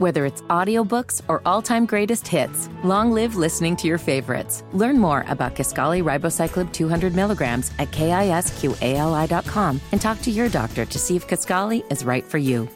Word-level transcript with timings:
Whether 0.00 0.24
it's 0.24 0.40
audiobooks 0.48 1.20
or 1.28 1.42
all-time 1.44 1.84
greatest 1.84 2.26
hits, 2.26 2.70
long 2.82 3.12
live 3.12 3.36
listening 3.36 3.76
to 3.76 3.86
your 3.86 3.98
favorites. 3.98 4.64
Learn 4.72 4.98
more 4.98 5.26
about 5.28 5.54
Kisqali 5.54 6.02
Ribociclib 6.02 6.72
200 6.72 7.14
milligrams 7.14 7.70
at 7.78 7.90
kisqali.com 7.90 9.80
and 9.92 10.00
talk 10.00 10.22
to 10.22 10.30
your 10.30 10.48
doctor 10.48 10.86
to 10.86 10.98
see 10.98 11.16
if 11.16 11.28
Kaskali 11.28 11.84
is 11.92 12.02
right 12.02 12.24
for 12.24 12.38
you. 12.38 12.66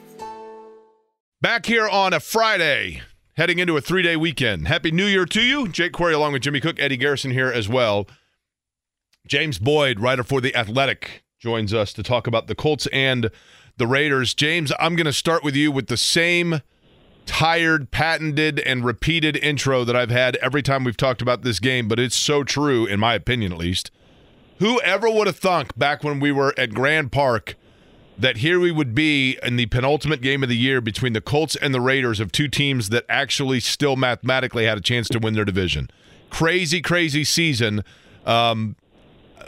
Back 1.40 1.64
here 1.64 1.88
on 1.88 2.12
a 2.12 2.20
Friday, 2.20 3.00
heading 3.38 3.58
into 3.58 3.78
a 3.78 3.80
three-day 3.80 4.16
weekend. 4.16 4.68
Happy 4.68 4.90
New 4.90 5.06
Year 5.06 5.24
to 5.24 5.40
you. 5.40 5.66
Jake 5.68 5.94
Query 5.94 6.12
along 6.12 6.34
with 6.34 6.42
Jimmy 6.42 6.60
Cook, 6.60 6.78
Eddie 6.78 6.98
Garrison 6.98 7.30
here 7.30 7.50
as 7.50 7.70
well. 7.70 8.06
James 9.26 9.58
Boyd, 9.58 9.98
writer 9.98 10.24
for 10.24 10.42
The 10.42 10.54
Athletic, 10.54 11.24
joins 11.38 11.72
us 11.72 11.94
to 11.94 12.02
talk 12.02 12.26
about 12.26 12.48
the 12.48 12.54
Colts 12.54 12.86
and 12.88 13.30
the 13.78 13.86
Raiders. 13.86 14.34
James, 14.34 14.72
I'm 14.78 14.94
going 14.94 15.06
to 15.06 15.12
start 15.14 15.42
with 15.42 15.56
you 15.56 15.72
with 15.72 15.86
the 15.86 15.96
same– 15.96 16.60
tired, 17.26 17.90
patented, 17.90 18.60
and 18.60 18.84
repeated 18.84 19.36
intro 19.36 19.84
that 19.84 19.96
I've 19.96 20.10
had 20.10 20.36
every 20.36 20.62
time 20.62 20.84
we've 20.84 20.96
talked 20.96 21.22
about 21.22 21.42
this 21.42 21.60
game, 21.60 21.88
but 21.88 21.98
it's 21.98 22.16
so 22.16 22.44
true, 22.44 22.86
in 22.86 23.00
my 23.00 23.14
opinion 23.14 23.52
at 23.52 23.58
least. 23.58 23.90
Whoever 24.58 25.10
would 25.10 25.26
have 25.26 25.36
thunk 25.36 25.76
back 25.76 26.04
when 26.04 26.20
we 26.20 26.30
were 26.32 26.54
at 26.58 26.74
Grand 26.74 27.12
Park 27.12 27.56
that 28.16 28.38
here 28.38 28.60
we 28.60 28.70
would 28.70 28.94
be 28.94 29.38
in 29.42 29.56
the 29.56 29.66
penultimate 29.66 30.20
game 30.20 30.42
of 30.42 30.48
the 30.48 30.56
year 30.56 30.80
between 30.80 31.12
the 31.12 31.20
Colts 31.20 31.56
and 31.56 31.74
the 31.74 31.80
Raiders 31.80 32.20
of 32.20 32.30
two 32.30 32.48
teams 32.48 32.90
that 32.90 33.04
actually 33.08 33.60
still 33.60 33.96
mathematically 33.96 34.66
had 34.66 34.78
a 34.78 34.80
chance 34.80 35.08
to 35.08 35.18
win 35.18 35.34
their 35.34 35.44
division. 35.44 35.90
Crazy, 36.30 36.80
crazy 36.80 37.24
season. 37.24 37.84
Um, 38.24 38.76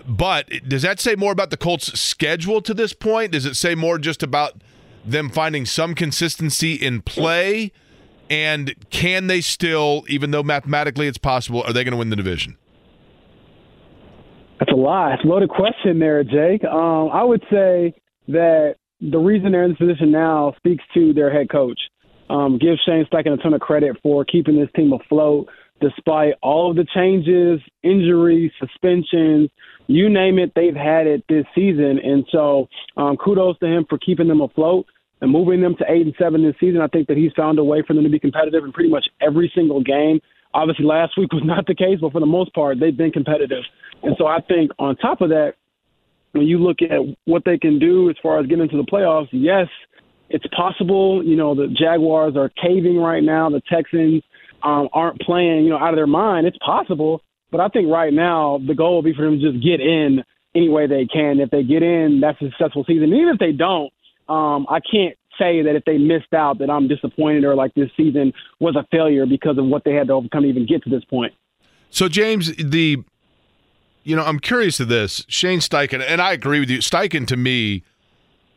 but 0.06 0.48
does 0.68 0.82
that 0.82 1.00
say 1.00 1.14
more 1.14 1.32
about 1.32 1.50
the 1.50 1.56
Colts' 1.56 1.98
schedule 1.98 2.60
to 2.62 2.74
this 2.74 2.92
point? 2.92 3.32
Does 3.32 3.46
it 3.46 3.54
say 3.54 3.74
more 3.74 3.98
just 3.98 4.22
about 4.22 4.60
them 5.06 5.30
finding 5.30 5.64
some 5.66 5.94
consistency 5.94 6.74
in 6.74 7.02
play? 7.02 7.72
And 8.28 8.74
can 8.90 9.28
they 9.28 9.40
still, 9.40 10.04
even 10.08 10.32
though 10.32 10.42
mathematically 10.42 11.06
it's 11.06 11.18
possible, 11.18 11.62
are 11.62 11.72
they 11.72 11.84
going 11.84 11.92
to 11.92 11.98
win 11.98 12.10
the 12.10 12.16
division? 12.16 12.56
That's 14.58 14.72
a 14.72 14.76
lot. 14.76 15.12
It's 15.14 15.24
a 15.24 15.26
loaded 15.26 15.50
question 15.50 15.98
there, 15.98 16.24
Jake. 16.24 16.64
Um, 16.64 17.10
I 17.12 17.22
would 17.22 17.42
say 17.50 17.94
that 18.28 18.76
the 19.00 19.18
reason 19.18 19.52
they're 19.52 19.64
in 19.64 19.70
this 19.70 19.78
position 19.78 20.10
now 20.10 20.54
speaks 20.56 20.82
to 20.94 21.12
their 21.12 21.32
head 21.32 21.50
coach. 21.50 21.78
Um, 22.28 22.58
give 22.58 22.76
Shane 22.84 23.06
Steichen 23.12 23.34
a 23.34 23.36
ton 23.36 23.54
of 23.54 23.60
credit 23.60 23.96
for 24.02 24.24
keeping 24.24 24.58
this 24.58 24.70
team 24.74 24.92
afloat 24.92 25.48
despite 25.80 26.34
all 26.42 26.70
of 26.70 26.76
the 26.76 26.86
changes, 26.94 27.60
injuries, 27.82 28.50
suspensions, 28.58 29.50
you 29.86 30.08
name 30.08 30.38
it, 30.38 30.52
they've 30.56 30.74
had 30.74 31.06
it 31.06 31.24
this 31.28 31.44
season. 31.54 32.00
And 32.02 32.26
so 32.32 32.68
um, 32.96 33.16
kudos 33.16 33.58
to 33.58 33.66
him 33.66 33.86
for 33.88 33.98
keeping 33.98 34.28
them 34.28 34.40
afloat 34.40 34.86
and 35.20 35.30
moving 35.30 35.60
them 35.60 35.74
to 35.78 35.84
eight 35.88 36.02
and 36.02 36.14
seven 36.18 36.42
this 36.42 36.54
season, 36.60 36.80
I 36.80 36.88
think 36.88 37.08
that 37.08 37.16
he's 37.16 37.32
found 37.36 37.58
a 37.58 37.64
way 37.64 37.82
for 37.86 37.94
them 37.94 38.04
to 38.04 38.10
be 38.10 38.18
competitive 38.18 38.64
in 38.64 38.72
pretty 38.72 38.90
much 38.90 39.06
every 39.20 39.50
single 39.54 39.82
game. 39.82 40.20
Obviously, 40.54 40.84
last 40.84 41.16
week 41.16 41.32
was 41.32 41.42
not 41.46 41.66
the 41.66 41.74
case, 41.74 41.98
but 42.00 42.12
for 42.12 42.20
the 42.20 42.26
most 42.26 42.54
part, 42.54 42.78
they've 42.80 42.96
been 42.96 43.12
competitive. 43.12 43.64
And 44.02 44.14
so 44.18 44.26
I 44.26 44.40
think 44.40 44.70
on 44.78 44.96
top 44.96 45.20
of 45.20 45.30
that, 45.30 45.54
when 46.32 46.46
you 46.46 46.58
look 46.58 46.78
at 46.82 47.00
what 47.24 47.44
they 47.44 47.56
can 47.56 47.78
do 47.78 48.10
as 48.10 48.16
far 48.22 48.38
as 48.38 48.46
getting 48.46 48.64
into 48.64 48.76
the 48.76 48.84
playoffs, 48.84 49.28
yes, 49.32 49.68
it's 50.28 50.44
possible. 50.54 51.24
You 51.24 51.36
know, 51.36 51.54
the 51.54 51.68
Jaguars 51.68 52.36
are 52.36 52.50
caving 52.62 52.98
right 52.98 53.22
now. 53.22 53.48
The 53.48 53.62
Texans 53.72 54.22
um, 54.62 54.88
aren't 54.92 55.20
playing, 55.20 55.64
you 55.64 55.70
know, 55.70 55.78
out 55.78 55.90
of 55.90 55.96
their 55.96 56.06
mind. 56.06 56.46
It's 56.46 56.58
possible, 56.58 57.22
but 57.50 57.60
I 57.60 57.68
think 57.68 57.88
right 57.88 58.12
now 58.12 58.60
the 58.66 58.74
goal 58.74 58.96
will 58.96 59.02
be 59.02 59.14
for 59.14 59.24
them 59.24 59.40
to 59.40 59.52
just 59.52 59.64
get 59.64 59.80
in 59.80 60.22
any 60.54 60.68
way 60.68 60.86
they 60.86 61.06
can. 61.06 61.40
If 61.40 61.50
they 61.50 61.62
get 61.62 61.82
in, 61.82 62.20
that's 62.20 62.40
a 62.42 62.50
successful 62.50 62.84
season. 62.86 63.04
And 63.04 63.14
even 63.14 63.34
if 63.34 63.38
they 63.38 63.52
don't, 63.52 63.92
um, 64.28 64.66
I 64.68 64.80
can't 64.80 65.16
say 65.38 65.62
that 65.62 65.76
if 65.76 65.84
they 65.84 65.98
missed 65.98 66.32
out 66.34 66.58
that 66.58 66.70
I'm 66.70 66.88
disappointed 66.88 67.44
or 67.44 67.54
like 67.54 67.74
this 67.74 67.90
season 67.96 68.32
was 68.58 68.76
a 68.76 68.86
failure 68.90 69.26
because 69.26 69.58
of 69.58 69.66
what 69.66 69.84
they 69.84 69.92
had 69.92 70.06
to 70.08 70.14
overcome 70.14 70.42
to 70.42 70.48
even 70.48 70.66
get 70.66 70.82
to 70.84 70.90
this 70.90 71.04
point. 71.04 71.34
So 71.90 72.08
James, 72.08 72.54
the 72.56 73.04
you 74.02 74.14
know, 74.14 74.24
I'm 74.24 74.38
curious 74.38 74.78
of 74.78 74.88
this. 74.88 75.24
Shane 75.28 75.58
Steichen, 75.58 76.00
and 76.00 76.22
I 76.22 76.32
agree 76.32 76.60
with 76.60 76.70
you. 76.70 76.78
Steichen 76.78 77.26
to 77.26 77.36
me 77.36 77.82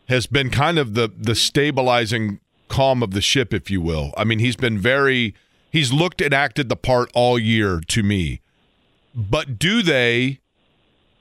has 0.07 0.27
been 0.27 0.49
kind 0.49 0.77
of 0.77 0.93
the 0.93 1.11
the 1.15 1.35
stabilizing 1.35 2.39
calm 2.67 3.01
of 3.01 3.11
the 3.11 3.21
ship, 3.21 3.53
if 3.53 3.69
you 3.69 3.81
will. 3.81 4.13
I 4.15 4.23
mean, 4.23 4.39
he's 4.39 4.55
been 4.55 4.77
very 4.77 5.33
he's 5.71 5.91
looked 5.91 6.21
and 6.21 6.33
acted 6.33 6.69
the 6.69 6.75
part 6.75 7.09
all 7.13 7.39
year 7.39 7.81
to 7.87 8.03
me. 8.03 8.41
But 9.15 9.57
do 9.57 9.81
they 9.81 10.39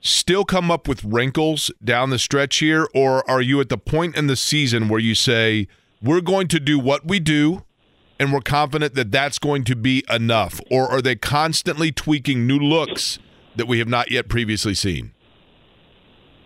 still 0.01 0.45
come 0.45 0.71
up 0.71 0.87
with 0.87 1.03
wrinkles 1.03 1.71
down 1.83 2.09
the 2.09 2.19
stretch 2.19 2.57
here? 2.57 2.87
Or 2.93 3.29
are 3.29 3.41
you 3.41 3.59
at 3.61 3.69
the 3.69 3.77
point 3.77 4.15
in 4.15 4.27
the 4.27 4.35
season 4.35 4.89
where 4.89 4.99
you 4.99 5.15
say, 5.15 5.67
we're 6.01 6.21
going 6.21 6.47
to 6.49 6.59
do 6.59 6.79
what 6.79 7.05
we 7.05 7.19
do 7.19 7.63
and 8.19 8.33
we're 8.33 8.41
confident 8.41 8.95
that 8.95 9.11
that's 9.11 9.39
going 9.39 9.63
to 9.65 9.75
be 9.75 10.03
enough? 10.09 10.59
Or 10.71 10.87
are 10.89 11.01
they 11.01 11.15
constantly 11.15 11.91
tweaking 11.91 12.47
new 12.47 12.59
looks 12.59 13.19
that 13.55 13.67
we 13.67 13.79
have 13.79 13.87
not 13.87 14.11
yet 14.11 14.29
previously 14.29 14.73
seen? 14.73 15.11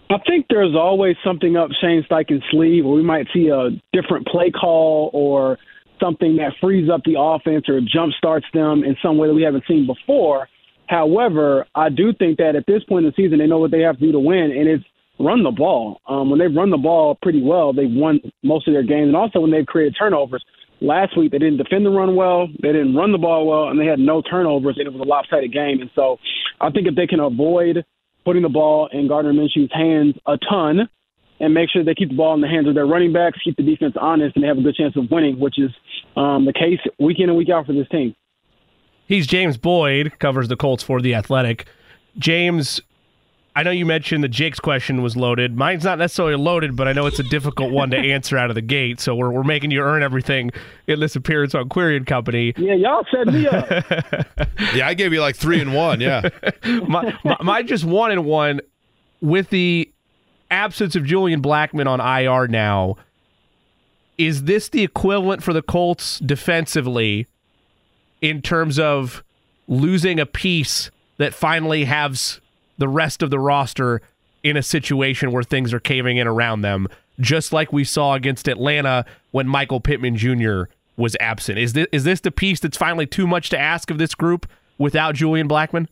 I 0.10 0.18
think 0.28 0.46
there's 0.50 0.76
always 0.76 1.16
something 1.24 1.58
up 1.58 1.70
Shane 1.82 2.06
Steichen's 2.10 2.44
sleeve, 2.52 2.86
or 2.86 2.94
we 2.94 3.02
might 3.02 3.28
see 3.34 3.48
a 3.48 3.70
different 3.94 4.28
play 4.28 4.52
call 4.52 5.10
or 5.14 5.58
something 6.00 6.36
that 6.36 6.54
frees 6.62 6.90
up 6.90 7.02
the 7.06 7.16
offense 7.18 7.68
or 7.68 7.80
jump 7.82 8.14
starts 8.14 8.46
them 8.54 8.84
in 8.84 8.96
some 9.02 9.18
way 9.18 9.28
that 9.28 9.34
we 9.34 9.42
haven't 9.42 9.64
seen 9.68 9.88
before. 9.88 10.48
However, 10.88 11.66
I 11.76 11.90
do 11.90 12.14
think 12.14 12.38
that 12.38 12.56
at 12.56 12.66
this 12.68 12.84
point 12.84 13.06
in 13.06 13.12
the 13.12 13.24
season, 13.24 13.40
they 13.40 13.48
know 13.48 13.60
what 13.60 13.72
they 13.72 13.82
have 13.82 14.00
to 14.00 14.06
do 14.06 14.12
to 14.12 14.20
win, 14.20 14.52
and 14.52 14.68
it's 14.68 14.84
run 15.20 15.44
the 15.44 15.52
ball. 15.52 16.02
Um, 16.08 16.30
when 16.30 16.40
they've 16.40 16.54
run 16.54 16.70
the 16.70 16.78
ball 16.78 17.18
pretty 17.22 17.42
well, 17.42 17.74
they've 17.74 17.90
won 17.90 18.20
most 18.44 18.68
of 18.68 18.74
their 18.74 18.84
games. 18.84 19.08
And 19.08 19.16
also 19.16 19.40
when 19.40 19.52
they've 19.52 19.66
created 19.66 19.96
turnovers. 19.98 20.44
Last 20.82 21.18
week, 21.18 21.32
they 21.32 21.38
didn't 21.38 21.58
defend 21.58 21.86
the 21.86 21.92
run 21.92 22.16
well, 22.16 22.48
they 22.62 22.74
didn't 22.74 22.96
run 22.96 23.14
the 23.14 23.18
ball 23.18 23.48
well, 23.48 23.70
and 23.70 23.80
they 23.80 23.86
had 23.86 24.00
no 24.00 24.22
turnovers, 24.22 24.76
and 24.78 24.86
it 24.86 24.92
was 24.92 25.00
a 25.00 25.08
lopsided 25.08 25.54
game. 25.54 25.80
And 25.80 25.90
so 25.96 26.18
I 26.60 26.72
think 26.72 26.88
if 26.88 26.96
they 26.96 27.08
can 27.08 27.22
avoid 27.22 27.86
putting 28.26 28.42
the 28.42 28.50
ball 28.50 28.90
in 28.92 29.08
Gardner 29.08 29.32
Minshew's 29.32 29.72
hands 29.72 30.16
a 30.28 30.38
ton 30.38 30.90
and 31.40 31.54
make 31.54 31.70
sure 31.70 31.84
they 31.86 31.96
keep 31.96 32.10
the 32.10 32.16
ball 32.16 32.34
in 32.34 32.42
the 32.42 32.48
hands 32.48 32.68
of 32.68 32.76
their 32.76 32.86
running 32.86 33.14
backs, 33.14 33.40
keep 33.44 33.56
the 33.56 33.64
defense 33.64 33.96
honest, 34.00 34.36
and 34.36 34.44
they 34.44 34.48
have 34.48 34.58
a 34.58 34.62
good 34.62 34.76
chance 34.76 34.96
of 34.98 35.10
winning, 35.10 35.40
which 35.40 35.56
is 35.58 35.72
um, 36.18 36.46
the 36.46 36.54
case 36.54 36.80
week 37.00 37.18
in 37.20 37.30
and 37.30 37.38
week 37.38 37.50
out 37.50 37.66
for 37.66 37.74
this 37.74 37.88
team. 37.90 38.14
He's 39.08 39.28
James 39.28 39.58
Boyd, 39.58 40.14
covers 40.20 40.48
the 40.48 40.56
Colts 40.56 40.84
for 40.84 41.02
The 41.02 41.14
Athletic. 41.16 41.68
James, 42.18 42.82
I 43.56 43.64
know 43.64 43.72
you 43.72 43.86
mentioned 43.86 44.24
that 44.24 44.30
Jake's 44.30 44.60
question 44.60 45.02
was 45.04 45.16
loaded. 45.16 45.56
Mine's 45.56 45.84
not 45.84 46.00
necessarily 46.00 46.36
loaded, 46.36 46.76
but 46.76 46.88
I 46.88 46.94
know 46.94 47.06
it's 47.06 47.20
a 47.20 47.24
difficult 47.24 47.72
one 47.72 47.92
to 47.92 47.98
answer 47.98 48.38
out 48.38 48.50
of 48.50 48.56
the 48.56 48.62
gate. 48.62 49.00
So 49.00 49.14
we're, 49.14 49.30
we're 49.30 49.44
making 49.44 49.72
you 49.72 49.82
earn 49.82 50.02
everything 50.02 50.52
in 50.88 51.00
this 51.00 51.16
appearance 51.16 51.54
on 51.54 51.70
Query 51.70 51.98
and 51.98 52.08
Company. 52.08 52.54
Yeah, 52.58 52.74
y'all 52.74 53.06
set 53.12 53.28
me 53.28 53.48
up. 53.48 53.70
yeah, 54.74 54.88
I 54.88 54.94
gave 54.94 55.14
you 55.14 55.22
like 55.22 55.36
three 55.36 55.60
and 55.60 55.74
one. 55.74 56.02
Yeah. 56.02 56.30
my, 56.88 57.18
my, 57.24 57.38
my 57.42 57.64
just 57.64 57.84
one 57.84 58.12
and 58.12 58.26
one 58.26 58.62
with 59.22 59.50
the 59.50 59.92
absence 60.50 60.96
of 60.96 61.04
Julian 61.04 61.42
Blackmon 61.42 61.88
on 61.88 62.00
IR 62.00 62.48
now. 62.48 62.96
Is 64.18 64.44
this 64.44 64.70
the 64.70 64.84
equivalent 64.84 65.44
for 65.44 65.54
the 65.54 65.64
Colts 65.64 66.20
defensively 66.20 67.28
in 68.24 68.42
terms 68.42 68.80
of 68.80 69.22
losing 69.68 70.18
a 70.18 70.26
piece 70.26 70.90
that 71.18 71.34
finally 71.34 71.84
has 71.84 72.40
the 72.78 72.88
rest 72.88 73.22
of 73.22 73.30
the 73.30 73.38
roster 73.38 74.02
in 74.44 74.56
a 74.58 74.64
situation 74.64 75.32
where 75.32 75.44
things 75.44 75.74
are 75.74 75.80
caving 75.80 76.18
in 76.18 76.26
around 76.26 76.62
them, 76.62 76.88
just 77.20 77.52
like 77.52 77.74
we 77.74 77.84
saw 77.84 78.16
against 78.16 78.48
Atlanta 78.48 79.06
when 79.32 79.46
Michael 79.46 79.82
Pittman 79.82 80.16
Jr. 80.16 80.64
was 80.96 81.18
absent. 81.20 81.60
Is 81.60 81.74
this 81.74 81.88
is 81.92 82.06
this 82.06 82.22
the 82.22 82.32
piece 82.32 82.62
that's 82.62 82.78
finally 82.78 83.06
too 83.06 83.28
much 83.28 83.50
to 83.50 83.60
ask 83.60 83.92
of 83.92 83.98
this 83.98 84.16
group 84.16 84.48
without 84.78 85.16
Julian 85.16 85.50
Blackmon? 85.50 85.88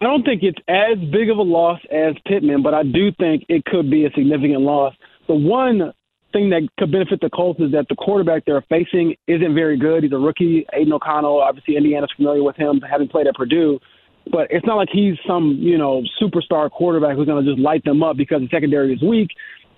I 0.00 0.06
don't 0.06 0.24
think 0.24 0.42
it's 0.42 0.58
as 0.66 0.98
big 1.10 1.30
of 1.30 1.36
a 1.36 1.42
loss 1.42 1.80
as 1.90 2.14
Pittman, 2.26 2.62
but 2.62 2.72
I 2.72 2.84
do 2.84 3.12
think 3.12 3.44
it 3.50 3.66
could 3.66 3.90
be 3.90 4.06
a 4.06 4.10
significant 4.12 4.60
loss. 4.60 4.94
The 5.28 5.34
one 5.34 5.92
thing 6.34 6.50
that 6.50 6.68
could 6.78 6.92
benefit 6.92 7.20
the 7.22 7.30
Colts 7.30 7.60
is 7.60 7.72
that 7.72 7.86
the 7.88 7.94
quarterback 7.94 8.44
they're 8.44 8.64
facing 8.68 9.14
isn't 9.26 9.54
very 9.54 9.78
good. 9.78 10.02
He's 10.02 10.12
a 10.12 10.18
rookie, 10.18 10.66
Aidan 10.74 10.92
O'Connell. 10.92 11.40
Obviously, 11.40 11.76
Indiana's 11.76 12.12
familiar 12.16 12.42
with 12.42 12.56
him, 12.56 12.82
having 12.82 13.08
played 13.08 13.26
at 13.26 13.34
Purdue. 13.34 13.78
But 14.30 14.48
it's 14.50 14.66
not 14.66 14.76
like 14.76 14.88
he's 14.92 15.14
some, 15.26 15.58
you 15.60 15.78
know, 15.78 16.02
superstar 16.20 16.70
quarterback 16.70 17.16
who's 17.16 17.26
going 17.26 17.44
to 17.44 17.50
just 17.50 17.60
light 17.60 17.84
them 17.84 18.02
up 18.02 18.16
because 18.16 18.40
the 18.40 18.48
secondary 18.50 18.92
is 18.92 19.02
weak. 19.02 19.28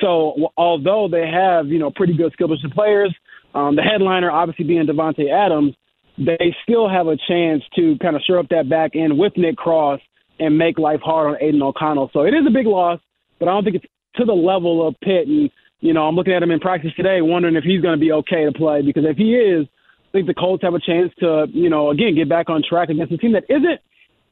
So 0.01 0.51
although 0.57 1.09
they 1.11 1.29
have, 1.29 1.67
you 1.69 1.79
know, 1.79 1.91
pretty 1.95 2.17
good 2.17 2.33
skill 2.33 2.49
position 2.49 2.71
players, 2.71 3.15
um, 3.55 3.77
the 3.77 3.83
headliner 3.83 4.31
obviously 4.31 4.65
being 4.65 4.87
Davante 4.87 5.31
Adams, 5.31 5.75
they 6.19 6.55
still 6.63 6.89
have 6.89 7.07
a 7.07 7.17
chance 7.29 7.63
to 7.77 7.97
kind 8.01 8.17
of 8.17 8.23
shore 8.27 8.39
up 8.39 8.49
that 8.49 8.69
back 8.69 8.93
end 8.95 9.19
with 9.19 9.33
Nick 9.37 9.57
Cross 9.57 10.01
and 10.39 10.57
make 10.57 10.79
life 10.79 11.01
hard 11.03 11.31
on 11.31 11.43
Aidan 11.43 11.63
O'Connell. 11.63 12.11
So 12.13 12.21
it 12.23 12.35
is 12.35 12.47
a 12.47 12.51
big 12.51 12.67
loss, 12.67 13.01
but 13.39 13.49
I 13.49 13.53
don't 13.53 13.65
think 13.65 13.77
it's 13.77 13.87
to 14.17 14.25
the 14.25 14.33
level 14.33 14.87
of 14.87 14.95
Pitt 15.03 15.27
and 15.27 15.51
you 15.87 15.95
know, 15.95 16.03
I'm 16.03 16.17
looking 16.17 16.33
at 16.35 16.43
him 16.43 16.51
in 16.51 16.59
practice 16.59 16.91
today, 16.97 17.21
wondering 17.21 17.55
if 17.55 17.63
he's 17.63 17.81
going 17.81 17.95
to 17.95 18.01
be 18.01 18.11
okay 18.11 18.45
to 18.45 18.53
play. 18.53 18.83
Because 18.83 19.05
if 19.07 19.17
he 19.17 19.37
is, 19.37 19.67
I 20.09 20.11
think 20.11 20.27
the 20.27 20.35
Colts 20.35 20.65
have 20.65 20.75
a 20.75 20.81
chance 20.81 21.13
to, 21.21 21.47
you 21.53 21.71
know, 21.71 21.91
again 21.91 22.17
get 22.17 22.29
back 22.29 22.51
on 22.51 22.63
track 22.69 22.89
against 22.89 23.13
a 23.13 23.19
team 23.19 23.33
that 23.33 23.45
isn't, 23.49 23.81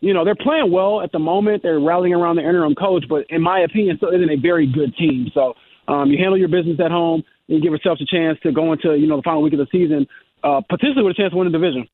you 0.01 0.12
know, 0.12 0.25
they're 0.25 0.35
playing 0.35 0.73
well 0.73 1.01
at 1.01 1.12
the 1.12 1.21
moment. 1.21 1.62
They're 1.62 1.79
rallying 1.79 2.12
around 2.12 2.37
the 2.37 2.43
interim 2.43 2.75
coach, 2.75 3.05
but 3.09 3.25
in 3.29 3.41
my 3.41 3.61
opinion, 3.61 3.97
still 3.99 4.11
isn't 4.11 4.31
a 4.31 4.37
very 4.37 4.67
good 4.67 4.97
team. 4.97 5.31
So 5.33 5.55
um, 5.87 6.11
you 6.11 6.19
handle 6.19 6.37
your 6.37 6.49
business 6.49 6.79
at 6.85 6.91
home. 6.91 7.23
and 7.49 7.62
give 7.62 7.73
ourselves 7.73 8.03
a 8.03 8.07
chance 8.07 8.39
to 8.43 8.50
go 8.50 8.73
into 8.73 8.97
you 8.97 9.07
know 9.07 9.17
the 9.17 9.23
final 9.23 9.43
week 9.43 9.53
of 9.53 9.61
the 9.61 9.69
season, 9.71 10.07
uh, 10.43 10.61
potentially 10.69 11.05
with 11.05 11.12
a 11.12 11.23
chance 11.23 11.31
to 11.31 11.37
win 11.37 11.50
the 11.50 11.57
division. 11.57 11.87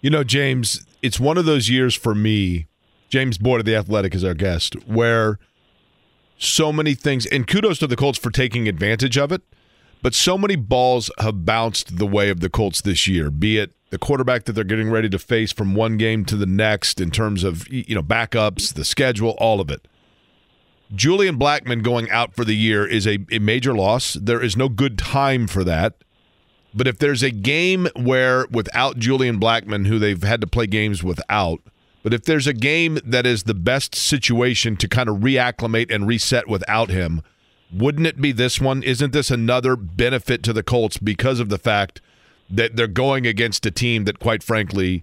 You 0.00 0.10
know, 0.10 0.24
James, 0.24 0.86
it's 1.02 1.20
one 1.20 1.36
of 1.36 1.44
those 1.44 1.68
years 1.68 1.94
for 1.94 2.14
me. 2.14 2.66
James 3.08 3.36
Boyd 3.38 3.60
of 3.60 3.66
the 3.66 3.74
Athletic 3.74 4.14
is 4.14 4.22
our 4.22 4.34
guest, 4.34 4.74
where 4.86 5.38
so 6.38 6.72
many 6.72 6.94
things, 6.94 7.26
and 7.26 7.46
kudos 7.46 7.78
to 7.80 7.86
the 7.86 7.96
Colts 7.96 8.18
for 8.18 8.30
taking 8.30 8.68
advantage 8.68 9.18
of 9.18 9.32
it. 9.32 9.42
But 10.00 10.14
so 10.14 10.38
many 10.38 10.54
balls 10.54 11.10
have 11.18 11.44
bounced 11.44 11.98
the 11.98 12.06
way 12.06 12.30
of 12.30 12.40
the 12.40 12.48
Colts 12.48 12.80
this 12.80 13.08
year, 13.08 13.30
be 13.30 13.58
it 13.58 13.72
the 13.90 13.98
quarterback 13.98 14.44
that 14.44 14.52
they're 14.52 14.64
getting 14.64 14.90
ready 14.90 15.08
to 15.08 15.18
face 15.18 15.52
from 15.52 15.74
one 15.74 15.96
game 15.96 16.24
to 16.26 16.36
the 16.36 16.46
next 16.46 17.00
in 17.00 17.10
terms 17.10 17.44
of 17.44 17.66
you 17.68 17.94
know 17.94 18.02
backups, 18.02 18.74
the 18.74 18.84
schedule, 18.84 19.30
all 19.38 19.60
of 19.60 19.70
it. 19.70 19.88
Julian 20.94 21.38
Blackmon 21.38 21.82
going 21.82 22.10
out 22.10 22.34
for 22.34 22.44
the 22.44 22.54
year 22.54 22.86
is 22.86 23.06
a, 23.06 23.18
a 23.30 23.38
major 23.38 23.74
loss. 23.74 24.14
There 24.14 24.42
is 24.42 24.56
no 24.56 24.68
good 24.68 24.96
time 24.98 25.46
for 25.46 25.62
that. 25.64 26.02
But 26.74 26.86
if 26.86 26.98
there's 26.98 27.22
a 27.22 27.30
game 27.30 27.88
where 27.94 28.46
without 28.50 28.98
Julian 28.98 29.38
Blackmon, 29.40 29.86
who 29.86 29.98
they've 29.98 30.22
had 30.22 30.40
to 30.40 30.46
play 30.46 30.66
games 30.66 31.02
without, 31.02 31.60
but 32.02 32.14
if 32.14 32.24
there's 32.24 32.46
a 32.46 32.52
game 32.52 32.98
that 33.04 33.26
is 33.26 33.44
the 33.44 33.54
best 33.54 33.94
situation 33.94 34.76
to 34.76 34.88
kind 34.88 35.08
of 35.08 35.18
reacclimate 35.18 35.92
and 35.94 36.06
reset 36.06 36.48
without 36.48 36.90
him, 36.90 37.22
wouldn't 37.72 38.06
it 38.06 38.20
be 38.20 38.32
this 38.32 38.60
one? 38.60 38.82
Isn't 38.82 39.12
this 39.12 39.30
another 39.30 39.76
benefit 39.76 40.42
to 40.44 40.52
the 40.52 40.62
Colts 40.62 40.96
because 40.96 41.40
of 41.40 41.48
the 41.48 41.58
fact 41.58 42.00
that 42.48 42.76
they're 42.76 42.86
going 42.86 43.26
against 43.26 43.66
a 43.66 43.70
team 43.70 44.04
that, 44.04 44.18
quite 44.18 44.42
frankly, 44.42 45.02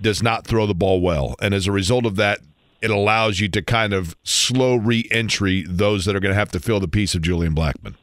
does 0.00 0.22
not 0.22 0.46
throw 0.46 0.66
the 0.66 0.74
ball 0.74 1.00
well? 1.00 1.34
And 1.40 1.54
as 1.54 1.66
a 1.66 1.72
result 1.72 2.04
of 2.04 2.16
that, 2.16 2.40
it 2.82 2.90
allows 2.90 3.40
you 3.40 3.48
to 3.48 3.62
kind 3.62 3.92
of 3.92 4.16
slow 4.22 4.76
re-entry 4.76 5.64
those 5.66 6.04
that 6.04 6.14
are 6.14 6.20
going 6.20 6.34
to 6.34 6.38
have 6.38 6.50
to 6.52 6.60
fill 6.60 6.78
the 6.78 6.88
piece 6.88 7.14
of 7.14 7.22
Julian 7.22 7.54
Blackmon. 7.54 7.94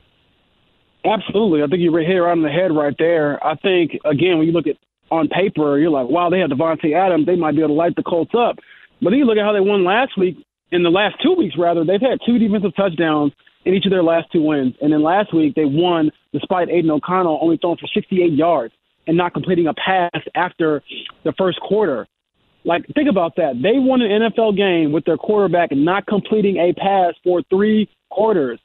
Absolutely, 1.05 1.61
I 1.61 1.67
think 1.67 1.81
you 1.81 1.95
hit 1.95 2.09
it 2.09 2.19
right 2.19 2.31
on 2.31 2.41
the 2.41 2.49
head 2.49 2.75
right 2.75 2.95
there. 2.97 3.45
I 3.45 3.55
think 3.55 3.99
again, 4.03 4.39
when 4.39 4.47
you 4.47 4.53
look 4.53 4.65
at 4.65 4.77
on 5.15 5.27
paper, 5.27 5.79
you're 5.79 5.89
like, 5.89 6.09
wow, 6.09 6.29
they 6.29 6.39
have 6.39 6.49
Davante 6.49 6.95
Adams, 6.95 7.25
they 7.25 7.35
might 7.35 7.55
be 7.55 7.59
able 7.59 7.69
to 7.69 7.73
light 7.73 7.95
the 7.95 8.03
Colts 8.03 8.33
up. 8.37 8.57
But 9.01 9.09
then 9.09 9.19
you 9.19 9.25
look 9.25 9.37
at 9.37 9.45
how 9.45 9.53
they 9.53 9.59
won 9.59 9.83
last 9.83 10.17
week. 10.17 10.37
In 10.71 10.83
the 10.83 10.89
last 10.89 11.15
two 11.23 11.33
weeks, 11.33 11.55
rather, 11.57 11.85
they've 11.85 12.01
had 12.01 12.19
two 12.25 12.39
defensive 12.39 12.75
touchdowns 12.75 13.31
in 13.65 13.73
each 13.73 13.85
of 13.85 13.91
their 13.91 14.03
last 14.03 14.31
two 14.31 14.41
wins. 14.41 14.73
And 14.81 14.91
then 14.91 15.03
last 15.03 15.33
week, 15.33 15.55
they 15.55 15.65
won 15.65 16.11
despite 16.33 16.69
Aidan 16.69 16.91
O'Connell 16.91 17.39
only 17.41 17.57
throwing 17.57 17.77
for 17.77 17.87
68 17.93 18.33
yards 18.33 18.73
and 19.07 19.17
not 19.17 19.33
completing 19.33 19.67
a 19.67 19.73
pass 19.73 20.21
after 20.35 20.81
the 21.23 21.33
first 21.37 21.59
quarter. 21.61 22.07
Like, 22.63 22.85
think 22.95 23.09
about 23.09 23.35
that. 23.35 23.61
They 23.61 23.77
won 23.77 24.01
an 24.01 24.09
NFL 24.09 24.57
game 24.57 24.91
with 24.91 25.05
their 25.05 25.17
quarterback 25.17 25.69
not 25.71 26.07
completing 26.07 26.57
a 26.57 26.73
pass 26.73 27.13
for 27.23 27.41
three 27.49 27.87
quarters. 28.09 28.59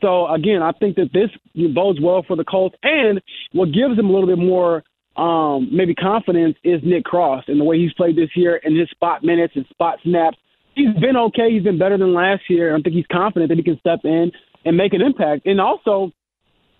So, 0.00 0.28
again, 0.28 0.62
I 0.62 0.72
think 0.72 0.96
that 0.96 1.12
this 1.12 1.30
bodes 1.74 2.00
well 2.00 2.22
for 2.26 2.36
the 2.36 2.44
Colts. 2.44 2.76
And 2.82 3.20
what 3.52 3.72
gives 3.72 3.96
them 3.96 4.08
a 4.08 4.12
little 4.12 4.28
bit 4.28 4.38
more 4.38 4.84
um, 5.16 5.68
maybe 5.72 5.94
confidence 5.94 6.56
is 6.64 6.80
Nick 6.84 7.04
Cross 7.04 7.44
and 7.48 7.60
the 7.60 7.64
way 7.64 7.78
he's 7.78 7.92
played 7.94 8.16
this 8.16 8.30
year 8.36 8.60
and 8.62 8.78
his 8.78 8.88
spot 8.90 9.22
minutes 9.24 9.54
and 9.56 9.66
spot 9.66 9.98
snaps. 10.02 10.38
He's 10.74 10.94
been 11.00 11.16
okay. 11.16 11.50
He's 11.50 11.64
been 11.64 11.78
better 11.78 11.98
than 11.98 12.14
last 12.14 12.42
year. 12.48 12.74
I 12.74 12.80
think 12.80 12.94
he's 12.94 13.06
confident 13.10 13.48
that 13.50 13.58
he 13.58 13.64
can 13.64 13.78
step 13.78 14.00
in 14.04 14.30
and 14.64 14.76
make 14.76 14.92
an 14.92 15.02
impact. 15.02 15.46
And 15.46 15.60
also, 15.60 16.12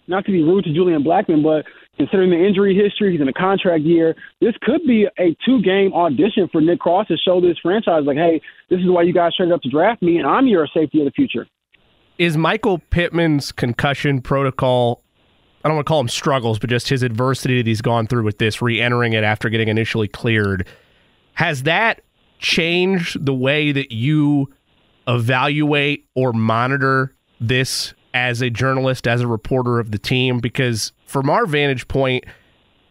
not 0.06 0.24
to 0.26 0.32
be 0.32 0.42
rude 0.42 0.64
to 0.64 0.72
Julian 0.72 1.02
Blackmon, 1.02 1.42
but 1.42 1.64
considering 1.96 2.30
the 2.30 2.46
injury 2.46 2.74
history, 2.74 3.12
he's 3.12 3.20
in 3.20 3.28
a 3.28 3.32
contract 3.32 3.84
year. 3.84 4.14
This 4.40 4.54
could 4.62 4.80
be 4.86 5.06
a 5.18 5.36
two 5.44 5.60
game 5.62 5.92
audition 5.92 6.48
for 6.50 6.60
Nick 6.60 6.80
Cross 6.80 7.08
to 7.08 7.16
show 7.16 7.40
this 7.40 7.58
franchise, 7.62 8.04
like, 8.06 8.16
hey, 8.16 8.40
this 8.70 8.80
is 8.80 8.86
why 8.88 9.02
you 9.02 9.12
guys 9.12 9.34
traded 9.36 9.52
up 9.54 9.62
to 9.62 9.70
draft 9.70 10.02
me, 10.02 10.18
and 10.18 10.26
I'm 10.26 10.46
your 10.46 10.66
safety 10.72 11.00
of 11.00 11.04
the 11.04 11.12
future. 11.12 11.46
Is 12.16 12.36
Michael 12.36 12.78
Pittman's 12.78 13.50
concussion 13.50 14.20
protocol? 14.20 15.02
I 15.64 15.68
don't 15.68 15.76
want 15.76 15.86
to 15.86 15.88
call 15.88 16.00
him 16.00 16.08
struggles, 16.08 16.58
but 16.58 16.70
just 16.70 16.88
his 16.88 17.02
adversity 17.02 17.58
that 17.58 17.66
he's 17.66 17.82
gone 17.82 18.06
through 18.06 18.24
with 18.24 18.38
this, 18.38 18.62
re 18.62 18.80
entering 18.80 19.12
it 19.12 19.24
after 19.24 19.50
getting 19.50 19.68
initially 19.68 20.08
cleared. 20.08 20.66
Has 21.34 21.64
that 21.64 22.02
changed 22.38 23.24
the 23.24 23.34
way 23.34 23.72
that 23.72 23.92
you 23.92 24.52
evaluate 25.06 26.06
or 26.14 26.32
monitor 26.32 27.14
this 27.40 27.92
as 28.14 28.40
a 28.40 28.50
journalist, 28.50 29.06
as 29.06 29.20
a 29.20 29.26
reporter 29.26 29.78
of 29.78 29.90
the 29.90 29.98
team? 29.98 30.38
Because 30.38 30.92
from 31.04 31.28
our 31.28 31.44
vantage 31.44 31.88
point, 31.88 32.24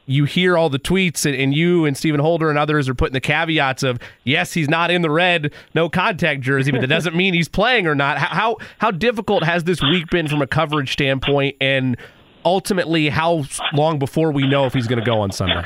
you 0.05 0.25
hear 0.25 0.57
all 0.57 0.69
the 0.69 0.79
tweets, 0.79 1.25
and, 1.25 1.35
and, 1.35 1.53
you 1.53 1.85
and 1.85 1.95
Stephen 1.95 2.19
Holder 2.19 2.49
and 2.49 2.57
others 2.57 2.89
are 2.89 2.95
putting 2.95 3.13
the 3.13 3.21
caveats 3.21 3.83
of 3.83 3.99
yes, 4.23 4.53
he's 4.53 4.67
not 4.67 4.89
in 4.89 5.03
the 5.03 5.09
red, 5.09 5.53
no 5.75 5.87
contact 5.87 6.41
jersey, 6.41 6.71
but 6.71 6.81
that 6.81 6.87
doesn't 6.87 7.15
mean 7.17 7.35
he's 7.35 7.47
playing 7.47 7.85
or 7.85 7.93
not. 7.93 8.17
How 8.17 8.57
how 8.79 8.89
difficult 8.89 9.43
has 9.43 9.65
this 9.65 9.81
week 9.81 10.09
been 10.09 10.27
from 10.27 10.41
a 10.41 10.47
coverage 10.47 10.91
standpoint, 10.93 11.57
and 11.61 11.95
ultimately, 12.45 13.09
how 13.09 13.43
long 13.73 13.99
before 13.99 14.31
we 14.31 14.47
know 14.47 14.65
if 14.65 14.73
he's 14.73 14.87
going 14.87 14.99
to 14.99 15.05
go 15.05 15.21
on 15.21 15.31
Sunday? 15.31 15.63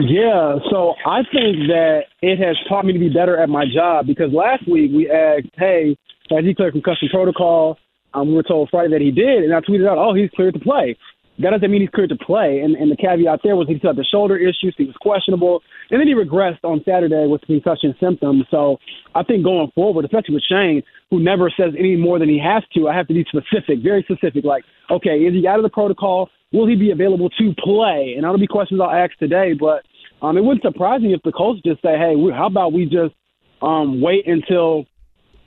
Yeah, 0.00 0.58
so 0.70 0.94
I 1.04 1.22
think 1.32 1.66
that 1.68 2.02
it 2.22 2.38
has 2.38 2.56
taught 2.68 2.84
me 2.84 2.92
to 2.92 2.98
be 2.98 3.08
better 3.08 3.36
at 3.36 3.48
my 3.48 3.64
job 3.72 4.06
because 4.06 4.32
last 4.32 4.68
week 4.68 4.92
we 4.94 5.10
asked, 5.10 5.48
"Hey, 5.56 5.96
has 6.30 6.44
he 6.44 6.54
cleared 6.54 6.74
concussion 6.74 7.08
protocol?" 7.10 7.78
Um, 8.14 8.28
we 8.28 8.34
were 8.34 8.44
told 8.44 8.70
Friday 8.70 8.90
that 8.90 9.00
he 9.00 9.10
did, 9.10 9.44
and 9.44 9.52
I 9.52 9.60
tweeted 9.60 9.88
out, 9.88 9.98
"Oh, 9.98 10.14
he's 10.14 10.30
cleared 10.30 10.54
to 10.54 10.60
play." 10.60 10.96
That 11.40 11.50
doesn't 11.50 11.70
mean 11.70 11.82
he's 11.82 11.90
cleared 11.90 12.10
to 12.10 12.16
play. 12.16 12.60
And, 12.60 12.74
and 12.74 12.90
the 12.90 12.96
caveat 12.96 13.40
there 13.44 13.54
was 13.54 13.68
he 13.68 13.78
still 13.78 13.90
had 13.90 13.96
the 13.96 14.04
shoulder 14.04 14.36
issues, 14.36 14.74
he 14.76 14.84
was 14.84 14.96
questionable, 15.00 15.62
and 15.90 16.00
then 16.00 16.08
he 16.08 16.14
regressed 16.14 16.64
on 16.64 16.82
Saturday 16.84 17.26
with 17.26 17.42
concussion 17.42 17.94
symptoms. 18.00 18.44
So 18.50 18.78
I 19.14 19.22
think 19.22 19.44
going 19.44 19.70
forward, 19.74 20.04
especially 20.04 20.34
with 20.34 20.42
Shane, 20.42 20.82
who 21.10 21.20
never 21.20 21.50
says 21.50 21.74
any 21.78 21.96
more 21.96 22.18
than 22.18 22.28
he 22.28 22.38
has 22.38 22.62
to, 22.74 22.88
I 22.88 22.96
have 22.96 23.06
to 23.08 23.14
be 23.14 23.24
specific, 23.24 23.82
very 23.82 24.02
specific. 24.02 24.44
Like, 24.44 24.64
okay, 24.90 25.18
is 25.18 25.32
he 25.32 25.46
out 25.46 25.58
of 25.58 25.62
the 25.62 25.70
protocol? 25.70 26.28
Will 26.52 26.66
he 26.66 26.76
be 26.76 26.90
available 26.90 27.30
to 27.30 27.54
play? 27.62 28.14
And 28.16 28.24
that'll 28.24 28.38
be 28.38 28.46
questions 28.46 28.80
I'll 28.80 28.90
ask 28.90 29.16
today. 29.18 29.52
But 29.52 29.84
um, 30.20 30.36
it 30.36 30.42
wouldn't 30.42 30.62
surprise 30.62 31.02
me 31.02 31.14
if 31.14 31.22
the 31.22 31.32
Colts 31.32 31.60
just 31.64 31.82
say, 31.82 31.96
hey, 31.96 32.14
how 32.32 32.46
about 32.46 32.72
we 32.72 32.84
just 32.86 33.14
um, 33.62 34.00
wait 34.00 34.26
until 34.26 34.86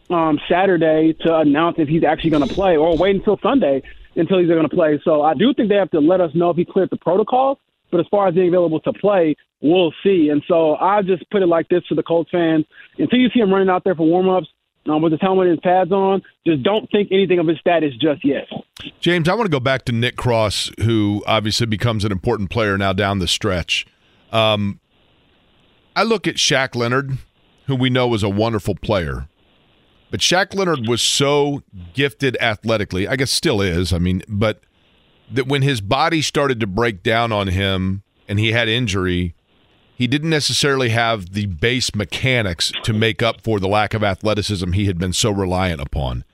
um, 0.09 0.39
Saturday 0.49 1.15
to 1.21 1.37
announce 1.37 1.77
if 1.79 1.87
he's 1.87 2.03
actually 2.03 2.29
going 2.29 2.47
to 2.47 2.53
play, 2.53 2.77
or 2.77 2.97
wait 2.97 3.15
until 3.15 3.37
Sunday 3.41 3.81
until 4.15 4.39
he's 4.39 4.47
going 4.47 4.67
to 4.67 4.75
play. 4.75 4.99
So 5.03 5.21
I 5.21 5.33
do 5.33 5.53
think 5.53 5.69
they 5.69 5.75
have 5.75 5.91
to 5.91 5.99
let 5.99 6.21
us 6.21 6.31
know 6.33 6.49
if 6.49 6.57
he 6.57 6.65
cleared 6.65 6.89
the 6.89 6.97
protocol. 6.97 7.59
But 7.91 7.99
as 7.99 8.05
far 8.09 8.27
as 8.27 8.35
being 8.35 8.47
available 8.47 8.79
to 8.81 8.93
play, 8.93 9.35
we'll 9.61 9.93
see. 10.01 10.29
And 10.29 10.41
so 10.47 10.75
I 10.75 11.01
just 11.01 11.29
put 11.29 11.41
it 11.41 11.47
like 11.47 11.67
this 11.67 11.83
to 11.89 11.95
the 11.95 12.03
Colts 12.03 12.31
fans: 12.31 12.65
until 12.97 13.19
you 13.19 13.29
see 13.33 13.39
him 13.39 13.51
running 13.51 13.69
out 13.69 13.83
there 13.83 13.95
for 13.95 14.07
warmups 14.07 14.47
um, 14.87 15.01
with 15.01 15.11
his 15.11 15.21
helmet 15.21 15.47
and 15.47 15.57
his 15.57 15.59
pads 15.61 15.91
on, 15.91 16.21
just 16.47 16.63
don't 16.63 16.89
think 16.89 17.09
anything 17.11 17.39
of 17.39 17.47
his 17.47 17.59
status 17.59 17.91
just 18.01 18.23
yet. 18.23 18.47
James, 19.01 19.27
I 19.27 19.33
want 19.33 19.45
to 19.45 19.51
go 19.51 19.59
back 19.59 19.83
to 19.85 19.91
Nick 19.91 20.15
Cross, 20.15 20.71
who 20.81 21.21
obviously 21.27 21.67
becomes 21.67 22.05
an 22.05 22.11
important 22.11 22.49
player 22.49 22.77
now 22.77 22.93
down 22.93 23.19
the 23.19 23.27
stretch. 23.27 23.85
Um, 24.31 24.79
I 25.95 26.03
look 26.03 26.27
at 26.27 26.35
Shaq 26.35 26.75
Leonard, 26.75 27.17
who 27.67 27.75
we 27.75 27.89
know 27.89 28.07
was 28.07 28.23
a 28.23 28.29
wonderful 28.29 28.75
player. 28.75 29.27
But 30.11 30.19
Shaq 30.19 30.53
Leonard 30.53 30.87
was 30.87 31.01
so 31.01 31.63
gifted 31.93 32.37
athletically, 32.41 33.07
I 33.07 33.15
guess 33.15 33.31
still 33.31 33.61
is. 33.61 33.93
I 33.93 33.97
mean, 33.97 34.21
but 34.27 34.59
that 35.31 35.47
when 35.47 35.61
his 35.61 35.79
body 35.79 36.21
started 36.21 36.59
to 36.59 36.67
break 36.67 37.01
down 37.01 37.31
on 37.31 37.47
him 37.47 38.03
and 38.27 38.37
he 38.37 38.51
had 38.51 38.67
injury, 38.67 39.33
he 39.95 40.07
didn't 40.07 40.29
necessarily 40.29 40.89
have 40.89 41.33
the 41.33 41.45
base 41.45 41.95
mechanics 41.95 42.73
to 42.83 42.91
make 42.91 43.21
up 43.21 43.41
for 43.41 43.59
the 43.59 43.69
lack 43.69 43.93
of 43.93 44.03
athleticism 44.03 44.73
he 44.73 44.85
had 44.85 44.97
been 44.97 45.13
so 45.13 45.31
reliant 45.31 45.79
upon. 45.79 46.25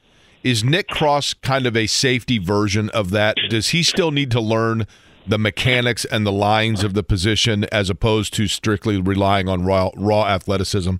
Is 0.44 0.64
Nick 0.64 0.88
Cross 0.88 1.36
kind 1.36 1.68
of 1.68 1.78
a 1.78 1.86
safety 1.86 2.40
version 2.40 2.90
of 2.90 3.12
that? 3.12 3.38
Does 3.50 3.70
he 3.70 3.84
still 3.84 4.12
need 4.12 4.32
to 4.32 4.42
learn 4.42 4.88
the 5.28 5.38
mechanics 5.38 6.06
and 6.06 6.26
the 6.26 6.32
lines 6.32 6.84
of 6.84 6.94
the 6.94 7.04
position 7.04 7.66
as 7.66 7.90
opposed 7.90 8.34
to 8.36 8.48
strictly 8.48 9.00
relying 9.00 9.48
on 9.48 9.66
raw, 9.66 9.92
raw 9.96 10.26
athleticism? 10.26 10.96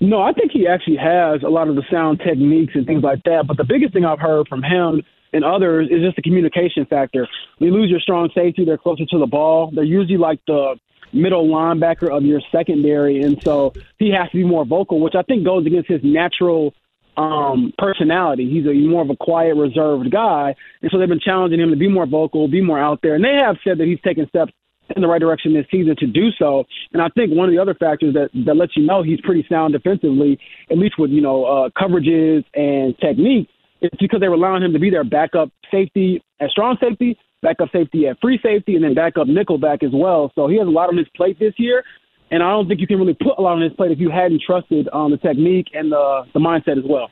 No, 0.00 0.20
I 0.20 0.32
think 0.32 0.52
he 0.52 0.66
actually 0.66 0.96
has 0.96 1.42
a 1.42 1.48
lot 1.48 1.68
of 1.68 1.76
the 1.76 1.84
sound 1.90 2.20
techniques 2.20 2.74
and 2.74 2.86
things 2.86 3.02
like 3.02 3.22
that. 3.24 3.46
But 3.46 3.56
the 3.56 3.64
biggest 3.64 3.92
thing 3.92 4.04
I've 4.04 4.20
heard 4.20 4.46
from 4.48 4.62
him 4.62 5.02
and 5.32 5.44
others 5.44 5.88
is 5.90 6.02
just 6.02 6.16
the 6.16 6.22
communication 6.22 6.86
factor. 6.86 7.26
You 7.58 7.70
lose 7.70 7.90
your 7.90 8.00
strong 8.00 8.30
safety, 8.34 8.64
they're 8.64 8.78
closer 8.78 9.06
to 9.06 9.18
the 9.18 9.26
ball. 9.26 9.70
They're 9.74 9.84
usually 9.84 10.18
like 10.18 10.40
the 10.46 10.76
middle 11.12 11.46
linebacker 11.48 12.14
of 12.14 12.24
your 12.24 12.40
secondary, 12.52 13.22
and 13.22 13.40
so 13.42 13.72
he 13.98 14.10
has 14.10 14.30
to 14.30 14.36
be 14.36 14.44
more 14.44 14.64
vocal, 14.64 15.00
which 15.00 15.14
I 15.14 15.22
think 15.22 15.44
goes 15.44 15.66
against 15.66 15.88
his 15.88 16.00
natural 16.02 16.74
um, 17.16 17.72
personality. 17.78 18.50
He's 18.50 18.66
a 18.66 18.74
more 18.74 19.02
of 19.02 19.10
a 19.10 19.16
quiet, 19.16 19.54
reserved 19.54 20.10
guy, 20.10 20.54
and 20.82 20.90
so 20.90 20.98
they've 20.98 21.08
been 21.08 21.20
challenging 21.20 21.60
him 21.60 21.70
to 21.70 21.76
be 21.76 21.88
more 21.88 22.06
vocal, 22.06 22.48
be 22.48 22.60
more 22.60 22.78
out 22.78 23.00
there, 23.02 23.14
and 23.14 23.24
they 23.24 23.36
have 23.36 23.56
said 23.64 23.78
that 23.78 23.86
he's 23.86 24.00
taken 24.02 24.28
steps 24.28 24.52
in 24.94 25.02
the 25.02 25.08
right 25.08 25.20
direction 25.20 25.54
this 25.54 25.66
season 25.70 25.96
to 25.98 26.06
do 26.06 26.30
so. 26.38 26.64
And 26.92 27.02
I 27.02 27.08
think 27.08 27.32
one 27.32 27.48
of 27.48 27.54
the 27.54 27.60
other 27.60 27.74
factors 27.74 28.14
that 28.14 28.30
that 28.46 28.56
lets 28.56 28.76
you 28.76 28.86
know 28.86 29.02
he's 29.02 29.20
pretty 29.22 29.44
sound 29.48 29.72
defensively, 29.72 30.38
at 30.70 30.78
least 30.78 30.94
with 30.98 31.10
you 31.10 31.20
know 31.20 31.44
uh, 31.44 31.70
coverages 31.70 32.44
and 32.54 32.96
technique, 32.98 33.48
is 33.80 33.90
because 33.98 34.20
they 34.20 34.28
rely 34.28 34.48
allowing 34.48 34.62
him 34.62 34.72
to 34.72 34.78
be 34.78 34.90
their 34.90 35.04
backup 35.04 35.50
safety 35.70 36.22
at 36.40 36.50
strong 36.50 36.76
safety, 36.80 37.18
backup 37.42 37.70
safety 37.72 38.06
at 38.06 38.18
free 38.20 38.38
safety, 38.42 38.76
and 38.76 38.84
then 38.84 38.94
backup 38.94 39.26
nickel 39.26 39.58
back 39.58 39.82
as 39.82 39.90
well. 39.92 40.30
So 40.34 40.46
he 40.46 40.58
has 40.58 40.66
a 40.66 40.70
lot 40.70 40.88
on 40.88 40.96
his 40.96 41.08
plate 41.16 41.38
this 41.38 41.54
year. 41.56 41.82
And 42.28 42.42
I 42.42 42.50
don't 42.50 42.66
think 42.66 42.80
you 42.80 42.88
can 42.88 42.98
really 42.98 43.14
put 43.14 43.38
a 43.38 43.40
lot 43.40 43.52
on 43.52 43.62
his 43.62 43.72
plate 43.74 43.92
if 43.92 44.00
you 44.00 44.10
hadn't 44.10 44.42
trusted 44.44 44.88
um, 44.92 45.12
the 45.12 45.16
technique 45.16 45.68
and 45.74 45.92
the, 45.92 46.24
the 46.34 46.40
mindset 46.40 46.76
as 46.76 46.84
well. 46.84 47.10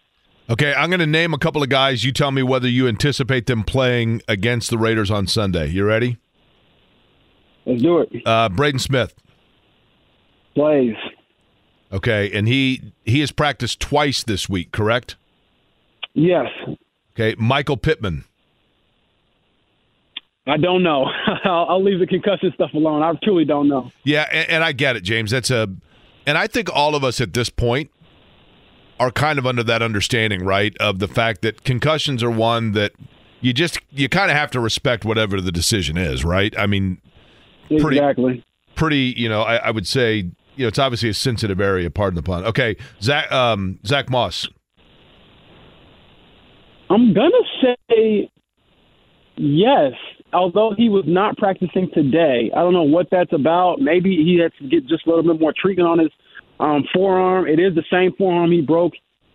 Okay, 0.51 0.75
I'm 0.75 0.91
going 0.91 1.01
to 1.01 1.07
name 1.07 1.33
a 1.33 1.39
couple 1.39 1.63
of 1.63 1.69
guys. 1.69 2.05
You 2.05 2.13
tell 2.13 2.31
me 2.31 2.43
whether 2.43 2.69
you 2.69 2.87
anticipate 2.87 3.47
them 3.47 3.63
playing 3.63 4.23
against 4.29 4.71
the 4.71 4.77
Raiders 4.77 5.11
on 5.11 5.27
Sunday. 5.27 5.69
You 5.69 5.85
ready? 5.87 6.19
Let's 7.67 7.83
do 7.83 8.01
it. 8.01 8.11
Uh, 8.27 8.49
Braden 8.49 8.79
Smith. 8.79 9.15
Plays. 10.55 10.97
Okay, 11.93 12.31
and 12.33 12.49
he 12.49 12.93
he 13.05 13.21
has 13.21 13.31
practiced 13.31 13.81
twice 13.81 14.23
this 14.23 14.49
week, 14.49 14.73
correct? 14.73 15.17
Yes. 16.15 16.47
Okay, 17.15 17.35
Michael 17.39 17.77
Pittman. 17.77 18.25
I 20.47 20.57
don't 20.57 20.83
know. 20.83 21.07
I'll, 21.45 21.67
I'll, 21.69 21.83
leave 21.83 22.01
the 22.01 22.07
concussion 22.07 22.53
stuff 22.55 22.75
alone. 22.75 23.03
I 23.03 23.13
truly 23.23 23.45
don't 23.45 23.69
know. 23.69 23.91
Yeah, 24.03 24.27
and, 24.31 24.51
and 24.51 24.65
I 24.65 24.73
get 24.73 24.97
it, 24.97 25.03
James. 25.03 25.31
That's 25.31 25.51
a, 25.51 25.69
and 26.27 26.37
I 26.37 26.47
think 26.47 26.69
all 26.73 26.95
of 26.95 27.03
us 27.03 27.21
at 27.21 27.33
this 27.33 27.49
point 27.49 27.91
are 29.01 29.11
kind 29.11 29.39
of 29.39 29.47
under 29.47 29.63
that 29.63 29.81
understanding, 29.81 30.45
right, 30.45 30.77
of 30.79 30.99
the 30.99 31.09
fact 31.09 31.43
that 31.43 31.65
concussions 31.65 32.23
are 32.23 32.31
one 32.31 32.73
that 32.73 32.93
you 33.41 33.53
just 33.53 33.79
you 33.91 34.09
kind 34.09 34.31
of 34.31 34.37
have 34.37 34.51
to 34.53 34.61
respect 34.61 35.05
whatever 35.05 35.41
the 35.41 35.53
decision 35.53 35.97
is, 35.97 36.25
right? 36.25 36.57
I 36.59 36.67
mean, 36.67 37.01
pretty, 37.69 37.99
exactly. 37.99 38.45
Pretty, 38.75 39.15
you 39.17 39.29
know, 39.29 39.43
I, 39.43 39.57
I 39.57 39.71
would 39.71 39.87
say, 39.87 40.31
you 40.57 40.65
know, 40.65 40.69
it's 40.69 40.79
obviously 40.79 41.09
a 41.09 41.15
sensitive 41.15 41.61
area. 41.61 41.91
Pardon 41.91 42.17
the 42.17 42.23
pun. 42.23 42.45
Okay, 42.45 42.77
Zack, 43.01 43.31
um, 43.33 43.79
Zack 43.87 44.11
Moss. 44.11 44.49
I'm 46.91 47.15
gonna 47.15 47.31
say 47.63 48.31
yes, 49.37 49.93
although 50.33 50.75
he 50.77 50.89
was 50.89 51.05
not 51.07 51.37
practicing 51.37 51.91
today. 51.93 52.51
I 52.55 52.61
don't 52.61 52.73
know 52.73 52.83
what 52.83 53.09
that's 53.11 53.33
about. 53.33 53.81
Maybe 53.81 54.17
he 54.17 54.39
had 54.41 54.53
to 54.61 54.69
get 54.69 54.87
just 54.87 55.07
a 55.07 55.11
little 55.11 55.25
bit 55.25 55.41
more 55.41 55.55
treatment 55.61 55.89
on 55.89 55.99
his 55.99 56.11
um, 56.61 56.85
forearm. 56.93 57.47
It 57.47 57.59
is 57.59 57.75
the 57.75 57.85
same 57.91 58.13
forearm 58.17 58.53
he 58.53 58.61
broke 58.61 58.93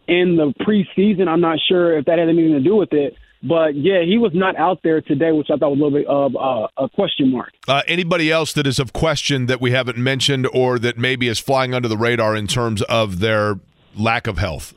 in 0.07 0.37
the 0.37 0.53
preseason. 0.63 1.27
I'm 1.27 1.41
not 1.41 1.59
sure 1.67 1.97
if 1.97 2.05
that 2.05 2.19
had 2.19 2.29
anything 2.29 2.53
to 2.53 2.61
do 2.61 2.75
with 2.75 2.93
it. 2.93 3.15
But 3.41 3.75
yeah, 3.75 4.03
he 4.03 4.17
was 4.17 4.31
not 4.33 4.57
out 4.57 4.79
there 4.83 5.01
today, 5.01 5.31
which 5.31 5.47
I 5.49 5.55
thought 5.55 5.71
was 5.71 5.79
a 5.79 5.83
little 5.83 5.97
bit 5.97 6.07
of 6.07 6.35
uh, 6.35 6.67
a 6.83 6.89
question 6.89 7.31
mark. 7.31 7.53
Uh, 7.67 7.81
anybody 7.87 8.31
else 8.31 8.51
that 8.53 8.67
is 8.67 8.79
of 8.79 8.91
question 8.91 9.45
that 9.45 9.61
we 9.61 9.71
haven't 9.71 9.97
mentioned 9.97 10.47
or 10.53 10.77
that 10.79 10.97
maybe 10.97 11.27
is 11.27 11.39
flying 11.39 11.73
under 11.73 11.87
the 11.87 11.97
radar 11.97 12.35
in 12.35 12.47
terms 12.47 12.81
of 12.83 13.19
their 13.19 13.59
lack 13.95 14.27
of 14.27 14.37
health? 14.37 14.73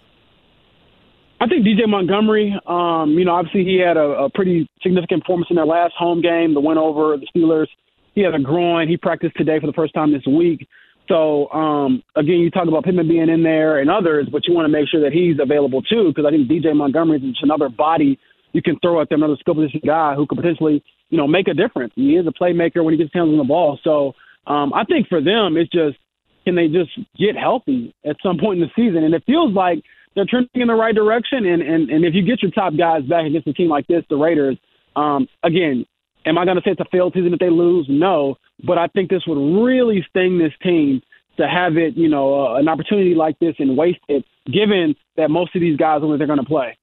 I 1.41 1.49
think 1.49 1.67
DJ 1.67 1.89
Montgomery, 1.89 2.55
um, 2.69 3.19
you 3.19 3.25
know, 3.25 3.33
obviously 3.33 3.65
he 3.65 3.81
had 3.85 3.97
a, 3.97 4.27
a 4.27 4.31
pretty 4.31 4.71
significant 4.81 5.23
performance 5.23 5.49
in 5.51 5.57
their 5.57 5.67
last 5.67 5.95
home 5.99 6.23
game, 6.23 6.55
the 6.55 6.61
win 6.61 6.79
over 6.79 7.17
the 7.17 7.27
Steelers. 7.35 7.67
He 8.15 8.23
had 8.23 8.35
a 8.35 8.39
groin. 8.39 8.87
He 8.87 8.97
practiced 8.97 9.37
today 9.37 9.59
for 9.59 9.67
the 9.67 9.73
first 9.73 9.93
time 9.93 10.13
this 10.13 10.23
week. 10.25 10.69
So 11.09 11.51
um, 11.51 12.05
again, 12.15 12.37
you 12.37 12.51
talk 12.51 12.69
about 12.69 12.85
Pittman 12.85 13.09
being 13.09 13.29
in 13.29 13.43
there 13.43 13.81
and 13.81 13.91
others, 13.91 14.29
but 14.31 14.47
you 14.47 14.55
want 14.55 14.67
to 14.67 14.73
make 14.73 14.89
sure 14.89 15.01
that 15.03 15.13
he's 15.13 15.37
available 15.41 15.83
too, 15.83 16.13
because 16.15 16.25
I 16.25 16.31
think 16.31 16.49
DJ 16.49 16.77
Montgomery 16.77 17.17
is 17.17 17.25
just 17.25 17.43
another 17.43 17.69
body 17.69 18.21
you 18.53 18.63
can 18.63 18.79
throw 18.81 19.01
at 19.01 19.09
them, 19.09 19.23
another 19.23 19.39
skill 19.41 19.55
position 19.55 19.81
guy 19.85 20.15
who 20.15 20.27
could 20.27 20.37
potentially, 20.37 20.83
you 21.11 21.19
know, 21.19 21.27
make 21.27 21.49
a 21.49 21.55
difference. 21.55 21.93
He 21.97 22.17
is 22.17 22.27
a 22.27 22.33
playmaker 22.33 22.85
when 22.85 22.95
he 22.95 22.99
gets 22.99 23.13
hands 23.15 23.29
on 23.29 23.39
the 23.39 23.45
ball. 23.45 23.79
So 23.83 24.15
um, 24.47 24.73
I 24.75 24.85
think 24.85 25.09
for 25.09 25.21
them, 25.21 25.57
it's 25.57 25.71
just 25.71 25.97
can 26.45 26.55
they 26.55 26.69
just 26.69 26.91
get 27.17 27.37
healthy 27.37 27.95
at 28.05 28.17
some 28.23 28.39
point 28.39 28.61
in 28.61 28.69
the 28.69 28.73
season? 28.75 29.05
And 29.05 29.15
it 29.15 29.23
feels 29.27 29.55
like 29.55 29.83
they're 30.15 30.27
trending 30.29 30.63
in 30.63 30.69
the 30.69 30.75
right 30.75 30.95
direction. 30.95 31.47
And 31.47 31.63
and, 31.63 31.91
and 31.91 32.05
if 32.05 32.15
you 32.15 32.23
get 32.23 32.43
your 32.43 32.51
top 32.51 32.75
guys 32.77 33.03
back 33.05 33.27
against 33.27 33.47
a 33.47 33.53
team 33.53 33.69
like 33.69 33.87
this, 33.87 34.05
the 34.11 34.17
Raiders, 34.17 34.59
um, 34.97 35.29
again, 35.43 35.87
am 36.27 36.39
I 36.39 36.45
going 36.45 36.57
to 36.57 36.63
say 36.65 36.73
it's 36.73 36.81
a 36.81 36.87
failed 36.91 37.15
season 37.15 37.33
if 37.33 37.39
they 37.39 37.51
lose? 37.51 37.87
No, 37.89 38.37
but 38.67 38.79
I 38.79 38.89
think 38.89 39.11
this 39.11 39.23
would 39.27 39.63
really 39.63 40.05
sting 40.11 40.39
this 40.39 40.53
team 40.63 41.01
to 41.39 41.49
have 41.49 41.77
it, 41.77 41.97
you 41.97 42.09
know, 42.09 42.47
uh, 42.47 42.55
an 42.57 42.69
opportunity 42.69 43.15
like 43.15 43.39
this 43.39 43.55
and 43.59 43.77
waste 43.77 44.01
it, 44.09 44.25
given 44.47 44.95
that 45.17 45.31
most 45.31 45.55
of 45.55 45.61
these 45.61 45.77
guys 45.77 46.03
are 46.03 46.19
they're 46.19 46.27
going 46.27 46.39
to 46.39 46.45
play. 46.45 46.77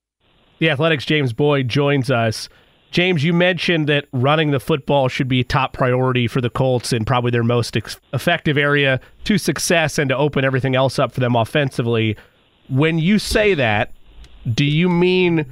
The 0.59 0.69
Athletics 0.69 1.05
James 1.05 1.33
Boyd 1.33 1.69
joins 1.69 2.11
us. 2.11 2.49
James, 2.91 3.23
you 3.23 3.33
mentioned 3.33 3.87
that 3.87 4.07
running 4.11 4.51
the 4.51 4.59
football 4.59 5.07
should 5.07 5.27
be 5.27 5.43
top 5.43 5.73
priority 5.73 6.27
for 6.27 6.41
the 6.41 6.49
Colts 6.49 6.91
and 6.91 7.05
probably 7.05 7.31
their 7.31 7.43
most 7.43 7.77
ex- 7.77 7.99
effective 8.13 8.57
area 8.57 8.99
to 9.25 9.37
success 9.37 9.97
and 9.97 10.09
to 10.09 10.17
open 10.17 10.43
everything 10.43 10.75
else 10.75 10.99
up 10.99 11.11
for 11.11 11.19
them 11.19 11.35
offensively. 11.35 12.17
When 12.67 12.99
you 12.99 13.19
say 13.19 13.53
that, 13.53 13.93
do 14.51 14.65
you 14.65 14.89
mean 14.89 15.45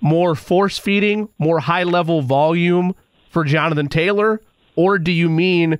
more 0.00 0.34
force 0.34 0.78
feeding, 0.78 1.28
more 1.38 1.60
high 1.60 1.84
level 1.84 2.22
volume 2.22 2.94
for 3.30 3.44
Jonathan 3.44 3.88
Taylor? 3.88 4.40
Or 4.76 4.98
do 4.98 5.12
you 5.12 5.28
mean 5.28 5.78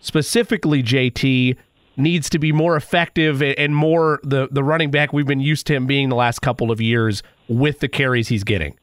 specifically 0.00 0.82
JT 0.82 1.56
needs 1.96 2.30
to 2.30 2.38
be 2.38 2.52
more 2.52 2.76
effective 2.76 3.42
and 3.42 3.74
more 3.74 4.20
the, 4.22 4.48
the 4.50 4.62
running 4.62 4.90
back 4.90 5.12
we've 5.12 5.26
been 5.26 5.40
used 5.40 5.66
to 5.68 5.74
him 5.74 5.86
being 5.86 6.08
the 6.08 6.16
last 6.16 6.40
couple 6.40 6.70
of 6.70 6.80
years 6.80 7.22
with 7.48 7.80
the 7.80 7.88
carries 7.88 8.28
he's 8.28 8.44
getting? 8.44 8.76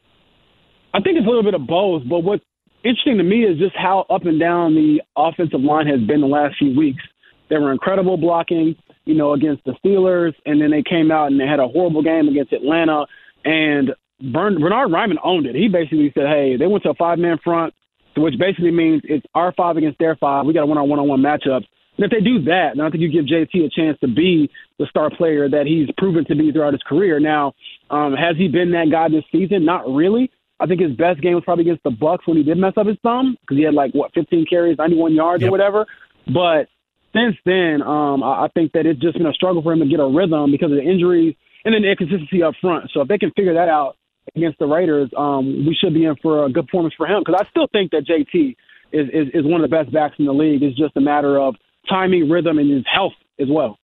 I 0.94 1.02
think 1.02 1.18
it's 1.18 1.26
a 1.26 1.30
little 1.30 1.44
bit 1.44 1.54
of 1.54 1.66
both, 1.66 2.04
but 2.08 2.20
what's 2.20 2.44
interesting 2.84 3.18
to 3.18 3.24
me 3.24 3.44
is 3.44 3.58
just 3.58 3.76
how 3.76 4.06
up 4.10 4.26
and 4.26 4.40
down 4.40 4.76
the 4.76 5.02
offensive 5.16 5.62
line 5.62 5.88
has 5.88 6.02
been 6.02 6.22
the 6.22 6.28
last 6.28 6.56
few 6.58 6.78
weeks. 6.78 7.02
They 7.50 7.58
were 7.58 7.72
incredible 7.72 8.18
blocking, 8.18 8.76
you 9.06 9.16
know, 9.16 9.34
against 9.34 9.64
the 9.66 9.74
Steelers, 9.84 10.34
and 10.46 10.62
then 10.62 10.72
they 10.72 10.84
came 10.84 11.12
out 11.12 11.28
and 11.28 11.40
they 11.40 11.48
had 11.48 11.60
a 11.60 11.68
horrible 11.68 12.04
game 12.04 12.28
against 12.28 12.54
Atlanta. 12.54 13.06
And 13.44 13.94
Bernard 14.32 14.92
Raimann 14.92 15.18
owned 15.24 15.46
it. 15.46 15.56
He 15.56 15.68
basically 15.68 16.12
said, 16.16 16.28
"Hey, 16.28 16.56
they 16.58 16.68
went 16.68 16.84
to 16.84 16.92
a 16.92 16.96
five-man 16.96 17.40
front 17.44 17.74
which 18.16 18.38
basically 18.38 18.72
means 18.72 19.02
it's 19.06 19.26
our 19.34 19.54
five 19.54 19.78
against 19.78 20.00
their 20.00 20.16
five. 20.16 20.46
We 20.46 20.54
got 20.54 20.62
to 20.62 20.66
win 20.66 20.78
our 20.78 20.84
one-on-one 20.84 21.22
matchups. 21.22 21.66
And 21.98 22.06
if 22.06 22.12
they 22.12 22.22
do 22.22 22.44
that, 22.46 22.72
then 22.76 22.86
I 22.86 22.90
think 22.90 23.02
you 23.02 23.12
give 23.12 23.26
JT 23.26 23.66
a 23.66 23.70
chance 23.70 24.00
to 24.02 24.08
be 24.08 24.50
the 24.80 24.88
star 24.90 25.10
player 25.10 25.48
that 25.50 25.66
he's 25.68 25.88
proven 25.98 26.26
to 26.26 26.36
be 26.36 26.52
throughout 26.52 26.74
his 26.74 26.82
career. 26.84 27.20
Now, 27.20 27.54
um, 27.90 28.14
has 28.14 28.36
he 28.38 28.48
been 28.48 28.72
that 28.72 28.90
guy 28.92 29.10
this 29.10 29.24
season? 29.32 29.66
Not 29.66 29.88
really. 29.88 30.32
I 30.60 30.66
think 30.66 30.82
his 30.82 30.96
best 30.96 31.22
game 31.22 31.36
was 31.36 31.44
probably 31.44 31.64
against 31.64 31.84
the 31.84 31.92
Bucks 31.92 32.26
when 32.26 32.38
he 32.38 32.44
did 32.44 32.58
mess 32.58 32.74
up 32.78 32.88
his 32.88 32.98
thumb 33.04 33.38
because 33.42 33.58
he 33.58 33.64
had 33.64 33.74
like 33.74 33.94
what 33.94 34.14
15 34.14 34.46
carries, 34.50 34.78
91 34.78 35.14
yards 35.14 35.42
yep. 35.42 35.50
or 35.50 35.52
whatever. 35.52 35.86
But 36.26 36.68
since 37.14 37.36
then, 37.46 37.82
um, 37.84 38.24
I, 38.24 38.46
I 38.46 38.48
think 38.54 38.72
that 38.74 38.86
it's 38.86 39.00
just 39.00 39.18
been 39.18 39.28
a 39.28 39.34
struggle 39.34 39.62
for 39.62 39.74
him 39.74 39.80
to 39.80 39.86
get 39.86 40.00
a 40.00 40.08
rhythm 40.08 40.52
because 40.52 40.72
of 40.72 40.78
the 40.78 40.84
injuries 40.84 41.36
and 41.66 41.74
then 41.74 41.82
the 41.82 41.92
inconsistency 41.92 42.42
up 42.42 42.56
front. 42.62 42.90
So 42.94 43.02
if 43.02 43.08
they 43.08 43.18
can 43.18 43.32
figure 43.32 43.54
that 43.54 43.70
out, 43.70 43.98
against 44.36 44.60
the 44.60 44.66
Raiders, 44.66 45.10
um, 45.18 45.66
we 45.66 45.76
should 45.80 45.94
be 45.94 46.06
in 46.06 46.16
for 46.22 46.46
a 46.46 46.50
good 46.50 46.66
performance 46.68 46.94
for 46.96 47.08
him 47.08 47.22
because 47.26 47.40
I 47.40 47.50
still 47.50 47.68
think 47.72 47.92
that 47.92 48.06
JT 48.08 48.56
is, 48.92 49.08
is, 49.10 49.28
is 49.34 49.46
one 49.46 49.64
of 49.64 49.70
the 49.70 49.76
best 49.76 49.92
backs 49.92 50.16
in 50.18 50.26
the 50.26 50.34
league. 50.34 50.64
It's 50.64 50.78
just 50.78 50.96
a 50.96 51.02
matter 51.02 51.40
of 51.40 51.56
timing, 51.90 52.30
rhythm, 52.30 52.58
and 52.58 52.72
his 52.72 52.84
health 52.92 53.14
as 53.40 53.48
well. 53.50 53.78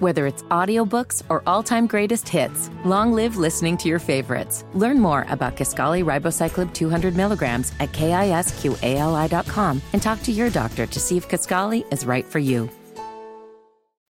Whether 0.00 0.26
it's 0.26 0.42
audiobooks 0.44 1.22
or 1.28 1.42
all-time 1.46 1.86
greatest 1.86 2.28
hits, 2.28 2.68
long 2.84 3.12
live 3.12 3.36
listening 3.36 3.76
to 3.78 3.88
your 3.88 4.00
favorites. 4.00 4.64
Learn 4.74 4.98
more 4.98 5.24
about 5.28 5.56
Kisqali 5.56 6.04
Ribociclib 6.04 6.74
200 6.74 7.16
milligrams 7.16 7.72
at 7.78 7.92
kisqali.com 7.92 9.82
and 9.92 10.02
talk 10.02 10.22
to 10.22 10.32
your 10.32 10.50
doctor 10.50 10.86
to 10.86 11.00
see 11.00 11.16
if 11.16 11.28
Kisqali 11.28 11.90
is 11.92 12.04
right 12.04 12.26
for 12.26 12.40
you. 12.40 12.68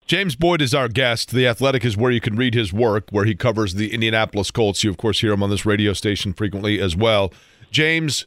James 0.06 0.36
Boyd 0.36 0.60
is 0.62 0.74
our 0.74 0.88
guest. 0.88 1.30
The 1.30 1.48
Athletic 1.48 1.86
is 1.86 1.96
where 1.96 2.12
you 2.12 2.20
can 2.20 2.36
read 2.36 2.56
his 2.56 2.74
work, 2.74 3.10
where 3.12 3.26
he 3.26 3.36
covers 3.36 3.76
the 3.76 3.94
Indianapolis 3.94 4.50
Colts. 4.50 4.84
You, 4.84 4.90
of 4.90 4.98
course, 4.98 5.22
hear 5.22 5.32
him 5.32 5.44
on 5.44 5.52
this 5.52 5.68
radio 5.68 5.94
station 5.94 6.34
frequently 6.34 6.82
as 6.82 6.96
well. 6.96 7.32
James, 7.70 8.26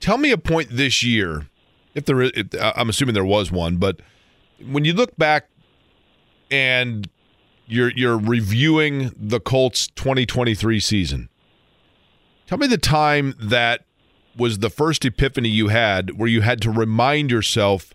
tell 0.00 0.16
me 0.16 0.30
a 0.30 0.38
point 0.38 0.68
this 0.70 1.02
year, 1.02 1.46
if 1.94 2.04
there 2.04 2.22
is, 2.22 2.32
I'm 2.60 2.88
assuming 2.88 3.14
there 3.14 3.24
was 3.24 3.50
one, 3.50 3.76
but 3.76 4.00
when 4.64 4.84
you 4.84 4.92
look 4.92 5.16
back 5.16 5.48
and 6.50 7.08
you're 7.66 7.90
you're 7.94 8.18
reviewing 8.18 9.12
the 9.16 9.40
Colts 9.40 9.88
2023 9.88 10.80
season, 10.80 11.28
tell 12.46 12.58
me 12.58 12.66
the 12.66 12.78
time 12.78 13.34
that 13.38 13.84
was 14.36 14.58
the 14.58 14.70
first 14.70 15.04
epiphany 15.04 15.48
you 15.48 15.68
had 15.68 16.18
where 16.18 16.28
you 16.28 16.40
had 16.40 16.60
to 16.62 16.70
remind 16.70 17.30
yourself 17.30 17.92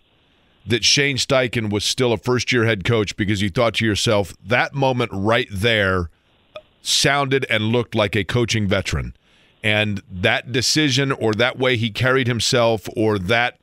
that 0.66 0.84
Shane 0.84 1.16
Steichen 1.16 1.70
was 1.70 1.84
still 1.84 2.12
a 2.12 2.18
first 2.18 2.52
year 2.52 2.64
head 2.64 2.84
coach 2.84 3.16
because 3.16 3.40
you 3.42 3.48
thought 3.48 3.74
to 3.74 3.86
yourself, 3.86 4.34
that 4.44 4.74
moment 4.74 5.10
right 5.12 5.48
there 5.50 6.10
sounded 6.82 7.46
and 7.50 7.64
looked 7.64 7.94
like 7.94 8.14
a 8.14 8.24
coaching 8.24 8.68
veteran. 8.68 9.14
And 9.64 10.02
that 10.10 10.52
decision 10.52 11.10
or 11.10 11.32
that 11.34 11.58
way 11.58 11.76
he 11.76 11.90
carried 11.90 12.26
himself 12.28 12.88
or 12.94 13.18
that 13.18 13.58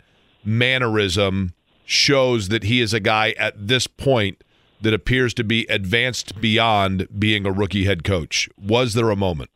mannerism 0.46 1.54
shows 1.86 2.50
that 2.50 2.64
he 2.64 2.82
is 2.82 2.94
a 2.94 3.00
guy 3.00 3.32
at 3.38 3.68
this 3.68 3.88
point 3.88 4.44
that 4.82 4.94
appears 4.94 5.34
to 5.34 5.44
be 5.44 5.66
advanced 5.68 6.40
beyond 6.40 7.08
being 7.18 7.46
a 7.46 7.52
rookie 7.52 7.86
head 7.86 8.04
coach. 8.04 8.50
Was 8.62 8.94
there 8.94 9.10
a 9.10 9.16
moment? 9.16 9.50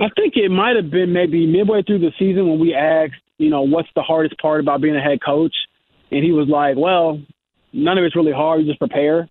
I 0.00 0.08
think 0.14 0.34
it 0.36 0.50
might 0.50 0.76
have 0.76 0.90
been 0.90 1.12
maybe 1.12 1.46
midway 1.46 1.82
through 1.82 1.98
the 1.98 2.12
season 2.18 2.48
when 2.48 2.60
we 2.60 2.74
asked, 2.74 3.20
you 3.38 3.50
know, 3.50 3.62
what's 3.62 3.88
the 3.96 4.02
hardest 4.02 4.38
part 4.38 4.60
about 4.60 4.80
being 4.80 4.96
a 4.96 5.00
head 5.00 5.18
coach? 5.24 5.54
And 6.10 6.24
he 6.24 6.32
was 6.32 6.48
like, 6.48 6.76
well, 6.76 7.20
none 7.72 7.98
of 7.98 8.04
it's 8.04 8.16
really 8.16 8.32
hard. 8.32 8.60
You 8.60 8.66
just 8.66 8.78
prepare. 8.78 9.28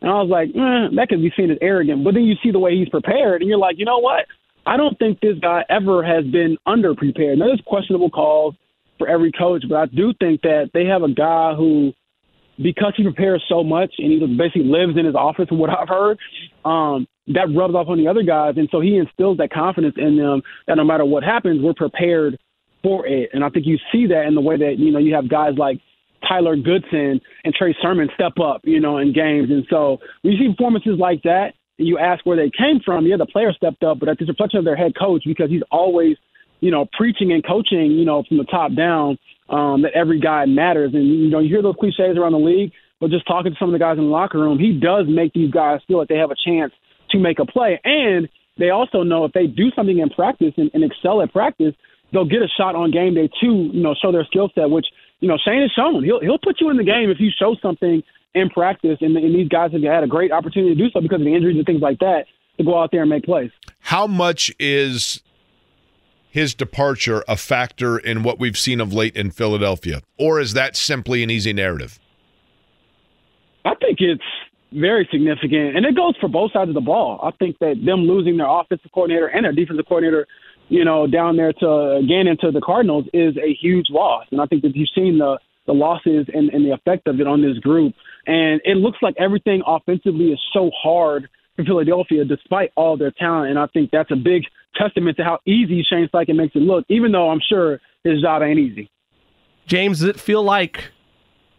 And 0.00 0.10
I 0.10 0.14
was 0.14 0.28
like, 0.28 0.48
eh, 0.50 0.94
that 0.96 1.06
could 1.08 1.22
be 1.22 1.32
seen 1.36 1.50
as 1.50 1.58
arrogant. 1.60 2.04
But 2.04 2.14
then 2.14 2.24
you 2.24 2.34
see 2.42 2.50
the 2.50 2.58
way 2.58 2.76
he's 2.76 2.88
prepared, 2.88 3.42
and 3.42 3.48
you're 3.48 3.58
like, 3.58 3.78
you 3.78 3.84
know 3.84 3.98
what? 3.98 4.26
I 4.66 4.76
don't 4.76 4.98
think 4.98 5.20
this 5.20 5.38
guy 5.40 5.64
ever 5.70 6.04
has 6.04 6.24
been 6.24 6.56
underprepared. 6.66 7.38
Now, 7.38 7.46
there's 7.46 7.62
questionable 7.66 8.10
calls 8.10 8.54
for 8.98 9.08
every 9.08 9.32
coach, 9.32 9.64
but 9.68 9.76
I 9.76 9.86
do 9.86 10.12
think 10.18 10.42
that 10.42 10.70
they 10.74 10.84
have 10.86 11.02
a 11.02 11.08
guy 11.12 11.54
who 11.54 11.92
because 12.60 12.92
he 12.96 13.04
prepares 13.04 13.42
so 13.48 13.62
much 13.62 13.94
and 13.98 14.10
he 14.10 14.18
basically 14.36 14.64
lives 14.64 14.98
in 14.98 15.06
his 15.06 15.14
office, 15.14 15.46
from 15.48 15.58
what 15.58 15.70
I've 15.70 15.88
heard, 15.88 16.18
um, 16.64 17.06
that 17.28 17.46
rubs 17.54 17.74
off 17.74 17.88
on 17.88 17.98
the 17.98 18.08
other 18.08 18.22
guys. 18.22 18.54
And 18.56 18.68
so 18.72 18.80
he 18.80 18.96
instills 18.96 19.38
that 19.38 19.52
confidence 19.52 19.94
in 19.96 20.16
them 20.16 20.42
that 20.66 20.76
no 20.76 20.84
matter 20.84 21.04
what 21.04 21.22
happens, 21.22 21.62
we're 21.62 21.74
prepared 21.74 22.38
for 22.82 23.06
it. 23.06 23.30
And 23.32 23.44
I 23.44 23.50
think 23.50 23.66
you 23.66 23.78
see 23.92 24.06
that 24.08 24.26
in 24.26 24.34
the 24.34 24.40
way 24.40 24.56
that, 24.56 24.76
you 24.78 24.90
know, 24.90 24.98
you 24.98 25.14
have 25.14 25.28
guys 25.28 25.52
like 25.56 25.78
Tyler 26.26 26.56
Goodson 26.56 27.20
and 27.44 27.54
Trey 27.54 27.76
Sermon 27.80 28.08
step 28.14 28.32
up, 28.42 28.62
you 28.64 28.80
know, 28.80 28.98
in 28.98 29.12
games. 29.12 29.50
And 29.50 29.66
so 29.70 29.98
when 30.22 30.32
you 30.32 30.38
see 30.38 30.52
performances 30.52 30.98
like 30.98 31.22
that, 31.22 31.52
and 31.78 31.86
you 31.86 31.98
ask 31.98 32.26
where 32.26 32.36
they 32.36 32.50
came 32.50 32.80
from, 32.84 33.06
yeah, 33.06 33.16
the 33.16 33.26
player 33.26 33.52
stepped 33.52 33.84
up, 33.84 34.00
but 34.00 34.06
that's 34.06 34.20
a 34.20 34.24
reflection 34.24 34.58
of 34.58 34.64
their 34.64 34.76
head 34.76 34.92
coach 34.98 35.22
because 35.24 35.48
he's 35.48 35.62
always, 35.70 36.16
you 36.60 36.70
know, 36.70 36.86
preaching 36.96 37.32
and 37.32 37.44
coaching, 37.44 37.92
you 37.92 38.04
know, 38.04 38.22
from 38.26 38.38
the 38.38 38.44
top 38.44 38.74
down 38.74 39.18
um, 39.48 39.82
that 39.82 39.92
every 39.94 40.20
guy 40.20 40.46
matters. 40.46 40.92
And, 40.94 41.06
you 41.06 41.30
know, 41.30 41.38
you 41.38 41.48
hear 41.48 41.62
those 41.62 41.76
cliches 41.78 42.16
around 42.16 42.32
the 42.32 42.38
league, 42.38 42.72
but 43.00 43.10
just 43.10 43.26
talking 43.26 43.52
to 43.52 43.58
some 43.58 43.68
of 43.68 43.72
the 43.72 43.78
guys 43.78 43.98
in 43.98 44.04
the 44.04 44.10
locker 44.10 44.38
room, 44.38 44.58
he 44.58 44.72
does 44.72 45.06
make 45.08 45.32
these 45.32 45.50
guys 45.50 45.80
feel 45.86 45.98
like 45.98 46.08
they 46.08 46.16
have 46.16 46.30
a 46.30 46.36
chance 46.44 46.72
to 47.10 47.18
make 47.18 47.38
a 47.38 47.46
play. 47.46 47.80
And 47.84 48.28
they 48.58 48.70
also 48.70 49.02
know 49.02 49.24
if 49.24 49.32
they 49.32 49.46
do 49.46 49.70
something 49.76 49.98
in 49.98 50.10
practice 50.10 50.52
and, 50.56 50.70
and 50.74 50.84
excel 50.84 51.22
at 51.22 51.32
practice, 51.32 51.74
they'll 52.12 52.24
get 52.24 52.42
a 52.42 52.48
shot 52.48 52.74
on 52.74 52.90
game 52.90 53.14
day 53.14 53.28
to, 53.40 53.46
you 53.46 53.82
know, 53.82 53.94
show 53.94 54.12
their 54.12 54.24
skill 54.24 54.50
set, 54.54 54.68
which, 54.68 54.86
you 55.20 55.28
know, 55.28 55.38
Shane 55.44 55.62
has 55.62 55.70
shown. 55.72 56.04
He'll 56.04 56.20
he'll 56.20 56.38
put 56.38 56.60
you 56.60 56.70
in 56.70 56.76
the 56.76 56.84
game 56.84 57.10
if 57.10 57.20
you 57.20 57.30
show 57.36 57.56
something 57.60 58.02
in 58.34 58.50
practice, 58.50 58.98
and, 59.00 59.16
and 59.16 59.34
these 59.34 59.48
guys 59.48 59.72
have 59.72 59.82
had 59.82 60.04
a 60.04 60.06
great 60.06 60.32
opportunity 60.32 60.74
to 60.74 60.80
do 60.80 60.90
so 60.90 61.00
because 61.00 61.20
of 61.20 61.24
the 61.24 61.34
injuries 61.34 61.56
and 61.56 61.66
things 61.66 61.80
like 61.80 61.98
that 61.98 62.26
to 62.58 62.64
go 62.64 62.80
out 62.80 62.90
there 62.92 63.02
and 63.02 63.10
make 63.10 63.24
plays. 63.24 63.50
How 63.80 64.06
much 64.06 64.52
is 64.58 65.22
his 66.30 66.54
departure 66.54 67.24
a 67.26 67.36
factor 67.36 67.98
in 67.98 68.22
what 68.22 68.38
we've 68.38 68.58
seen 68.58 68.80
of 68.80 68.92
late 68.92 69.16
in 69.16 69.30
Philadelphia, 69.30 70.02
or 70.18 70.40
is 70.40 70.54
that 70.54 70.76
simply 70.76 71.22
an 71.22 71.30
easy 71.30 71.52
narrative? 71.52 71.98
I 73.64 73.74
think 73.74 73.98
it's 74.00 74.22
very 74.72 75.08
significant, 75.10 75.76
and 75.76 75.86
it 75.86 75.96
goes 75.96 76.14
for 76.20 76.28
both 76.28 76.52
sides 76.52 76.68
of 76.68 76.74
the 76.74 76.80
ball. 76.80 77.20
I 77.22 77.30
think 77.38 77.58
that 77.58 77.76
them 77.84 78.00
losing 78.00 78.36
their 78.36 78.48
offensive 78.48 78.90
coordinator 78.92 79.26
and 79.26 79.44
their 79.44 79.52
defensive 79.52 79.86
coordinator, 79.86 80.26
you 80.68 80.84
know, 80.84 81.06
down 81.06 81.36
there 81.36 81.52
to 81.54 81.96
again 81.96 82.26
into 82.26 82.50
the 82.50 82.60
Cardinals 82.60 83.06
is 83.12 83.36
a 83.38 83.54
huge 83.54 83.86
loss, 83.90 84.26
and 84.30 84.40
I 84.40 84.46
think 84.46 84.62
that 84.62 84.76
you've 84.76 84.90
seen 84.94 85.18
the 85.18 85.38
the 85.68 85.74
losses 85.74 86.26
and, 86.32 86.48
and 86.48 86.64
the 86.64 86.72
effect 86.72 87.06
of 87.06 87.20
it 87.20 87.26
on 87.26 87.42
this 87.42 87.58
group. 87.58 87.94
And 88.26 88.60
it 88.64 88.78
looks 88.78 88.98
like 89.02 89.14
everything 89.18 89.62
offensively 89.66 90.32
is 90.32 90.40
so 90.52 90.70
hard 90.74 91.28
for 91.54 91.64
Philadelphia, 91.64 92.24
despite 92.24 92.72
all 92.74 92.96
their 92.96 93.10
talent. 93.12 93.50
And 93.50 93.58
I 93.58 93.66
think 93.66 93.90
that's 93.90 94.10
a 94.10 94.16
big 94.16 94.44
testament 94.78 95.16
to 95.16 95.24
how 95.24 95.38
easy 95.46 95.84
Shane 95.88 96.08
Steichen 96.12 96.36
makes 96.36 96.54
it 96.54 96.62
look, 96.62 96.84
even 96.88 97.12
though 97.12 97.30
I'm 97.30 97.40
sure 97.46 97.80
his 98.04 98.22
job 98.22 98.42
ain't 98.42 98.58
easy. 98.58 98.90
James, 99.66 100.00
does 100.00 100.08
it 100.08 100.20
feel 100.20 100.42
like 100.42 100.92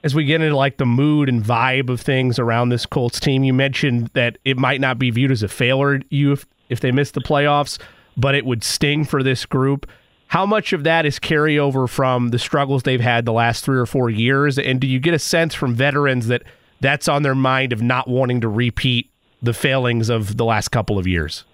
as 0.03 0.15
we 0.15 0.23
get 0.23 0.41
into 0.41 0.55
like 0.55 0.77
the 0.77 0.85
mood 0.85 1.29
and 1.29 1.43
vibe 1.43 1.89
of 1.89 2.01
things 2.01 2.39
around 2.39 2.69
this 2.69 2.85
Colts 2.85 3.19
team, 3.19 3.43
you 3.43 3.53
mentioned 3.53 4.09
that 4.13 4.37
it 4.45 4.57
might 4.57 4.81
not 4.81 4.97
be 4.97 5.11
viewed 5.11 5.31
as 5.31 5.43
a 5.43 5.47
failure 5.47 6.01
you 6.09 6.31
if, 6.31 6.45
if 6.69 6.79
they 6.79 6.91
miss 6.91 7.11
the 7.11 7.21
playoffs, 7.21 7.77
but 8.15 8.35
it 8.35 8.45
would 8.45 8.63
sting 8.63 9.03
for 9.03 9.21
this 9.21 9.45
group. 9.45 9.89
How 10.27 10.45
much 10.45 10.73
of 10.73 10.83
that 10.83 11.05
is 11.05 11.19
carryover 11.19 11.89
from 11.89 12.29
the 12.29 12.39
struggles 12.39 12.83
they've 12.83 13.01
had 13.01 13.25
the 13.25 13.33
last 13.33 13.65
three 13.65 13.79
or 13.79 13.85
four 13.85 14.09
years? 14.09 14.59
And 14.59 14.79
do 14.79 14.87
you 14.87 14.99
get 14.99 15.13
a 15.13 15.19
sense 15.19 15.53
from 15.53 15.73
veterans 15.73 16.27
that 16.27 16.43
that's 16.79 17.07
on 17.07 17.23
their 17.23 17.35
mind 17.35 17.73
of 17.73 17.81
not 17.81 18.07
wanting 18.07 18.41
to 18.41 18.47
repeat 18.47 19.09
the 19.41 19.53
failings 19.53 20.09
of 20.09 20.37
the 20.37 20.45
last 20.45 20.69
couple 20.69 20.97
of 20.97 21.07
years? 21.07 21.45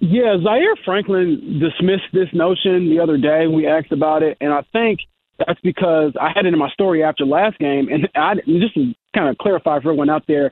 Yeah, 0.00 0.36
Zaire 0.42 0.76
Franklin 0.84 1.60
dismissed 1.60 2.12
this 2.12 2.28
notion 2.32 2.90
the 2.90 3.00
other 3.00 3.16
day. 3.16 3.46
We 3.46 3.66
asked 3.66 3.92
about 3.92 4.22
it, 4.22 4.36
and 4.40 4.52
I 4.52 4.62
think 4.72 5.00
that's 5.38 5.60
because 5.60 6.12
I 6.20 6.30
had 6.34 6.46
it 6.46 6.52
in 6.52 6.58
my 6.58 6.70
story 6.70 7.02
after 7.02 7.24
last 7.24 7.58
game. 7.58 7.88
And 7.90 8.08
I 8.14 8.34
just 8.46 8.74
to 8.74 8.92
kind 9.14 9.28
of 9.28 9.38
clarify 9.38 9.80
for 9.80 9.90
everyone 9.90 10.10
out 10.10 10.24
there, 10.28 10.50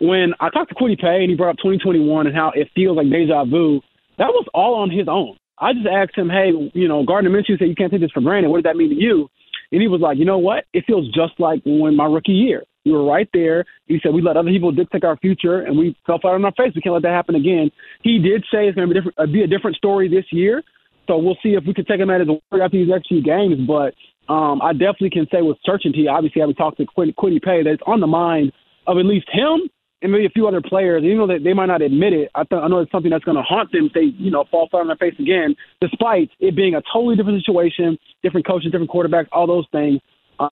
when 0.00 0.34
I 0.40 0.50
talked 0.50 0.70
to 0.70 0.74
Kwity 0.74 0.98
Paye 0.98 1.20
and 1.20 1.30
he 1.30 1.36
brought 1.36 1.50
up 1.50 1.56
2021 1.58 2.26
and 2.26 2.34
how 2.34 2.52
it 2.54 2.68
feels 2.74 2.96
like 2.96 3.10
deja 3.10 3.44
vu, 3.44 3.80
that 4.18 4.28
was 4.28 4.46
all 4.54 4.74
on 4.74 4.90
his 4.90 5.06
own. 5.08 5.36
I 5.58 5.72
just 5.72 5.86
asked 5.86 6.16
him, 6.16 6.28
hey, 6.28 6.50
you 6.74 6.88
know, 6.88 7.04
Gardner 7.04 7.30
Minshew 7.30 7.58
said 7.58 7.68
you 7.68 7.76
can't 7.76 7.92
take 7.92 8.00
this 8.00 8.10
for 8.10 8.20
granted. 8.20 8.48
What 8.48 8.62
does 8.62 8.70
that 8.70 8.76
mean 8.76 8.90
to 8.90 8.96
you? 8.96 9.28
And 9.70 9.80
he 9.80 9.88
was 9.88 10.00
like, 10.00 10.18
you 10.18 10.24
know 10.24 10.38
what? 10.38 10.64
It 10.72 10.84
feels 10.86 11.06
just 11.12 11.38
like 11.38 11.62
when 11.64 11.96
my 11.96 12.06
rookie 12.06 12.32
year. 12.32 12.64
We 12.84 12.92
were 12.92 13.04
right 13.04 13.28
there. 13.32 13.64
He 13.86 13.98
said 14.02 14.12
we 14.12 14.20
let 14.20 14.36
other 14.36 14.50
people 14.50 14.70
dictate 14.70 15.04
our 15.04 15.16
future, 15.16 15.62
and 15.62 15.78
we 15.78 15.96
fell 16.06 16.18
flat 16.18 16.34
on 16.34 16.44
our 16.44 16.52
face. 16.52 16.72
We 16.74 16.82
can't 16.82 16.92
let 16.92 17.02
that 17.02 17.12
happen 17.12 17.34
again. 17.34 17.70
He 18.02 18.18
did 18.18 18.42
say 18.52 18.68
it's 18.68 18.76
going 18.76 18.88
to 18.88 18.94
be, 18.94 19.00
different, 19.00 19.18
uh, 19.18 19.26
be 19.26 19.42
a 19.42 19.46
different 19.46 19.76
story 19.76 20.08
this 20.08 20.26
year. 20.30 20.62
So 21.06 21.18
we'll 21.18 21.38
see 21.42 21.50
if 21.50 21.64
we 21.66 21.74
can 21.74 21.84
take 21.84 22.00
him 22.00 22.10
at 22.10 22.20
his 22.20 22.28
word 22.28 22.62
after 22.62 22.76
these 22.76 22.88
next 22.88 23.08
few 23.08 23.22
games. 23.22 23.56
But 23.66 23.94
um, 24.32 24.60
I 24.62 24.72
definitely 24.72 25.10
can 25.10 25.26
say 25.32 25.42
with 25.42 25.58
certainty, 25.64 26.08
obviously, 26.08 26.40
having 26.40 26.54
talked 26.54 26.78
to 26.78 26.86
Quinn, 26.86 27.12
Kwity 27.18 27.42
Paye, 27.42 27.62
that 27.62 27.72
it's 27.72 27.82
on 27.86 28.00
the 28.00 28.06
mind 28.06 28.52
of 28.86 28.98
at 28.98 29.04
least 29.04 29.26
him 29.32 29.68
and 30.02 30.12
maybe 30.12 30.26
a 30.26 30.30
few 30.30 30.46
other 30.46 30.60
players. 30.60 31.02
Even 31.04 31.26
though 31.26 31.38
they 31.42 31.52
might 31.54 31.66
not 31.66 31.80
admit 31.80 32.12
it, 32.12 32.30
I, 32.34 32.44
th- 32.44 32.60
I 32.60 32.68
know 32.68 32.80
it's 32.80 32.92
something 32.92 33.10
that's 33.10 33.24
going 33.24 33.36
to 33.36 33.42
haunt 33.42 33.72
them 33.72 33.86
if 33.86 33.92
they, 33.92 34.12
you 34.18 34.30
know, 34.30 34.44
fall 34.50 34.68
flat 34.70 34.80
on 34.80 34.88
their 34.88 34.96
face 34.96 35.14
again, 35.18 35.56
despite 35.80 36.30
it 36.40 36.54
being 36.56 36.74
a 36.74 36.82
totally 36.92 37.16
different 37.16 37.40
situation, 37.40 37.98
different 38.22 38.46
coaches, 38.46 38.70
different 38.70 38.90
quarterbacks, 38.90 39.28
all 39.32 39.46
those 39.46 39.66
things 39.72 40.00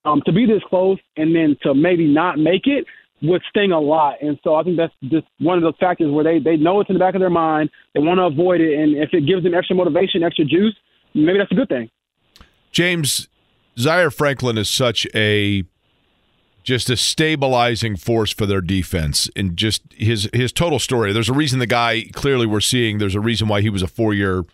um, 0.05 0.23
to 0.27 0.33
be 0.33 0.47
this 0.47 0.62
close 0.68 0.99
and 1.16 1.35
then 1.35 1.57
to 1.62 1.75
maybe 1.75 2.07
not 2.07 2.38
make 2.38 2.66
it 2.66 2.87
would 3.23 3.42
sting 3.49 3.73
a 3.73 3.81
lot. 3.81 4.16
And 4.21 4.38
so 4.42 4.55
I 4.57 4.62
think 4.62 4.77
that's 4.77 4.92
just 5.05 5.27
one 5.38 5.57
of 5.57 5.62
those 5.62 5.77
factors 5.79 6.11
where 6.11 6.25
they, 6.25 6.38
they 6.38 6.57
know 6.57 6.81
it's 6.81 6.90
in 6.90 6.95
the 6.95 7.01
back 7.01 7.14
of 7.14 7.21
their 7.21 7.31
mind. 7.31 7.71
They 7.95 8.01
want 8.01 8.18
to 8.18 8.25
avoid 8.25 8.61
it. 8.61 8.79
And 8.79 8.97
if 8.97 9.11
it 9.12 9.27
gives 9.27 9.45
them 9.45 9.55
extra 9.55 9.77
motivation, 9.77 10.23
extra 10.23 10.45
juice, 10.45 10.75
maybe 11.14 11.38
that's 11.38 11.53
a 11.53 11.55
good 11.55 11.68
thing. 11.68 11.88
James, 12.73 13.29
Zaire 13.79 14.11
Franklin 14.11 14.59
is 14.59 14.68
such 14.68 15.07
a 15.14 15.64
just 16.64 16.88
a 16.88 16.97
stabilizing 16.97 17.97
force 17.97 18.31
for 18.33 18.47
their 18.47 18.61
defense 18.61 19.29
and 19.35 19.57
just 19.57 19.83
his 19.92 20.29
his 20.33 20.53
total 20.53 20.79
story. 20.79 21.12
There's 21.12 21.29
a 21.29 21.35
reason 21.35 21.59
the 21.59 21.66
guy 21.66 22.05
clearly 22.12 22.47
we're 22.47 22.61
seeing 22.61 22.99
there's 22.99 23.14
a 23.14 23.21
reason 23.21 23.49
why 23.49 23.62
he 23.62 23.71
was 23.71 23.83
a 23.83 23.88
four 23.88 24.14
year 24.14 24.45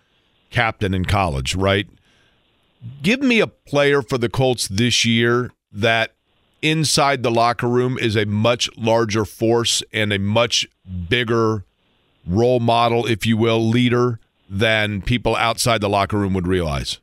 captain 0.51 0.95
in 0.95 1.05
college, 1.05 1.55
right? 1.55 1.87
Give 3.03 3.21
me 3.21 3.41
a 3.41 3.47
player 3.47 4.03
for 4.03 4.19
the 4.19 4.29
Colts 4.29 4.69
this 4.69 5.05
year 5.05 5.51
that 5.73 6.14
inside 6.62 7.23
the 7.23 7.31
locker 7.31 7.69
room 7.69 7.99
is 7.99 8.17
a 8.17 8.25
much 8.25 8.69
larger 8.77 9.25
force 9.25 9.83
and 9.93 10.12
a 10.12 10.19
much 10.19 10.67
bigger 11.09 11.64
role 12.27 12.61
model, 12.61 13.07
if 13.07 13.27
you 13.27 13.37
will, 13.37 13.67
leader 13.67 14.21
than 14.49 15.03
people 15.03 15.37
outside 15.37 15.81
the 15.81 15.88
locker 15.88 16.19
room 16.19 16.35
would 16.35 16.47
realize. 16.47 16.99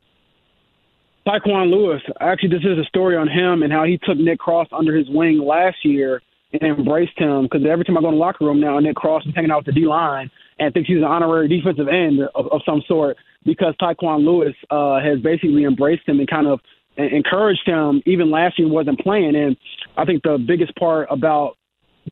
Tyquan 1.26 1.70
Lewis. 1.70 2.02
Actually, 2.20 2.50
this 2.50 2.64
is 2.64 2.78
a 2.78 2.84
story 2.84 3.16
on 3.16 3.28
him 3.28 3.62
and 3.62 3.72
how 3.72 3.84
he 3.84 3.98
took 3.98 4.16
Nick 4.16 4.38
Cross 4.38 4.68
under 4.72 4.96
his 4.96 5.08
wing 5.08 5.38
last 5.38 5.76
year 5.84 6.22
and 6.52 6.62
embraced 6.62 7.18
him. 7.18 7.42
Because 7.42 7.66
every 7.68 7.84
time 7.84 7.98
I 7.98 8.00
go 8.00 8.08
in 8.08 8.14
the 8.14 8.20
locker 8.20 8.44
room 8.44 8.60
now, 8.60 8.78
Nick 8.78 8.94
Cross 8.94 9.26
is 9.26 9.34
hanging 9.34 9.50
out 9.50 9.66
with 9.66 9.74
the 9.74 9.80
D 9.80 9.86
line 9.86 10.30
and 10.58 10.72
thinks 10.72 10.88
he's 10.88 10.98
an 10.98 11.04
honorary 11.04 11.48
defensive 11.48 11.88
end 11.88 12.20
of, 12.34 12.46
of 12.52 12.60
some 12.64 12.82
sort 12.86 13.16
because 13.46 13.74
Tyquan 13.80 14.24
Lewis 14.24 14.54
uh, 14.70 15.00
has 15.00 15.20
basically 15.20 15.64
embraced 15.64 16.06
him 16.06 16.18
and 16.18 16.28
kind 16.28 16.46
of 16.46 16.60
encouraged 16.98 17.62
him. 17.64 18.02
Even 18.04 18.30
last 18.30 18.58
year, 18.58 18.68
wasn't 18.68 18.98
playing, 19.00 19.36
and 19.36 19.56
I 19.96 20.04
think 20.04 20.22
the 20.22 20.36
biggest 20.36 20.74
part 20.76 21.08
about 21.10 21.56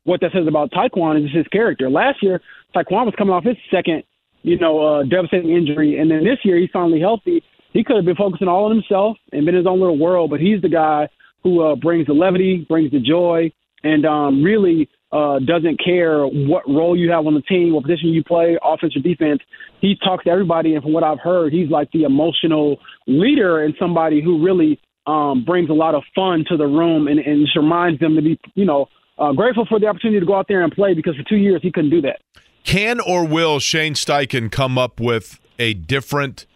what 0.03 0.21
that 0.21 0.31
says 0.33 0.47
about 0.47 0.71
Tyquan 0.71 1.23
is 1.23 1.31
his 1.31 1.47
character. 1.49 1.89
Last 1.89 2.23
year, 2.23 2.41
Tyquan 2.75 3.05
was 3.05 3.13
coming 3.17 3.33
off 3.33 3.43
his 3.43 3.57
second, 3.69 4.03
you 4.41 4.57
know, 4.57 4.81
uh, 4.81 5.03
devastating 5.03 5.51
injury, 5.51 5.99
and 5.99 6.09
then 6.09 6.23
this 6.23 6.39
year 6.43 6.57
he's 6.57 6.69
finally 6.71 6.99
healthy. 6.99 7.43
He 7.73 7.83
could 7.83 7.97
have 7.97 8.05
been 8.05 8.15
focusing 8.15 8.47
all 8.47 8.65
on 8.65 8.71
himself 8.71 9.17
and 9.33 9.45
been 9.45 9.55
in 9.55 9.59
his 9.59 9.67
own 9.67 9.79
little 9.79 9.99
world, 9.99 10.29
but 10.29 10.39
he's 10.39 10.61
the 10.61 10.69
guy 10.69 11.09
who 11.43 11.61
uh, 11.61 11.75
brings 11.75 12.07
the 12.07 12.13
levity, 12.13 12.65
brings 12.69 12.91
the 12.91 12.99
joy, 12.99 13.51
and 13.83 14.05
um, 14.05 14.41
really 14.41 14.89
uh, 15.11 15.39
doesn't 15.39 15.79
care 15.83 16.25
what 16.25 16.67
role 16.67 16.97
you 16.97 17.11
have 17.11 17.25
on 17.25 17.33
the 17.33 17.41
team, 17.41 17.73
what 17.73 17.83
position 17.83 18.09
you 18.09 18.23
play, 18.23 18.57
offense 18.63 18.95
or 18.95 19.01
defense. 19.01 19.39
He 19.79 19.95
talks 20.03 20.25
to 20.25 20.29
everybody, 20.29 20.73
and 20.73 20.83
from 20.83 20.93
what 20.93 21.03
I've 21.03 21.19
heard, 21.19 21.53
he's 21.53 21.69
like 21.69 21.91
the 21.91 22.03
emotional 22.03 22.77
leader 23.07 23.63
and 23.63 23.73
somebody 23.79 24.21
who 24.21 24.43
really 24.43 24.79
um, 25.07 25.45
brings 25.45 25.69
a 25.69 25.73
lot 25.73 25.95
of 25.95 26.03
fun 26.15 26.43
to 26.49 26.57
the 26.57 26.65
room 26.65 27.07
and, 27.07 27.19
and 27.19 27.45
just 27.45 27.55
reminds 27.55 27.99
them 27.99 28.15
to 28.15 28.21
be, 28.21 28.39
you 28.55 28.65
know, 28.65 28.87
uh, 29.17 29.31
grateful 29.31 29.65
for 29.65 29.79
the 29.79 29.87
opportunity 29.87 30.19
to 30.19 30.25
go 30.25 30.35
out 30.35 30.47
there 30.47 30.63
and 30.63 30.73
play 30.73 30.93
because 30.93 31.15
for 31.15 31.23
two 31.29 31.37
years 31.37 31.61
he 31.61 31.71
couldn't 31.71 31.91
do 31.91 32.01
that. 32.01 32.19
Can 32.63 32.99
or 32.99 33.25
will 33.25 33.59
Shane 33.59 33.93
Steichen 33.93 34.51
come 34.51 34.77
up 34.77 34.99
with 34.99 35.39
a 35.59 35.75
different 35.75 36.47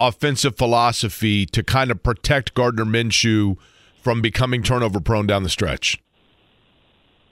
offensive 0.00 0.56
philosophy 0.56 1.44
to 1.46 1.62
kind 1.62 1.90
of 1.90 2.02
protect 2.02 2.54
Gardner 2.54 2.86
Minshew 2.86 3.56
from 4.02 4.22
becoming 4.22 4.62
turnover 4.62 4.98
prone 4.98 5.26
down 5.26 5.42
the 5.42 5.50
stretch? 5.50 6.02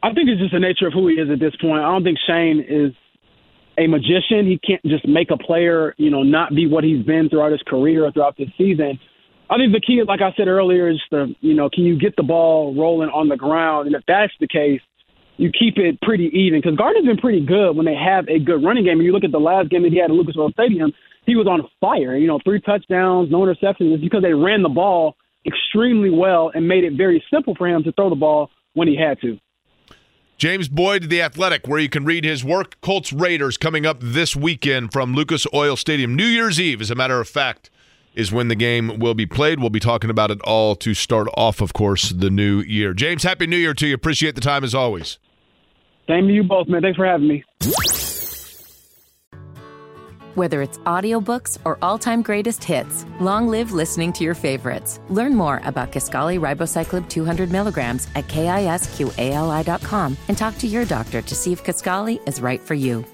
I 0.02 0.12
think 0.12 0.28
it's 0.28 0.40
just 0.40 0.52
the 0.52 0.61
nature 0.61 0.87
of 0.87 0.92
who 0.92 1.08
he 1.08 1.14
is 1.14 1.28
at 1.30 1.40
this 1.40 1.54
point. 1.61 1.82
I 1.82 1.90
don't 1.90 2.04
think 2.04 2.18
Shane 2.26 2.64
is 2.66 2.92
a 3.78 3.87
magician. 3.87 4.46
He 4.46 4.58
can't 4.58 4.82
just 4.84 5.06
make 5.06 5.30
a 5.30 5.37
player, 5.37 5.94
you 5.98 6.11
know, 6.11 6.22
not 6.22 6.54
be 6.54 6.66
what 6.66 6.84
he's 6.84 7.04
been 7.04 7.28
throughout 7.28 7.52
his 7.52 7.62
career 7.66 8.04
or 8.04 8.12
throughout 8.12 8.37
this 8.37 8.48
season. 8.56 8.98
I 9.50 9.56
think 9.56 9.72
the 9.72 9.80
key, 9.80 10.02
like 10.06 10.20
I 10.20 10.32
said 10.37 10.46
earlier, 10.46 10.90
is 10.90 11.00
the, 11.11 11.34
you 11.40 11.54
know, 11.54 11.70
can 11.70 11.84
you 11.84 11.98
get 11.98 12.14
the 12.16 12.22
ball 12.22 12.74
rolling 12.76 13.08
on 13.08 13.28
the 13.28 13.37
ground? 13.37 13.87
And 13.87 13.96
if 13.96 14.02
that's 14.06 14.32
the 14.40 14.46
case, 14.46 14.80
you 15.37 15.50
keep 15.50 15.78
it 15.78 16.00
pretty 16.02 16.30
even 16.34 16.61
because 16.61 16.76
Gardner's 16.76 17.06
been 17.06 17.16
pretty 17.16 17.44
good 17.44 17.72
when 17.72 17.87
they 17.87 17.94
have 17.94 18.28
a 18.28 18.38
good 18.38 18.62
running 18.62 18.84
game. 18.84 18.98
And 18.98 19.04
you 19.04 19.12
look 19.12 19.24
at 19.24 19.32
the 19.32 19.38
last 19.38 19.70
game 19.70 19.82
that 19.84 19.92
he 19.92 19.98
had 19.98 20.11
at 20.11 20.16
Lucas 20.16 20.37
Oil 20.37 20.50
Stadium, 20.50 20.92
he 21.24 21.37
was 21.37 21.46
on 21.46 21.66
fire. 21.80 22.16
You 22.16 22.26
know, 22.26 22.40
three 22.44 22.61
touchdowns, 22.61 23.30
no 23.30 23.38
interceptions. 23.40 23.94
It's 23.94 24.02
because 24.02 24.22
they 24.22 24.34
ran 24.34 24.62
the 24.62 24.68
ball 24.68 25.16
extremely 25.46 26.11
well 26.11 26.50
and 26.54 26.68
made 26.68 26.84
it 26.84 26.94
very 26.96 27.24
simple 27.32 27.54
for 27.54 27.66
him 27.66 27.84
to 27.84 27.92
throw 27.92 28.11
the 28.11 28.16
ball 28.16 28.50
when 28.74 28.88
he 28.88 28.96
had 28.96 29.20
to. 29.22 29.38
James 30.38 30.68
Boyd, 30.68 31.11
The 31.11 31.20
Athletic, 31.20 31.66
where 31.66 31.81
you 31.81 31.88
can 31.88 32.05
read 32.05 32.24
his 32.24 32.44
work. 32.44 32.81
Colts 32.81 33.12
Raiders 33.12 33.57
coming 33.57 33.85
up 33.85 33.98
this 34.01 34.37
weekend 34.37 34.92
from 34.92 35.12
Lucas 35.12 35.48
Oil 35.53 35.74
Stadium. 35.74 36.14
New 36.14 36.24
Year's 36.24 36.61
Eve, 36.61 36.81
as 36.81 36.92
a 36.92 36.94
matter 36.94 37.20
of 37.20 37.29
fact, 37.29 37.70
is 38.14 38.31
when 38.31 38.46
the 38.46 38.55
game 38.55 39.01
will 39.01 39.14
be 39.14 39.27
played. 39.27 39.59
We'll 39.59 39.68
be 39.68 39.81
talking 39.81 40.11
about 40.11 40.31
it 40.31 40.40
all 40.42 40.77
to 40.77 40.94
start 40.94 41.27
off, 41.37 41.61
of 41.61 41.72
course, 41.72 42.11
the 42.11 42.31
new 42.31 42.61
year. 42.61 42.94
James, 42.94 43.24
Happy 43.24 43.48
New 43.48 43.57
Year 43.57 43.74
to 43.74 43.88
you. 43.88 43.94
Appreciate 43.94 44.37
the 44.37 44.40
time 44.40 44.62
as 44.62 44.77
always. 44.77 45.18
Same 46.07 46.29
to 46.29 46.33
you 46.33 46.44
both, 46.44 46.68
man. 46.68 46.83
Thanks 46.83 46.96
for 46.96 47.05
having 47.05 47.27
me. 47.27 47.44
Whether 50.38 50.62
it's 50.62 50.79
audiobooks 50.79 51.59
or 51.64 51.79
all-time 51.83 52.22
greatest 52.22 52.62
hits, 52.62 53.05
long 53.18 53.48
live 53.48 53.72
listening 53.72 54.12
to 54.12 54.22
your 54.22 54.37
favorites. 54.37 55.01
Learn 55.09 55.35
more 55.35 55.61
about 55.64 55.90
Kisqali 55.90 56.38
Ribociclib 56.38 57.09
200 57.09 57.51
milligrams 57.51 58.07
at 58.14 58.29
kisqali.com 58.29 60.16
and 60.29 60.38
talk 60.38 60.57
to 60.59 60.68
your 60.68 60.85
doctor 60.85 61.22
to 61.22 61.35
see 61.35 61.53
if 61.53 61.64
Kaskali 61.64 62.20
is 62.29 62.40
right 62.40 62.61
for 62.61 62.74
you. 62.74 63.05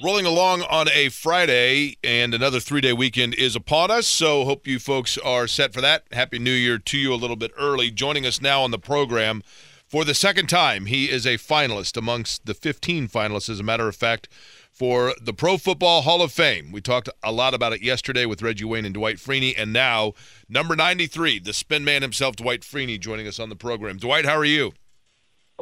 Rolling 0.00 0.24
along 0.24 0.62
on 0.70 0.86
a 0.94 1.08
Friday, 1.08 1.96
and 2.04 2.32
another 2.32 2.60
three 2.60 2.80
day 2.80 2.92
weekend 2.92 3.34
is 3.34 3.56
upon 3.56 3.90
us. 3.90 4.06
So, 4.06 4.44
hope 4.44 4.68
you 4.68 4.78
folks 4.78 5.18
are 5.18 5.48
set 5.48 5.72
for 5.72 5.80
that. 5.80 6.04
Happy 6.12 6.38
New 6.38 6.52
Year 6.52 6.78
to 6.78 6.96
you 6.96 7.12
a 7.12 7.16
little 7.16 7.34
bit 7.34 7.50
early. 7.58 7.90
Joining 7.90 8.24
us 8.24 8.40
now 8.40 8.62
on 8.62 8.70
the 8.70 8.78
program 8.78 9.42
for 9.88 10.04
the 10.04 10.14
second 10.14 10.48
time, 10.48 10.86
he 10.86 11.08
is 11.08 11.24
a 11.24 11.34
finalist 11.34 11.96
amongst 11.96 12.44
the 12.44 12.54
15 12.54 13.06
finalists, 13.06 13.48
as 13.48 13.60
a 13.60 13.62
matter 13.62 13.86
of 13.86 13.94
fact, 13.94 14.28
for 14.76 15.14
the 15.22 15.32
Pro 15.32 15.56
Football 15.56 16.02
Hall 16.02 16.20
of 16.20 16.30
Fame. 16.30 16.70
We 16.70 16.82
talked 16.82 17.08
a 17.22 17.32
lot 17.32 17.54
about 17.54 17.72
it 17.72 17.80
yesterday 17.80 18.26
with 18.26 18.42
Reggie 18.42 18.66
Wayne 18.66 18.84
and 18.84 18.92
Dwight 18.92 19.16
Freeney, 19.16 19.54
and 19.56 19.72
now 19.72 20.12
number 20.50 20.76
93, 20.76 21.38
the 21.38 21.54
spin 21.54 21.82
man 21.82 22.02
himself, 22.02 22.36
Dwight 22.36 22.60
Freeney, 22.60 23.00
joining 23.00 23.26
us 23.26 23.40
on 23.40 23.48
the 23.48 23.56
program. 23.56 23.96
Dwight, 23.96 24.26
how 24.26 24.36
are 24.36 24.44
you? 24.44 24.74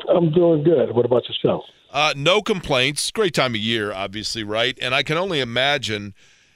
I'm 0.09 0.33
doing 0.33 0.65
good. 0.65 0.93
What 0.97 1.05
about 1.05 1.29
yourself? 1.29 1.63
Uh, 1.93 2.13
no 2.17 2.43
complaints. 2.43 3.13
Great 3.13 3.35
time 3.35 3.55
of 3.55 3.61
year, 3.61 3.93
obviously, 3.93 4.43
right? 4.43 4.77
And 4.83 4.93
I 4.93 5.05
can 5.05 5.17
only 5.17 5.39
imagine 5.39 6.13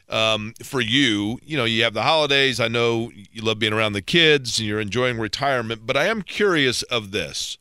um, 0.08 0.52
for 0.60 0.80
you, 0.80 1.38
you 1.44 1.56
know, 1.56 1.64
you 1.64 1.84
have 1.84 1.94
the 1.94 2.02
holidays. 2.02 2.58
I 2.58 2.66
know 2.66 3.12
you 3.30 3.42
love 3.42 3.60
being 3.60 3.72
around 3.72 3.92
the 3.92 4.02
kids 4.02 4.58
and 4.58 4.66
you're 4.66 4.80
enjoying 4.80 5.18
retirement, 5.20 5.82
but 5.86 5.96
I 5.96 6.06
am 6.06 6.22
curious 6.22 6.82
of 6.82 7.12
this. 7.12 7.56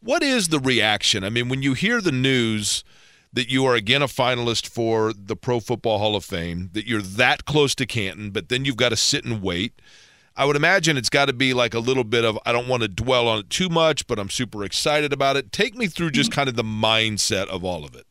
What 0.00 0.22
is 0.22 0.48
the 0.48 0.58
reaction? 0.58 1.22
I 1.22 1.28
mean, 1.28 1.50
when 1.50 1.60
you 1.60 1.74
hear 1.74 2.00
the 2.00 2.12
news– 2.12 2.82
that 3.32 3.48
you 3.48 3.64
are 3.66 3.74
again 3.74 4.02
a 4.02 4.06
finalist 4.06 4.66
for 4.68 5.12
the 5.12 5.36
Pro 5.36 5.60
Football 5.60 5.98
Hall 5.98 6.16
of 6.16 6.24
Fame, 6.24 6.70
that 6.72 6.86
you're 6.86 7.02
that 7.02 7.44
close 7.44 7.74
to 7.76 7.86
Canton, 7.86 8.30
but 8.30 8.48
then 8.48 8.64
you've 8.64 8.76
got 8.76 8.90
to 8.90 8.96
sit 8.96 9.24
and 9.24 9.42
wait. 9.42 9.80
I 10.36 10.44
would 10.44 10.56
imagine 10.56 10.96
it's 10.96 11.10
got 11.10 11.26
to 11.26 11.32
be 11.32 11.52
like 11.52 11.74
a 11.74 11.80
little 11.80 12.04
bit 12.04 12.24
of 12.24 12.38
I 12.46 12.52
don't 12.52 12.68
want 12.68 12.82
to 12.82 12.88
dwell 12.88 13.26
on 13.26 13.40
it 13.40 13.50
too 13.50 13.68
much, 13.68 14.06
but 14.06 14.18
I'm 14.18 14.30
super 14.30 14.64
excited 14.64 15.12
about 15.12 15.36
it. 15.36 15.50
Take 15.50 15.74
me 15.74 15.88
through 15.88 16.12
just 16.12 16.30
kind 16.30 16.48
of 16.48 16.54
the 16.54 16.62
mindset 16.62 17.48
of 17.48 17.64
all 17.64 17.84
of 17.84 17.94
it. 17.94 18.06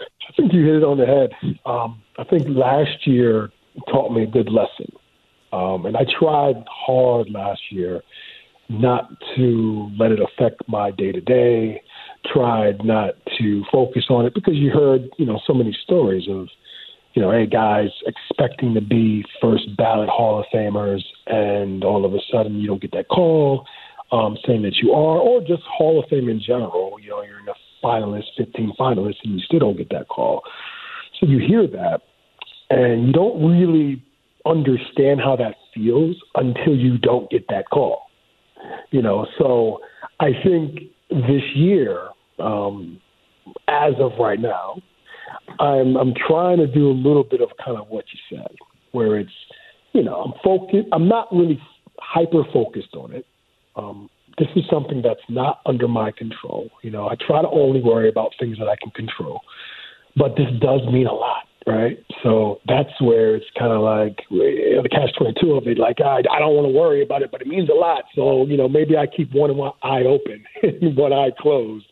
I 0.00 0.32
think 0.36 0.52
you 0.52 0.64
hit 0.64 0.76
it 0.76 0.84
on 0.84 0.98
the 0.98 1.06
head. 1.06 1.30
Um, 1.64 2.02
I 2.18 2.24
think 2.24 2.42
last 2.48 3.06
year 3.06 3.50
taught 3.90 4.12
me 4.12 4.24
a 4.24 4.26
good 4.26 4.50
lesson, 4.50 4.92
um, 5.52 5.86
and 5.86 5.96
I 5.96 6.04
tried 6.18 6.62
hard 6.68 7.30
last 7.30 7.62
year 7.70 8.02
not 8.68 9.08
to 9.36 9.90
let 9.98 10.12
it 10.12 10.18
affect 10.20 10.62
my 10.68 10.90
day 10.90 11.12
to 11.12 11.20
day 11.22 11.80
tried 12.26 12.84
not 12.84 13.14
to 13.38 13.64
focus 13.70 14.06
on 14.10 14.26
it 14.26 14.34
because 14.34 14.54
you 14.54 14.70
heard, 14.70 15.08
you 15.18 15.26
know, 15.26 15.40
so 15.46 15.54
many 15.54 15.76
stories 15.84 16.24
of, 16.28 16.48
you 17.14 17.22
know, 17.22 17.30
hey 17.30 17.46
guys 17.46 17.88
expecting 18.06 18.74
to 18.74 18.80
be 18.80 19.24
first 19.40 19.76
ballot 19.76 20.08
Hall 20.08 20.38
of 20.38 20.46
Famers, 20.54 21.02
and 21.26 21.84
all 21.84 22.04
of 22.04 22.14
a 22.14 22.18
sudden 22.30 22.60
you 22.60 22.66
don't 22.66 22.80
get 22.80 22.92
that 22.92 23.08
call 23.08 23.66
um, 24.12 24.36
saying 24.46 24.62
that 24.62 24.76
you 24.76 24.92
are, 24.92 25.18
or 25.18 25.40
just 25.40 25.62
Hall 25.64 26.02
of 26.02 26.08
Fame 26.08 26.28
in 26.28 26.40
general. 26.40 26.98
You 27.00 27.10
know, 27.10 27.22
you're 27.22 27.40
in 27.40 27.48
a 27.48 27.84
finalist, 27.84 28.24
15 28.36 28.72
finalists, 28.78 29.16
and 29.24 29.34
you 29.34 29.40
still 29.40 29.58
don't 29.58 29.76
get 29.76 29.90
that 29.90 30.08
call. 30.08 30.42
So 31.18 31.26
you 31.26 31.38
hear 31.38 31.66
that, 31.66 32.00
and 32.70 33.08
you 33.08 33.12
don't 33.12 33.44
really 33.46 34.02
understand 34.46 35.20
how 35.20 35.36
that 35.36 35.56
feels 35.74 36.16
until 36.34 36.74
you 36.74 36.98
don't 36.98 37.30
get 37.30 37.46
that 37.48 37.68
call. 37.70 38.02
You 38.90 39.02
know, 39.02 39.26
so 39.38 39.80
I 40.20 40.30
think 40.42 40.90
this 41.10 41.42
year, 41.54 42.08
um, 42.38 43.00
as 43.66 43.94
of 43.98 44.12
right 44.18 44.40
now, 44.40 44.80
I'm 45.58 45.96
I'm 45.96 46.14
trying 46.14 46.58
to 46.58 46.66
do 46.66 46.90
a 46.90 46.92
little 46.92 47.24
bit 47.24 47.40
of 47.40 47.50
kind 47.64 47.78
of 47.78 47.88
what 47.88 48.04
you 48.12 48.38
said, 48.38 48.56
where 48.92 49.18
it's 49.18 49.30
you 49.92 50.02
know 50.02 50.16
I'm 50.16 50.32
focused. 50.44 50.88
I'm 50.92 51.08
not 51.08 51.28
really 51.32 51.60
hyper 51.98 52.44
focused 52.52 52.94
on 52.94 53.12
it. 53.12 53.26
Um, 53.76 54.10
this 54.38 54.48
is 54.54 54.64
something 54.70 55.02
that's 55.02 55.20
not 55.28 55.60
under 55.66 55.88
my 55.88 56.12
control. 56.12 56.70
You 56.82 56.90
know, 56.90 57.08
I 57.08 57.14
try 57.26 57.42
to 57.42 57.48
only 57.48 57.80
worry 57.80 58.08
about 58.08 58.32
things 58.38 58.58
that 58.58 58.68
I 58.68 58.76
can 58.80 58.90
control, 58.90 59.40
but 60.16 60.36
this 60.36 60.48
does 60.60 60.80
mean 60.92 61.06
a 61.06 61.12
lot 61.12 61.44
right? 61.68 62.02
So 62.22 62.60
that's 62.66 62.90
where 63.00 63.36
it's 63.36 63.46
kind 63.58 63.72
of 63.72 63.82
like 63.82 64.16
the 64.30 64.88
catch 64.90 65.14
twenty 65.16 65.34
two 65.40 65.52
of 65.52 65.66
it. 65.68 65.78
Like 65.78 66.00
I, 66.00 66.22
I 66.30 66.38
don't 66.38 66.54
want 66.54 66.66
to 66.66 66.72
worry 66.72 67.02
about 67.02 67.22
it, 67.22 67.30
but 67.30 67.42
it 67.42 67.46
means 67.46 67.68
a 67.68 67.74
lot. 67.74 68.04
So 68.14 68.46
you 68.46 68.56
know, 68.56 68.68
maybe 68.68 68.96
I 68.96 69.06
keep 69.06 69.32
one 69.32 69.50
eye 69.82 70.02
open, 70.04 70.44
and 70.62 70.96
one 70.96 71.12
eye 71.12 71.30
closed, 71.38 71.86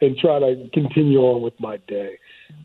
and 0.00 0.16
try 0.16 0.38
to 0.38 0.68
continue 0.72 1.18
on 1.18 1.42
with 1.42 1.58
my 1.60 1.76
day. 1.86 2.18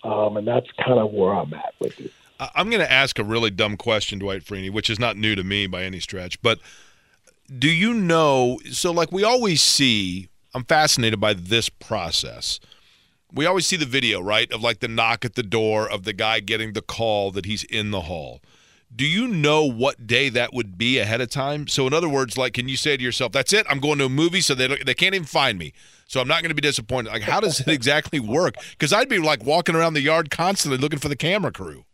Um, 0.04 0.38
and 0.38 0.47
that's 0.47 0.67
kind 0.84 0.99
of 0.99 1.12
where 1.12 1.34
I'm 1.34 1.54
at 1.54 1.73
with 1.80 1.99
it. 1.99 2.12
I'm 2.56 2.69
going 2.69 2.82
to 2.82 2.91
ask 2.91 3.19
a 3.19 3.23
really 3.23 3.52
dumb 3.52 3.78
question, 3.78 4.19
Dwight 4.19 4.43
Freeney, 4.43 4.71
which 4.71 4.89
is 4.89 4.99
not 4.99 5.17
new 5.17 5.36
to 5.36 5.43
me 5.43 5.67
by 5.67 5.84
any 5.84 5.99
stretch, 5.99 6.41
but 6.41 6.60
do 7.60 7.69
you 7.69 7.93
know? 7.93 8.60
So, 8.71 8.91
like 8.91 9.12
we 9.12 9.23
always 9.23 9.62
see, 9.62 10.30
I'm 10.54 10.63
fascinated 10.63 11.19
by 11.19 11.34
this 11.34 11.69
process 11.69 12.60
we 13.34 13.46
always 13.46 13.65
see 13.65 13.78
the 13.78 13.86
video, 13.86 14.22
right, 14.22 14.52
of 14.52 14.62
like 14.62 14.80
the 14.80 14.88
knock 14.88 15.26
at 15.26 15.36
the 15.36 15.43
door 15.43 15.89
of 15.89 16.04
the 16.04 16.13
guy 16.13 16.39
getting 16.39 16.74
the 16.74 16.82
call 16.82 17.32
that 17.32 17.46
he's 17.46 17.63
in 17.63 17.91
the 17.91 18.02
hall. 18.02 18.41
Do 18.96 19.06
you 19.06 19.28
know 19.28 19.63
what 19.63 20.06
day 20.06 20.30
that 20.30 20.54
would 20.54 20.78
be 20.78 21.00
ahead 21.00 21.19
of 21.19 21.32
time? 21.32 21.67
So, 21.67 21.88
in 21.88 21.93
other 21.93 22.08
words, 22.08 22.38
like, 22.38 22.54
can 22.54 22.69
you 22.69 22.78
say 22.78 22.96
to 22.96 23.04
yourself, 23.04 23.32
"That's 23.32 23.52
it, 23.52 23.65
I'm 23.67 23.80
going 23.80 23.98
to 23.98 24.06
a 24.06 24.10
movie, 24.10 24.41
so 24.41 24.54
they 24.54 24.67
they 24.67 24.93
can't 24.93 25.15
even 25.15 25.26
find 25.26 25.58
me, 25.58 25.74
so 26.08 26.22
I'm 26.22 26.28
not 26.28 26.43
going 26.43 26.50
to 26.50 26.56
be 26.56 26.62
disappointed." 26.62 27.10
Like, 27.10 27.24
how 27.24 27.39
does 27.39 27.60
it 27.60 27.67
exactly 27.69 28.19
work? 28.19 28.56
Because 28.72 28.93
I'd 28.93 29.10
be 29.10 29.17
like 29.17 29.43
walking 29.43 29.76
around 29.76 29.96
the 29.96 30.02
yard 30.02 30.30
constantly 30.30 30.78
looking 30.78 31.00
for 31.00 31.10
the 31.10 31.15
camera 31.15 31.52
crew. 31.52 31.86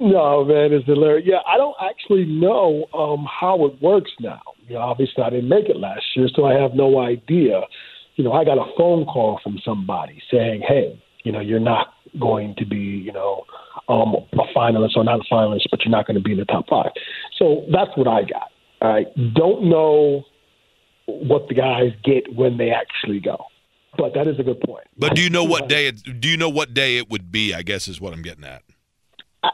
No, 0.00 0.44
man, 0.44 0.72
it's 0.72 0.86
hilarious. 0.86 1.26
Yeah, 1.26 1.40
I 1.46 1.56
don't 1.58 1.76
actually 1.80 2.24
know 2.24 2.86
um, 2.94 3.28
how 3.40 3.66
it 3.66 3.80
works 3.82 4.10
now. 4.18 4.40
You 4.66 4.74
know, 4.74 4.80
obviously, 4.80 5.22
I 5.22 5.30
didn't 5.30 5.48
make 5.48 5.68
it 5.68 5.76
last 5.76 6.04
year, 6.16 6.28
so 6.34 6.46
I 6.46 6.54
have 6.54 6.72
no 6.72 7.00
idea 7.00 7.60
you 8.16 8.24
know, 8.24 8.32
I 8.32 8.44
got 8.44 8.58
a 8.58 8.66
phone 8.76 9.04
call 9.04 9.40
from 9.42 9.58
somebody 9.64 10.22
saying, 10.30 10.62
hey, 10.66 11.00
you 11.24 11.32
know, 11.32 11.40
you're 11.40 11.60
not 11.60 11.88
going 12.20 12.54
to 12.58 12.66
be, 12.66 12.76
you 12.76 13.12
know, 13.12 13.44
um, 13.88 14.14
a 14.32 14.56
finalist 14.56 14.96
or 14.96 15.04
not 15.04 15.20
a 15.20 15.34
finalist, 15.34 15.62
but 15.70 15.80
you're 15.84 15.90
not 15.90 16.06
going 16.06 16.16
to 16.16 16.22
be 16.22 16.32
in 16.32 16.38
the 16.38 16.44
top 16.44 16.66
five. 16.68 16.90
So 17.38 17.66
that's 17.72 17.90
what 17.96 18.06
I 18.06 18.22
got. 18.22 18.50
I 18.80 19.06
don't 19.34 19.68
know 19.68 20.24
what 21.06 21.48
the 21.48 21.54
guys 21.54 21.92
get 22.04 22.34
when 22.34 22.56
they 22.56 22.70
actually 22.70 23.20
go, 23.20 23.38
but 23.98 24.14
that 24.14 24.26
is 24.26 24.38
a 24.38 24.42
good 24.42 24.60
point. 24.60 24.86
But 24.96 25.14
do 25.14 25.22
you 25.22 25.30
know 25.30 25.44
what 25.44 25.68
day? 25.68 25.86
It, 25.86 26.20
do 26.20 26.28
you 26.28 26.36
know 26.36 26.48
what 26.48 26.74
day 26.74 26.98
it 26.98 27.10
would 27.10 27.32
be? 27.32 27.54
I 27.54 27.62
guess 27.62 27.88
is 27.88 28.00
what 28.00 28.12
I'm 28.12 28.22
getting 28.22 28.44
at. 28.44 28.62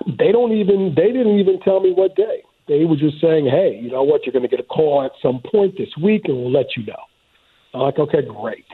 They 0.07 0.33
don't 0.33 0.53
even. 0.53 0.95
They 0.97 1.09
didn't 1.13 1.39
even 1.39 1.61
tell 1.61 1.81
me 1.81 1.93
what 1.93 2.15
day. 2.15 2.43
They 2.69 2.85
were 2.85 2.97
just 2.97 3.21
saying, 3.21 3.47
"Hey, 3.47 3.79
you 3.81 3.91
know 3.91 4.03
what? 4.03 4.25
You're 4.25 4.33
going 4.33 4.45
to 4.45 4.49
get 4.49 4.61
a 4.61 4.65
call 4.65 5.03
at 5.05 5.13
some 5.21 5.41
point 5.51 5.77
this 5.77 5.89
week, 6.01 6.23
and 6.27 6.37
we'll 6.37 6.53
let 6.53 6.77
you 6.77 6.87
know." 6.87 7.03
I'm 7.75 7.81
like, 7.81 7.99
okay, 7.99 8.23
great. 8.23 8.65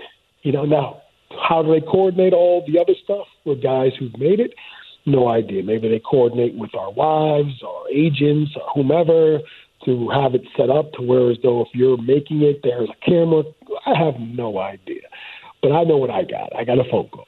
You 0.43 0.53
know, 0.53 0.65
now 0.65 1.03
how 1.49 1.63
do 1.63 1.73
they 1.73 1.81
coordinate 1.81 2.33
all 2.33 2.65
the 2.67 2.79
other 2.79 2.95
stuff 3.05 3.27
with 3.45 3.63
guys 3.63 3.93
who've 3.99 4.17
made 4.19 4.41
it? 4.41 4.55
No 5.05 5.29
idea. 5.29 5.63
Maybe 5.63 5.89
they 5.89 6.01
coordinate 6.01 6.55
with 6.57 6.75
our 6.75 6.91
wives, 6.91 7.63
our 7.63 7.89
agents, 7.93 8.53
or 8.57 8.69
whomever 8.75 9.41
to 9.85 10.09
have 10.11 10.35
it 10.35 10.43
set 10.57 10.71
up 10.71 10.93
to 10.95 11.03
where 11.03 11.31
as 11.31 11.37
though 11.43 11.63
if 11.63 11.69
you're 11.73 12.01
making 12.01 12.43
it, 12.43 12.61
there's 12.63 12.89
a 12.89 13.05
camera. 13.09 13.45
I 13.87 13.97
have 13.97 14.19
no 14.19 14.59
idea, 14.59 15.03
but 15.63 15.73
I 15.73 15.85
know 15.85 15.97
what 15.97 16.11
I 16.11 16.25
got. 16.25 16.55
I 16.57 16.65
got 16.65 16.79
a 16.79 16.85
phone 16.91 17.09
call. 17.09 17.27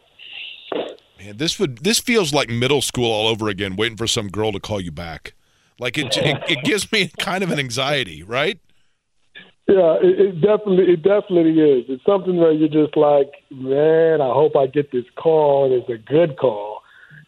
Man, 1.18 1.36
this 1.36 1.58
would 1.58 1.78
this 1.78 1.98
feels 1.98 2.32
like 2.32 2.48
middle 2.48 2.82
school 2.82 3.10
all 3.10 3.28
over 3.28 3.48
again, 3.48 3.76
waiting 3.76 3.96
for 3.96 4.06
some 4.06 4.28
girl 4.28 4.52
to 4.52 4.60
call 4.60 4.80
you 4.80 4.92
back. 4.92 5.34
Like 5.78 5.96
it, 5.98 6.16
it, 6.16 6.42
it 6.48 6.64
gives 6.64 6.90
me 6.90 7.10
kind 7.18 7.44
of 7.44 7.50
an 7.50 7.58
anxiety, 7.58 8.22
right? 8.22 8.60
Yeah, 9.68 9.96
it, 10.00 10.18
it 10.18 10.40
definitely 10.40 10.94
it 10.94 11.02
definitely 11.02 11.60
is. 11.60 11.84
It's 11.90 12.04
something 12.06 12.36
where 12.38 12.52
you're 12.52 12.72
just 12.72 12.96
like, 12.96 13.28
man, 13.50 14.22
I 14.22 14.32
hope 14.32 14.56
I 14.56 14.66
get 14.66 14.92
this 14.92 15.04
call 15.14 15.66
and 15.66 15.74
it's 15.74 15.90
a 15.90 16.10
good 16.10 16.38
call, 16.38 16.80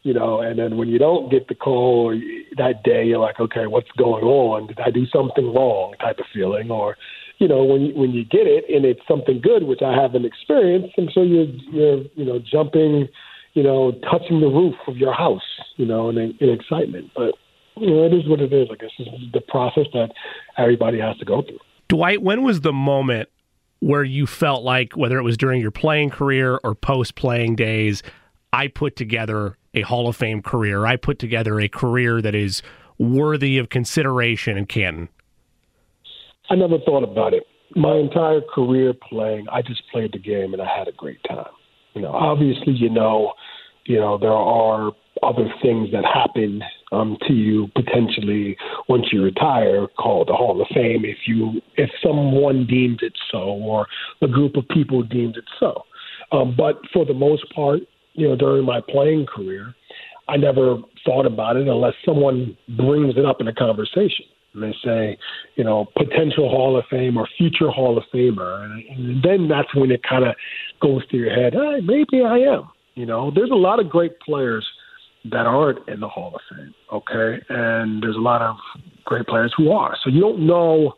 you 0.05 0.15
know. 0.15 0.41
And 0.41 0.59
then 0.59 0.79
when 0.79 0.89
you 0.89 0.99
don't 0.99 1.31
get 1.31 1.49
the 1.49 1.55
call 1.55 2.19
that 2.57 2.83
day, 2.83 3.05
you're 3.05 3.19
like, 3.19 3.41
okay, 3.41 3.67
what's 3.67 3.91
going 3.99 4.25
on? 4.25 4.69
Did 4.69 4.81
I 4.81 4.91
do 4.91 5.05
something 5.13 5.53
wrong? 5.53 5.95
Type 6.01 6.19
of 6.19 6.25
feeling, 6.33 6.71
or 6.71 6.97
you 7.41 7.47
know, 7.47 7.63
when 7.63 7.83
you, 7.83 7.95
when 7.95 8.13
you 8.13 8.25
get 8.25 8.47
it 8.47 8.65
and 8.75 8.87
it's 8.87 9.07
something 9.07 9.43
good, 9.43 9.65
which 9.65 9.83
I 9.83 9.93
haven't 9.93 10.25
experienced, 10.25 10.95
and 10.97 11.11
so 11.13 11.21
you're 11.21 11.53
you're 11.71 12.05
you 12.15 12.25
know 12.25 12.39
jumping, 12.39 13.07
you 13.53 13.63
know, 13.63 13.93
touching 14.11 14.41
the 14.41 14.49
roof 14.49 14.77
of 14.89 14.97
your 14.97 15.13
house, 15.13 15.61
you 15.77 15.85
know, 15.85 16.09
in, 16.09 16.17
in 16.17 16.49
excitement. 16.49 17.11
But 17.15 17.35
you 17.77 17.91
know, 17.91 18.05
it 18.05 18.15
is 18.15 18.27
what 18.27 18.41
it 18.41 18.51
is. 18.51 18.69
I 18.73 18.77
guess 18.77 18.93
it's 18.99 19.11
the 19.35 19.43
process 19.43 19.89
that 19.93 20.09
everybody 20.57 21.01
has 21.01 21.19
to 21.19 21.27
go 21.27 21.43
through. 21.43 21.59
Dwight, 21.91 22.23
when 22.23 22.45
was 22.45 22.61
the 22.61 22.73
moment 22.73 23.29
where 23.81 24.05
you 24.05 24.25
felt 24.25 24.63
like, 24.63 24.97
whether 24.97 25.19
it 25.19 25.25
was 25.25 25.37
during 25.37 25.61
your 25.61 25.73
playing 25.73 26.11
career 26.11 26.61
or 26.63 26.77
post 26.77 27.17
playing 27.17 27.57
days, 27.57 28.05
I 28.53 28.69
put 28.69 28.95
together 28.95 29.59
a 29.75 29.81
Hall 29.83 30.07
of 30.07 30.15
Fame 30.15 30.41
career. 30.41 30.87
I 30.87 30.95
put 30.95 31.19
together 31.19 31.59
a 31.59 31.69
career 31.69 32.23
that 32.23 32.35
is 32.35 32.63
worthy 33.01 33.59
of 33.59 33.71
consideration 33.71 34.57
in 34.57 34.67
Canton? 34.67 35.09
I 36.49 36.55
never 36.55 36.79
thought 36.79 37.03
about 37.03 37.35
it. 37.35 37.45
My 37.75 37.97
entire 37.97 38.41
career 38.41 38.93
playing, 39.09 39.47
I 39.51 39.61
just 39.63 39.83
played 39.91 40.13
the 40.13 40.19
game 40.21 40.53
and 40.53 40.63
I 40.63 40.67
had 40.67 40.87
a 40.87 40.93
great 40.93 41.23
time. 41.29 41.51
You 41.95 42.03
know, 42.03 42.13
obviously, 42.13 42.73
you 42.73 42.89
know, 42.89 43.33
you 43.87 43.99
know 43.99 44.17
there 44.17 44.31
are 44.31 44.93
other 45.23 45.53
things 45.63 45.91
that 45.93 46.05
happen 46.05 46.63
um, 46.93 47.17
to 47.27 47.33
you 47.33 47.69
potentially 47.75 48.57
once 48.89 49.07
you 49.13 49.23
retire, 49.23 49.87
called 49.99 50.29
the 50.29 50.33
Hall 50.33 50.61
of 50.61 50.69
Fame, 50.75 51.05
if 51.05 51.19
you 51.27 51.61
if 51.77 51.91
someone 52.03 52.67
deems 52.67 52.99
it 53.03 53.13
so, 53.31 53.39
or 53.39 53.87
a 54.23 54.29
group 54.29 54.57
of 54.57 54.67
people 54.69 55.03
deems 55.03 55.37
it 55.37 55.45
so. 55.59 55.83
Um, 56.33 56.55
but 56.57 56.81
for 56.93 57.05
the 57.05 57.15
most 57.15 57.45
part, 57.55 57.81
you 58.15 58.29
know, 58.29 58.37
during 58.37 58.65
my 58.65 58.81
playing 58.81 59.27
career, 59.27 59.75
I 60.29 60.37
never 60.37 60.79
thought 61.05 61.27
about 61.27 61.57
it 61.57 61.67
unless 61.69 61.95
someone 62.05 62.57
brings 62.77 63.17
it 63.17 63.25
up 63.25 63.41
in 63.41 63.49
a 63.49 63.55
conversation. 63.55 64.27
And 64.55 64.63
they 64.63 64.75
say, 64.85 65.19
you 65.55 65.65
know, 65.65 65.87
potential 65.97 66.49
Hall 66.49 66.77
of 66.77 66.85
Fame 66.91 67.17
or 67.17 67.29
future 67.39 67.71
Hall 67.71 67.97
of 67.97 68.05
Famer. 68.13 68.65
And, 68.65 68.85
and 68.89 69.23
then 69.23 69.49
that's 69.49 69.73
when 69.75 69.91
it 69.91 70.03
kind 70.03 70.25
of 70.25 70.35
goes 70.81 71.03
through 71.09 71.21
your 71.21 71.35
head, 71.35 71.55
hey, 71.55 71.81
maybe 71.83 72.25
I 72.25 72.39
am. 72.39 72.69
You 72.95 73.07
know, 73.07 73.31
there's 73.35 73.51
a 73.51 73.55
lot 73.55 73.79
of 73.79 73.89
great 73.89 74.19
players 74.21 74.67
that 75.25 75.47
aren't 75.47 75.87
in 75.89 76.01
the 76.01 76.09
Hall 76.09 76.35
of 76.35 76.41
Fame, 76.51 76.75
okay? 76.93 77.43
And 77.49 78.03
there's 78.03 78.17
a 78.17 78.21
lot 78.21 78.43
of 78.43 78.57
great 79.05 79.27
players 79.27 79.53
who 79.57 79.71
are. 79.71 79.97
So 80.03 80.11
you 80.11 80.21
don't 80.21 80.47
know 80.47 80.95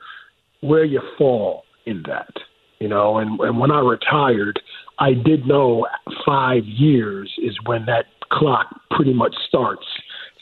where 0.61 0.85
you 0.85 1.00
fall 1.18 1.64
in 1.87 2.02
that, 2.06 2.32
you 2.78 2.88
know. 2.88 3.18
And, 3.18 3.38
and 3.40 3.58
when 3.58 3.70
I 3.70 3.80
retired, 3.80 4.61
I 4.98 5.14
did 5.14 5.46
know 5.46 5.87
five 6.24 6.64
years 6.64 7.32
is 7.38 7.56
when 7.66 7.87
that 7.87 8.06
clock 8.30 8.68
pretty 8.90 9.12
much 9.12 9.35
starts 9.48 9.87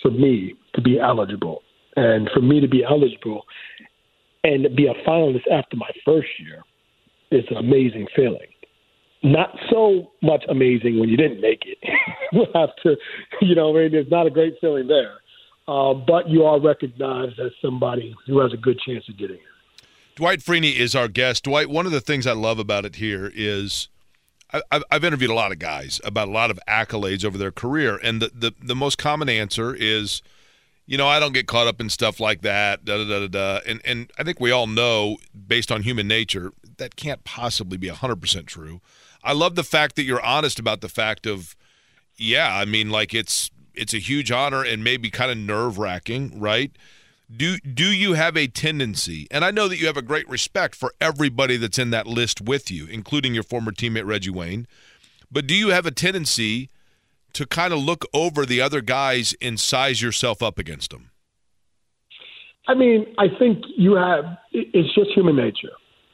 for 0.02 0.10
me 0.10 0.54
to 0.74 0.80
be 0.80 1.00
eligible. 1.00 1.62
And 1.96 2.30
for 2.32 2.40
me 2.40 2.60
to 2.60 2.68
be 2.68 2.84
eligible 2.84 3.44
and 4.44 4.74
be 4.76 4.86
a 4.86 4.94
finalist 5.08 5.50
after 5.50 5.76
my 5.76 5.90
first 6.04 6.28
year 6.38 6.62
is 7.30 7.44
an 7.50 7.56
amazing 7.56 8.06
feeling. 8.14 8.46
Not 9.22 9.56
so 9.70 10.12
much 10.22 10.44
amazing 10.48 10.98
when 10.98 11.08
you 11.08 11.16
didn't 11.16 11.40
make 11.40 11.62
it. 11.66 11.78
we'll 12.32 12.46
have 12.54 12.70
to, 12.84 12.96
you 13.42 13.54
know, 13.54 13.76
I 13.76 13.82
mean, 13.82 13.94
it's 13.94 14.10
not 14.10 14.26
a 14.26 14.30
great 14.30 14.54
feeling 14.60 14.86
there. 14.86 15.18
Uh, 15.68 15.94
but 15.94 16.28
you 16.28 16.44
are 16.44 16.60
recognized 16.60 17.38
as 17.38 17.52
somebody 17.62 18.14
who 18.26 18.40
has 18.40 18.52
a 18.52 18.56
good 18.56 18.80
chance 18.80 19.08
of 19.08 19.18
getting 19.18 19.36
it. 19.36 19.84
Dwight 20.16 20.40
Freeney 20.40 20.74
is 20.74 20.94
our 20.94 21.06
guest. 21.06 21.44
Dwight, 21.44 21.70
one 21.70 21.86
of 21.86 21.92
the 21.92 22.00
things 22.00 22.26
I 22.26 22.32
love 22.32 22.58
about 22.58 22.84
it 22.84 22.96
here 22.96 23.30
is– 23.34 23.88
I, 24.52 24.82
have 24.90 25.04
interviewed 25.04 25.30
a 25.30 25.34
lot 25.34 25.52
of 25.52 25.58
guys 25.58 26.00
about 26.04 26.28
a 26.28 26.30
lot 26.30 26.50
of 26.50 26.58
accolades 26.68 27.24
over 27.24 27.38
their 27.38 27.52
career, 27.52 27.98
and 28.02 28.20
the, 28.20 28.30
the, 28.34 28.52
the 28.60 28.74
most 28.74 28.98
common 28.98 29.28
answer 29.28 29.74
is, 29.74 30.22
you 30.86 30.98
know, 30.98 31.06
I 31.06 31.20
don't 31.20 31.32
get 31.32 31.46
caught 31.46 31.66
up 31.66 31.80
in 31.80 31.88
stuff 31.88 32.18
like 32.18 32.42
that, 32.42 32.84
da 32.84 32.96
da 32.96 33.04
da 33.04 33.20
da. 33.20 33.28
da. 33.28 33.60
And 33.66 33.80
and 33.84 34.10
I 34.18 34.24
think 34.24 34.40
we 34.40 34.50
all 34.50 34.66
know, 34.66 35.18
based 35.46 35.70
on 35.70 35.82
human 35.82 36.08
nature, 36.08 36.52
that 36.78 36.96
can't 36.96 37.22
possibly 37.22 37.78
be 37.78 37.88
hundred 37.88 38.20
percent 38.20 38.46
true. 38.46 38.80
I 39.22 39.32
love 39.32 39.54
the 39.54 39.64
fact 39.64 39.96
that 39.96 40.04
you're 40.04 40.24
honest 40.24 40.58
about 40.58 40.80
the 40.80 40.88
fact 40.88 41.26
of, 41.26 41.56
yeah, 42.16 42.56
I 42.56 42.64
mean, 42.64 42.90
like 42.90 43.14
it's 43.14 43.50
it's 43.74 43.94
a 43.94 43.98
huge 43.98 44.30
honor 44.30 44.64
and 44.64 44.82
maybe 44.82 45.10
kind 45.10 45.30
of 45.30 45.38
nerve 45.38 45.78
wracking, 45.78 46.38
right? 46.38 46.72
do 47.34 47.58
do 47.58 47.84
you 47.84 48.14
have 48.14 48.36
a 48.36 48.46
tendency 48.46 49.26
and 49.30 49.44
i 49.44 49.50
know 49.50 49.68
that 49.68 49.78
you 49.78 49.86
have 49.86 49.96
a 49.96 50.02
great 50.02 50.28
respect 50.28 50.74
for 50.74 50.92
everybody 51.00 51.56
that's 51.56 51.78
in 51.78 51.90
that 51.90 52.06
list 52.06 52.40
with 52.40 52.70
you 52.70 52.86
including 52.86 53.34
your 53.34 53.42
former 53.42 53.70
teammate 53.70 54.06
reggie 54.06 54.30
wayne 54.30 54.66
but 55.30 55.46
do 55.46 55.54
you 55.54 55.68
have 55.68 55.86
a 55.86 55.90
tendency 55.90 56.68
to 57.32 57.46
kind 57.46 57.72
of 57.72 57.78
look 57.78 58.04
over 58.12 58.44
the 58.44 58.60
other 58.60 58.80
guys 58.80 59.34
and 59.40 59.60
size 59.60 60.02
yourself 60.02 60.42
up 60.42 60.58
against 60.58 60.90
them 60.90 61.10
i 62.66 62.74
mean 62.74 63.06
i 63.18 63.28
think 63.38 63.62
you 63.76 63.94
have 63.94 64.24
it's 64.52 64.92
just 64.94 65.10
human 65.10 65.36
nature 65.36 65.70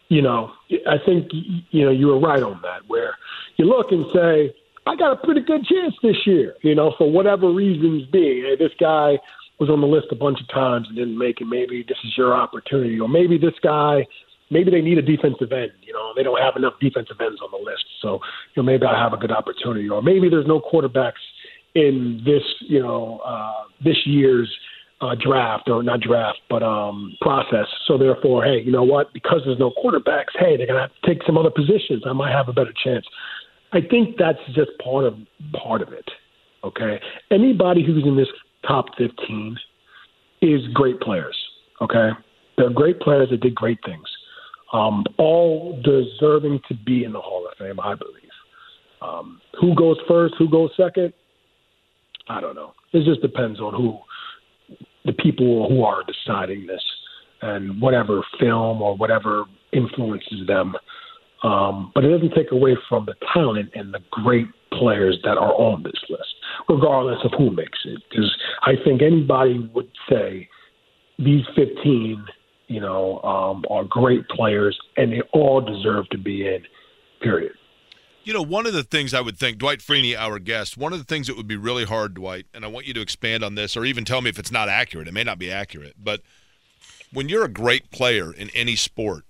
you 0.09 0.23
know 0.23 0.51
i 0.88 0.97
think 1.05 1.29
you 1.71 1.85
know 1.85 1.90
you 1.90 2.07
were 2.07 2.21
right 2.21 2.42
on 2.42 2.61
that 2.62 2.81
where 2.87 3.16
you 3.57 3.64
look 3.64 3.87
and 3.90 4.05
say 4.14 4.55
i 4.87 4.97
got 4.97 5.12
a 5.12 5.16
pretty 5.25 5.40
good 5.40 5.64
chance 5.64 5.95
this 6.03 6.16
year 6.27 6.55
you 6.62 6.75
know 6.75 6.95
for 6.99 7.11
whatever 7.11 7.53
reasons 7.53 8.05
being 8.12 8.45
hey, 8.45 8.57
this 8.57 8.73
guy 8.79 9.16
was 9.59 9.71
on 9.71 9.81
the 9.81 9.87
list 9.87 10.09
a 10.11 10.16
bunch 10.16 10.38
of 10.40 10.49
times 10.49 10.87
and 10.88 10.97
didn't 10.97 11.16
make 11.16 11.40
it. 11.40 11.47
Maybe 11.47 11.85
this 11.87 11.97
is 12.05 12.12
your 12.16 12.35
opportunity, 12.35 13.01
or 13.01 13.09
maybe 13.09 13.38
this 13.38 13.55
guy, 13.62 14.07
maybe 14.51 14.71
they 14.71 14.83
need 14.83 14.99
a 14.99 15.03
defensive 15.03 15.53
end. 15.53 15.73
You 15.83 15.92
know, 15.92 16.12
they 16.14 16.23
don't 16.23 16.40
have 16.40 16.57
enough 16.57 16.75
defensive 16.81 17.16
ends 17.21 17.40
on 17.42 17.51
the 17.51 17.64
list, 17.64 17.85
so 18.03 18.21
you 18.55 18.62
know 18.62 18.64
maybe 18.64 18.85
I 18.85 19.01
have 19.03 19.12
a 19.12 19.16
good 19.16 19.33
opportunity, 19.33 19.88
or 19.88 20.03
maybe 20.03 20.29
there's 20.29 20.47
no 20.47 20.61
quarterbacks 20.61 21.25
in 21.75 22.23
this 22.25 22.42
you 22.61 22.83
know 22.83 23.21
uh, 23.25 23.64
this 23.83 23.97
year's 24.05 24.53
uh, 25.00 25.14
draft 25.20 25.68
or 25.68 25.82
not 25.82 26.00
draft, 26.00 26.38
but 26.48 26.62
um, 26.62 27.12
process. 27.20 27.66
So 27.87 27.98
therefore, 27.98 28.44
hey, 28.44 28.62
you 28.64 28.72
know 28.72 28.82
what? 28.82 29.12
Because 29.12 29.40
there's 29.44 29.59
no 29.59 29.70
quarterbacks, 29.70 30.32
hey, 30.38 30.56
they're 30.56 30.66
gonna 30.66 30.80
have 30.80 30.90
to 31.02 31.06
take 31.06 31.22
some 31.26 31.37
other 31.37 31.50
positions. 31.50 32.02
I 32.06 32.12
might 32.12 32.32
have 32.32 32.48
a 32.48 32.52
better 32.52 32.72
chance. 32.82 33.06
I 33.72 33.80
think 33.80 34.16
that's 34.18 34.38
just 34.54 34.70
part 34.82 35.04
of 35.04 35.14
part 35.52 35.82
of 35.82 35.92
it. 35.92 36.09
Okay, 36.64 36.98
anybody 37.30 37.85
who's 37.85 38.04
in 38.04 38.16
this 38.16 38.28
top 38.66 38.87
15 38.96 39.56
is 40.42 40.61
great 40.72 41.00
players. 41.00 41.37
Okay, 41.82 42.11
they're 42.56 42.70
great 42.70 42.98
players 43.00 43.28
that 43.30 43.40
did 43.40 43.54
great 43.54 43.78
things. 43.85 44.09
Um, 44.72 45.04
all 45.18 45.80
deserving 45.85 46.61
to 46.68 46.74
be 46.74 47.04
in 47.04 47.12
the 47.12 47.20
Hall 47.20 47.46
of 47.46 47.56
Fame, 47.59 47.78
I 47.78 47.94
believe. 47.94 48.22
Um, 49.00 49.40
who 49.61 49.74
goes 49.74 49.96
first? 50.09 50.35
Who 50.38 50.48
goes 50.48 50.70
second? 50.76 51.12
I 52.28 52.40
don't 52.40 52.56
know. 52.56 52.72
It 52.92 53.04
just 53.04 53.20
depends 53.22 53.61
on 53.61 53.74
who 53.74 53.98
the 55.07 55.12
people 55.12 55.69
who 55.69 55.83
are 55.83 56.03
deciding 56.05 56.66
this 56.66 56.83
and 57.42 57.81
whatever 57.81 58.23
film 58.38 58.83
or 58.83 58.97
whatever 58.97 59.45
influences 59.73 60.47
them. 60.47 60.75
Um, 61.42 61.92
but 61.95 62.05
it 62.05 62.11
doesn't 62.11 62.35
take 62.35 62.51
away 62.51 62.77
from 62.88 63.07
the 63.07 63.14
talent 63.33 63.71
and 63.75 63.92
the 63.92 64.01
great 64.11 64.47
players 64.73 65.19
that 65.23 65.38
are 65.38 65.55
on 65.55 65.83
this 65.83 66.01
list, 66.09 66.35
regardless 66.69 67.19
of 67.25 67.33
who 67.38 67.51
makes 67.51 67.79
it. 67.85 68.03
Because 68.11 68.35
I 68.62 68.73
think 68.85 69.03
anybody 69.03 69.71
would 69.75 69.90
say 70.09 70.49
these 71.19 71.45
15, 71.55 72.25
you 72.69 72.81
know, 72.81 73.21
um, 73.21 73.64
are 73.71 73.85
great 73.85 74.27
players 74.29 74.77
and 74.97 75.12
they 75.12 75.21
all 75.33 75.61
deserve 75.61 76.09
to 76.11 76.19
be 76.19 76.47
in, 76.47 76.62
period. 77.21 77.53
You 78.27 78.33
know, 78.33 78.43
one 78.43 78.67
of 78.67 78.73
the 78.73 78.83
things 78.83 79.15
I 79.15 79.21
would 79.21 79.39
think, 79.39 79.57
Dwight 79.57 79.79
Freeney, 79.79 80.19
our 80.19 80.41
guest, 80.41 80.77
one 80.77 80.93
of 80.93 80.99
the 80.99 81.05
things 81.05 81.29
that 81.29 81.37
would 81.37 81.47
be 81.47 81.57
really 81.57 81.85
hard, 81.85 82.15
Dwight, 82.15 82.47
and 82.53 82.65
I 82.65 82.69
want 82.69 82.85
you 82.85 82.93
to 82.95 83.01
expand 83.01 83.45
on 83.45 83.55
this 83.55 83.77
or 83.77 83.85
even 83.85 84.05
tell 84.05 84.21
me 84.21 84.29
if 84.29 84.37
it's 84.37 84.51
not 84.51 84.69
accurate. 84.69 85.07
It 85.07 85.15
may 85.15 85.23
not 85.23 85.39
be 85.39 85.49
accurate, 85.49 85.95
but 85.97 86.23
when 87.12 87.29
you're 87.29 87.45
a 87.45 87.49
great 87.49 87.93
player 87.93 88.33
in 88.33 88.51
any 88.51 88.75
sport, 88.75 89.23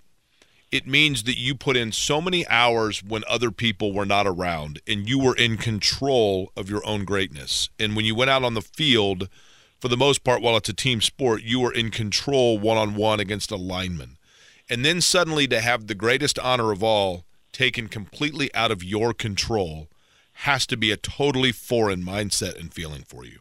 it 0.72 0.86
means 0.86 1.24
that 1.24 1.36
you 1.36 1.54
put 1.54 1.76
in 1.76 1.92
so 1.92 2.22
many 2.22 2.46
hours 2.46 3.04
when 3.04 3.22
other 3.28 3.50
people 3.50 3.92
were 3.92 4.06
not 4.06 4.26
around 4.26 4.80
and 4.88 5.06
you 5.06 5.18
were 5.18 5.36
in 5.36 5.58
control 5.58 6.50
of 6.56 6.70
your 6.70 6.84
own 6.86 7.04
greatness. 7.04 7.68
And 7.78 7.96
when 7.96 8.06
you 8.06 8.14
went 8.14 8.30
out 8.30 8.44
on 8.44 8.54
the 8.54 8.62
field, 8.62 9.28
for 9.78 9.88
the 9.88 9.98
most 9.98 10.24
part, 10.24 10.40
while 10.40 10.56
it's 10.56 10.70
a 10.70 10.72
team 10.72 11.02
sport, 11.02 11.42
you 11.42 11.60
were 11.60 11.72
in 11.72 11.90
control 11.90 12.58
one 12.58 12.78
on 12.78 12.94
one 12.94 13.20
against 13.20 13.50
a 13.50 13.56
lineman. 13.56 14.16
And 14.70 14.86
then 14.86 15.02
suddenly 15.02 15.46
to 15.48 15.60
have 15.60 15.86
the 15.86 15.94
greatest 15.94 16.38
honor 16.38 16.72
of 16.72 16.82
all 16.82 17.26
taken 17.56 17.88
completely 17.88 18.54
out 18.54 18.70
of 18.70 18.84
your 18.84 19.14
control 19.14 19.88
has 20.40 20.66
to 20.66 20.76
be 20.76 20.90
a 20.90 20.96
totally 20.96 21.52
foreign 21.52 22.04
mindset 22.04 22.60
and 22.60 22.74
feeling 22.74 23.02
for 23.02 23.24
you. 23.24 23.38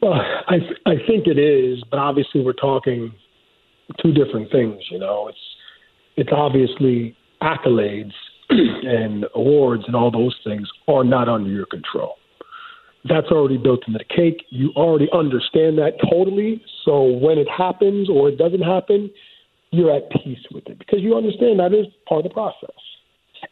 Well, 0.00 0.14
I 0.14 0.56
I 0.86 0.94
think 1.08 1.26
it 1.26 1.38
is, 1.38 1.82
but 1.90 1.98
obviously 1.98 2.40
we're 2.40 2.52
talking 2.52 3.12
two 4.00 4.12
different 4.12 4.52
things. 4.52 4.80
You 4.90 5.00
know, 5.00 5.26
it's 5.28 5.38
it's 6.16 6.30
obviously 6.32 7.16
accolades 7.42 8.12
and 8.50 9.26
awards 9.34 9.82
and 9.88 9.96
all 9.96 10.12
those 10.12 10.38
things 10.44 10.68
are 10.86 11.02
not 11.02 11.28
under 11.28 11.50
your 11.50 11.66
control. 11.66 12.14
That's 13.08 13.26
already 13.26 13.56
built 13.58 13.80
into 13.88 13.98
the 13.98 14.14
cake. 14.14 14.46
You 14.50 14.70
already 14.76 15.08
understand 15.12 15.78
that 15.78 15.94
totally. 16.10 16.62
So 16.84 17.02
when 17.02 17.38
it 17.38 17.48
happens 17.48 18.08
or 18.08 18.28
it 18.28 18.38
doesn't 18.38 18.62
happen, 18.62 19.10
you're 19.74 19.94
at 19.94 20.10
peace 20.10 20.44
with 20.52 20.66
it 20.66 20.78
because 20.78 21.00
you 21.00 21.16
understand 21.16 21.58
that 21.60 21.72
is 21.72 21.86
part 22.08 22.24
of 22.24 22.30
the 22.30 22.34
process. 22.34 22.70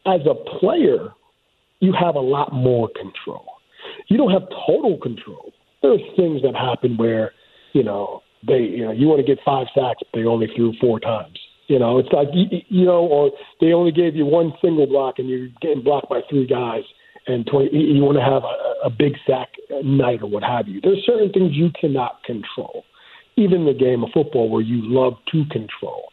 As 0.06 0.20
a 0.26 0.34
player, 0.58 1.10
you 1.80 1.92
have 1.98 2.14
a 2.14 2.20
lot 2.20 2.52
more 2.52 2.88
control. 2.94 3.46
You 4.08 4.16
don't 4.16 4.30
have 4.30 4.48
total 4.66 4.98
control. 4.98 5.52
There's 5.82 6.00
things 6.16 6.42
that 6.42 6.54
happen 6.54 6.96
where, 6.96 7.32
you 7.72 7.82
know, 7.82 8.22
they 8.46 8.58
you 8.58 8.84
know 8.84 8.92
you 8.92 9.06
want 9.06 9.24
to 9.24 9.26
get 9.26 9.42
five 9.44 9.66
sacks, 9.74 10.00
but 10.00 10.18
they 10.18 10.24
only 10.24 10.48
threw 10.54 10.72
four 10.80 11.00
times. 11.00 11.38
You 11.68 11.78
know, 11.78 11.98
it's 11.98 12.08
like 12.12 12.28
you 12.32 12.84
know, 12.84 13.06
or 13.06 13.30
they 13.60 13.72
only 13.72 13.92
gave 13.92 14.16
you 14.16 14.26
one 14.26 14.52
single 14.60 14.86
block 14.86 15.18
and 15.18 15.28
you're 15.28 15.48
getting 15.60 15.82
blocked 15.82 16.08
by 16.08 16.20
three 16.28 16.46
guys, 16.46 16.82
and 17.26 17.46
20, 17.46 17.70
you 17.76 18.02
want 18.02 18.18
to 18.18 18.24
have 18.24 18.42
a, 18.42 18.86
a 18.86 18.90
big 18.90 19.14
sack 19.26 19.48
night 19.82 20.22
or 20.22 20.28
what 20.28 20.42
have 20.42 20.68
you. 20.68 20.80
There's 20.80 21.02
certain 21.06 21.32
things 21.32 21.52
you 21.54 21.70
cannot 21.80 22.22
control, 22.24 22.84
even 23.36 23.64
the 23.64 23.74
game 23.74 24.02
of 24.02 24.10
football 24.12 24.50
where 24.50 24.62
you 24.62 24.80
love 24.82 25.14
to 25.32 25.44
control. 25.50 26.11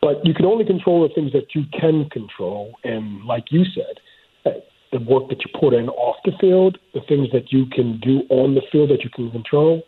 But 0.00 0.24
you 0.24 0.32
can 0.32 0.46
only 0.46 0.64
control 0.64 1.06
the 1.06 1.14
things 1.14 1.32
that 1.32 1.54
you 1.54 1.64
can 1.78 2.08
control. 2.10 2.74
And 2.84 3.24
like 3.24 3.44
you 3.50 3.64
said, 3.64 4.54
the 4.92 5.00
work 5.00 5.28
that 5.28 5.38
you 5.44 5.60
put 5.60 5.74
in 5.74 5.88
off 5.88 6.16
the 6.24 6.32
field, 6.40 6.78
the 6.94 7.00
things 7.08 7.28
that 7.32 7.52
you 7.52 7.66
can 7.66 8.00
do 8.00 8.22
on 8.28 8.54
the 8.54 8.62
field 8.72 8.90
that 8.90 9.04
you 9.04 9.10
can 9.10 9.30
control, 9.30 9.82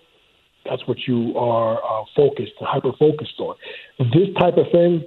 that's 0.69 0.87
what 0.87 0.99
you 1.07 1.37
are 1.37 1.79
uh, 1.79 2.05
focused, 2.15 2.53
hyper 2.61 2.93
focused 2.99 3.39
on. 3.39 3.57
This 3.99 4.29
type 4.39 4.57
of 4.57 4.67
thing, 4.71 5.05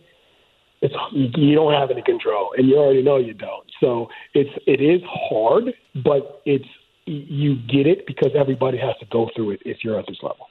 it's 0.81 0.93
you 1.13 1.55
don't 1.55 1.73
have 1.73 1.91
any 1.91 2.01
control, 2.01 2.53
and 2.57 2.67
you 2.67 2.77
already 2.77 3.01
know 3.01 3.17
you 3.17 3.33
don't. 3.33 3.65
So 3.79 4.09
it's 4.33 4.49
it 4.67 4.81
is 4.81 5.01
hard, 5.07 5.73
but 6.03 6.41
it's 6.45 6.65
you 7.05 7.55
get 7.67 7.87
it 7.87 8.05
because 8.05 8.31
everybody 8.37 8.77
has 8.77 8.95
to 8.99 9.05
go 9.05 9.29
through 9.35 9.51
it 9.51 9.61
if 9.65 9.77
you're 9.83 9.97
at 9.97 10.05
this 10.07 10.17
level. 10.21 10.47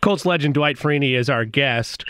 Colts 0.00 0.24
legend 0.24 0.54
Dwight 0.54 0.76
Freeney 0.76 1.16
is 1.16 1.28
our 1.28 1.44
guest. 1.44 2.04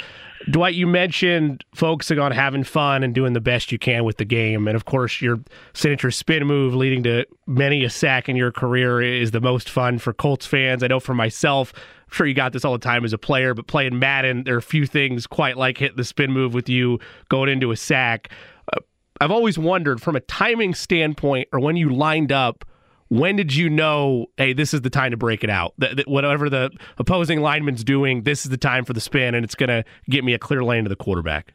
Dwight, 0.50 0.74
you 0.74 0.86
mentioned 0.86 1.64
focusing 1.74 2.18
on 2.18 2.32
having 2.32 2.64
fun 2.64 3.02
and 3.02 3.14
doing 3.14 3.32
the 3.32 3.40
best 3.40 3.72
you 3.72 3.78
can 3.78 4.04
with 4.04 4.18
the 4.18 4.24
game. 4.24 4.68
And 4.68 4.76
of 4.76 4.84
course, 4.84 5.20
your 5.20 5.40
signature 5.72 6.10
spin 6.10 6.46
move 6.46 6.74
leading 6.74 7.02
to 7.04 7.26
many 7.46 7.84
a 7.84 7.90
sack 7.90 8.28
in 8.28 8.36
your 8.36 8.52
career 8.52 9.00
is 9.00 9.30
the 9.30 9.40
most 9.40 9.68
fun 9.68 9.98
for 9.98 10.12
Colts 10.12 10.46
fans. 10.46 10.82
I 10.82 10.88
know 10.88 11.00
for 11.00 11.14
myself, 11.14 11.72
I'm 11.74 12.14
sure 12.14 12.26
you 12.26 12.34
got 12.34 12.52
this 12.52 12.64
all 12.64 12.72
the 12.72 12.78
time 12.78 13.04
as 13.04 13.12
a 13.12 13.18
player, 13.18 13.54
but 13.54 13.66
playing 13.66 13.98
Madden, 13.98 14.44
there 14.44 14.54
are 14.54 14.58
a 14.58 14.62
few 14.62 14.86
things 14.86 15.26
quite 15.26 15.56
like 15.56 15.78
hitting 15.78 15.96
the 15.96 16.04
spin 16.04 16.32
move 16.32 16.54
with 16.54 16.68
you 16.68 16.98
going 17.28 17.48
into 17.48 17.70
a 17.70 17.76
sack. 17.76 18.30
Uh, 18.72 18.80
I've 19.20 19.30
always 19.30 19.58
wondered 19.58 20.00
from 20.00 20.16
a 20.16 20.20
timing 20.20 20.74
standpoint 20.74 21.48
or 21.52 21.60
when 21.60 21.76
you 21.76 21.88
lined 21.90 22.32
up, 22.32 22.64
when 23.08 23.36
did 23.36 23.54
you 23.54 23.70
know, 23.70 24.26
hey, 24.36 24.52
this 24.52 24.74
is 24.74 24.82
the 24.82 24.90
time 24.90 25.10
to 25.12 25.16
break 25.16 25.44
it 25.44 25.50
out? 25.50 25.74
That, 25.78 25.96
that 25.96 26.08
whatever 26.08 26.50
the 26.50 26.70
opposing 26.98 27.40
lineman's 27.40 27.84
doing, 27.84 28.22
this 28.22 28.44
is 28.44 28.50
the 28.50 28.56
time 28.56 28.84
for 28.84 28.92
the 28.92 29.00
spin, 29.00 29.34
and 29.34 29.44
it's 29.44 29.54
going 29.54 29.68
to 29.68 29.84
get 30.10 30.24
me 30.24 30.34
a 30.34 30.38
clear 30.38 30.64
lane 30.64 30.84
to 30.84 30.88
the 30.88 30.96
quarterback? 30.96 31.54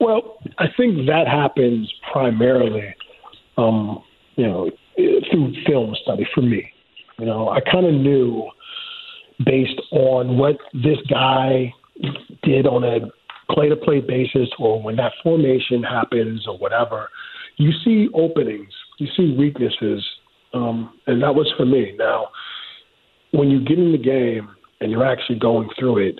Well, 0.00 0.38
I 0.58 0.66
think 0.76 1.06
that 1.06 1.26
happens 1.26 1.92
primarily, 2.12 2.94
um, 3.56 4.02
you 4.36 4.46
know, 4.46 4.70
through 4.96 5.54
film 5.66 5.94
study 6.02 6.26
for 6.34 6.42
me. 6.42 6.70
You 7.18 7.26
know, 7.26 7.48
I 7.48 7.60
kind 7.60 7.86
of 7.86 7.94
knew 7.94 8.48
based 9.44 9.80
on 9.90 10.38
what 10.38 10.56
this 10.72 10.98
guy 11.10 11.72
did 12.42 12.66
on 12.66 12.84
a 12.84 13.00
play 13.52 13.68
to 13.68 13.76
play 13.76 14.00
basis 14.00 14.48
or 14.58 14.82
when 14.82 14.96
that 14.96 15.12
formation 15.22 15.82
happens 15.82 16.46
or 16.46 16.58
whatever, 16.58 17.08
you 17.56 17.70
see 17.84 18.08
openings, 18.14 18.72
you 18.98 19.08
see 19.16 19.34
weaknesses 19.38 20.04
um, 20.56 20.76
and 21.06 21.22
that 21.22 21.34
was 21.34 21.48
for 21.56 21.66
me. 21.66 21.82
Now, 21.98 22.28
when 23.32 23.48
you 23.50 23.60
get 23.60 23.78
in 23.78 23.92
the 23.92 24.04
game 24.16 24.46
and 24.80 24.90
you're 24.90 25.10
actually 25.14 25.38
going 25.38 25.68
through 25.78 26.08
it, 26.08 26.16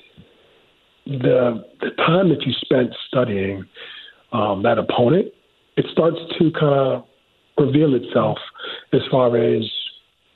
the 1.07 1.64
the 1.81 1.90
time 2.11 2.29
that 2.33 2.42
you 2.46 2.53
spent 2.64 2.90
studying 3.09 3.64
um, 4.33 4.62
that 4.62 4.79
opponent, 4.79 5.27
it 5.77 5.87
starts 5.92 6.18
to 6.38 6.51
kind 6.61 6.75
of 6.75 7.05
reveal 7.59 7.94
itself 7.94 8.38
as 8.92 9.01
far 9.11 9.37
as, 9.37 9.62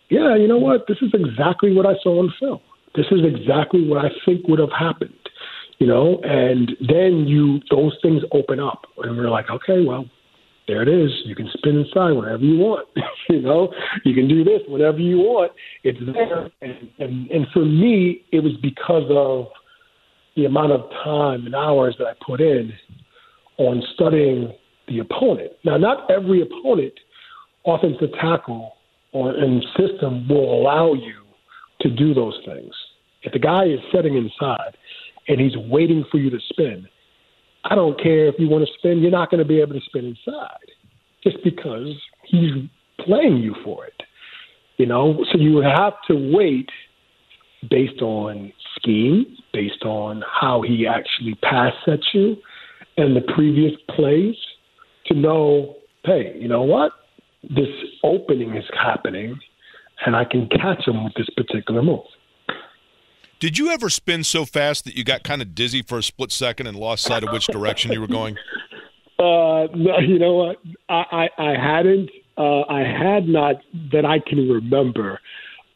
yeah, 0.08 0.36
you 0.36 0.48
know 0.48 0.58
what, 0.58 0.86
this 0.88 0.98
is 1.02 1.10
exactly 1.12 1.70
what 1.76 1.86
I 1.86 1.94
saw 2.02 2.20
on 2.20 2.32
film. 2.38 2.60
This 2.94 3.06
is 3.10 3.20
exactly 3.24 3.86
what 3.86 4.04
I 4.04 4.10
think 4.24 4.48
would 4.48 4.58
have 4.58 4.74
happened, 4.76 5.22
you 5.78 5.86
know. 5.86 6.20
And 6.24 6.72
then 6.80 7.26
you 7.26 7.60
those 7.70 7.96
things 8.02 8.22
open 8.32 8.58
up, 8.60 8.80
and 9.02 9.16
we're 9.16 9.30
like, 9.30 9.50
okay, 9.50 9.84
well, 9.84 10.04
there 10.70 10.82
it 10.82 10.88
is. 10.88 11.10
You 11.24 11.34
can 11.34 11.50
spin 11.54 11.78
inside 11.78 12.12
whenever 12.12 12.44
you 12.44 12.58
want. 12.58 12.86
you 13.28 13.42
know, 13.42 13.72
you 14.04 14.14
can 14.14 14.28
do 14.28 14.44
this 14.44 14.60
whenever 14.68 14.98
you 14.98 15.18
want. 15.18 15.50
It's 15.82 15.98
there. 16.14 16.48
And, 16.62 16.88
and 16.98 17.30
and 17.30 17.46
for 17.52 17.64
me, 17.64 18.24
it 18.30 18.40
was 18.40 18.52
because 18.62 19.10
of 19.10 19.46
the 20.36 20.44
amount 20.44 20.70
of 20.70 20.88
time 21.02 21.46
and 21.46 21.56
hours 21.56 21.96
that 21.98 22.06
I 22.06 22.12
put 22.24 22.40
in 22.40 22.72
on 23.58 23.82
studying 23.94 24.54
the 24.86 25.00
opponent. 25.00 25.52
Now, 25.64 25.76
not 25.76 26.08
every 26.08 26.40
opponent, 26.42 26.94
offensive 27.66 28.10
tackle 28.20 28.74
or 29.12 29.34
in 29.34 29.60
system 29.76 30.28
will 30.28 30.54
allow 30.54 30.94
you 30.94 31.24
to 31.80 31.90
do 31.90 32.14
those 32.14 32.38
things. 32.46 32.72
If 33.22 33.32
the 33.32 33.40
guy 33.40 33.64
is 33.64 33.80
setting 33.92 34.16
inside 34.16 34.76
and 35.26 35.40
he's 35.40 35.56
waiting 35.56 36.04
for 36.12 36.18
you 36.18 36.30
to 36.30 36.38
spin, 36.52 36.86
I 37.64 37.74
don't 37.74 38.00
care 38.00 38.26
if 38.26 38.36
you 38.38 38.48
want 38.48 38.66
to 38.66 38.72
spin, 38.78 39.00
you're 39.00 39.10
not 39.10 39.30
going 39.30 39.42
to 39.42 39.48
be 39.48 39.60
able 39.60 39.74
to 39.74 39.80
spin 39.86 40.04
inside 40.06 40.70
just 41.22 41.36
because 41.44 41.88
he's 42.24 42.52
playing 43.04 43.38
you 43.38 43.54
for 43.64 43.86
it. 43.86 44.02
You 44.78 44.86
know, 44.86 45.24
so 45.30 45.38
you 45.38 45.52
would 45.54 45.66
have 45.66 45.94
to 46.08 46.32
wait 46.34 46.70
based 47.68 48.00
on 48.00 48.52
scheme, 48.76 49.36
based 49.52 49.84
on 49.84 50.22
how 50.40 50.62
he 50.62 50.86
actually 50.86 51.34
pass 51.42 51.74
sets 51.84 52.06
you 52.14 52.36
and 52.96 53.14
the 53.14 53.20
previous 53.34 53.72
plays 53.94 54.36
to 55.06 55.14
know, 55.14 55.76
hey, 56.04 56.34
you 56.38 56.48
know 56.48 56.62
what? 56.62 56.92
This 57.42 57.68
opening 58.02 58.56
is 58.56 58.64
happening 58.72 59.38
and 60.06 60.16
I 60.16 60.24
can 60.24 60.48
catch 60.48 60.86
him 60.86 61.04
with 61.04 61.12
this 61.14 61.28
particular 61.36 61.82
move. 61.82 62.00
Did 63.40 63.56
you 63.56 63.70
ever 63.70 63.88
spin 63.88 64.22
so 64.22 64.44
fast 64.44 64.84
that 64.84 64.94
you 64.94 65.02
got 65.02 65.24
kind 65.24 65.40
of 65.40 65.54
dizzy 65.54 65.80
for 65.80 65.98
a 65.98 66.02
split 66.02 66.30
second 66.30 66.66
and 66.66 66.76
lost 66.76 67.04
sight 67.04 67.24
of 67.24 67.32
which 67.32 67.46
direction 67.46 67.90
you 67.90 68.00
were 68.00 68.06
going? 68.06 68.36
Uh, 69.18 69.66
no, 69.74 69.98
you 69.98 70.18
know 70.18 70.32
what? 70.32 70.56
I, 70.88 71.28
I, 71.36 71.50
I 71.50 71.50
hadn't. 71.54 72.08
Uh, 72.38 72.62
I 72.62 72.80
had 72.80 73.28
not 73.28 73.56
that 73.92 74.06
I 74.06 74.18
can 74.18 74.48
remember. 74.48 75.20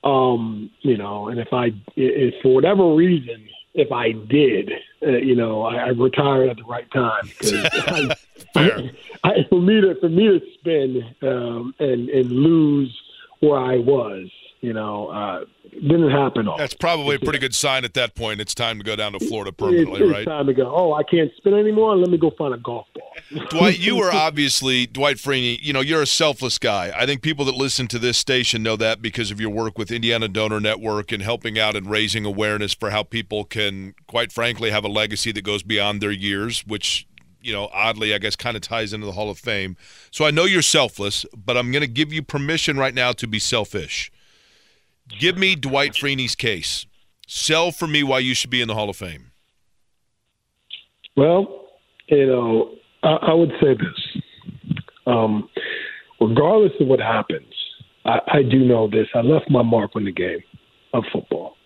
Um, 0.03 0.70
you 0.81 0.96
know, 0.96 1.29
and 1.29 1.38
if 1.38 1.48
I, 1.53 1.72
if 1.94 2.33
for 2.42 2.55
whatever 2.55 2.94
reason, 2.94 3.46
if 3.74 3.92
I 3.92 4.12
did, 4.12 4.70
uh, 5.07 5.18
you 5.18 5.37
know, 5.37 5.61
I, 5.61 5.74
I 5.74 5.88
retired 5.88 6.48
at 6.48 6.57
the 6.57 6.64
right 6.64 6.90
time 6.90 7.31
I, 7.42 8.16
I, 8.55 8.90
I, 9.24 9.33
for 9.50 9.61
me 9.61 9.83
to 9.83 9.94
for 10.00 10.09
me 10.09 10.29
to 10.29 10.40
spin 10.55 11.14
um, 11.20 11.74
and 11.79 12.09
and 12.09 12.31
lose 12.33 12.98
where 13.40 13.59
I 13.59 13.77
was, 13.77 14.31
you 14.64 14.72
know, 14.72 15.09
uh, 15.09 15.44
didn't 15.72 16.11
happen. 16.11 16.48
All. 16.48 16.57
That's 16.57 16.72
probably 16.72 17.16
a 17.16 17.18
pretty 17.18 17.38
good 17.38 17.55
sign 17.55 17.85
at 17.85 17.92
that 17.94 18.14
point. 18.14 18.40
It's 18.40 18.55
time 18.55 18.79
to 18.79 18.85
go 18.85 18.96
down 18.96 19.12
to 19.12 19.20
Florida 19.20 19.53
permanently, 19.53 20.00
it's, 20.00 20.11
right? 20.11 20.27
Time 20.27 20.46
to 20.46 20.55
go. 20.55 20.74
Oh, 20.74 20.94
I 20.94 21.03
can't 21.03 21.31
spin 21.37 21.53
anymore. 21.53 21.94
Let 21.96 22.09
me 22.09 22.16
go 22.16 22.31
find 22.38 22.55
a 22.55 22.57
golf 22.57 22.87
ball. 22.94 23.46
Dwight, 23.50 23.79
you 23.79 23.98
are 23.98 24.11
obviously 24.11 24.87
Dwight 24.87 25.16
Freeney. 25.16 25.59
You 25.61 25.74
know, 25.74 25.81
you're 25.81 26.00
a 26.00 26.07
selfless 26.07 26.59
guy. 26.59 26.92
I 26.96 27.05
think 27.05 27.20
people 27.20 27.44
that 27.44 27.55
listen 27.55 27.87
to 27.88 27.98
this 27.98 28.16
station 28.16 28.62
know 28.62 28.77
that 28.77 29.03
because 29.03 29.31
of 29.31 29.38
your 29.38 29.50
work 29.50 29.77
with 29.77 29.90
Indiana 29.90 30.29
Donor 30.29 30.61
Network 30.61 31.12
and 31.12 31.22
helping 31.22 31.59
out 31.59 31.77
and 31.77 31.90
raising 31.90 32.24
awareness 32.24 32.72
for 32.72 32.90
how 32.90 33.03
people 33.03 33.44
can, 33.44 33.94
quite 34.07 34.33
frankly, 34.33 34.70
have 34.70 34.85
a 34.85 34.88
legacy 34.88 35.31
that 35.33 35.42
goes 35.42 35.62
beyond 35.62 36.00
their 36.00 36.11
years, 36.11 36.66
which 36.66 37.07
you 37.42 37.53
know, 37.53 37.68
oddly, 37.74 38.14
I 38.14 38.18
guess, 38.18 38.37
kind 38.37 38.57
of 38.57 38.62
ties 38.62 38.94
into 38.94 39.05
the 39.05 39.12
Hall 39.12 39.29
of 39.29 39.38
Fame. 39.38 39.77
So 40.11 40.24
I 40.24 40.31
know 40.31 40.46
you're 40.46 40.62
selfless, 40.62 41.27
but 41.37 41.59
I'm 41.59 41.70
going 41.72 41.83
to 41.83 41.87
give 41.87 42.11
you 42.11 42.22
permission 42.22 42.79
right 42.79 42.94
now 42.94 43.12
to 43.12 43.27
be 43.27 43.38
selfish. 43.38 44.11
Give 45.09 45.37
me 45.37 45.55
Dwight 45.55 45.93
Freeney's 45.93 46.35
case. 46.35 46.87
Sell 47.27 47.71
for 47.71 47.87
me 47.87 48.03
why 48.03 48.19
you 48.21 48.35
should 48.35 48.51
be 48.51 48.61
in 48.61 48.69
the 48.69 48.75
Hall 48.75 48.90
of 48.90 48.97
Fame. 48.97 49.33
Well, 51.17 51.67
you 52.09 52.27
know, 52.27 52.75
I, 53.03 53.31
I 53.31 53.35
would 53.35 53.53
say 53.61 53.75
this. 53.75 54.23
Um, 55.07 55.49
regardless 56.21 56.73
of 56.81 56.88
what 56.88 57.01
happens, 57.01 57.53
I, 58.05 58.19
I 58.29 58.43
do 58.43 58.64
know 58.64 58.88
this. 58.88 59.07
I 59.14 59.21
left 59.21 59.51
my 59.51 59.62
mark 59.62 59.93
on 59.95 60.05
the 60.05 60.12
game 60.12 60.43
of 60.93 61.05
football. 61.12 61.57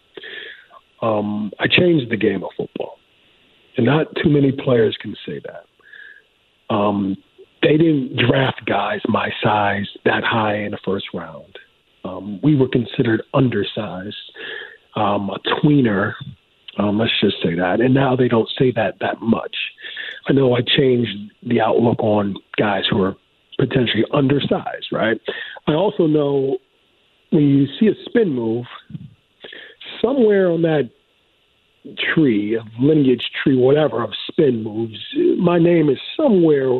Um, 1.01 1.53
I 1.61 1.67
changed 1.67 2.11
the 2.11 2.17
game 2.17 2.43
of 2.43 2.51
football. 2.57 2.97
And 3.77 3.87
not 3.87 4.09
too 4.23 4.29
many 4.29 4.53
players 4.53 4.97
can 5.01 5.15
say 5.25 5.41
that. 5.45 6.75
Um, 6.75 7.17
they 7.63 7.77
didn't 7.77 8.17
draft 8.17 8.63
guys 8.67 9.01
my 9.09 9.31
size 9.43 9.87
that 10.05 10.25
high 10.25 10.57
in 10.57 10.73
the 10.73 10.79
first 10.85 11.07
round. 11.15 11.57
Um, 12.09 12.41
we 12.43 12.57
were 12.57 12.69
considered 12.69 13.23
undersized, 13.35 14.17
um, 14.97 15.31
a 15.31 15.39
tweener. 15.61 16.15
Um, 16.79 16.99
let's 16.99 17.13
just 17.21 17.37
say 17.43 17.55
that. 17.55 17.81
And 17.81 17.93
now 17.93 18.15
they 18.17 18.29
don't 18.29 18.49
say 18.59 18.73
that 18.73 18.95
that 19.01 19.21
much. 19.21 19.57
I 20.29 20.33
know 20.33 20.55
I 20.55 20.61
changed 20.61 21.11
the 21.43 21.61
outlook 21.61 22.01
on 22.01 22.37
guys 22.57 22.85
who 22.91 23.03
are 23.03 23.17
potentially 23.59 24.05
undersized, 24.13 24.87
right? 24.93 25.21
I 25.67 25.73
also 25.73 26.07
know 26.07 26.59
when 27.31 27.43
you 27.43 27.67
see 27.79 27.89
a 27.89 28.05
spin 28.09 28.33
move, 28.33 28.65
somewhere 30.01 30.51
on 30.51 30.63
that 30.63 30.91
tree, 32.15 32.55
of 32.55 32.67
lineage 32.81 33.29
tree, 33.43 33.57
whatever, 33.57 34.05
of 34.05 34.11
spin 34.31 34.63
moves, 34.63 34.99
my 35.39 35.59
name 35.59 35.89
is 35.89 35.99
somewhere 36.17 36.71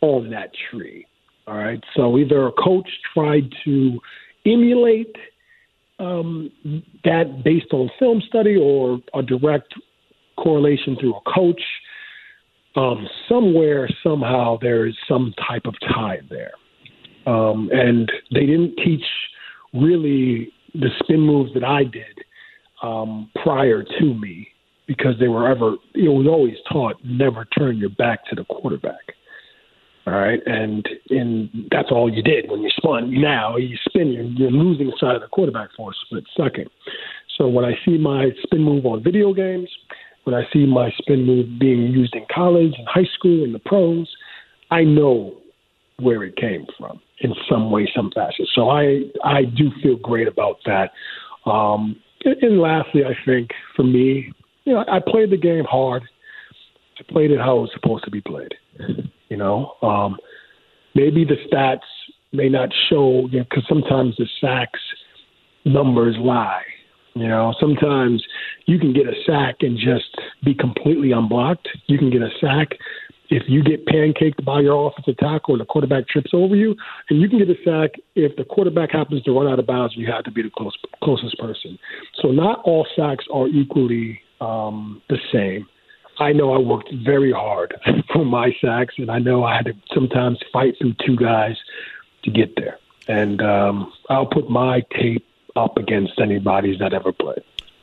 on 0.00 0.30
that 0.30 0.50
tree. 0.70 1.06
All 1.46 1.56
right. 1.56 1.82
So 1.96 2.18
either 2.18 2.46
a 2.46 2.52
coach 2.52 2.88
tried 3.14 3.50
to 3.64 3.98
emulate 4.52 5.14
um, 5.98 6.50
that 7.04 7.42
based 7.44 7.72
on 7.72 7.90
film 7.98 8.22
study 8.28 8.56
or 8.56 9.00
a 9.14 9.22
direct 9.22 9.74
correlation 10.36 10.96
through 11.00 11.14
a 11.16 11.20
coach. 11.34 11.62
Um, 12.76 13.08
somewhere, 13.28 13.88
somehow, 14.02 14.58
there 14.60 14.86
is 14.86 14.94
some 15.08 15.34
type 15.48 15.62
of 15.64 15.74
tie 15.80 16.20
there. 16.30 16.52
Um, 17.26 17.70
and 17.72 18.10
they 18.32 18.46
didn't 18.46 18.76
teach 18.84 19.04
really 19.74 20.52
the 20.74 20.88
spin 21.02 21.20
moves 21.20 21.52
that 21.54 21.64
I 21.64 21.82
did 21.84 22.24
um, 22.82 23.30
prior 23.42 23.82
to 23.82 24.14
me. 24.14 24.48
because 24.88 25.14
they 25.20 25.28
were 25.28 25.48
ever, 25.48 25.76
it 25.94 26.08
was 26.08 26.26
always 26.26 26.56
taught 26.72 26.96
never 27.04 27.44
turn 27.44 27.76
your 27.76 27.90
back 27.90 28.24
to 28.26 28.34
the 28.34 28.44
quarterback. 28.44 29.14
All 30.08 30.14
right, 30.14 30.40
and 30.46 30.88
and 31.10 31.50
that's 31.70 31.90
all 31.90 32.10
you 32.10 32.22
did 32.22 32.50
when 32.50 32.62
you 32.62 32.70
spun. 32.70 33.12
Now 33.20 33.58
you 33.58 33.76
spin, 33.86 34.08
you're, 34.08 34.24
you're 34.24 34.50
losing 34.50 34.90
side 34.98 35.16
of 35.16 35.20
the 35.20 35.28
quarterback 35.28 35.68
force, 35.76 35.98
but 36.10 36.22
sucking. 36.34 36.68
So 37.36 37.46
when 37.46 37.66
I 37.66 37.72
see 37.84 37.98
my 37.98 38.30
spin 38.42 38.62
move 38.62 38.86
on 38.86 39.04
video 39.04 39.34
games, 39.34 39.68
when 40.24 40.34
I 40.34 40.44
see 40.50 40.64
my 40.64 40.90
spin 40.96 41.26
move 41.26 41.58
being 41.60 41.88
used 41.88 42.14
in 42.14 42.24
college 42.34 42.72
and 42.78 42.88
high 42.88 43.08
school 43.18 43.44
and 43.44 43.54
the 43.54 43.58
pros, 43.58 44.08
I 44.70 44.82
know 44.82 45.36
where 45.98 46.24
it 46.24 46.36
came 46.36 46.64
from 46.78 47.02
in 47.20 47.34
some 47.50 47.70
way, 47.70 47.86
some 47.94 48.10
fashion. 48.14 48.46
So 48.54 48.70
I 48.70 49.02
I 49.22 49.42
do 49.44 49.70
feel 49.82 49.96
great 49.96 50.26
about 50.26 50.56
that. 50.64 50.92
Um, 51.44 52.00
and 52.24 52.58
lastly, 52.62 53.02
I 53.04 53.12
think 53.26 53.50
for 53.76 53.82
me, 53.82 54.32
you 54.64 54.72
know, 54.72 54.86
I 54.90 55.00
played 55.06 55.28
the 55.30 55.36
game 55.36 55.64
hard. 55.64 56.02
I 56.98 57.12
played 57.12 57.30
it 57.30 57.40
how 57.40 57.58
it 57.58 57.60
was 57.60 57.70
supposed 57.74 58.04
to 58.04 58.10
be 58.10 58.22
played. 58.22 58.54
You 59.28 59.36
know, 59.36 59.74
um, 59.82 60.16
maybe 60.94 61.24
the 61.24 61.36
stats 61.50 61.86
may 62.32 62.48
not 62.48 62.70
show 62.88 63.28
because 63.30 63.64
you 63.68 63.80
know, 63.80 63.82
sometimes 63.82 64.16
the 64.16 64.26
sacks 64.40 64.80
numbers 65.64 66.16
lie. 66.18 66.62
You 67.14 67.26
know, 67.26 67.54
sometimes 67.58 68.22
you 68.66 68.78
can 68.78 68.92
get 68.92 69.06
a 69.06 69.14
sack 69.26 69.56
and 69.60 69.76
just 69.76 70.16
be 70.44 70.54
completely 70.54 71.12
unblocked. 71.12 71.68
You 71.86 71.98
can 71.98 72.10
get 72.10 72.22
a 72.22 72.30
sack 72.40 72.68
if 73.30 73.42
you 73.46 73.62
get 73.62 73.86
pancaked 73.86 74.44
by 74.44 74.60
your 74.60 74.88
offensive 74.88 75.16
tackle 75.18 75.54
and 75.54 75.60
the 75.60 75.64
quarterback 75.66 76.08
trips 76.08 76.30
over 76.32 76.54
you, 76.54 76.74
and 77.10 77.20
you 77.20 77.28
can 77.28 77.38
get 77.38 77.48
a 77.50 77.56
sack 77.64 77.90
if 78.14 78.36
the 78.36 78.44
quarterback 78.44 78.90
happens 78.92 79.22
to 79.24 79.32
run 79.32 79.50
out 79.50 79.58
of 79.58 79.66
bounds. 79.66 79.94
You 79.96 80.10
have 80.10 80.24
to 80.24 80.30
be 80.30 80.42
the 80.42 80.50
close, 80.56 80.76
closest 81.02 81.38
person. 81.38 81.78
So 82.22 82.28
not 82.28 82.62
all 82.64 82.86
sacks 82.96 83.24
are 83.32 83.48
equally 83.48 84.20
um, 84.40 85.02
the 85.08 85.18
same. 85.32 85.66
I 86.18 86.32
know 86.32 86.52
I 86.52 86.58
worked 86.58 86.92
very 87.04 87.32
hard 87.32 87.74
for 88.12 88.24
my 88.24 88.54
sacks, 88.60 88.94
and 88.98 89.10
I 89.10 89.18
know 89.18 89.44
I 89.44 89.56
had 89.56 89.66
to 89.66 89.74
sometimes 89.94 90.38
fight 90.52 90.74
through 90.78 90.94
two 91.04 91.16
guys 91.16 91.56
to 92.24 92.30
get 92.30 92.54
there. 92.56 92.78
And 93.06 93.40
um, 93.40 93.92
I'll 94.10 94.26
put 94.26 94.50
my 94.50 94.84
tape 94.98 95.24
up 95.56 95.76
against 95.76 96.20
anybody's 96.20 96.78
that 96.78 96.92
ever 96.92 97.12
played. 97.12 97.42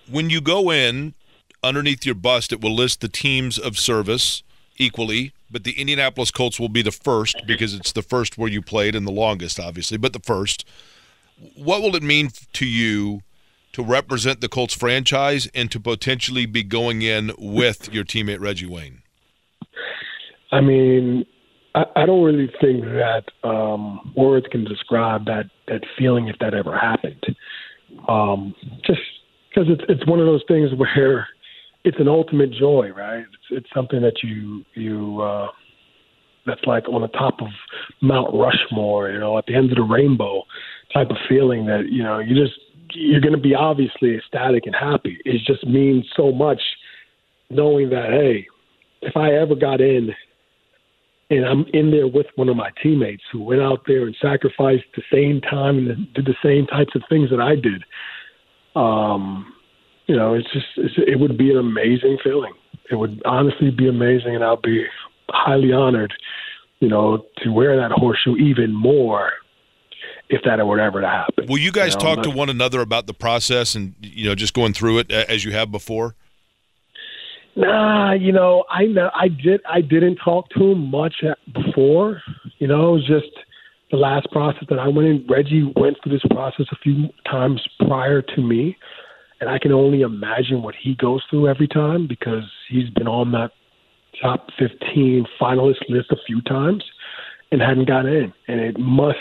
When 0.10 0.30
you 0.30 0.42
go 0.42 0.70
in, 0.70 1.14
underneath 1.64 2.06
your 2.06 2.16
bust, 2.16 2.52
it 2.52 2.62
will 2.62 2.76
list 2.76 3.02
the 3.02 3.08
teams 3.08 3.58
of 3.58 3.78
service 3.78 4.44
equally, 4.78 5.34
but 5.50 5.64
the 5.64 5.80
Indianapolis 5.80 6.32
Colts 6.32 6.60
will 6.60 6.70
be 6.70 6.82
the 6.82 6.92
first 6.92 7.42
because 7.48 7.74
it's 7.74 7.92
the 7.92 8.02
first 8.02 8.38
where 8.38 8.50
you 8.50 8.62
played 8.62 8.96
and 8.96 9.08
the 9.08 9.12
longest, 9.12 9.60
obviously, 9.60 9.98
but 9.98 10.14
the 10.14 10.20
first. 10.20 10.66
What 11.56 11.82
will 11.82 11.96
it 11.96 12.04
mean 12.04 12.30
to 12.54 12.66
you 12.66 13.22
to 13.76 13.84
represent 13.84 14.40
the 14.40 14.48
Colts 14.48 14.74
franchise 14.74 15.50
and 15.54 15.70
to 15.70 15.82
potentially 15.82 16.46
be 16.46 16.64
going 16.64 17.02
in 17.02 17.34
with 17.38 17.94
your 17.94 18.06
teammate 18.06 18.40
Reggie 18.40 18.66
Wayne? 18.66 19.02
I 20.54 20.62
mean, 20.62 21.26
I, 21.76 21.84
I 21.94 22.06
don't 22.06 22.24
really 22.24 22.50
think 22.62 22.86
that 22.86 23.26
um, 23.44 24.14
words 24.16 24.46
can 24.50 24.64
describe 24.64 25.26
that 25.26 25.50
that 25.68 25.82
feeling 25.98 26.30
if 26.30 26.38
that 26.40 26.54
ever 26.54 26.78
happened. 26.78 27.22
Um, 28.08 28.56
just 28.88 29.02
because 29.50 29.70
it's 29.70 29.84
it's 29.90 30.08
one 30.08 30.22
of 30.22 30.26
those 30.26 30.44
things 30.48 30.70
where 30.78 31.28
it's 31.84 32.00
an 32.00 32.08
ultimate 32.08 32.54
joy, 32.54 32.92
right? 32.96 33.26
It's 33.26 33.48
it's 33.52 33.70
something 33.76 34.02
that 34.04 34.24
you 34.24 34.64
you 34.76 35.20
uh, 35.20 35.48
that's 36.46 36.64
like 36.66 36.88
on 36.88 37.02
the 37.02 37.10
top 37.10 37.42
of 37.42 37.50
Mount 38.02 38.34
Rushmore, 38.34 39.10
you 39.10 39.20
know, 39.20 39.38
at 39.38 39.46
the 39.48 39.56
end 39.56 39.70
of 39.72 39.76
the 39.76 39.84
rainbow 39.84 40.44
type 40.94 41.10
of 41.10 41.18
feeling 41.28 41.66
that 41.66 41.90
you 41.90 42.04
know 42.04 42.20
you 42.20 42.42
just 42.42 42.58
you're 42.96 43.22
going 43.22 43.36
to 43.36 43.40
be 43.40 43.54
obviously 43.54 44.16
ecstatic 44.16 44.66
and 44.66 44.76
happy. 44.76 45.18
It 45.26 45.42
just 45.46 45.66
means 45.66 46.06
so 46.16 46.32
much 46.32 46.62
knowing 47.50 47.90
that, 47.90 48.10
hey, 48.10 48.48
if 49.02 49.16
I 49.16 49.34
ever 49.34 49.56
got 49.56 49.82
in 49.82 50.10
and 51.30 51.46
I'm 51.46 51.66
in 51.74 51.92
there 51.92 52.08
with 52.08 52.28
one 52.36 52.50
of 52.50 52.56
my 52.56 52.70
teammates 52.82 53.24
who 53.32 53.44
went 53.44 53.62
out 53.62 53.82
there 53.88 54.06
and 54.06 54.16
sacrificed 54.22 54.86
the 54.96 55.04
same 55.12 55.42
time 55.42 55.78
and 55.78 56.14
did 56.14 56.26
the 56.26 56.36
same 56.44 56.68
types 56.68 56.96
of 56.96 57.04
things 57.10 57.30
that 57.30 57.42
I 57.42 57.56
did, 57.56 57.84
um, 58.76 59.54
you 60.08 60.16
know, 60.16 60.36
it's 60.36 60.52
just 60.54 60.66
it's, 60.78 60.94
it 60.98 61.20
would 61.20 61.38
be 61.38 61.52
an 61.52 61.58
amazing 61.58 62.18
feeling. 62.24 62.54
It 62.92 62.96
would 62.96 63.22
honestly 63.26 63.72
be 63.72 63.88
amazing, 63.88 64.36
and 64.36 64.44
I'll 64.44 64.62
be 64.62 64.86
highly 65.30 65.74
honored, 65.74 66.14
you 66.80 66.88
know, 66.88 67.26
to 67.38 67.50
wear 67.50 67.76
that 67.78 67.92
horseshoe 67.92 68.36
even 68.36 68.74
more 68.74 69.32
if 70.30 70.42
that 70.44 70.66
were 70.66 70.80
ever 70.80 71.02
to 71.02 71.08
happen. 71.08 71.46
Will 71.48 71.58
you 71.58 71.72
guys 71.72 71.94
you 71.94 72.00
know, 72.00 72.16
talk 72.16 72.24
to 72.24 72.30
one 72.30 72.50
another 72.50 72.82
about 72.82 73.08
the 73.08 73.14
process 73.14 73.76
and 73.76 73.96
you 74.02 74.26
know 74.26 74.36
just 74.36 74.54
going 74.54 74.74
through 74.74 75.00
it 75.00 75.12
as 75.12 75.46
you 75.46 75.52
have 75.52 75.72
before? 75.72 76.16
Nah, 77.56 78.14
you 78.14 78.34
know, 78.34 78.66
I 78.70 78.86
know 78.86 79.10
I 79.14 79.30
did 79.30 79.62
I 79.70 79.82
didn't 79.82 80.18
talk 80.18 80.50
to 80.50 80.72
him 80.72 80.90
much 80.92 81.16
before. 81.54 82.22
You 82.58 82.68
know, 82.68 82.90
it 82.90 82.94
was 82.94 83.08
just 83.08 83.46
the 83.92 83.98
last 83.98 84.30
process 84.32 84.64
that 84.70 84.80
I 84.80 84.88
went 84.88 85.08
in. 85.08 85.26
Reggie 85.30 85.72
went 85.76 85.98
through 86.04 86.14
this 86.14 86.26
process 86.32 86.66
a 86.72 86.76
few 86.84 87.10
times 87.30 87.66
prior 87.88 88.22
to 88.22 88.42
me, 88.42 88.76
and 89.40 89.50
I 89.50 89.60
can 89.60 89.72
only 89.72 90.02
imagine 90.02 90.64
what 90.64 90.76
he 90.76 90.96
goes 90.96 91.24
through 91.30 91.48
every 91.48 91.68
time 91.68 92.08
because 92.08 92.44
he's 92.70 92.90
been 92.90 93.08
on 93.08 93.32
that 93.32 93.52
top 94.22 94.48
15 94.58 95.26
finalist 95.40 95.90
list 95.90 96.12
a 96.12 96.18
few 96.26 96.42
times 96.42 96.84
and 97.52 97.62
hadn't 97.62 97.88
got 97.88 98.06
in, 98.06 98.34
and 98.48 98.60
it 98.60 98.78
must 98.78 99.18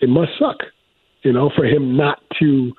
it 0.00 0.08
must 0.08 0.32
suck, 0.38 0.58
you 1.22 1.32
know, 1.32 1.50
for 1.54 1.64
him 1.64 1.96
not 1.96 2.20
to 2.38 2.72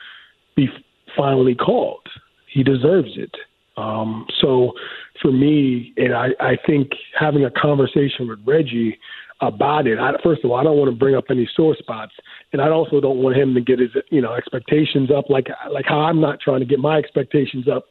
be 0.55 0.67
finally 1.15 1.55
called. 1.55 2.07
He 2.51 2.63
deserves 2.63 3.11
it. 3.15 3.31
Um, 3.77 4.25
so 4.41 4.73
for 5.21 5.31
me, 5.31 5.93
and 5.97 6.13
I, 6.13 6.29
I 6.39 6.57
think 6.65 6.89
having 7.17 7.45
a 7.45 7.51
conversation 7.51 8.27
with 8.27 8.39
Reggie 8.45 8.97
about 9.41 9.87
it, 9.87 9.99
I, 9.99 10.11
first 10.21 10.43
of 10.43 10.51
all, 10.51 10.57
I 10.57 10.63
don't 10.63 10.77
want 10.77 10.91
to 10.91 10.97
bring 10.97 11.15
up 11.15 11.25
any 11.29 11.49
sore 11.55 11.75
spots, 11.77 12.11
and 12.51 12.61
I 12.61 12.69
also 12.69 12.99
don't 12.99 13.19
want 13.19 13.37
him 13.37 13.53
to 13.53 13.61
get 13.61 13.79
his 13.79 13.91
you 14.09 14.21
know 14.21 14.33
expectations 14.33 15.09
up 15.15 15.29
like 15.29 15.47
like 15.71 15.85
how 15.87 16.01
I'm 16.01 16.19
not 16.19 16.41
trying 16.41 16.59
to 16.59 16.65
get 16.65 16.79
my 16.79 16.97
expectations 16.97 17.67
up. 17.67 17.85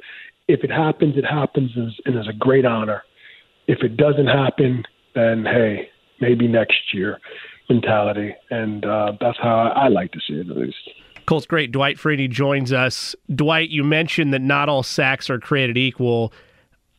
If 0.46 0.62
it 0.62 0.70
happens, 0.70 1.16
it 1.16 1.24
happens, 1.24 1.70
and 1.76 2.16
it's 2.16 2.28
a 2.28 2.38
great 2.38 2.66
honor. 2.66 3.02
If 3.66 3.82
it 3.82 3.96
doesn't 3.96 4.26
happen, 4.26 4.84
then 5.14 5.44
hey, 5.44 5.88
maybe 6.20 6.48
next 6.48 6.92
year 6.92 7.18
mentality, 7.68 8.34
and 8.50 8.84
uh, 8.84 9.12
that's 9.20 9.38
how 9.38 9.72
I, 9.74 9.88
like 9.88 10.12
to 10.12 10.20
see 10.26 10.34
it 10.34 10.48
at 10.50 10.56
least. 10.56 10.76
Colts 11.26 11.46
great. 11.46 11.72
Dwight 11.72 11.96
Freeney 11.96 12.28
joins 12.30 12.72
us. 12.72 13.14
Dwight, 13.34 13.68
you 13.68 13.84
mentioned 13.84 14.32
that 14.32 14.40
not 14.40 14.68
all 14.68 14.82
sacks 14.82 15.28
are 15.28 15.38
created 15.38 15.76
equal. 15.76 16.32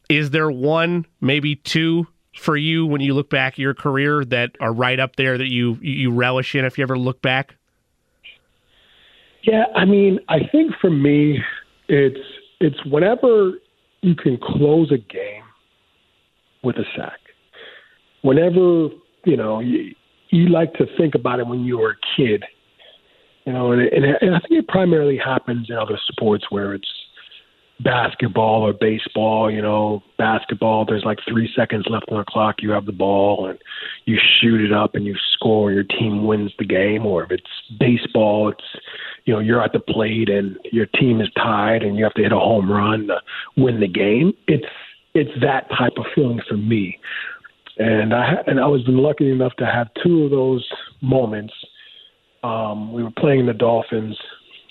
Is 0.09 0.29
there 0.29 0.51
one, 0.51 1.05
maybe 1.21 1.55
two, 1.55 2.07
for 2.37 2.55
you 2.55 2.85
when 2.85 3.01
you 3.01 3.13
look 3.13 3.29
back 3.29 3.53
at 3.53 3.59
your 3.59 3.73
career 3.73 4.23
that 4.25 4.51
are 4.59 4.73
right 4.73 4.99
up 4.99 5.15
there 5.15 5.37
that 5.37 5.49
you 5.49 5.77
you 5.81 6.11
relish 6.11 6.55
in 6.55 6.65
if 6.65 6.77
you 6.77 6.83
ever 6.83 6.97
look 6.97 7.21
back? 7.21 7.55
Yeah, 9.43 9.65
I 9.75 9.85
mean, 9.85 10.19
I 10.29 10.39
think 10.51 10.73
for 10.79 10.89
me, 10.89 11.39
it's 11.87 12.19
it's 12.59 12.77
whenever 12.85 13.53
you 14.01 14.15
can 14.15 14.37
close 14.37 14.91
a 14.91 14.97
game 14.97 15.43
with 16.63 16.75
a 16.77 16.85
sack. 16.95 17.19
Whenever 18.21 18.89
you 19.25 19.37
know 19.37 19.59
you, 19.59 19.95
you 20.29 20.49
like 20.49 20.73
to 20.75 20.85
think 20.97 21.15
about 21.15 21.39
it 21.39 21.47
when 21.47 21.63
you 21.63 21.77
were 21.77 21.91
a 21.91 22.15
kid, 22.15 22.43
you 23.45 23.53
know, 23.53 23.71
and, 23.71 23.81
and, 23.81 24.05
and 24.05 24.35
I 24.35 24.39
think 24.39 24.51
it 24.51 24.67
primarily 24.67 25.17
happens 25.17 25.67
in 25.69 25.75
other 25.75 25.99
sports 26.11 26.45
where 26.49 26.73
it's 26.73 26.87
basketball 27.79 28.63
or 28.63 28.73
baseball. 28.73 29.51
You 29.51 29.61
know, 29.61 30.03
basketball, 30.17 30.85
there's 30.85 31.03
like 31.03 31.19
three 31.27 31.49
seconds 31.55 31.85
left 31.89 32.05
on 32.09 32.19
the 32.19 32.25
clock. 32.25 32.57
You 32.59 32.71
have 32.71 32.85
the 32.85 32.91
ball 32.91 33.47
and 33.47 33.57
you 34.05 34.17
shoot 34.39 34.61
it 34.61 34.73
up 34.73 34.95
and 34.95 35.05
you 35.05 35.15
score. 35.33 35.71
Your 35.71 35.83
team 35.83 36.25
wins 36.25 36.51
the 36.59 36.65
game. 36.65 37.05
Or 37.05 37.23
if 37.23 37.31
it's 37.31 37.79
baseball, 37.79 38.49
it's 38.49 38.83
you 39.25 39.33
know 39.33 39.39
you're 39.39 39.63
at 39.63 39.73
the 39.73 39.79
plate 39.79 40.29
and 40.29 40.57
your 40.71 40.85
team 40.85 41.21
is 41.21 41.29
tied 41.35 41.83
and 41.83 41.97
you 41.97 42.03
have 42.03 42.13
to 42.15 42.23
hit 42.23 42.31
a 42.31 42.39
home 42.39 42.71
run 42.71 43.07
to 43.07 43.19
win 43.57 43.79
the 43.79 43.87
game. 43.87 44.33
It's 44.47 44.65
it's 45.13 45.31
that 45.41 45.69
type 45.69 45.93
of 45.97 46.05
feeling 46.13 46.41
for 46.47 46.57
me. 46.57 46.99
And 47.79 48.13
I 48.13 48.43
and 48.45 48.59
I 48.59 48.67
was 48.67 48.81
lucky 48.87 49.31
enough 49.31 49.55
to 49.55 49.65
have 49.65 49.87
two 50.03 50.25
of 50.25 50.31
those 50.31 50.67
moments. 51.01 51.53
Um, 52.43 52.91
we 52.91 53.03
were 53.03 53.11
playing 53.11 53.45
the 53.45 53.53
Dolphins, 53.53 54.17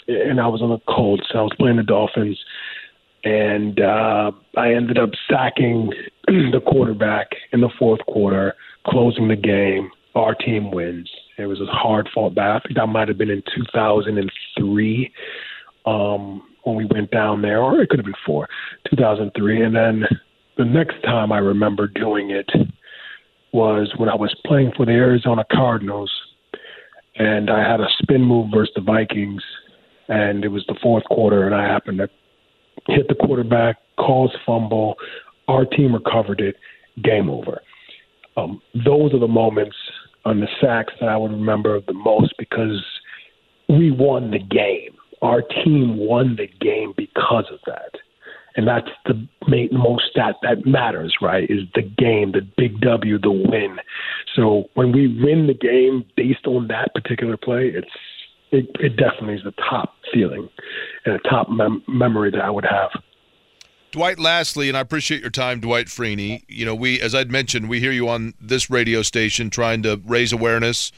and 0.06 0.38
I 0.38 0.46
was 0.46 0.60
on 0.60 0.68
the 0.68 0.80
Colts. 0.86 1.24
So 1.32 1.38
I 1.38 1.42
was 1.42 1.52
playing 1.58 1.78
the 1.78 1.82
Dolphins, 1.82 2.38
and 3.24 3.80
uh, 3.80 4.30
I 4.58 4.74
ended 4.74 4.98
up 4.98 5.10
sacking 5.30 5.90
the 6.26 6.60
quarterback 6.66 7.28
in 7.52 7.62
the 7.62 7.70
fourth 7.78 8.00
quarter, 8.06 8.54
closing 8.86 9.28
the 9.28 9.36
game. 9.36 9.90
Our 10.14 10.34
team 10.34 10.70
wins. 10.70 11.10
It 11.38 11.46
was 11.46 11.60
a 11.60 11.66
hard 11.66 12.08
fought 12.12 12.34
battle. 12.34 12.56
I 12.56 12.60
think 12.60 12.76
that 12.76 12.86
might 12.88 13.08
have 13.08 13.16
been 13.16 13.30
in 13.30 13.42
2003 13.54 15.12
um, 15.86 16.42
when 16.64 16.76
we 16.76 16.84
went 16.84 17.10
down 17.10 17.40
there, 17.40 17.62
or 17.62 17.80
it 17.80 17.88
could 17.88 18.00
have 18.00 18.06
been 18.06 18.14
four, 18.26 18.48
2003. 18.90 19.64
And 19.64 19.76
then 19.76 20.04
the 20.58 20.64
next 20.64 21.02
time 21.04 21.30
I 21.30 21.38
remember 21.38 21.86
doing 21.86 22.30
it 22.30 22.50
was 23.58 23.92
when 23.96 24.08
I 24.08 24.14
was 24.14 24.32
playing 24.46 24.70
for 24.76 24.86
the 24.86 24.92
Arizona 24.92 25.44
Cardinals, 25.50 26.12
and 27.16 27.50
I 27.50 27.68
had 27.68 27.80
a 27.80 27.88
spin 28.00 28.22
move 28.22 28.50
versus 28.54 28.72
the 28.76 28.82
Vikings, 28.82 29.42
and 30.08 30.44
it 30.44 30.48
was 30.48 30.64
the 30.68 30.76
fourth 30.80 31.02
quarter, 31.04 31.44
and 31.44 31.54
I 31.54 31.64
happened 31.64 31.98
to 31.98 32.08
hit 32.86 33.08
the 33.08 33.16
quarterback 33.16 33.76
caused 33.98 34.36
fumble. 34.46 34.94
Our 35.48 35.64
team 35.64 35.92
recovered 35.92 36.40
it. 36.40 36.54
Game 37.02 37.28
over. 37.28 37.60
Um, 38.36 38.62
those 38.74 39.12
are 39.12 39.18
the 39.18 39.26
moments 39.28 39.76
on 40.24 40.38
the 40.38 40.48
sacks 40.60 40.92
that 41.00 41.08
I 41.08 41.16
would 41.16 41.32
remember 41.32 41.80
the 41.80 41.92
most 41.92 42.34
because 42.38 42.80
we 43.68 43.90
won 43.90 44.30
the 44.30 44.38
game. 44.38 44.94
Our 45.20 45.42
team 45.42 45.96
won 45.96 46.36
the 46.36 46.46
game 46.60 46.94
because 46.96 47.46
of 47.52 47.58
that. 47.66 47.92
And 48.58 48.66
that's 48.66 48.88
the 49.06 49.14
main, 49.46 49.68
most 49.70 50.10
that 50.16 50.34
that 50.42 50.66
matters, 50.66 51.14
right? 51.22 51.44
Is 51.48 51.60
the 51.76 51.82
game, 51.82 52.32
the 52.32 52.40
big 52.56 52.80
W, 52.80 53.16
the 53.16 53.30
win. 53.30 53.76
So 54.34 54.64
when 54.74 54.90
we 54.90 55.06
win 55.06 55.46
the 55.46 55.54
game 55.54 56.04
based 56.16 56.44
on 56.44 56.66
that 56.66 56.92
particular 56.92 57.36
play, 57.36 57.68
it's 57.68 57.86
it, 58.50 58.68
it 58.80 58.96
definitely 58.96 59.34
is 59.34 59.44
the 59.44 59.52
top 59.70 59.94
feeling 60.12 60.48
and 61.04 61.14
a 61.14 61.18
top 61.20 61.48
mem- 61.48 61.84
memory 61.86 62.32
that 62.32 62.40
I 62.40 62.50
would 62.50 62.64
have. 62.64 62.90
Dwight, 63.92 64.18
lastly, 64.18 64.68
and 64.68 64.76
I 64.76 64.80
appreciate 64.80 65.20
your 65.20 65.30
time, 65.30 65.60
Dwight 65.60 65.86
Freeney. 65.86 66.42
You 66.48 66.64
know, 66.64 66.74
we, 66.74 67.00
as 67.00 67.14
I'd 67.14 67.30
mentioned, 67.30 67.68
we 67.68 67.78
hear 67.78 67.92
you 67.92 68.08
on 68.08 68.34
this 68.40 68.68
radio 68.68 69.02
station 69.02 69.50
trying 69.50 69.84
to 69.84 70.02
raise 70.04 70.32
awareness 70.32 70.90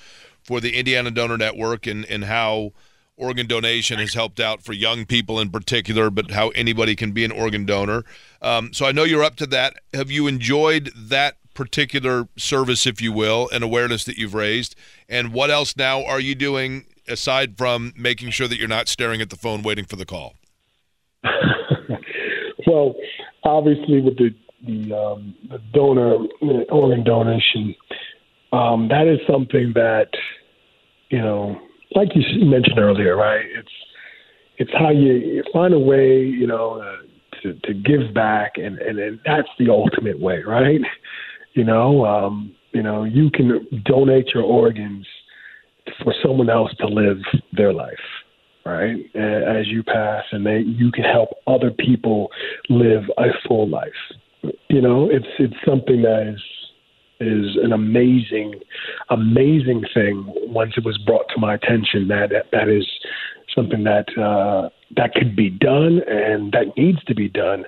for 0.42 0.62
the 0.62 0.78
Indiana 0.78 1.10
Donor 1.10 1.36
Network 1.36 1.86
and, 1.86 2.06
and 2.06 2.24
how 2.24 2.72
organ 3.20 3.46
donation 3.46 3.98
has 3.98 4.14
helped 4.14 4.40
out 4.40 4.62
for 4.62 4.72
young 4.72 5.04
people 5.04 5.38
in 5.38 5.50
particular, 5.50 6.10
but 6.10 6.30
how 6.30 6.48
anybody 6.50 6.96
can 6.96 7.12
be 7.12 7.24
an 7.24 7.30
organ 7.30 7.64
donor. 7.66 8.04
Um, 8.42 8.72
so 8.72 8.86
I 8.86 8.92
know 8.92 9.04
you're 9.04 9.22
up 9.22 9.36
to 9.36 9.46
that. 9.46 9.74
Have 9.94 10.10
you 10.10 10.26
enjoyed 10.26 10.90
that 10.96 11.36
particular 11.54 12.28
service, 12.36 12.86
if 12.86 13.00
you 13.00 13.12
will, 13.12 13.48
and 13.52 13.62
awareness 13.62 14.04
that 14.04 14.16
you've 14.16 14.34
raised? 14.34 14.74
And 15.08 15.32
what 15.32 15.50
else 15.50 15.76
now 15.76 16.04
are 16.04 16.20
you 16.20 16.34
doing 16.34 16.86
aside 17.06 17.58
from 17.58 17.92
making 17.96 18.30
sure 18.30 18.48
that 18.48 18.58
you're 18.58 18.68
not 18.68 18.88
staring 18.88 19.20
at 19.20 19.30
the 19.30 19.36
phone 19.36 19.62
waiting 19.62 19.84
for 19.84 19.96
the 19.96 20.06
call? 20.06 20.34
well, 22.66 22.94
obviously, 23.44 24.00
with 24.00 24.16
the 24.16 24.34
the, 24.66 24.94
um, 24.94 25.34
the 25.48 25.58
donor 25.72 26.18
organ 26.70 27.02
donation, 27.02 27.74
um, 28.52 28.88
that 28.88 29.06
is 29.06 29.18
something 29.26 29.72
that 29.74 30.08
you 31.10 31.18
know, 31.18 31.60
like 31.94 32.08
you 32.14 32.44
mentioned 32.44 32.78
earlier, 32.78 33.16
right? 33.16 33.44
It's 33.44 33.68
it's 34.58 34.70
how 34.78 34.90
you 34.90 35.42
find 35.52 35.72
a 35.74 35.78
way, 35.78 36.22
you 36.22 36.46
know, 36.46 36.80
uh, 36.80 37.40
to 37.42 37.54
to 37.54 37.74
give 37.74 38.12
back, 38.14 38.52
and, 38.56 38.78
and 38.78 38.98
and 38.98 39.20
that's 39.24 39.48
the 39.58 39.70
ultimate 39.70 40.20
way, 40.20 40.42
right? 40.46 40.80
You 41.54 41.64
know, 41.64 42.06
um, 42.06 42.54
you 42.70 42.80
know, 42.80 43.02
you 43.02 43.28
can 43.28 43.66
donate 43.84 44.28
your 44.32 44.44
organs 44.44 45.04
for 46.00 46.14
someone 46.22 46.48
else 46.48 46.70
to 46.78 46.86
live 46.86 47.18
their 47.52 47.72
life 47.72 47.98
right 48.64 48.96
as 49.16 49.66
you 49.66 49.82
pass 49.82 50.24
and 50.32 50.44
they 50.44 50.58
you 50.58 50.92
can 50.92 51.04
help 51.04 51.30
other 51.46 51.70
people 51.70 52.28
live 52.68 53.02
a 53.18 53.28
full 53.48 53.68
life 53.68 53.88
you 54.68 54.80
know 54.80 55.08
it's 55.10 55.26
it's 55.38 55.54
something 55.66 56.02
that 56.02 56.32
is 56.34 56.40
is 57.20 57.56
an 57.62 57.72
amazing 57.72 58.54
amazing 59.10 59.84
thing 59.92 60.24
once 60.46 60.72
it 60.76 60.84
was 60.84 60.98
brought 60.98 61.26
to 61.34 61.40
my 61.40 61.54
attention 61.54 62.08
that 62.08 62.30
that, 62.50 62.68
is 62.68 62.88
something 63.54 63.84
that 63.84 64.06
uh 64.18 64.70
that 64.96 65.12
could 65.14 65.36
be 65.36 65.50
done 65.50 66.00
and 66.08 66.52
that 66.52 66.76
needs 66.76 67.02
to 67.04 67.14
be 67.14 67.28
done. 67.28 67.64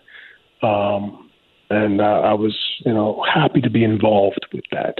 Um 0.62 1.30
and 1.70 2.00
uh, 2.00 2.20
I 2.24 2.34
was 2.34 2.58
you 2.84 2.92
know 2.92 3.24
happy 3.32 3.60
to 3.60 3.70
be 3.70 3.84
involved 3.84 4.46
with 4.52 4.64
that. 4.72 4.96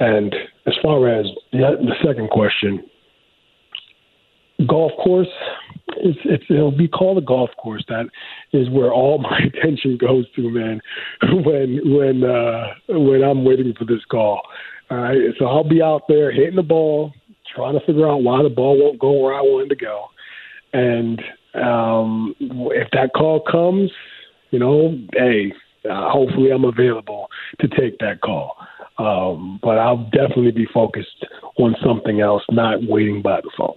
And 0.00 0.34
as 0.66 0.74
far 0.82 1.08
as 1.08 1.26
the, 1.52 1.76
the 1.78 1.94
second 2.04 2.30
question, 2.30 2.82
golf 4.66 4.92
course, 5.02 5.28
it's, 5.96 6.18
it's 6.24 6.44
it'll 6.48 6.76
be 6.76 6.88
called 6.88 7.18
a 7.18 7.22
golf 7.22 7.50
course. 7.58 7.84
That 7.88 8.06
is 8.52 8.68
where 8.70 8.92
all 8.92 9.18
my 9.30 9.38
attention 9.38 9.98
goes 9.98 10.30
to, 10.36 10.50
man. 10.50 10.80
When 11.22 11.80
when 11.94 12.24
uh, 12.24 12.74
when 12.88 13.22
I'm 13.22 13.44
waiting 13.44 13.74
for 13.78 13.84
this 13.84 14.04
call. 14.10 14.42
All 14.90 14.98
right, 14.98 15.18
so 15.38 15.46
I'll 15.46 15.68
be 15.68 15.80
out 15.80 16.02
there 16.08 16.32
hitting 16.32 16.56
the 16.56 16.64
ball, 16.64 17.12
trying 17.54 17.78
to 17.78 17.86
figure 17.86 18.08
out 18.08 18.24
why 18.24 18.42
the 18.42 18.48
ball 18.48 18.76
won't 18.76 18.98
go 18.98 19.12
where 19.12 19.34
I 19.34 19.40
want 19.40 19.70
it 19.70 19.74
to 19.76 19.84
go, 19.84 20.06
and 20.72 21.22
um, 21.54 22.34
if 22.40 22.88
that 22.92 23.12
call 23.14 23.40
comes, 23.40 23.90
you 24.50 24.58
know, 24.58 24.98
hey, 25.12 25.52
uh, 25.88 26.10
hopefully 26.10 26.50
I'm 26.50 26.64
available 26.64 27.28
to 27.60 27.68
take 27.68 27.98
that 28.00 28.20
call. 28.20 28.56
Um, 28.98 29.58
but 29.62 29.78
I'll 29.78 30.10
definitely 30.10 30.50
be 30.50 30.66
focused 30.74 31.24
on 31.58 31.74
something 31.84 32.20
else, 32.20 32.42
not 32.50 32.80
waiting 32.82 33.22
by 33.22 33.40
the 33.40 33.50
phone. 33.56 33.76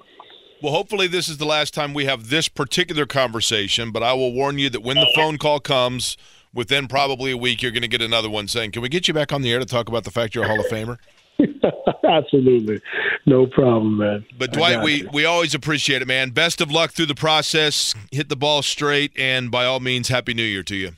Well, 0.64 0.72
hopefully, 0.72 1.07
this 1.07 1.28
is 1.28 1.39
the 1.39 1.45
last 1.45 1.74
time 1.74 1.93
we 1.93 2.05
have 2.05 2.30
this 2.30 2.47
particular 2.47 3.05
conversation, 3.05 3.91
but 3.91 4.01
I 4.01 4.14
will 4.14 4.32
warn 4.32 4.57
you 4.57 4.70
that 4.70 4.82
when 4.82 4.95
the 4.95 5.11
phone 5.14 5.38
call 5.38 5.59
comes, 5.59 6.16
within 6.53 6.88
probably 6.88 7.32
a 7.32 7.38
week, 7.38 7.61
you're 7.61 7.74
going 7.74 7.82
to 7.82 7.88
get 7.89 8.01
another 8.01 8.30
one 8.30 8.47
saying, 8.47 8.72
Can 8.72 8.82
we 8.82 8.88
get 8.88 9.09
you 9.09 9.14
back 9.14 9.34
on 9.34 9.41
the 9.41 9.51
air 9.51 9.59
to 9.59 9.66
talk 9.66 9.89
about 9.89 10.05
the 10.05 10.09
fact 10.09 10.34
you're 10.34 10.45
a 10.45 10.47
Hall 10.47 10.61
of 10.61 10.68
Famer? 10.68 10.99
Absolutely. 12.09 12.82
No 13.26 13.45
problem, 13.45 13.97
man. 13.97 14.26
But, 14.39 14.53
Dwight, 14.53 14.82
we, 14.82 15.05
we 15.11 15.26
always 15.26 15.53
appreciate 15.53 16.01
it, 16.01 16.07
man. 16.07 16.30
Best 16.30 16.61
of 16.61 16.72
luck 16.72 16.91
through 16.91 17.07
the 17.07 17.16
process. 17.16 17.93
Hit 18.14 18.30
the 18.30 18.38
ball 18.38 18.61
straight, 18.61 19.11
and 19.20 19.51
by 19.51 19.66
all 19.66 19.82
means, 19.82 20.07
Happy 20.07 20.34
New 20.34 20.43
Year 20.43 20.64
to 20.64 20.78
you. 20.78 20.91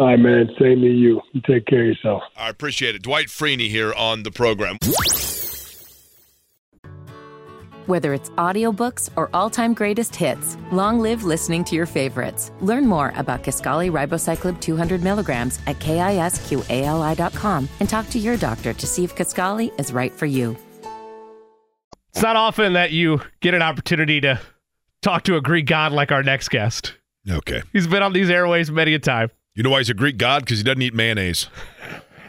All 0.00 0.06
right, 0.06 0.18
man. 0.18 0.50
Same 0.60 0.80
to 0.80 0.88
you. 0.88 1.22
You 1.30 1.40
take 1.46 1.66
care 1.66 1.82
of 1.82 1.86
yourself. 1.86 2.24
I 2.36 2.48
appreciate 2.48 2.96
it. 2.96 3.02
Dwight 3.02 3.28
Freeney 3.28 3.68
here 3.68 3.92
on 3.92 4.24
the 4.24 4.32
program. 4.32 4.78
Whether 7.86 8.14
it's 8.14 8.30
audiobooks 8.30 9.10
or 9.14 9.28
all-time 9.34 9.74
greatest 9.74 10.16
hits, 10.16 10.56
long 10.72 11.00
live 11.00 11.24
listening 11.24 11.64
to 11.64 11.76
your 11.76 11.84
favorites. 11.84 12.50
Learn 12.60 12.86
more 12.86 13.12
about 13.16 13.42
Kisqali 13.42 13.90
Ribociclib 13.90 14.60
200 14.60 15.02
milligrams 15.02 15.58
at 15.66 15.78
kisqali.com 15.80 17.68
and 17.80 17.88
talk 17.88 18.08
to 18.08 18.18
your 18.18 18.36
doctor 18.38 18.72
to 18.72 18.86
see 18.86 19.04
if 19.04 19.14
Kisqali 19.14 19.78
is 19.78 19.92
right 19.92 20.12
for 20.12 20.26
you. 20.26 20.56
It's 22.14 22.22
not 22.22 22.36
often 22.36 22.72
that 22.74 22.92
you 22.92 23.20
get 23.40 23.54
an 23.54 23.62
opportunity 23.62 24.20
to 24.20 24.40
talk 25.02 25.24
to 25.24 25.36
a 25.36 25.40
Greek 25.42 25.66
god 25.66 25.92
like 25.92 26.12
our 26.12 26.22
next 26.22 26.48
guest. 26.48 26.94
Okay. 27.28 27.62
He's 27.72 27.86
been 27.86 28.02
on 28.02 28.12
these 28.12 28.30
airways 28.30 28.70
many 28.70 28.94
a 28.94 28.98
time. 28.98 29.30
You 29.54 29.62
know 29.62 29.70
why 29.70 29.78
he's 29.78 29.90
a 29.90 29.94
Greek 29.94 30.16
god? 30.16 30.42
Because 30.42 30.58
he 30.58 30.64
doesn't 30.64 30.80
eat 30.80 30.94
mayonnaise. 30.94 31.48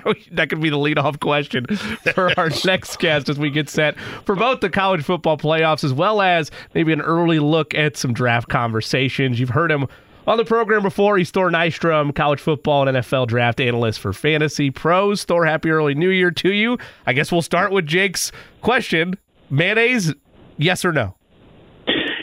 that 0.32 0.50
could 0.50 0.62
be 0.62 0.70
the 0.70 0.78
leadoff 0.78 1.20
question 1.20 1.66
for 2.14 2.38
our 2.40 2.50
next 2.66 3.00
guest 3.00 3.30
as 3.30 3.40
we 3.40 3.50
get 3.50 3.70
set 3.70 3.98
for 4.26 4.36
both 4.36 4.60
the 4.60 4.70
college 4.70 5.04
football 5.04 5.38
playoffs 5.38 5.84
as 5.84 5.94
well 5.94 6.22
as 6.22 6.52
maybe 6.74 6.94
an 6.94 7.02
early 7.02 7.40
look 7.40 7.74
at 7.74 7.98
some 7.98 8.14
draft 8.14 8.50
conversations. 8.50 9.40
You've 9.40 9.50
heard 9.50 9.72
him 9.72 9.88
on 10.28 10.38
the 10.38 10.46
program 10.46 10.82
before. 10.82 11.18
He's 11.18 11.32
Thor 11.32 11.50
Nystrom, 11.50 12.14
college 12.16 12.40
football 12.40 12.88
and 12.88 12.98
NFL 12.98 13.28
draft 13.28 13.60
analyst 13.60 14.00
for 14.00 14.14
Fantasy 14.14 14.72
Pros. 14.72 15.24
Thor, 15.24 15.46
happy 15.46 15.70
early 15.70 15.96
new 15.96 16.10
year 16.10 16.32
to 16.32 16.52
you. 16.52 16.78
I 17.06 17.14
guess 17.14 17.32
we'll 17.32 17.42
start 17.42 17.72
with 17.72 17.86
Jake's 17.86 18.32
question 18.62 19.16
mayonnaise, 19.50 20.14
yes 20.58 20.84
or 20.86 20.92
no? 20.92 21.16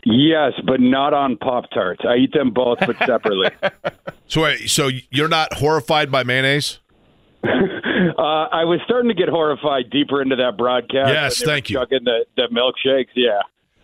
Yes, 0.05 0.53
but 0.66 0.80
not 0.80 1.14
on 1.14 1.37
Pop 1.37 1.70
Tarts. 1.72 2.03
I 2.07 2.16
eat 2.16 2.33
them 2.33 2.51
both, 2.51 2.78
but 2.80 2.97
separately. 3.07 3.51
so, 4.26 4.43
wait, 4.43 4.68
so 4.68 4.91
you're 5.11 5.28
not 5.28 5.55
horrified 5.55 6.11
by 6.11 6.24
mayonnaise? 6.24 6.80
uh, 7.45 8.22
I 8.22 8.64
was 8.64 8.80
starting 8.84 9.09
to 9.09 9.14
get 9.14 9.28
horrified 9.28 9.90
deeper 9.90 10.22
into 10.22 10.36
that 10.36 10.57
broadcast. 10.57 11.09
Yes, 11.09 11.43
thank 11.43 11.70
you. 11.70 11.76
Chugging 11.76 12.05
the, 12.05 12.24
the 12.36 12.49
milkshakes, 12.53 13.09
yeah. 13.14 13.40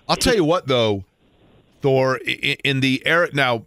I'll 0.09 0.17
tell 0.17 0.35
you 0.35 0.45
what, 0.45 0.69
though, 0.69 1.05
Thor, 1.81 2.19
in, 2.19 2.81
the 2.81 3.03
era 3.05 3.29
now, 3.33 3.67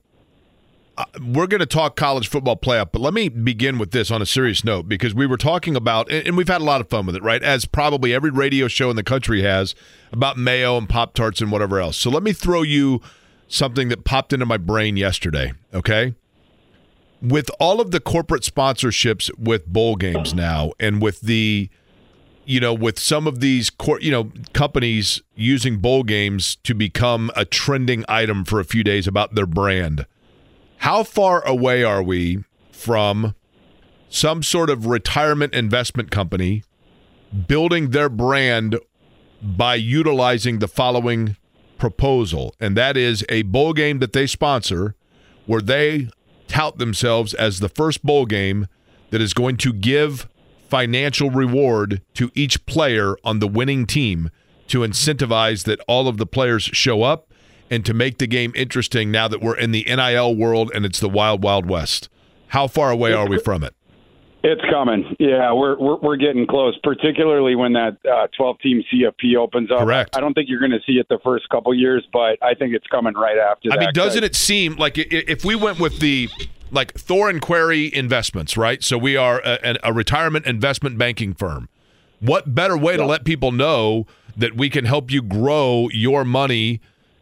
uh, 0.97 1.05
we're 1.21 1.47
going 1.47 1.59
to 1.59 1.65
talk 1.65 1.95
college 1.95 2.29
football 2.29 2.55
playoff, 2.55 2.91
but 2.91 3.01
let 3.01 3.13
me 3.13 3.27
begin 3.29 3.77
with 3.77 3.91
this 3.91 4.11
on 4.11 4.21
a 4.21 4.25
serious 4.25 4.63
note 4.63 4.87
because 4.87 5.13
we 5.13 5.27
were 5.27 5.37
talking 5.37 5.75
about, 5.75 6.09
and 6.09 6.37
we've 6.37 6.47
had 6.47 6.61
a 6.61 6.63
lot 6.63 6.81
of 6.81 6.89
fun 6.89 7.05
with 7.05 7.15
it, 7.15 7.23
right? 7.23 7.43
As 7.43 7.65
probably 7.65 8.13
every 8.13 8.31
radio 8.31 8.67
show 8.67 8.89
in 8.89 8.95
the 8.95 9.03
country 9.03 9.41
has 9.43 9.75
about 10.11 10.37
mayo 10.37 10.77
and 10.77 10.87
Pop 10.87 11.13
Tarts 11.13 11.41
and 11.41 11.51
whatever 11.51 11.79
else. 11.79 11.97
So 11.97 12.09
let 12.09 12.23
me 12.23 12.33
throw 12.33 12.61
you 12.61 13.01
something 13.47 13.89
that 13.89 14.05
popped 14.05 14.31
into 14.33 14.45
my 14.45 14.57
brain 14.57 14.95
yesterday, 14.97 15.53
okay? 15.73 16.15
With 17.21 17.51
all 17.59 17.79
of 17.79 17.91
the 17.91 17.99
corporate 17.99 18.43
sponsorships 18.43 19.29
with 19.37 19.67
bowl 19.67 19.95
games 19.95 20.33
now, 20.33 20.71
and 20.79 21.01
with 21.01 21.21
the 21.21 21.69
you 22.43 22.59
know, 22.59 22.73
with 22.73 22.97
some 22.97 23.27
of 23.27 23.39
these, 23.39 23.69
cor- 23.69 24.01
you 24.01 24.09
know, 24.09 24.31
companies 24.53 25.21
using 25.35 25.77
bowl 25.77 26.01
games 26.01 26.55
to 26.63 26.73
become 26.73 27.29
a 27.35 27.45
trending 27.45 28.03
item 28.09 28.43
for 28.43 28.59
a 28.59 28.65
few 28.65 28.83
days 28.83 29.07
about 29.07 29.35
their 29.35 29.45
brand 29.45 30.07
how 30.81 31.03
far 31.03 31.45
away 31.47 31.83
are 31.83 32.01
we 32.01 32.43
from 32.71 33.35
some 34.09 34.41
sort 34.41 34.67
of 34.67 34.87
retirement 34.87 35.53
investment 35.53 36.09
company 36.09 36.63
building 37.47 37.91
their 37.91 38.09
brand 38.09 38.79
by 39.43 39.75
utilizing 39.75 40.57
the 40.57 40.67
following 40.67 41.37
proposal? 41.77 42.55
And 42.59 42.75
that 42.77 42.97
is 42.97 43.23
a 43.29 43.43
bowl 43.43 43.73
game 43.73 43.99
that 43.99 44.13
they 44.13 44.25
sponsor 44.25 44.95
where 45.45 45.61
they 45.61 46.09
tout 46.51 46.77
themselves 46.77 47.33
as 47.33 47.59
the 47.61 47.69
first 47.69 48.03
bowl 48.03 48.25
game 48.25 48.67
that 49.09 49.21
is 49.21 49.33
going 49.33 49.55
to 49.55 49.71
give 49.71 50.27
financial 50.69 51.29
reward 51.29 52.01
to 52.13 52.29
each 52.35 52.65
player 52.65 53.15
on 53.23 53.39
the 53.39 53.47
winning 53.47 53.85
team 53.85 54.29
to 54.67 54.81
incentivize 54.81 55.63
that 55.63 55.79
all 55.87 56.09
of 56.09 56.17
the 56.17 56.25
players 56.25 56.63
show 56.63 57.03
up 57.03 57.31
and 57.69 57.85
to 57.85 57.93
make 57.93 58.17
the 58.17 58.27
game 58.27 58.51
interesting 58.53 59.11
now 59.11 59.29
that 59.29 59.41
we're 59.41 59.55
in 59.55 59.71
the 59.71 59.85
NIL 59.87 60.35
world 60.35 60.71
and 60.75 60.85
it's 60.85 60.99
the 60.99 61.09
wild, 61.09 61.41
wild 61.41 61.69
west? 61.69 62.09
How 62.47 62.67
far 62.67 62.91
away 62.91 63.13
are 63.13 63.29
we 63.29 63.39
from 63.39 63.63
it? 63.63 63.73
It's 64.43 64.61
coming. 64.71 65.15
Yeah, 65.19 65.53
we're 65.53 65.77
we're, 65.77 65.97
we're 65.97 66.15
getting 66.15 66.47
close, 66.47 66.77
particularly 66.83 67.55
when 67.55 67.73
that 67.73 67.97
uh, 68.11 68.27
12 68.35 68.59
team 68.59 68.83
CFP 68.91 69.35
opens 69.37 69.71
up. 69.71 69.79
Correct. 69.79 70.15
I 70.15 70.19
don't 70.19 70.33
think 70.33 70.49
you're 70.49 70.59
going 70.59 70.71
to 70.71 70.81
see 70.85 70.93
it 70.93 71.07
the 71.09 71.19
first 71.23 71.47
couple 71.49 71.73
years, 71.75 72.05
but 72.11 72.37
I 72.41 72.55
think 72.55 72.73
it's 72.73 72.87
coming 72.87 73.13
right 73.13 73.37
after 73.37 73.71
I 73.71 73.75
that. 73.75 73.79
mean, 73.79 73.93
doesn't 73.93 74.23
it 74.23 74.35
seem 74.35 74.77
like 74.77 74.97
if 74.97 75.45
we 75.45 75.55
went 75.55 75.79
with 75.79 75.99
the 75.99 76.27
like 76.71 76.93
Thor 76.93 77.29
and 77.29 77.41
Query 77.41 77.93
Investments, 77.93 78.57
right? 78.57 78.83
So 78.83 78.97
we 78.97 79.15
are 79.15 79.41
a, 79.45 79.77
a 79.83 79.93
retirement 79.93 80.45
investment 80.45 80.97
banking 80.97 81.33
firm. 81.33 81.69
What 82.19 82.55
better 82.55 82.77
way 82.77 82.97
to 82.97 83.05
let 83.05 83.25
people 83.25 83.51
know 83.51 84.05
that 84.37 84.55
we 84.55 84.69
can 84.69 84.85
help 84.85 85.11
you 85.11 85.21
grow 85.21 85.89
your 85.91 86.23
money 86.23 86.81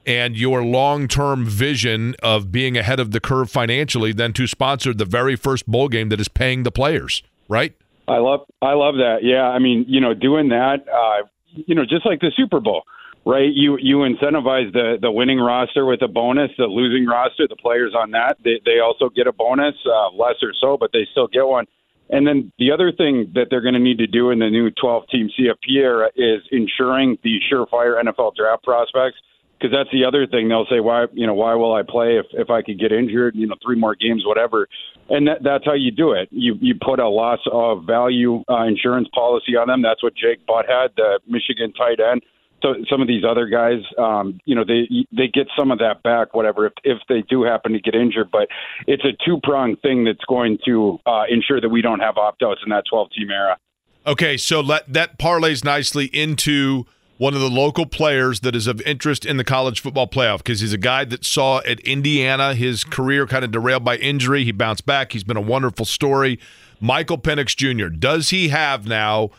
and 0.10 0.36
your 0.36 0.64
long-term 0.64 1.46
vision 1.46 2.16
of 2.24 2.52
being 2.52 2.76
ahead 2.76 3.00
of 3.00 3.12
the 3.12 3.20
curve 3.20 3.52
financially 3.52 4.12
than 4.12 4.34
to 4.34 4.48
sponsor 4.48 4.92
the 4.92 5.06
very 5.06 5.36
first 5.36 5.68
bowl 5.68 5.88
game 5.88 6.10
that 6.10 6.20
is 6.20 6.28
paying 6.28 6.64
the 6.64 6.72
players, 6.72 7.22
right? 7.48 7.76
I 8.08 8.18
love 8.18 8.42
I 8.60 8.74
love 8.74 8.96
that. 8.96 9.20
Yeah, 9.22 9.44
I 9.44 9.60
mean, 9.60 9.86
you 9.88 10.02
know, 10.02 10.16
doing 10.16 10.50
that, 10.50 10.78
uh, 10.92 11.28
you 11.54 11.76
know, 11.76 11.84
just 11.86 12.08
like 12.08 12.22
the 12.22 12.32
Super 12.36 12.60
Bowl, 12.60 12.82
right? 13.24 13.54
You 13.54 13.78
you 13.78 13.98
incentivize 13.98 14.74
the 14.74 14.98
the 15.00 15.12
winning 15.12 15.40
roster 15.40 15.86
with 15.86 16.02
a 16.02 16.08
bonus, 16.08 16.50
the 16.58 16.66
losing 16.66 17.06
roster, 17.06 17.48
the 17.48 17.56
players 17.56 17.94
on 17.96 18.10
that, 18.12 18.38
they 18.44 18.60
they 18.66 18.80
also 18.80 19.10
get 19.10 19.28
a 19.28 19.32
bonus, 19.32 19.76
uh, 19.86 20.10
less 20.10 20.42
or 20.42 20.54
so, 20.60 20.76
but 20.76 20.90
they 20.92 21.08
still 21.12 21.28
get 21.28 21.46
one. 21.46 21.68
And 22.10 22.26
then 22.26 22.52
the 22.58 22.72
other 22.72 22.92
thing 22.92 23.32
that 23.36 23.48
they're 23.52 23.62
going 23.62 23.76
to 23.76 23.80
need 23.80 24.00
to 24.00 24.08
do 24.08 24.32
in 24.32 24.40
the 24.40 24.50
new 24.50 24.72
12 24.72 25.04
team 25.12 25.30
CFP 25.38 25.78
era 25.78 26.10
is 26.16 26.42
ensuring 26.52 27.20
the 27.24 27.38
surefire 27.52 28.04
NFL 28.04 28.36
draft 28.36 28.64
prospects. 28.64 29.18
Because 29.60 29.76
that's 29.76 29.90
the 29.92 30.06
other 30.06 30.26
thing 30.26 30.48
they'll 30.48 30.68
say, 30.70 30.80
why 30.80 31.06
you 31.14 31.28
know 31.28 31.34
why 31.34 31.54
will 31.56 31.74
I 31.74 31.82
play 31.84 32.18
if 32.18 32.28
if 32.32 32.50
I 32.50 32.62
could 32.62 32.80
get 32.80 32.92
injured, 32.92 33.36
you 33.36 33.48
know, 33.48 33.56
three 33.64 33.78
more 33.78 33.96
games, 33.96 34.24
whatever, 34.26 34.68
and 35.10 35.28
that, 35.28 35.44
that's 35.44 35.66
how 35.66 35.74
you 35.74 35.92
do 35.92 36.14
it. 36.14 36.30
You 36.32 36.56
you 36.62 36.76
put 36.80 37.00
a 37.00 37.10
loss 37.10 37.40
of 37.52 37.86
value 37.86 38.44
uh, 38.50 38.64
insurance 38.64 39.10
policy 39.14 39.58
on 39.58 39.68
them. 39.68 39.82
That's 39.82 40.02
what 40.02 40.16
Jake 40.16 40.46
Butt 40.46 40.66
had, 40.68 40.92
the 40.96 41.20
Michigan 41.28 41.74
tight 41.74 42.00
end. 42.00 42.22
So 42.62 42.76
some 42.90 43.02
of 43.02 43.08
these 43.08 43.24
other 43.24 43.48
guys, 43.48 43.80
um, 43.98 44.40
you 44.46 44.56
know, 44.56 44.64
they 44.66 44.88
they 45.12 45.28
get 45.28 45.48
some 45.58 45.72
of 45.72 45.80
that 45.80 46.04
back, 46.04 46.34
whatever, 46.34 46.66
if 46.66 46.74
if 46.84 46.98
they 47.08 47.22
do 47.30 47.44
happen 47.44 47.74
to 47.74 47.80
get 47.80 47.96
injured. 47.96 48.30
But 48.32 48.48
it's 48.88 49.04
a 49.04 49.12
two 49.26 49.40
pronged 49.44 49.82
thing 49.82 50.04
that's 50.04 50.24
going 50.28 50.58
to 50.66 51.00
uh, 51.06 51.24
ensure 51.30 51.62
that 51.62 51.70
we 51.70 51.82
don't 51.82 52.00
have 52.00 52.18
opt 52.18 52.44
outs 52.44 52.62
in 52.64 52.70
that 52.70 52.84
12 52.90 53.10
team 53.18 53.32
era. 53.32 53.58
Okay, 54.06 54.38
so 54.38 54.62
let 54.62 54.92
that 54.92 55.20
parlays 55.20 55.64
nicely 55.64 56.06
into 56.06 56.86
one 57.20 57.34
of 57.34 57.42
the 57.42 57.50
local 57.50 57.86
players 57.86 58.40
that 58.40 58.56
is 58.56 58.66
of 58.66 58.82
interest 58.84 59.26
in 59.26 59.36
the 59.36 59.44
college 59.44 59.82
football 59.82 60.08
playoff 60.08 60.38
because 60.38 60.62
he's 60.62 60.72
a 60.72 60.78
guy 60.78 61.04
that 61.04 61.26
saw 61.26 61.60
at 61.68 61.78
Indiana 61.82 62.56
his 62.56 62.86
career 62.86 63.28
kind 63.28 63.44
of 63.44 63.52
derailed 63.52 63.84
by 63.84 63.98
injury. 63.98 64.46
He 64.46 64.54
bounced 64.54 64.86
back. 64.86 65.12
He's 65.12 65.26
been 65.26 65.36
a 65.36 65.42
wonderful 65.42 65.86
story. 65.86 66.40
Michael 66.80 67.18
Penix 67.18 67.58
Jr. 67.58 67.90
Does 67.90 68.30
he 68.30 68.48
have 68.48 68.88
now? 68.88 69.32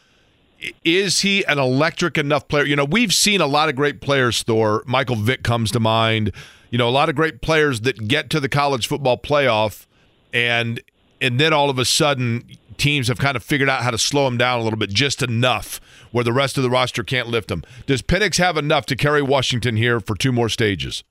Is 0.84 1.22
he 1.22 1.42
an 1.46 1.58
electric 1.58 2.18
enough 2.18 2.48
player? 2.48 2.66
You 2.66 2.76
know, 2.76 2.84
we've 2.84 3.14
seen 3.14 3.40
a 3.40 3.46
lot 3.46 3.70
of 3.70 3.76
great 3.76 4.02
players, 4.02 4.42
Thor. 4.42 4.82
Michael 4.86 5.16
Vick 5.16 5.42
comes 5.42 5.70
to 5.70 5.80
mind. 5.80 6.32
You 6.68 6.76
know, 6.76 6.86
a 6.86 6.90
lot 6.90 7.08
of 7.08 7.16
great 7.16 7.40
players 7.40 7.80
that 7.80 8.08
get 8.08 8.28
to 8.28 8.40
the 8.40 8.48
college 8.50 8.88
football 8.88 9.16
playoff 9.16 9.86
and 10.34 10.82
and 11.22 11.40
then 11.40 11.54
all 11.54 11.70
of 11.70 11.78
a 11.78 11.86
sudden 11.86 12.44
teams 12.80 13.08
have 13.08 13.18
kind 13.18 13.36
of 13.36 13.44
figured 13.44 13.68
out 13.68 13.82
how 13.82 13.90
to 13.90 13.98
slow 13.98 14.26
him 14.26 14.36
down 14.36 14.58
a 14.58 14.62
little 14.62 14.78
bit 14.78 14.90
just 14.90 15.22
enough 15.22 15.80
where 16.10 16.24
the 16.24 16.32
rest 16.32 16.56
of 16.56 16.62
the 16.62 16.70
roster 16.70 17.04
can't 17.04 17.28
lift 17.28 17.50
him. 17.50 17.62
Does 17.86 18.02
Penix 18.02 18.38
have 18.38 18.56
enough 18.56 18.86
to 18.86 18.96
carry 18.96 19.22
Washington 19.22 19.76
here 19.76 20.00
for 20.00 20.16
two 20.16 20.32
more 20.32 20.48
stages? 20.48 21.04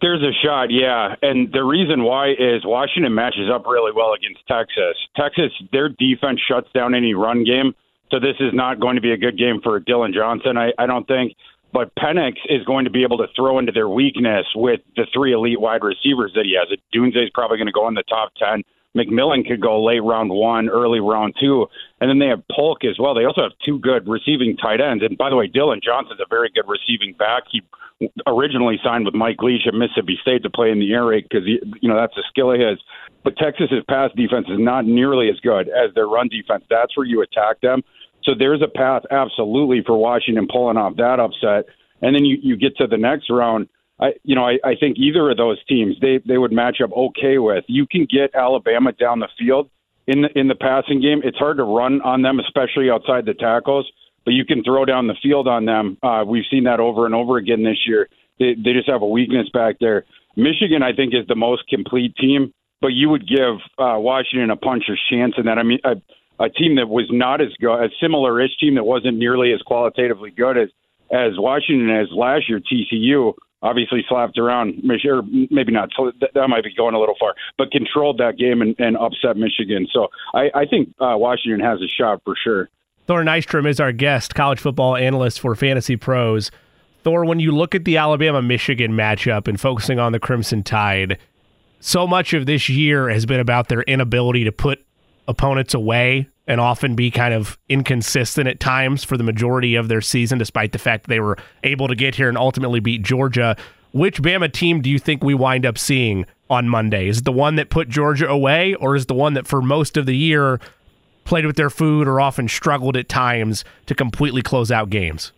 There's 0.00 0.22
a 0.22 0.32
shot, 0.44 0.70
yeah. 0.70 1.14
And 1.22 1.50
the 1.52 1.64
reason 1.64 2.04
why 2.04 2.30
is 2.30 2.64
Washington 2.64 3.14
matches 3.14 3.50
up 3.52 3.66
really 3.66 3.92
well 3.94 4.12
against 4.12 4.46
Texas. 4.46 4.96
Texas, 5.16 5.50
their 5.72 5.88
defense 5.88 6.40
shuts 6.46 6.68
down 6.74 6.94
any 6.94 7.14
run 7.14 7.44
game. 7.44 7.74
So 8.10 8.20
this 8.20 8.36
is 8.38 8.52
not 8.52 8.78
going 8.78 8.96
to 8.96 9.00
be 9.02 9.12
a 9.12 9.16
good 9.16 9.38
game 9.38 9.60
for 9.62 9.80
Dillon 9.80 10.12
Johnson, 10.12 10.56
I, 10.56 10.72
I 10.78 10.86
don't 10.86 11.06
think. 11.08 11.32
But 11.72 11.94
Penix 11.96 12.34
is 12.48 12.64
going 12.64 12.84
to 12.84 12.90
be 12.90 13.02
able 13.02 13.18
to 13.18 13.26
throw 13.34 13.58
into 13.58 13.72
their 13.72 13.88
weakness 13.88 14.46
with 14.54 14.80
the 14.96 15.06
three 15.12 15.32
elite 15.32 15.60
wide 15.60 15.82
receivers 15.82 16.32
that 16.34 16.44
he 16.44 16.56
has. 16.56 16.68
Odunze 16.94 17.24
is 17.24 17.30
probably 17.34 17.58
going 17.58 17.66
to 17.66 17.72
go 17.72 17.88
in 17.88 17.94
the 17.94 18.04
top 18.08 18.32
10. 18.38 18.62
McMillan 18.96 19.46
could 19.46 19.60
go 19.60 19.84
late 19.84 20.02
round 20.02 20.30
one, 20.30 20.68
early 20.68 21.00
round 21.00 21.34
two. 21.38 21.66
And 22.00 22.08
then 22.08 22.18
they 22.18 22.28
have 22.28 22.42
Polk 22.50 22.84
as 22.84 22.98
well. 22.98 23.14
They 23.14 23.24
also 23.24 23.42
have 23.42 23.52
two 23.64 23.78
good 23.78 24.08
receiving 24.08 24.56
tight 24.56 24.80
ends. 24.80 25.04
And 25.04 25.18
by 25.18 25.28
the 25.28 25.36
way, 25.36 25.46
Dillon 25.46 25.80
Johnson's 25.84 26.20
a 26.20 26.26
very 26.28 26.50
good 26.54 26.64
receiving 26.66 27.14
back. 27.18 27.44
He 27.50 27.62
originally 28.26 28.78
signed 28.82 29.04
with 29.04 29.14
Mike 29.14 29.42
Leach 29.42 29.66
at 29.66 29.74
Mississippi 29.74 30.18
State 30.20 30.42
to 30.42 30.50
play 30.50 30.70
in 30.70 30.78
the 30.78 30.92
air 30.92 31.06
raid 31.06 31.26
because, 31.28 31.46
you 31.46 31.88
know, 31.88 31.96
that's 31.96 32.16
a 32.16 32.22
skill 32.28 32.52
of 32.52 32.60
his. 32.60 32.78
But 33.24 33.36
Texas's 33.36 33.84
pass 33.88 34.10
defense 34.16 34.46
is 34.48 34.58
not 34.58 34.86
nearly 34.86 35.28
as 35.28 35.40
good 35.40 35.68
as 35.68 35.94
their 35.94 36.06
run 36.06 36.28
defense. 36.28 36.64
That's 36.70 36.96
where 36.96 37.06
you 37.06 37.22
attack 37.22 37.60
them. 37.60 37.82
So 38.22 38.32
there's 38.38 38.62
a 38.62 38.68
path 38.68 39.02
absolutely 39.10 39.82
for 39.84 39.96
Washington 39.96 40.48
pulling 40.50 40.76
off 40.76 40.96
that 40.96 41.20
upset. 41.20 41.66
And 42.02 42.14
then 42.14 42.24
you, 42.24 42.38
you 42.42 42.56
get 42.56 42.76
to 42.76 42.86
the 42.86 42.98
next 42.98 43.30
round. 43.30 43.68
I, 43.98 44.12
you 44.24 44.34
know, 44.34 44.44
I, 44.44 44.58
I 44.64 44.74
think 44.78 44.98
either 44.98 45.30
of 45.30 45.36
those 45.36 45.62
teams 45.64 45.96
they 46.00 46.20
they 46.26 46.38
would 46.38 46.52
match 46.52 46.78
up 46.82 46.92
okay 46.92 47.38
with. 47.38 47.64
You 47.66 47.86
can 47.86 48.06
get 48.10 48.34
Alabama 48.34 48.92
down 48.92 49.20
the 49.20 49.28
field 49.38 49.70
in 50.06 50.22
the 50.22 50.38
in 50.38 50.48
the 50.48 50.54
passing 50.54 51.00
game. 51.00 51.20
It's 51.24 51.38
hard 51.38 51.56
to 51.56 51.64
run 51.64 52.00
on 52.02 52.22
them, 52.22 52.38
especially 52.38 52.90
outside 52.90 53.24
the 53.24 53.34
tackles, 53.34 53.90
but 54.24 54.32
you 54.32 54.44
can 54.44 54.62
throw 54.62 54.84
down 54.84 55.06
the 55.06 55.16
field 55.22 55.48
on 55.48 55.64
them. 55.64 55.96
Uh, 56.02 56.24
we've 56.26 56.44
seen 56.50 56.64
that 56.64 56.80
over 56.80 57.06
and 57.06 57.14
over 57.14 57.38
again 57.38 57.62
this 57.62 57.78
year. 57.86 58.08
They 58.38 58.54
they 58.54 58.72
just 58.72 58.88
have 58.88 59.02
a 59.02 59.08
weakness 59.08 59.48
back 59.52 59.76
there. 59.80 60.04
Michigan, 60.36 60.82
I 60.82 60.92
think, 60.92 61.14
is 61.14 61.26
the 61.26 61.34
most 61.34 61.66
complete 61.68 62.14
team, 62.16 62.52
but 62.82 62.88
you 62.88 63.08
would 63.08 63.26
give 63.26 63.56
uh, 63.78 63.96
Washington 63.98 64.50
a 64.50 64.56
puncher's 64.56 65.00
chance 65.10 65.32
in 65.38 65.46
that. 65.46 65.56
I 65.58 65.62
mean, 65.62 65.78
a, 65.82 65.94
a 66.38 66.50
team 66.50 66.76
that 66.76 66.88
was 66.90 67.06
not 67.10 67.40
as 67.40 67.48
good, 67.58 67.72
a 67.72 67.88
similar-ish 68.02 68.58
team 68.60 68.74
that 68.74 68.84
wasn't 68.84 69.16
nearly 69.16 69.54
as 69.54 69.62
qualitatively 69.62 70.30
good 70.30 70.58
as 70.58 70.68
as 71.10 71.38
Washington 71.38 71.88
as 71.88 72.08
last 72.10 72.48
year. 72.50 72.60
TCU 72.60 73.32
obviously 73.62 74.04
slapped 74.08 74.38
around 74.38 74.82
or 74.84 75.22
maybe 75.50 75.72
not. 75.72 75.90
That 76.34 76.48
might 76.48 76.64
be 76.64 76.74
going 76.74 76.94
a 76.94 77.00
little 77.00 77.16
far, 77.18 77.34
but 77.58 77.70
controlled 77.70 78.18
that 78.18 78.38
game 78.38 78.62
and, 78.62 78.74
and 78.78 78.96
upset 78.96 79.36
Michigan. 79.36 79.86
So 79.92 80.08
I, 80.34 80.50
I 80.54 80.66
think 80.66 80.90
uh, 81.00 81.16
Washington 81.16 81.60
has 81.60 81.80
a 81.80 81.88
shot 81.88 82.22
for 82.24 82.34
sure. 82.42 82.68
Thor 83.06 83.22
Nystrom 83.22 83.68
is 83.68 83.78
our 83.78 83.92
guest, 83.92 84.34
college 84.34 84.58
football 84.58 84.96
analyst 84.96 85.40
for 85.40 85.54
Fantasy 85.54 85.96
Pros. 85.96 86.50
Thor, 87.02 87.24
when 87.24 87.38
you 87.38 87.52
look 87.52 87.74
at 87.74 87.84
the 87.84 87.96
Alabama 87.96 88.42
Michigan 88.42 88.92
matchup 88.92 89.46
and 89.46 89.60
focusing 89.60 90.00
on 90.00 90.10
the 90.12 90.18
Crimson 90.18 90.64
Tide, 90.64 91.18
so 91.78 92.06
much 92.06 92.34
of 92.34 92.46
this 92.46 92.68
year 92.68 93.08
has 93.08 93.26
been 93.26 93.38
about 93.38 93.68
their 93.68 93.82
inability 93.82 94.42
to 94.44 94.52
put 94.52 94.85
opponents 95.28 95.74
away 95.74 96.28
and 96.46 96.60
often 96.60 96.94
be 96.94 97.10
kind 97.10 97.34
of 97.34 97.58
inconsistent 97.68 98.48
at 98.48 98.60
times 98.60 99.02
for 99.02 99.16
the 99.16 99.24
majority 99.24 99.74
of 99.74 99.88
their 99.88 100.00
season, 100.00 100.38
despite 100.38 100.72
the 100.72 100.78
fact 100.78 101.04
that 101.04 101.08
they 101.08 101.20
were 101.20 101.36
able 101.64 101.88
to 101.88 101.94
get 101.94 102.14
here 102.14 102.28
and 102.28 102.38
ultimately 102.38 102.80
beat 102.80 103.02
Georgia. 103.02 103.56
Which 103.92 104.22
Bama 104.22 104.52
team 104.52 104.80
do 104.82 104.90
you 104.90 104.98
think 104.98 105.24
we 105.24 105.34
wind 105.34 105.66
up 105.66 105.78
seeing 105.78 106.26
on 106.48 106.68
Monday? 106.68 107.08
Is 107.08 107.18
it 107.18 107.24
the 107.24 107.32
one 107.32 107.56
that 107.56 107.70
put 107.70 107.88
Georgia 107.88 108.28
away, 108.28 108.74
or 108.74 108.94
is 108.94 109.04
it 109.04 109.08
the 109.08 109.14
one 109.14 109.34
that 109.34 109.46
for 109.46 109.60
most 109.60 109.96
of 109.96 110.06
the 110.06 110.16
year 110.16 110.60
played 111.24 111.46
with 111.46 111.56
their 111.56 111.70
food 111.70 112.06
or 112.06 112.20
often 112.20 112.46
struggled 112.46 112.96
at 112.96 113.08
times 113.08 113.64
to 113.86 113.94
completely 113.94 114.42
close 114.42 114.70
out 114.70 114.90
games? 114.90 115.32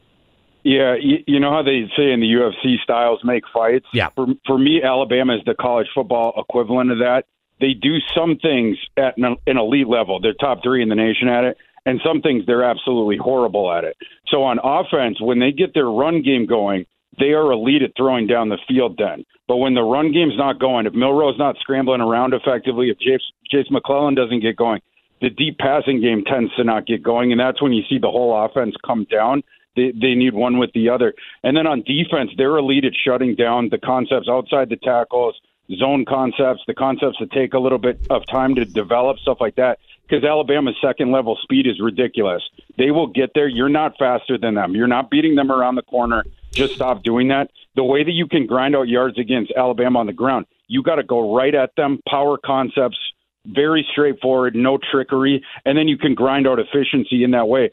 Yeah, 0.64 0.96
you, 1.00 1.18
you 1.26 1.40
know 1.40 1.50
how 1.50 1.62
they 1.62 1.90
say 1.96 2.12
in 2.12 2.20
the 2.20 2.26
UFC, 2.26 2.78
styles 2.82 3.20
make 3.24 3.44
fights. 3.54 3.86
Yeah. 3.94 4.10
For 4.14 4.26
for 4.46 4.58
me, 4.58 4.82
Alabama 4.82 5.36
is 5.36 5.40
the 5.46 5.54
college 5.54 5.86
football 5.94 6.34
equivalent 6.36 6.90
of 6.90 6.98
that. 6.98 7.24
They 7.60 7.74
do 7.74 7.96
some 8.14 8.38
things 8.38 8.76
at 8.96 9.16
an, 9.16 9.36
an 9.46 9.58
elite 9.58 9.88
level. 9.88 10.20
They're 10.20 10.34
top 10.34 10.62
three 10.62 10.82
in 10.82 10.88
the 10.88 10.94
nation 10.94 11.28
at 11.28 11.44
it, 11.44 11.56
and 11.86 12.00
some 12.04 12.20
things 12.20 12.44
they're 12.46 12.64
absolutely 12.64 13.16
horrible 13.16 13.72
at 13.72 13.84
it. 13.84 13.96
So 14.28 14.44
on 14.44 14.58
offense, 14.62 15.20
when 15.20 15.38
they 15.38 15.52
get 15.52 15.74
their 15.74 15.88
run 15.88 16.22
game 16.22 16.46
going, 16.46 16.86
they 17.18 17.32
are 17.32 17.50
elite 17.50 17.82
at 17.82 17.92
throwing 17.96 18.26
down 18.26 18.48
the 18.48 18.58
field. 18.68 18.96
Then, 18.98 19.24
but 19.48 19.56
when 19.56 19.74
the 19.74 19.82
run 19.82 20.12
game's 20.12 20.36
not 20.36 20.60
going, 20.60 20.86
if 20.86 20.94
Milroe's 20.94 21.38
not 21.38 21.56
scrambling 21.58 22.00
around 22.00 22.32
effectively, 22.34 22.90
if 22.90 22.98
Jase, 22.98 23.26
Chase 23.50 23.70
McClellan 23.70 24.14
doesn't 24.14 24.40
get 24.40 24.56
going, 24.56 24.80
the 25.20 25.30
deep 25.30 25.58
passing 25.58 26.00
game 26.00 26.22
tends 26.24 26.54
to 26.56 26.64
not 26.64 26.86
get 26.86 27.02
going, 27.02 27.32
and 27.32 27.40
that's 27.40 27.60
when 27.60 27.72
you 27.72 27.82
see 27.88 27.98
the 27.98 28.10
whole 28.10 28.44
offense 28.44 28.74
come 28.86 29.04
down. 29.10 29.42
They, 29.74 29.92
they 29.92 30.14
need 30.14 30.34
one 30.34 30.58
with 30.58 30.70
the 30.74 30.88
other. 30.88 31.14
And 31.42 31.56
then 31.56 31.66
on 31.66 31.82
defense, 31.82 32.30
they're 32.36 32.56
elite 32.56 32.84
at 32.84 32.92
shutting 33.04 33.34
down 33.34 33.68
the 33.70 33.78
concepts 33.78 34.28
outside 34.28 34.68
the 34.68 34.76
tackles, 34.76 35.34
zone 35.76 36.04
concepts, 36.08 36.62
the 36.66 36.74
concepts 36.74 37.16
that 37.20 37.30
take 37.32 37.54
a 37.54 37.58
little 37.58 37.78
bit 37.78 38.06
of 38.10 38.22
time 38.26 38.54
to 38.54 38.64
develop, 38.64 39.18
stuff 39.18 39.38
like 39.40 39.56
that. 39.56 39.78
Because 40.08 40.24
Alabama's 40.24 40.76
second 40.82 41.12
level 41.12 41.36
speed 41.42 41.66
is 41.66 41.80
ridiculous. 41.80 42.42
They 42.78 42.90
will 42.90 43.08
get 43.08 43.32
there. 43.34 43.46
You're 43.46 43.68
not 43.68 43.98
faster 43.98 44.38
than 44.38 44.54
them. 44.54 44.74
You're 44.74 44.86
not 44.86 45.10
beating 45.10 45.34
them 45.34 45.52
around 45.52 45.74
the 45.74 45.82
corner. 45.82 46.24
Just 46.50 46.74
stop 46.74 47.02
doing 47.02 47.28
that. 47.28 47.50
The 47.76 47.84
way 47.84 48.04
that 48.04 48.12
you 48.12 48.26
can 48.26 48.46
grind 48.46 48.74
out 48.74 48.88
yards 48.88 49.18
against 49.18 49.52
Alabama 49.54 49.98
on 49.98 50.06
the 50.06 50.14
ground, 50.14 50.46
you 50.66 50.82
got 50.82 50.94
to 50.94 51.02
go 51.02 51.36
right 51.36 51.54
at 51.54 51.76
them. 51.76 52.00
Power 52.08 52.38
concepts, 52.42 52.96
very 53.44 53.86
straightforward, 53.92 54.56
no 54.56 54.78
trickery, 54.90 55.44
and 55.66 55.76
then 55.76 55.88
you 55.88 55.98
can 55.98 56.14
grind 56.14 56.48
out 56.48 56.58
efficiency 56.58 57.22
in 57.22 57.32
that 57.32 57.48
way. 57.48 57.70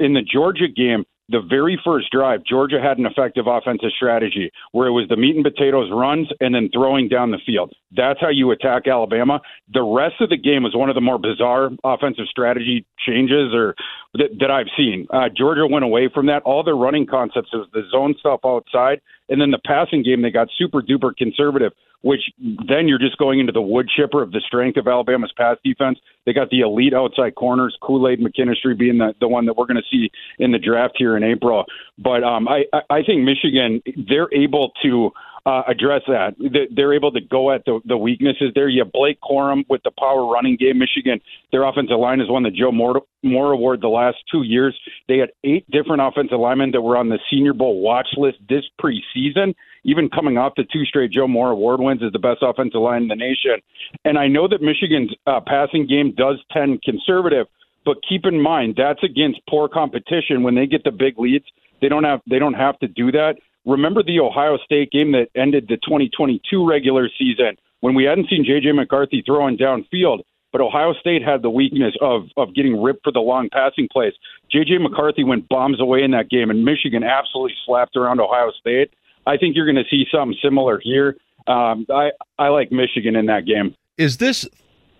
In 0.00 0.14
the 0.14 0.22
Georgia 0.22 0.66
game, 0.66 1.04
the 1.28 1.40
very 1.40 1.78
first 1.84 2.10
drive, 2.10 2.42
Georgia 2.44 2.80
had 2.80 2.98
an 2.98 3.06
effective 3.06 3.46
offensive 3.46 3.90
strategy 3.94 4.50
where 4.72 4.86
it 4.86 4.92
was 4.92 5.06
the 5.08 5.16
meat 5.16 5.36
and 5.36 5.44
potatoes 5.44 5.90
runs 5.92 6.28
and 6.40 6.54
then 6.54 6.70
throwing 6.72 7.08
down 7.08 7.30
the 7.30 7.38
field. 7.44 7.72
That's 7.94 8.20
how 8.20 8.30
you 8.30 8.50
attack 8.50 8.86
Alabama. 8.86 9.40
The 9.72 9.82
rest 9.82 10.16
of 10.20 10.30
the 10.30 10.38
game 10.38 10.62
was 10.62 10.74
one 10.74 10.88
of 10.88 10.94
the 10.94 11.00
more 11.00 11.18
bizarre 11.18 11.70
offensive 11.84 12.26
strategy 12.30 12.86
changes 13.06 13.52
or 13.54 13.74
that, 14.14 14.30
that 14.40 14.50
I've 14.50 14.70
seen. 14.76 15.06
Uh, 15.10 15.28
Georgia 15.34 15.66
went 15.66 15.84
away 15.84 16.08
from 16.12 16.26
that. 16.26 16.42
All 16.42 16.62
their 16.62 16.76
running 16.76 17.06
concepts 17.06 17.50
is 17.52 17.66
the 17.72 17.82
zone 17.90 18.14
stuff 18.18 18.40
outside, 18.44 19.00
and 19.28 19.40
then 19.40 19.50
the 19.50 19.60
passing 19.64 20.02
game 20.02 20.22
they 20.22 20.30
got 20.30 20.48
super 20.56 20.80
duper 20.82 21.14
conservative 21.16 21.72
which 22.02 22.20
then 22.36 22.86
you're 22.86 22.98
just 22.98 23.18
going 23.18 23.40
into 23.40 23.52
the 23.52 23.60
wood 23.60 23.88
chipper 23.88 24.22
of 24.22 24.30
the 24.30 24.40
strength 24.46 24.76
of 24.76 24.86
Alabama's 24.86 25.32
pass 25.36 25.56
defense. 25.64 25.98
They 26.26 26.32
got 26.32 26.50
the 26.50 26.60
elite 26.60 26.94
outside 26.94 27.34
corners, 27.34 27.76
Kool 27.82 28.08
Aid 28.08 28.20
McKinstry 28.20 28.78
being 28.78 28.98
the, 28.98 29.14
the 29.20 29.28
one 29.28 29.46
that 29.46 29.56
we're 29.56 29.66
going 29.66 29.82
to 29.82 29.88
see 29.90 30.10
in 30.38 30.52
the 30.52 30.58
draft 30.58 30.94
here 30.96 31.16
in 31.16 31.24
April. 31.24 31.64
But 31.98 32.22
um, 32.22 32.46
I, 32.48 32.64
I 32.90 33.02
think 33.02 33.24
Michigan, 33.24 33.82
they're 34.08 34.32
able 34.32 34.72
to 34.82 35.10
uh, 35.48 35.62
address 35.66 36.02
that. 36.08 36.34
They're 36.76 36.92
able 36.92 37.10
to 37.12 37.20
go 37.20 37.50
at 37.50 37.64
the, 37.64 37.80
the 37.86 37.96
weaknesses 37.96 38.52
there. 38.54 38.68
You 38.68 38.84
have 38.84 38.92
Blake 38.92 39.18
Corum 39.22 39.64
with 39.70 39.82
the 39.82 39.90
power 39.98 40.30
running 40.30 40.56
game. 40.60 40.78
Michigan, 40.78 41.20
their 41.52 41.64
offensive 41.64 41.98
line 41.98 42.18
has 42.18 42.28
won 42.28 42.42
the 42.42 42.50
Joe 42.50 42.70
Moore, 42.70 43.00
Moore 43.22 43.52
Award 43.52 43.80
the 43.80 43.88
last 43.88 44.18
two 44.30 44.42
years. 44.42 44.78
They 45.08 45.16
had 45.16 45.30
eight 45.44 45.64
different 45.70 46.02
offensive 46.02 46.38
linemen 46.38 46.72
that 46.72 46.82
were 46.82 46.98
on 46.98 47.08
the 47.08 47.18
Senior 47.30 47.54
Bowl 47.54 47.80
watch 47.80 48.08
list 48.18 48.38
this 48.48 48.64
preseason 48.78 49.54
even 49.84 50.08
coming 50.10 50.36
off 50.36 50.52
the 50.56 50.64
two 50.70 50.84
straight 50.84 51.10
Joe 51.10 51.26
Moore 51.26 51.50
Award 51.50 51.80
wins, 51.80 52.02
is 52.02 52.12
the 52.12 52.18
best 52.18 52.38
offensive 52.42 52.80
line 52.80 53.02
in 53.02 53.08
the 53.08 53.16
nation. 53.16 53.56
And 54.04 54.18
I 54.18 54.26
know 54.26 54.46
that 54.48 54.60
Michigan's 54.60 55.14
uh, 55.26 55.40
passing 55.46 55.86
game 55.86 56.12
does 56.14 56.36
tend 56.52 56.82
conservative, 56.82 57.46
but 57.86 57.96
keep 58.06 58.26
in 58.26 58.40
mind 58.40 58.74
that's 58.76 59.02
against 59.02 59.40
poor 59.48 59.68
competition. 59.68 60.42
When 60.42 60.54
they 60.54 60.66
get 60.66 60.84
the 60.84 60.90
big 60.90 61.18
leads, 61.18 61.46
they 61.80 61.88
don't 61.88 62.04
have 62.04 62.20
they 62.28 62.38
don't 62.38 62.54
have 62.54 62.78
to 62.80 62.88
do 62.88 63.10
that. 63.12 63.36
Remember 63.66 64.02
the 64.02 64.20
Ohio 64.20 64.58
State 64.64 64.90
game 64.90 65.12
that 65.12 65.28
ended 65.34 65.66
the 65.68 65.76
2022 65.76 66.66
regular 66.66 67.08
season 67.18 67.56
when 67.80 67.94
we 67.94 68.04
hadn't 68.04 68.28
seen 68.28 68.44
J.J. 68.44 68.72
McCarthy 68.72 69.22
throwing 69.24 69.56
downfield, 69.56 70.20
but 70.52 70.60
Ohio 70.60 70.94
State 70.94 71.22
had 71.22 71.42
the 71.42 71.50
weakness 71.50 71.94
of 72.00 72.28
of 72.36 72.54
getting 72.54 72.80
ripped 72.80 73.04
for 73.04 73.12
the 73.12 73.20
long 73.20 73.48
passing 73.52 73.88
plays. 73.92 74.14
J.J. 74.50 74.78
McCarthy 74.78 75.24
went 75.24 75.48
bombs 75.48 75.80
away 75.80 76.02
in 76.02 76.12
that 76.12 76.30
game, 76.30 76.50
and 76.50 76.64
Michigan 76.64 77.04
absolutely 77.04 77.54
slapped 77.66 77.96
around 77.96 78.20
Ohio 78.20 78.50
State. 78.58 78.92
I 79.26 79.36
think 79.36 79.56
you're 79.56 79.66
going 79.66 79.76
to 79.76 79.88
see 79.90 80.06
something 80.10 80.36
similar 80.42 80.80
here. 80.82 81.16
Um, 81.46 81.86
I 81.92 82.10
I 82.38 82.48
like 82.48 82.72
Michigan 82.72 83.16
in 83.16 83.26
that 83.26 83.44
game. 83.46 83.74
Is 83.96 84.18
this 84.18 84.48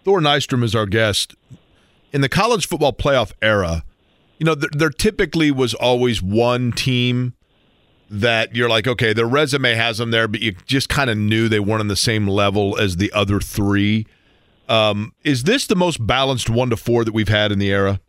Thor 0.04 0.20
Nystrom 0.20 0.62
is 0.62 0.74
our 0.74 0.86
guest 0.86 1.34
in 2.12 2.20
the 2.20 2.28
college 2.28 2.66
football 2.66 2.92
playoff 2.92 3.32
era? 3.40 3.84
You 4.38 4.44
know, 4.44 4.54
there, 4.54 4.70
there 4.72 4.90
typically 4.90 5.50
was 5.50 5.74
always 5.74 6.22
one 6.22 6.72
team 6.72 7.34
that 8.10 8.54
you're 8.54 8.68
like, 8.68 8.86
okay, 8.86 9.12
their 9.12 9.26
resume 9.26 9.74
has 9.74 9.98
them 9.98 10.10
there, 10.10 10.28
but 10.28 10.40
you 10.40 10.52
just 10.66 10.88
kind 10.88 11.10
of 11.10 11.18
knew 11.18 11.48
they 11.48 11.60
weren't 11.60 11.80
on 11.80 11.88
the 11.88 11.96
same 11.96 12.26
level 12.26 12.78
as 12.78 12.96
the 12.96 13.12
other 13.12 13.40
three. 13.40 14.06
Um, 14.68 15.12
is 15.24 15.44
this 15.44 15.66
the 15.66 15.76
most 15.76 16.06
balanced 16.06 16.50
one 16.50 16.70
to 16.70 16.76
four 16.76 17.04
that 17.04 17.12
we've 17.12 17.28
had 17.28 17.52
in 17.52 17.58
the 17.58 17.70
era? 17.70 18.00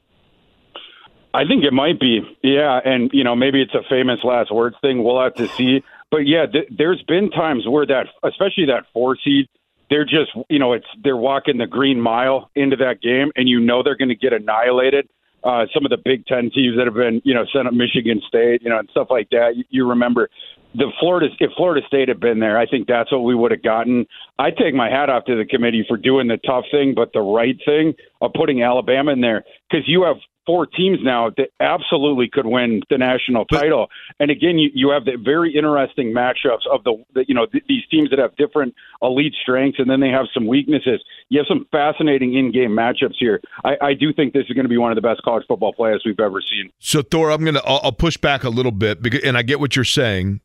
I 1.34 1.46
think 1.46 1.64
it 1.64 1.74
might 1.74 2.00
be, 2.00 2.22
yeah, 2.42 2.80
and 2.84 3.12
you 3.14 3.24
know 3.24 3.36
maybe 3.36 3.62
it's 3.62 3.76
a 3.76 3.84
famous 3.88 4.20
last 4.24 4.52
words 4.52 4.76
thing. 4.82 5.04
We'll 5.04 5.22
have 5.22 5.36
to 5.36 5.48
see. 5.50 5.84
But 6.10 6.26
yeah, 6.26 6.48
th- 6.48 6.70
there's 6.76 7.04
been 7.04 7.30
times 7.30 7.68
where 7.68 7.86
that, 7.86 8.08
especially 8.24 8.66
that 8.66 8.86
four 8.94 9.16
seed, 9.24 9.48
they're 9.92 10.06
just, 10.06 10.32
you 10.50 10.58
know, 10.58 10.74
it's 10.74 10.88
they're 11.04 11.18
walking 11.18 11.58
the 11.58 11.68
green 11.68 12.02
mile 12.02 12.50
into 12.56 12.76
that 12.78 13.02
game, 13.02 13.32
and 13.36 13.48
you 13.48 13.60
know 13.60 13.84
they're 13.84 13.98
going 13.98 14.10
to 14.10 14.16
get 14.16 14.34
annihilated. 14.34 15.08
Uh, 15.44 15.66
some 15.74 15.86
of 15.86 15.90
the 15.90 15.98
Big 16.04 16.26
Ten 16.26 16.52
teams 16.54 16.76
that 16.78 16.86
have 16.86 16.96
been, 16.96 17.22
you 17.24 17.34
know, 17.34 17.46
sent 17.54 17.68
up 17.68 17.74
Michigan 17.74 18.22
State, 18.28 18.62
you 18.62 18.70
know, 18.70 18.80
and 18.80 18.90
stuff 18.92 19.08
like 19.10 19.30
that. 19.30 19.56
You, 19.56 19.64
you 19.70 19.88
remember 19.88 20.30
the 20.76 20.92
Florida 21.00 21.28
if 21.40 21.52
Florida 21.58 21.86
State 21.88 22.10
had 22.10 22.20
been 22.20 22.40
there, 22.40 22.58
I 22.58 22.66
think 22.66 22.88
that's 22.88 23.12
what 23.12 23.24
we 23.24 23.34
would 23.34 23.52
have 23.52 23.64
gotten. 23.64 24.06
I 24.38 24.52
take 24.52 24.76
my 24.76 24.90
hat 24.90 25.10
off 25.10 25.26
to 25.26 25.36
the 25.36 25.46
committee 25.46 25.84
for 25.88 25.98
doing 25.98 26.28
the 26.28 26.38
tough 26.38 26.66
thing, 26.72 26.94
but 26.96 27.12
the 27.14 27.22
right 27.22 27.58
thing 27.66 27.94
of 28.22 28.34
putting 28.34 28.62
Alabama 28.62 29.12
in 29.12 29.22
there 29.22 29.44
because 29.70 29.88
you 29.88 30.04
have 30.04 30.18
four 30.50 30.66
teams 30.66 30.98
now 31.04 31.30
that 31.38 31.50
absolutely 31.60 32.28
could 32.28 32.48
win 32.48 32.82
the 32.90 32.98
national 32.98 33.46
title. 33.46 33.88
And 34.20 34.32
again, 34.32 34.58
you, 34.58 34.72
you 34.74 34.90
have 34.90 35.06
the 35.06 35.16
very 35.24 35.56
interesting 35.56 36.12
matchups 36.12 36.66
of 36.74 36.84
the, 36.84 37.04
the 37.14 37.24
you 37.28 37.36
know 37.36 37.46
th- 37.46 37.64
these 37.68 37.84
teams 37.92 38.10
that 38.10 38.18
have 38.18 38.36
different 38.36 38.74
elite 39.04 39.36
strengths, 39.44 39.78
and 39.78 39.88
then 39.88 40.00
they 40.00 40.10
have 40.10 40.26
some 40.34 40.48
weaknesses. 40.48 41.04
You 41.30 41.38
have 41.38 41.46
some 41.48 41.68
fascinating 41.72 42.36
in-game 42.36 42.72
matchups 42.72 43.14
here. 43.20 43.42
I, 43.64 43.78
I 43.80 43.94
do 43.94 44.12
think 44.12 44.34
this 44.34 44.46
is 44.50 44.56
going 44.56 44.66
to 44.66 44.70
be 44.70 44.78
one 44.78 44.92
of 44.92 44.96
the 44.96 45.04
best 45.04 45.22
college 45.22 45.46
football 45.48 45.72
players 45.72 46.02
we've 46.04 46.20
ever 46.20 46.42
seen. 46.42 46.72
So 46.80 47.04
Thor, 47.04 47.30
I'm 47.30 47.46
gonna 47.46 47.62
I'll, 47.64 47.82
I'll 47.84 47.92
push 47.92 48.18
back 48.18 48.44
a 48.44 48.50
little 48.50 48.72
bit 48.72 49.04
because, 49.04 49.22
and 49.24 49.38
I 49.38 49.44
get 49.44 49.60
what 49.60 49.76
you're 49.76 49.86
saying, 49.86 50.42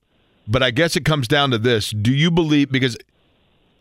but 0.46 0.62
I 0.62 0.70
guess 0.70 0.96
it 0.96 1.06
comes 1.06 1.26
down 1.28 1.50
to 1.52 1.58
this: 1.58 1.92
Do 1.92 2.12
you 2.12 2.30
believe 2.30 2.70
because 2.70 2.98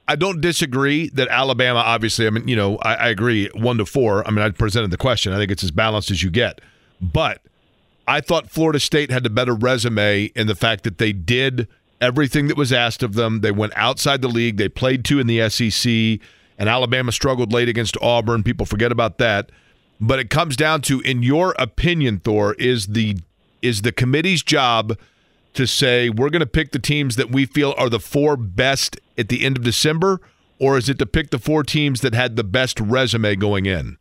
I 0.07 0.15
don't 0.15 0.41
disagree 0.41 1.09
that 1.09 1.29
Alabama, 1.29 1.79
obviously, 1.79 2.27
I 2.27 2.29
mean, 2.29 2.47
you 2.47 2.55
know, 2.55 2.77
I, 2.77 2.95
I, 2.95 3.07
agree 3.07 3.49
one 3.53 3.77
to 3.77 3.85
four. 3.85 4.27
I 4.27 4.31
mean, 4.31 4.43
I 4.43 4.49
presented 4.49 4.91
the 4.91 4.97
question. 4.97 5.31
I 5.31 5.37
think 5.37 5.49
it's 5.49 5.63
as 5.63 5.71
balanced 5.71 6.11
as 6.11 6.21
you 6.21 6.29
get. 6.29 6.59
But 7.01 7.41
I 8.07 8.19
thought 8.19 8.49
Florida 8.49 8.79
State 8.79 9.11
had 9.11 9.25
a 9.25 9.29
better 9.29 9.55
resume 9.55 10.25
in 10.35 10.47
the 10.47 10.55
fact 10.55 10.83
that 10.83 10.97
they 10.97 11.13
did 11.13 11.69
everything 12.01 12.47
that 12.49 12.57
was 12.57 12.73
asked 12.73 13.01
of 13.01 13.13
them. 13.13 13.39
They 13.41 13.51
went 13.51 13.73
outside 13.77 14.21
the 14.21 14.27
league. 14.27 14.57
They 14.57 14.67
played 14.67 15.05
two 15.05 15.19
in 15.19 15.27
the 15.27 15.49
SEC, 15.49 16.19
and 16.59 16.67
Alabama 16.67 17.13
struggled 17.13 17.53
late 17.53 17.69
against 17.69 17.95
Auburn. 18.01 18.43
People 18.43 18.65
forget 18.65 18.91
about 18.91 19.19
that. 19.19 19.51
But 20.01 20.19
it 20.19 20.29
comes 20.29 20.57
down 20.57 20.81
to, 20.81 20.99
in 21.01 21.23
your 21.23 21.55
opinion, 21.57 22.19
Thor, 22.19 22.55
is 22.55 22.87
the 22.87 23.17
is 23.61 23.83
the 23.83 23.93
committee's 23.93 24.43
job– 24.43 24.97
to 25.53 25.67
say 25.67 26.09
we're 26.09 26.29
going 26.29 26.41
to 26.41 26.45
pick 26.45 26.71
the 26.71 26.79
teams 26.79 27.15
that 27.15 27.31
we 27.31 27.45
feel 27.45 27.73
are 27.77 27.89
the 27.89 27.99
four 27.99 28.35
best 28.37 28.99
at 29.17 29.29
the 29.29 29.45
end 29.45 29.57
of 29.57 29.63
December, 29.63 30.19
or 30.59 30.77
is 30.77 30.89
it 30.89 30.99
to 30.99 31.05
pick 31.05 31.29
the 31.29 31.39
four 31.39 31.63
teams 31.63 32.01
that 32.01 32.13
had 32.13 32.35
the 32.35 32.43
best 32.43 32.79
resume 32.79 33.35
going 33.35 33.65
in? 33.65 33.97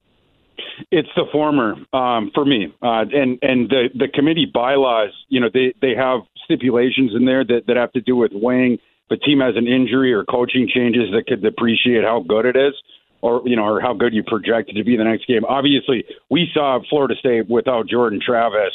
It's 0.91 1.09
the 1.17 1.25
former 1.31 1.75
um, 1.93 2.31
for 2.35 2.45
me, 2.45 2.75
uh, 2.83 3.05
and 3.13 3.39
and 3.43 3.69
the 3.69 3.89
the 3.95 4.09
committee 4.13 4.51
bylaws. 4.53 5.11
You 5.29 5.41
know, 5.41 5.49
they 5.53 5.75
they 5.81 5.95
have 5.95 6.21
stipulations 6.45 7.13
in 7.15 7.25
there 7.25 7.45
that 7.45 7.67
that 7.67 7.77
have 7.77 7.93
to 7.93 8.01
do 8.01 8.17
with 8.17 8.33
weighing 8.35 8.79
if 9.11 9.21
a 9.21 9.25
team 9.25 9.41
has 9.41 9.55
an 9.57 9.67
injury 9.67 10.13
or 10.13 10.25
coaching 10.25 10.69
changes 10.73 11.11
that 11.13 11.27
could 11.27 11.43
depreciate 11.43 12.05
how 12.05 12.25
good 12.27 12.47
it 12.47 12.57
is, 12.57 12.75
or 13.21 13.43
you 13.45 13.57
know, 13.57 13.65
or 13.65 13.81
how 13.81 13.95
good 13.95 14.13
you 14.13 14.23
project 14.23 14.71
it 14.71 14.75
to 14.75 14.85
be 14.85 14.97
the 14.97 15.05
next 15.05 15.27
game. 15.27 15.45
Obviously, 15.45 16.05
we 16.31 16.49
saw 16.53 16.81
Florida 16.89 17.15
State 17.19 17.49
without 17.49 17.89
Jordan 17.89 18.21
Travis 18.25 18.73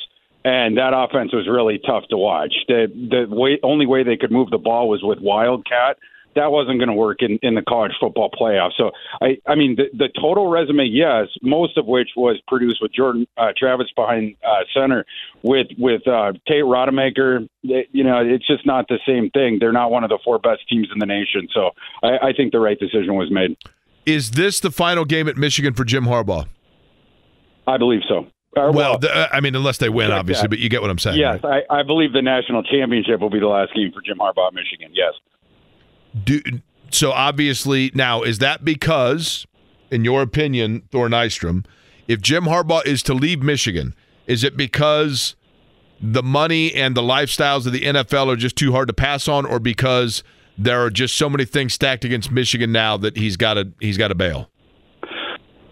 and 0.48 0.78
that 0.78 0.94
offense 0.96 1.34
was 1.34 1.46
really 1.46 1.78
tough 1.86 2.08
to 2.10 2.16
watch. 2.16 2.54
The 2.70 2.88
the 2.88 3.36
way, 3.36 3.60
only 3.64 3.86
way 3.86 4.04
they 4.04 4.16
could 4.16 4.32
move 4.32 4.50
the 4.50 4.58
ball 4.58 4.88
was 4.88 5.02
with 5.04 5.20
Wildcat. 5.20 5.98
That 6.36 6.52
wasn't 6.52 6.80
going 6.80 6.88
to 6.88 6.96
work 6.96 7.18
in, 7.22 7.40
in 7.42 7.56
the 7.56 7.64
college 7.64 7.92
football 8.00 8.30
playoff. 8.30 8.70
So 8.78 8.92
I 9.22 9.40
I 9.46 9.56
mean 9.56 9.76
the 9.76 9.86
the 9.92 10.08
total 10.22 10.48
resume, 10.48 10.86
yes, 10.86 11.28
most 11.42 11.78
of 11.78 11.86
which 11.86 12.10
was 12.16 12.40
produced 12.48 12.82
with 12.82 12.94
Jordan 12.94 13.28
uh, 13.36 13.52
Travis 13.58 13.88
behind 13.94 14.38
uh, 14.46 14.64
center, 14.74 15.04
with 15.44 15.68
with 15.78 16.08
uh, 16.08 16.32
Tate 16.48 16.64
Rodemaker. 16.64 17.50
You 17.64 18.04
know, 18.06 18.24
it's 18.24 18.48
just 18.48 18.66
not 18.66 18.88
the 18.88 19.00
same 19.06 19.30
thing. 19.32 19.58
They're 19.60 19.74
not 19.74 19.92
one 19.92 20.06
of 20.06 20.10
the 20.10 20.20
four 20.24 20.40
best 20.40 20.62
teams 20.70 20.88
in 20.94 21.00
the 21.00 21.06
nation. 21.06 21.50
So 21.54 21.72
I, 22.04 22.30
I 22.30 22.34
think 22.34 22.54
the 22.54 22.62
right 22.62 22.80
decision 22.80 23.16
was 23.16 23.30
made. 23.30 23.58
Is 24.06 24.32
this 24.32 24.62
the 24.62 24.72
final 24.72 25.04
game 25.04 25.28
at 25.28 25.36
Michigan 25.36 25.74
for 25.74 25.84
Jim 25.84 26.06
Harbaugh? 26.06 26.48
I 27.68 27.78
believe 27.78 28.04
so. 28.08 28.28
Well, 28.58 28.74
well 28.74 28.98
the, 28.98 29.16
uh, 29.16 29.28
I 29.32 29.40
mean, 29.40 29.56
unless 29.56 29.78
they 29.78 29.90
win, 29.90 30.12
obviously, 30.12 30.44
that. 30.44 30.50
but 30.50 30.60
you 30.60 30.70
get 30.70 30.82
what 30.82 30.90
I'm 30.90 31.00
saying. 31.00 31.20
Yes, 31.20 31.42
right? 31.44 31.64
I, 31.70 31.80
I 31.80 31.84
believe 31.84 32.14
the 32.14 32.22
national 32.22 32.64
championship 32.64 33.20
will 33.20 33.30
be 33.30 33.40
the 33.40 33.48
last 33.48 33.74
game 33.74 33.92
for 33.92 34.02
Jim 34.02 34.18
Harbaugh, 34.18 34.52
Michigan. 34.54 34.92
Yes. 34.94 35.14
Do, 36.24 36.42
so 36.92 37.12
obviously, 37.12 37.92
now 37.94 38.24
is 38.24 38.40
that 38.40 38.66
because, 38.66 39.46
in 39.92 40.04
your 40.04 40.22
opinion, 40.22 40.84
Thor 40.92 41.08
Nystrom, 41.08 41.66
if 42.08 42.22
Jim 42.22 42.46
Harbaugh 42.46 42.86
is 42.86 43.04
to 43.04 43.14
leave 43.14 43.42
Michigan, 43.42 43.94
is 44.26 44.44
it 44.44 44.58
because 44.58 45.36
the 46.00 46.24
money 46.24 46.74
and 46.74 46.96
the 46.96 47.02
lifestyles 47.02 47.66
of 47.66 47.74
the 47.74 47.82
NFL 47.82 48.28
are 48.28 48.36
just 48.36 48.56
too 48.56 48.72
hard 48.72 48.88
to 48.88 48.94
pass 48.94 49.28
on, 49.28 49.46
or 49.46 49.60
because 49.60 50.24
there 50.58 50.84
are 50.84 50.90
just 50.90 51.16
so 51.16 51.30
many 51.30 51.46
things 51.46 51.74
stacked 51.74 52.06
against 52.06 52.32
Michigan 52.32 52.72
now 52.72 52.98
that 52.98 53.18
he's 53.18 53.38
got 53.38 53.56
to 53.56 53.72
he's 53.80 53.98
got 53.98 54.10
to 54.10 54.16
bail? 54.16 54.50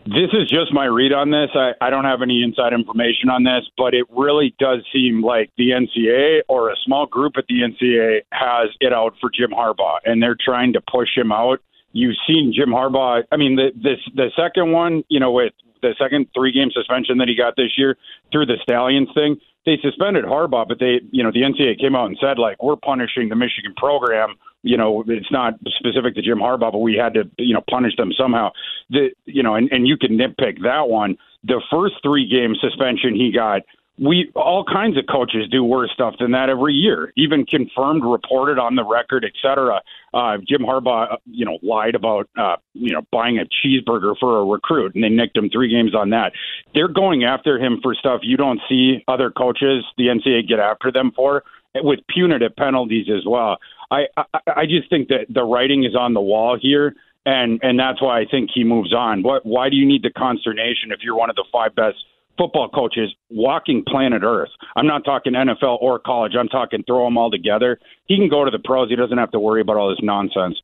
This 0.05 0.29
is 0.33 0.47
just 0.47 0.71
my 0.71 0.85
read 0.85 1.13
on 1.13 1.31
this. 1.31 1.49
I, 1.55 1.71
I 1.81 1.89
don't 1.89 2.05
have 2.05 2.21
any 2.21 2.43
inside 2.43 2.73
information 2.73 3.29
on 3.29 3.43
this, 3.43 3.63
but 3.75 3.95
it 3.95 4.05
really 4.15 4.53
does 4.59 4.85
seem 4.93 5.23
like 5.23 5.49
the 5.57 5.71
NCAA 5.71 6.41
or 6.47 6.69
a 6.69 6.75
small 6.85 7.07
group 7.07 7.33
at 7.37 7.45
the 7.47 7.61
NCAA 7.61 8.21
has 8.31 8.69
it 8.81 8.93
out 8.93 9.15
for 9.19 9.31
Jim 9.33 9.49
Harbaugh, 9.49 9.97
and 10.05 10.21
they're 10.21 10.37
trying 10.39 10.73
to 10.73 10.81
push 10.81 11.09
him 11.15 11.31
out. 11.31 11.59
You've 11.91 12.17
seen 12.27 12.53
Jim 12.55 12.69
Harbaugh. 12.69 13.23
I 13.31 13.37
mean, 13.37 13.55
the 13.55 13.71
this 13.73 13.97
the 14.13 14.29
second 14.35 14.71
one, 14.71 15.03
you 15.09 15.19
know, 15.19 15.31
with 15.31 15.53
the 15.81 15.95
second 15.97 16.27
three 16.35 16.51
game 16.51 16.69
suspension 16.71 17.17
that 17.17 17.27
he 17.27 17.35
got 17.35 17.55
this 17.55 17.75
year 17.75 17.97
through 18.31 18.45
the 18.45 18.57
Stalions 18.61 19.09
thing, 19.15 19.37
they 19.65 19.77
suspended 19.81 20.25
Harbaugh, 20.25 20.67
but 20.67 20.77
they, 20.79 21.01
you 21.09 21.23
know, 21.23 21.31
the 21.31 21.41
NCAA 21.41 21.79
came 21.79 21.95
out 21.95 22.05
and 22.05 22.17
said 22.21 22.37
like 22.37 22.61
we're 22.61 22.75
punishing 22.75 23.29
the 23.29 23.35
Michigan 23.35 23.73
program 23.75 24.35
you 24.65 24.77
know, 24.77 25.03
it's 25.07 25.31
not 25.31 25.53
specific 25.77 26.15
to 26.15 26.21
Jim 26.21 26.39
Harbaugh, 26.39 26.71
but 26.71 26.79
we 26.79 26.95
had 26.95 27.13
to, 27.13 27.29
you 27.37 27.53
know, 27.53 27.63
punish 27.69 27.95
them 27.95 28.11
somehow. 28.17 28.49
The, 28.89 29.09
you 29.25 29.43
know, 29.43 29.53
and, 29.53 29.71
and 29.71 29.87
you 29.87 29.95
can 29.95 30.17
nitpick 30.17 30.63
that 30.63 30.89
one. 30.89 31.17
The 31.43 31.61
first 31.71 31.95
three 32.03 32.27
game 32.27 32.55
suspension 32.59 33.15
he 33.15 33.31
got 33.31 33.61
we 33.97 34.29
all 34.35 34.65
kinds 34.65 34.97
of 34.97 35.05
coaches 35.09 35.47
do 35.49 35.63
worse 35.63 35.89
stuff 35.93 36.15
than 36.19 36.31
that 36.31 36.49
every 36.49 36.73
year, 36.73 37.13
even 37.15 37.45
confirmed, 37.45 38.03
reported 38.03 38.59
on 38.59 38.75
the 38.75 38.83
record, 38.83 39.23
etc. 39.23 39.81
Uh, 40.13 40.37
Jim 40.47 40.61
Harbaugh, 40.61 41.13
uh, 41.13 41.17
you 41.25 41.45
know, 41.45 41.59
lied 41.63 41.95
about 41.95 42.27
uh, 42.37 42.57
you 42.73 42.91
know 42.91 43.03
buying 43.11 43.37
a 43.37 43.45
cheeseburger 43.45 44.15
for 44.19 44.39
a 44.39 44.45
recruit, 44.45 44.95
and 44.95 45.03
they 45.03 45.09
nicked 45.09 45.37
him 45.37 45.49
three 45.49 45.69
games 45.69 45.95
on 45.95 46.09
that. 46.09 46.33
They're 46.73 46.89
going 46.89 47.23
after 47.23 47.57
him 47.57 47.79
for 47.81 47.95
stuff 47.95 48.21
you 48.23 48.35
don't 48.35 48.59
see 48.67 49.03
other 49.07 49.31
coaches, 49.31 49.85
the 49.97 50.07
NCAA, 50.07 50.49
get 50.49 50.59
after 50.59 50.91
them 50.91 51.11
for 51.15 51.43
with 51.75 51.99
punitive 52.07 52.55
penalties 52.55 53.07
as 53.09 53.25
well. 53.25 53.57
I 53.91 54.03
I, 54.17 54.23
I 54.47 54.65
just 54.65 54.89
think 54.89 55.09
that 55.09 55.25
the 55.29 55.43
writing 55.43 55.83
is 55.83 55.95
on 55.95 56.13
the 56.13 56.21
wall 56.21 56.57
here. 56.59 56.95
And 57.27 57.59
and 57.63 57.79
that's 57.79 58.01
why 58.01 58.19
I 58.19 58.25
think 58.29 58.51
he 58.53 58.63
moves 58.63 58.93
on. 58.93 59.23
What? 59.23 59.45
Why 59.45 59.69
do 59.69 59.75
you 59.75 59.85
need 59.85 60.03
the 60.03 60.11
consternation 60.11 60.91
if 60.91 60.99
you're 61.01 61.15
one 61.15 61.31
of 61.31 61.35
the 61.35 61.45
five 61.51 61.73
best 61.73 61.97
football 62.37 62.69
coaches 62.69 63.13
walking 63.29 63.83
planet 63.87 64.23
Earth. 64.23 64.49
I'm 64.75 64.87
not 64.87 65.05
talking 65.05 65.33
NFL 65.33 65.81
or 65.81 65.99
college. 65.99 66.33
I'm 66.37 66.47
talking 66.47 66.83
throw 66.85 67.05
them 67.05 67.17
all 67.17 67.31
together. 67.31 67.79
He 68.05 68.17
can 68.17 68.29
go 68.29 68.45
to 68.45 68.51
the 68.51 68.59
pros. 68.59 68.89
He 68.89 68.95
doesn't 68.95 69.17
have 69.17 69.31
to 69.31 69.39
worry 69.39 69.61
about 69.61 69.77
all 69.77 69.89
this 69.89 69.99
nonsense. 70.01 70.61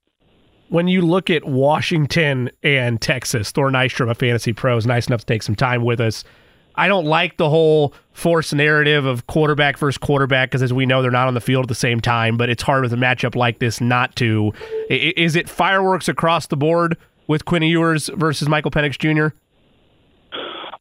When 0.70 0.88
you 0.88 1.02
look 1.02 1.30
at 1.30 1.44
Washington 1.44 2.50
and 2.64 3.02
Texas, 3.02 3.52
Thor 3.52 3.70
Nystrom 3.70 4.10
of 4.10 4.18
Fantasy 4.18 4.54
Pros, 4.54 4.86
nice 4.86 5.08
enough 5.08 5.22
to 5.22 5.26
take 5.26 5.44
some 5.44 5.56
time 5.56 5.84
with 5.84 6.00
us. 6.00 6.24
I 6.76 6.88
don't 6.88 7.06
like 7.06 7.38
the 7.38 7.50
whole 7.50 7.94
forced 8.14 8.54
narrative 8.54 9.06
of 9.06 9.28
quarterback 9.28 9.78
versus 9.78 9.98
quarterback 9.98 10.50
because, 10.50 10.62
as 10.62 10.74
we 10.74 10.86
know, 10.86 11.02
they're 11.02 11.12
not 11.12 11.28
on 11.28 11.34
the 11.34 11.42
field 11.42 11.66
at 11.66 11.70
the 11.70 11.76
same 11.76 12.00
time. 12.00 12.38
But 12.38 12.50
it's 12.50 12.64
hard 12.64 12.84
with 12.84 12.94
a 12.94 12.98
matchup 12.98 13.36
like 13.36 13.60
this 13.60 13.82
not 13.82 14.16
to. 14.18 14.54
Is 14.90 15.36
it 15.36 15.50
fireworks 15.50 16.08
across 16.08 16.48
the 16.48 16.58
board 16.58 16.98
with 17.28 17.46
Quinn 17.46 17.64
Ewers 17.64 18.10
versus 18.16 18.48
Michael 18.48 18.72
Penix 18.72 18.98
Jr.? 18.98 19.36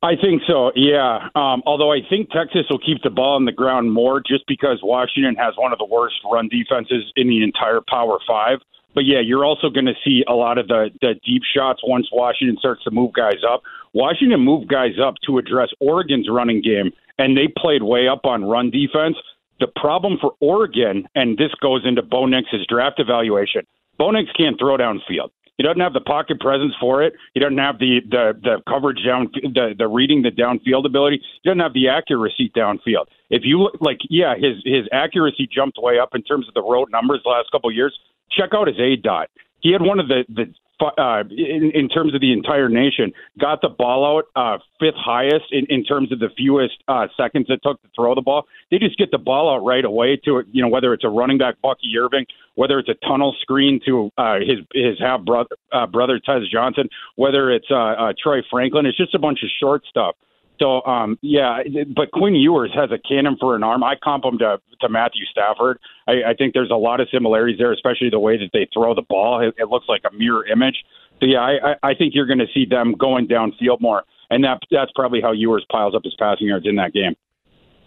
I 0.02 0.16
think 0.16 0.42
so, 0.46 0.72
yeah. 0.74 1.28
Um, 1.34 1.62
although 1.66 1.92
I 1.92 1.98
think 2.08 2.30
Texas 2.30 2.64
will 2.70 2.78
keep 2.78 3.02
the 3.02 3.10
ball 3.10 3.36
on 3.36 3.44
the 3.44 3.52
ground 3.52 3.92
more 3.92 4.22
just 4.26 4.46
because 4.46 4.78
Washington 4.82 5.34
has 5.36 5.52
one 5.58 5.72
of 5.72 5.78
the 5.78 5.84
worst 5.84 6.14
run 6.30 6.48
defenses 6.48 7.12
in 7.16 7.28
the 7.28 7.44
entire 7.44 7.80
Power 7.86 8.18
Five. 8.26 8.60
But 8.94 9.04
yeah, 9.06 9.20
you're 9.20 9.44
also 9.44 9.70
going 9.70 9.86
to 9.86 9.94
see 10.04 10.24
a 10.28 10.34
lot 10.34 10.58
of 10.58 10.68
the, 10.68 10.90
the 11.00 11.14
deep 11.24 11.42
shots 11.54 11.80
once 11.84 12.08
Washington 12.12 12.56
starts 12.58 12.82
to 12.84 12.90
move 12.90 13.12
guys 13.12 13.42
up. 13.48 13.62
Washington 13.92 14.40
moved 14.40 14.68
guys 14.68 14.98
up 15.02 15.14
to 15.26 15.38
address 15.38 15.68
Oregon's 15.80 16.28
running 16.30 16.60
game, 16.60 16.92
and 17.18 17.36
they 17.36 17.48
played 17.56 17.82
way 17.82 18.08
up 18.08 18.24
on 18.24 18.44
run 18.44 18.70
defense. 18.70 19.16
The 19.60 19.68
problem 19.76 20.16
for 20.20 20.32
Oregon, 20.40 21.06
and 21.14 21.36
this 21.36 21.52
goes 21.60 21.82
into 21.84 22.02
Bo 22.02 22.26
Nix's 22.26 22.66
draft 22.68 22.98
evaluation, 22.98 23.62
Bo 23.98 24.10
Nix 24.10 24.30
can't 24.32 24.58
throw 24.58 24.76
downfield. 24.76 25.30
He 25.60 25.62
doesn't 25.62 25.80
have 25.80 25.92
the 25.92 26.00
pocket 26.00 26.40
presence 26.40 26.72
for 26.80 27.02
it. 27.02 27.12
He 27.34 27.40
doesn't 27.40 27.58
have 27.58 27.78
the 27.78 28.00
the, 28.08 28.32
the 28.42 28.62
coverage 28.66 29.04
down, 29.04 29.28
the 29.34 29.74
the 29.76 29.86
reading, 29.86 30.22
the 30.22 30.30
downfield 30.30 30.86
ability. 30.86 31.20
He 31.42 31.48
doesn't 31.50 31.60
have 31.60 31.74
the 31.74 31.88
accuracy 31.88 32.50
downfield. 32.56 33.12
If 33.28 33.42
you 33.44 33.60
look, 33.60 33.76
like, 33.78 33.98
yeah, 34.08 34.36
his 34.36 34.56
his 34.64 34.88
accuracy 34.90 35.46
jumped 35.54 35.76
way 35.78 35.98
up 35.98 36.14
in 36.14 36.22
terms 36.22 36.48
of 36.48 36.54
the 36.54 36.62
road 36.62 36.88
numbers 36.90 37.20
the 37.24 37.28
last 37.28 37.50
couple 37.52 37.68
of 37.68 37.76
years. 37.76 37.94
Check 38.32 38.50
out 38.54 38.68
his 38.68 38.78
A 38.78 38.96
dot. 38.96 39.28
He 39.60 39.72
had 39.72 39.82
one 39.82 40.00
of 40.00 40.08
the 40.08 40.24
the 40.28 40.52
uh, 40.80 41.22
in, 41.30 41.70
in 41.74 41.88
terms 41.88 42.14
of 42.14 42.20
the 42.20 42.32
entire 42.32 42.68
nation, 42.68 43.12
got 43.38 43.60
the 43.60 43.68
ball 43.68 44.18
out 44.18 44.24
uh, 44.34 44.58
fifth 44.78 44.96
highest 44.96 45.46
in, 45.50 45.66
in 45.68 45.84
terms 45.84 46.10
of 46.12 46.18
the 46.18 46.28
fewest 46.36 46.82
uh, 46.88 47.06
seconds 47.16 47.46
it 47.48 47.60
took 47.62 47.80
to 47.82 47.88
throw 47.94 48.14
the 48.14 48.22
ball. 48.22 48.46
They 48.70 48.78
just 48.78 48.96
get 48.96 49.10
the 49.10 49.18
ball 49.18 49.54
out 49.54 49.64
right 49.64 49.84
away 49.84 50.18
to 50.24 50.38
it. 50.38 50.46
you 50.50 50.62
know 50.62 50.68
whether 50.68 50.92
it's 50.94 51.04
a 51.04 51.08
running 51.08 51.38
back 51.38 51.56
Bucky 51.62 51.92
Irving, 51.98 52.26
whether 52.54 52.78
it's 52.78 52.88
a 52.88 52.94
tunnel 53.06 53.34
screen 53.40 53.80
to 53.86 54.10
uh, 54.16 54.36
his 54.40 54.58
his 54.72 54.98
half 54.98 55.22
brother 55.24 55.56
uh, 55.72 55.86
brother 55.86 56.18
Tez 56.18 56.48
Johnson, 56.50 56.88
whether 57.16 57.50
it's 57.50 57.68
uh, 57.70 57.74
uh, 57.74 58.12
Troy 58.20 58.40
Franklin. 58.50 58.86
It's 58.86 58.96
just 58.96 59.14
a 59.14 59.18
bunch 59.18 59.40
of 59.42 59.50
short 59.60 59.82
stuff. 59.88 60.16
So 60.60 60.84
um, 60.84 61.18
yeah, 61.22 61.62
but 61.96 62.10
Quinn 62.12 62.34
Ewers 62.34 62.70
has 62.74 62.90
a 62.92 62.98
cannon 62.98 63.36
for 63.40 63.56
an 63.56 63.62
arm. 63.62 63.82
I 63.82 63.94
comp 63.96 64.24
him 64.24 64.38
to 64.38 64.60
to 64.82 64.88
Matthew 64.88 65.24
Stafford. 65.30 65.78
I, 66.06 66.30
I 66.30 66.34
think 66.34 66.54
there's 66.54 66.70
a 66.70 66.76
lot 66.76 67.00
of 67.00 67.08
similarities 67.10 67.58
there, 67.58 67.72
especially 67.72 68.10
the 68.10 68.18
way 68.18 68.36
that 68.36 68.50
they 68.52 68.68
throw 68.72 68.94
the 68.94 69.02
ball. 69.02 69.40
It, 69.40 69.54
it 69.58 69.68
looks 69.68 69.86
like 69.88 70.02
a 70.10 70.14
mirror 70.14 70.46
image. 70.46 70.84
So 71.20 71.26
yeah, 71.26 71.40
I, 71.40 71.74
I 71.82 71.94
think 71.94 72.14
you're 72.14 72.26
going 72.26 72.38
to 72.38 72.46
see 72.52 72.66
them 72.66 72.94
going 72.98 73.26
downfield 73.26 73.80
more, 73.80 74.04
and 74.30 74.44
that 74.44 74.60
that's 74.70 74.90
probably 74.94 75.20
how 75.20 75.32
Ewers 75.32 75.64
piles 75.70 75.94
up 75.94 76.02
his 76.04 76.14
passing 76.18 76.48
yards 76.48 76.66
in 76.66 76.76
that 76.76 76.92
game. 76.92 77.16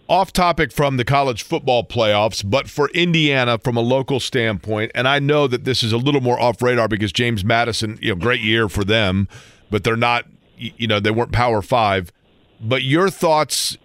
Off 0.08 0.32
topic 0.32 0.70
from 0.70 0.98
the 0.98 1.04
college 1.04 1.42
football 1.42 1.82
playoffs, 1.82 2.48
but 2.48 2.68
for 2.68 2.90
Indiana 2.90 3.56
from 3.58 3.76
a 3.76 3.80
local 3.80 4.20
standpoint, 4.20 4.92
and 4.94 5.08
I 5.08 5.18
know 5.18 5.46
that 5.46 5.64
this 5.64 5.82
is 5.82 5.92
a 5.92 5.96
little 5.96 6.20
more 6.20 6.38
off 6.38 6.60
radar 6.60 6.88
because 6.88 7.10
James 7.10 7.44
Madison, 7.44 7.98
you 8.02 8.10
know, 8.10 8.20
great 8.20 8.40
year 8.40 8.68
for 8.68 8.84
them, 8.84 9.28
but 9.70 9.82
they're 9.82 9.96
not, 9.96 10.26
you 10.58 10.86
know, 10.86 11.00
they 11.00 11.10
weren't 11.10 11.32
Power 11.32 11.62
Five. 11.62 12.12
But 12.60 12.82
your 12.82 13.10
thoughts, 13.10 13.76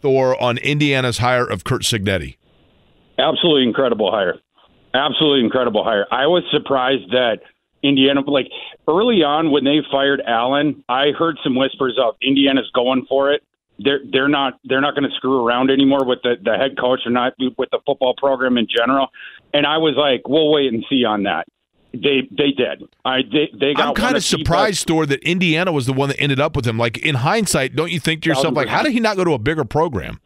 Thor, 0.00 0.40
on 0.40 0.58
Indiana's 0.58 1.18
hire 1.18 1.46
of 1.46 1.64
Curt 1.64 1.82
Cignetti? 1.82 2.36
Absolutely 3.18 3.64
incredible 3.64 4.10
hire. 4.10 4.36
Absolutely 4.94 5.44
incredible 5.44 5.84
hire. 5.84 6.06
I 6.10 6.26
was 6.26 6.44
surprised 6.50 7.10
that 7.10 7.40
Indiana, 7.82 8.20
like 8.20 8.48
early 8.86 9.22
on 9.22 9.50
when 9.50 9.64
they 9.64 9.78
fired 9.90 10.22
Allen, 10.26 10.84
I 10.88 11.10
heard 11.16 11.36
some 11.42 11.54
whispers 11.54 11.98
of 12.02 12.14
Indiana's 12.22 12.70
going 12.74 13.06
for 13.08 13.32
it. 13.32 13.42
They're 13.78 14.00
they're 14.10 14.28
not 14.28 14.54
they're 14.64 14.80
not 14.80 14.94
going 14.94 15.08
to 15.08 15.14
screw 15.14 15.46
around 15.46 15.70
anymore 15.70 16.04
with 16.04 16.18
the 16.22 16.34
the 16.42 16.56
head 16.56 16.76
coach 16.78 17.00
or 17.06 17.12
not 17.12 17.34
with 17.38 17.70
the 17.70 17.78
football 17.86 18.14
program 18.16 18.58
in 18.58 18.66
general. 18.66 19.08
And 19.54 19.66
I 19.66 19.78
was 19.78 19.94
like, 19.96 20.26
we'll 20.26 20.50
wait 20.50 20.72
and 20.72 20.84
see 20.90 21.04
on 21.04 21.22
that. 21.24 21.46
They 22.02 22.28
they 22.30 22.50
did. 22.50 22.88
I 23.04 23.22
they 23.22 23.50
they 23.58 23.74
got. 23.74 23.88
I'm 23.88 23.94
kind 23.94 24.16
of 24.16 24.24
surprised, 24.24 24.86
Thor, 24.86 25.06
that 25.06 25.22
Indiana 25.22 25.72
was 25.72 25.86
the 25.86 25.92
one 25.92 26.08
that 26.08 26.20
ended 26.20 26.40
up 26.40 26.56
with 26.56 26.66
him. 26.66 26.78
Like 26.78 26.98
in 26.98 27.16
hindsight, 27.16 27.74
don't 27.74 27.90
you 27.90 28.00
think 28.00 28.22
to 28.22 28.28
yourself, 28.28 28.54
like, 28.54 28.68
how 28.68 28.82
did 28.82 28.92
he 28.92 29.00
not 29.00 29.16
go 29.16 29.24
to 29.24 29.32
a 29.32 29.38
bigger 29.38 29.64
program? 29.64 30.20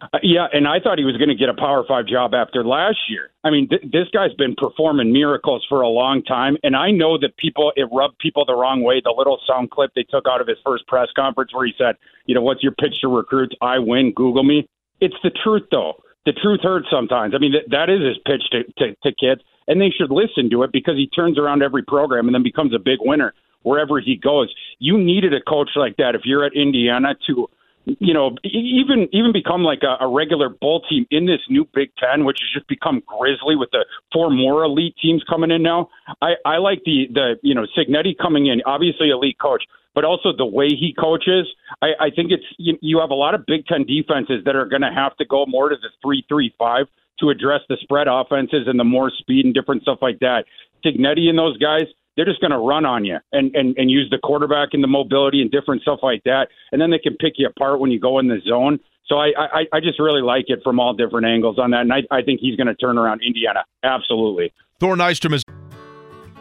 Uh, 0.00 0.18
yeah, 0.22 0.46
and 0.52 0.66
I 0.66 0.80
thought 0.80 0.98
he 0.98 1.04
was 1.04 1.16
going 1.18 1.28
to 1.28 1.34
get 1.34 1.50
a 1.50 1.54
Power 1.54 1.84
Five 1.86 2.06
job 2.06 2.32
after 2.32 2.64
last 2.64 2.96
year. 3.08 3.30
I 3.44 3.50
mean, 3.50 3.68
th- 3.68 3.82
this 3.82 4.08
guy's 4.14 4.32
been 4.34 4.54
performing 4.56 5.12
miracles 5.12 5.64
for 5.68 5.82
a 5.82 5.88
long 5.88 6.22
time, 6.22 6.56
and 6.62 6.74
I 6.74 6.90
know 6.90 7.18
that 7.18 7.36
people 7.36 7.72
it 7.76 7.86
rubbed 7.92 8.18
people 8.18 8.44
the 8.46 8.54
wrong 8.54 8.82
way. 8.82 9.02
The 9.04 9.14
little 9.16 9.38
sound 9.46 9.70
clip 9.70 9.90
they 9.94 10.04
took 10.04 10.24
out 10.26 10.40
of 10.40 10.46
his 10.46 10.56
first 10.64 10.86
press 10.86 11.08
conference 11.14 11.52
where 11.52 11.66
he 11.66 11.72
said, 11.76 11.96
"You 12.24 12.34
know, 12.34 12.40
what's 12.40 12.62
your 12.62 12.72
pitch 12.72 12.94
to 13.02 13.08
recruits? 13.08 13.54
I 13.60 13.78
win. 13.78 14.12
Google 14.14 14.44
me." 14.44 14.66
It's 15.00 15.16
the 15.22 15.30
truth, 15.44 15.64
though. 15.70 16.02
The 16.24 16.32
truth 16.32 16.60
hurts 16.62 16.86
sometimes. 16.90 17.34
I 17.34 17.38
mean, 17.38 17.52
th- 17.52 17.64
that 17.70 17.88
is 17.88 18.00
his 18.00 18.18
pitch 18.26 18.42
to, 18.52 18.64
to, 18.78 18.94
to 19.02 19.14
kids 19.18 19.42
and 19.70 19.80
they 19.80 19.90
should 19.96 20.10
listen 20.10 20.50
to 20.50 20.64
it 20.64 20.72
because 20.72 20.96
he 20.96 21.06
turns 21.06 21.38
around 21.38 21.62
every 21.62 21.82
program 21.82 22.26
and 22.26 22.34
then 22.34 22.42
becomes 22.42 22.74
a 22.74 22.78
big 22.78 22.98
winner 23.00 23.32
wherever 23.62 24.00
he 24.00 24.16
goes. 24.16 24.52
You 24.80 24.98
needed 24.98 25.32
a 25.32 25.40
coach 25.40 25.70
like 25.76 25.96
that 25.96 26.14
if 26.16 26.22
you're 26.24 26.44
at 26.44 26.52
Indiana 26.54 27.14
to 27.28 27.48
you 27.86 28.12
know, 28.12 28.36
even 28.44 29.08
even 29.12 29.32
become 29.32 29.62
like 29.62 29.80
a, 29.82 30.04
a 30.04 30.08
regular 30.08 30.48
bowl 30.48 30.82
team 30.88 31.06
in 31.10 31.26
this 31.26 31.40
new 31.48 31.66
Big 31.74 31.90
Ten, 31.98 32.24
which 32.24 32.38
has 32.40 32.48
just 32.52 32.68
become 32.68 33.02
grisly 33.06 33.56
with 33.56 33.70
the 33.72 33.86
four 34.12 34.30
more 34.30 34.64
elite 34.64 34.94
teams 35.00 35.24
coming 35.28 35.50
in 35.50 35.62
now. 35.62 35.88
I, 36.20 36.32
I 36.44 36.58
like 36.58 36.82
the 36.84 37.06
the 37.12 37.36
you 37.42 37.54
know 37.54 37.66
Cignetti 37.76 38.16
coming 38.20 38.46
in, 38.46 38.60
obviously 38.66 39.08
elite 39.08 39.38
coach, 39.40 39.64
but 39.94 40.04
also 40.04 40.30
the 40.36 40.46
way 40.46 40.68
he 40.68 40.94
coaches. 40.98 41.46
I, 41.80 41.88
I 41.98 42.10
think 42.10 42.30
it's 42.30 42.44
you, 42.58 42.76
you 42.82 43.00
have 43.00 43.10
a 43.10 43.14
lot 43.14 43.34
of 43.34 43.46
Big 43.46 43.66
Ten 43.66 43.84
defenses 43.84 44.44
that 44.44 44.54
are 44.54 44.66
going 44.66 44.82
to 44.82 44.92
have 44.94 45.16
to 45.16 45.24
go 45.24 45.46
more 45.46 45.70
to 45.70 45.76
the 45.76 45.88
three 46.02 46.22
three 46.28 46.54
five 46.58 46.86
to 47.20 47.30
address 47.30 47.60
the 47.68 47.76
spread 47.80 48.08
offenses 48.08 48.66
and 48.66 48.78
the 48.78 48.84
more 48.84 49.10
speed 49.10 49.44
and 49.44 49.54
different 49.54 49.82
stuff 49.82 49.98
like 50.02 50.18
that. 50.20 50.44
Cignetti 50.84 51.28
and 51.28 51.38
those 51.38 51.56
guys, 51.58 51.82
they're 52.16 52.24
just 52.24 52.40
going 52.40 52.50
to 52.50 52.58
run 52.58 52.84
on 52.84 53.04
you 53.04 53.18
and, 53.32 53.54
and, 53.54 53.76
and 53.76 53.90
use 53.90 54.08
the 54.10 54.18
quarterback 54.18 54.70
and 54.72 54.82
the 54.82 54.88
mobility 54.88 55.40
and 55.40 55.50
different 55.50 55.82
stuff 55.82 56.00
like 56.02 56.22
that. 56.24 56.48
And 56.72 56.80
then 56.80 56.90
they 56.90 56.98
can 56.98 57.14
pick 57.16 57.34
you 57.36 57.46
apart 57.46 57.80
when 57.80 57.90
you 57.90 58.00
go 58.00 58.18
in 58.18 58.28
the 58.28 58.40
zone. 58.46 58.80
So 59.06 59.16
I, 59.16 59.32
I, 59.36 59.60
I 59.72 59.80
just 59.80 59.98
really 59.98 60.22
like 60.22 60.46
it 60.48 60.60
from 60.62 60.78
all 60.78 60.94
different 60.94 61.26
angles 61.26 61.58
on 61.58 61.70
that. 61.72 61.82
And 61.82 61.92
I, 61.92 62.02
I 62.10 62.22
think 62.22 62.40
he's 62.40 62.56
going 62.56 62.68
to 62.68 62.74
turn 62.74 62.98
around 62.98 63.22
Indiana. 63.26 63.64
Absolutely. 63.82 64.52
Thor 64.78 64.96
Nystrom 64.96 65.34
is. 65.34 65.42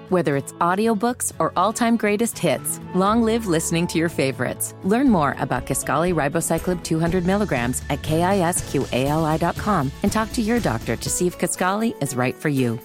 Whether 0.10 0.36
it's 0.38 0.54
audiobooks 0.54 1.34
or 1.38 1.54
all-time 1.56 1.96
greatest 1.96 2.38
hits, 2.38 2.80
long 2.96 3.22
live 3.22 3.46
listening 3.46 3.86
to 3.88 4.00
your 4.00 4.10
favorites. 4.10 4.74
Learn 4.84 5.08
more 5.08 5.36
about 5.38 5.68
Kisqali 5.68 6.16
Ribociclib 6.16 6.84
200 6.84 7.28
milligrams 7.28 7.84
at 7.92 8.02
kisqali.com 8.02 9.92
and 10.02 10.12
talk 10.12 10.32
to 10.32 10.42
your 10.42 10.60
doctor 10.60 10.96
to 10.96 11.10
see 11.10 11.28
if 11.28 11.38
Kisqali 11.38 12.02
is 12.02 12.16
right 12.16 12.36
for 12.36 12.50
you. 12.50 12.80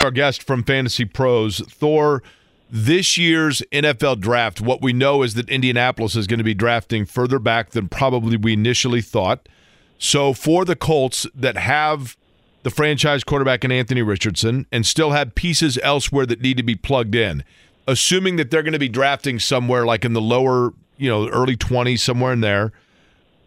Our 0.00 0.10
guest 0.10 0.42
from 0.42 0.64
Fantasy 0.64 1.04
Pros, 1.04 1.60
Thor. 1.60 2.24
This 2.68 3.16
year's 3.16 3.62
NFL 3.70 4.20
draft, 4.20 4.60
what 4.60 4.82
we 4.82 4.92
know 4.92 5.22
is 5.22 5.34
that 5.34 5.48
Indianapolis 5.48 6.16
is 6.16 6.26
going 6.26 6.38
to 6.38 6.44
be 6.44 6.54
drafting 6.54 7.06
further 7.06 7.38
back 7.38 7.70
than 7.70 7.88
probably 7.88 8.36
we 8.36 8.54
initially 8.54 9.00
thought. 9.00 9.48
So 9.96 10.32
for 10.32 10.64
the 10.64 10.74
Colts 10.74 11.24
that 11.36 11.56
have 11.56 12.16
the 12.64 12.70
franchise 12.70 13.22
quarterback 13.22 13.62
in 13.62 13.70
Anthony 13.70 14.02
Richardson 14.02 14.66
and 14.72 14.84
still 14.84 15.12
have 15.12 15.34
pieces 15.34 15.78
elsewhere 15.82 16.26
that 16.26 16.40
need 16.40 16.56
to 16.56 16.62
be 16.62 16.74
plugged 16.74 17.14
in. 17.14 17.44
Assuming 17.86 18.36
that 18.36 18.50
they're 18.50 18.62
going 18.62 18.72
to 18.72 18.78
be 18.78 18.88
drafting 18.88 19.38
somewhere 19.38 19.84
like 19.84 20.04
in 20.04 20.14
the 20.14 20.20
lower, 20.20 20.72
you 20.96 21.08
know, 21.08 21.28
early 21.28 21.56
20s 21.56 22.00
somewhere 22.00 22.32
in 22.32 22.40
there. 22.40 22.72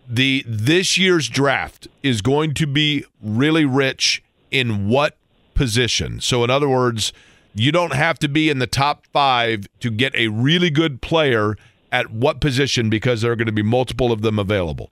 The 0.07 0.45
this 0.47 0.97
year's 0.97 1.27
draft 1.27 1.87
is 2.01 2.21
going 2.21 2.53
to 2.53 2.67
be 2.67 3.03
really 3.21 3.65
rich 3.65 4.23
in 4.51 4.87
what 4.87 5.17
position. 5.55 6.21
So 6.21 6.43
in 6.43 6.51
other 6.51 6.69
words, 6.69 7.11
you 7.55 7.71
don't 7.71 7.93
have 7.93 8.19
to 8.19 8.29
be 8.29 8.49
in 8.49 8.59
the 8.59 8.67
top 8.67 9.07
5 9.07 9.67
to 9.79 9.89
get 9.89 10.15
a 10.15 10.27
really 10.27 10.69
good 10.69 11.01
player 11.01 11.57
at 11.91 12.11
what 12.11 12.39
position 12.39 12.89
because 12.89 13.21
there 13.21 13.31
are 13.31 13.35
going 13.35 13.47
to 13.47 13.51
be 13.51 13.63
multiple 13.63 14.11
of 14.11 14.21
them 14.21 14.37
available. 14.37 14.91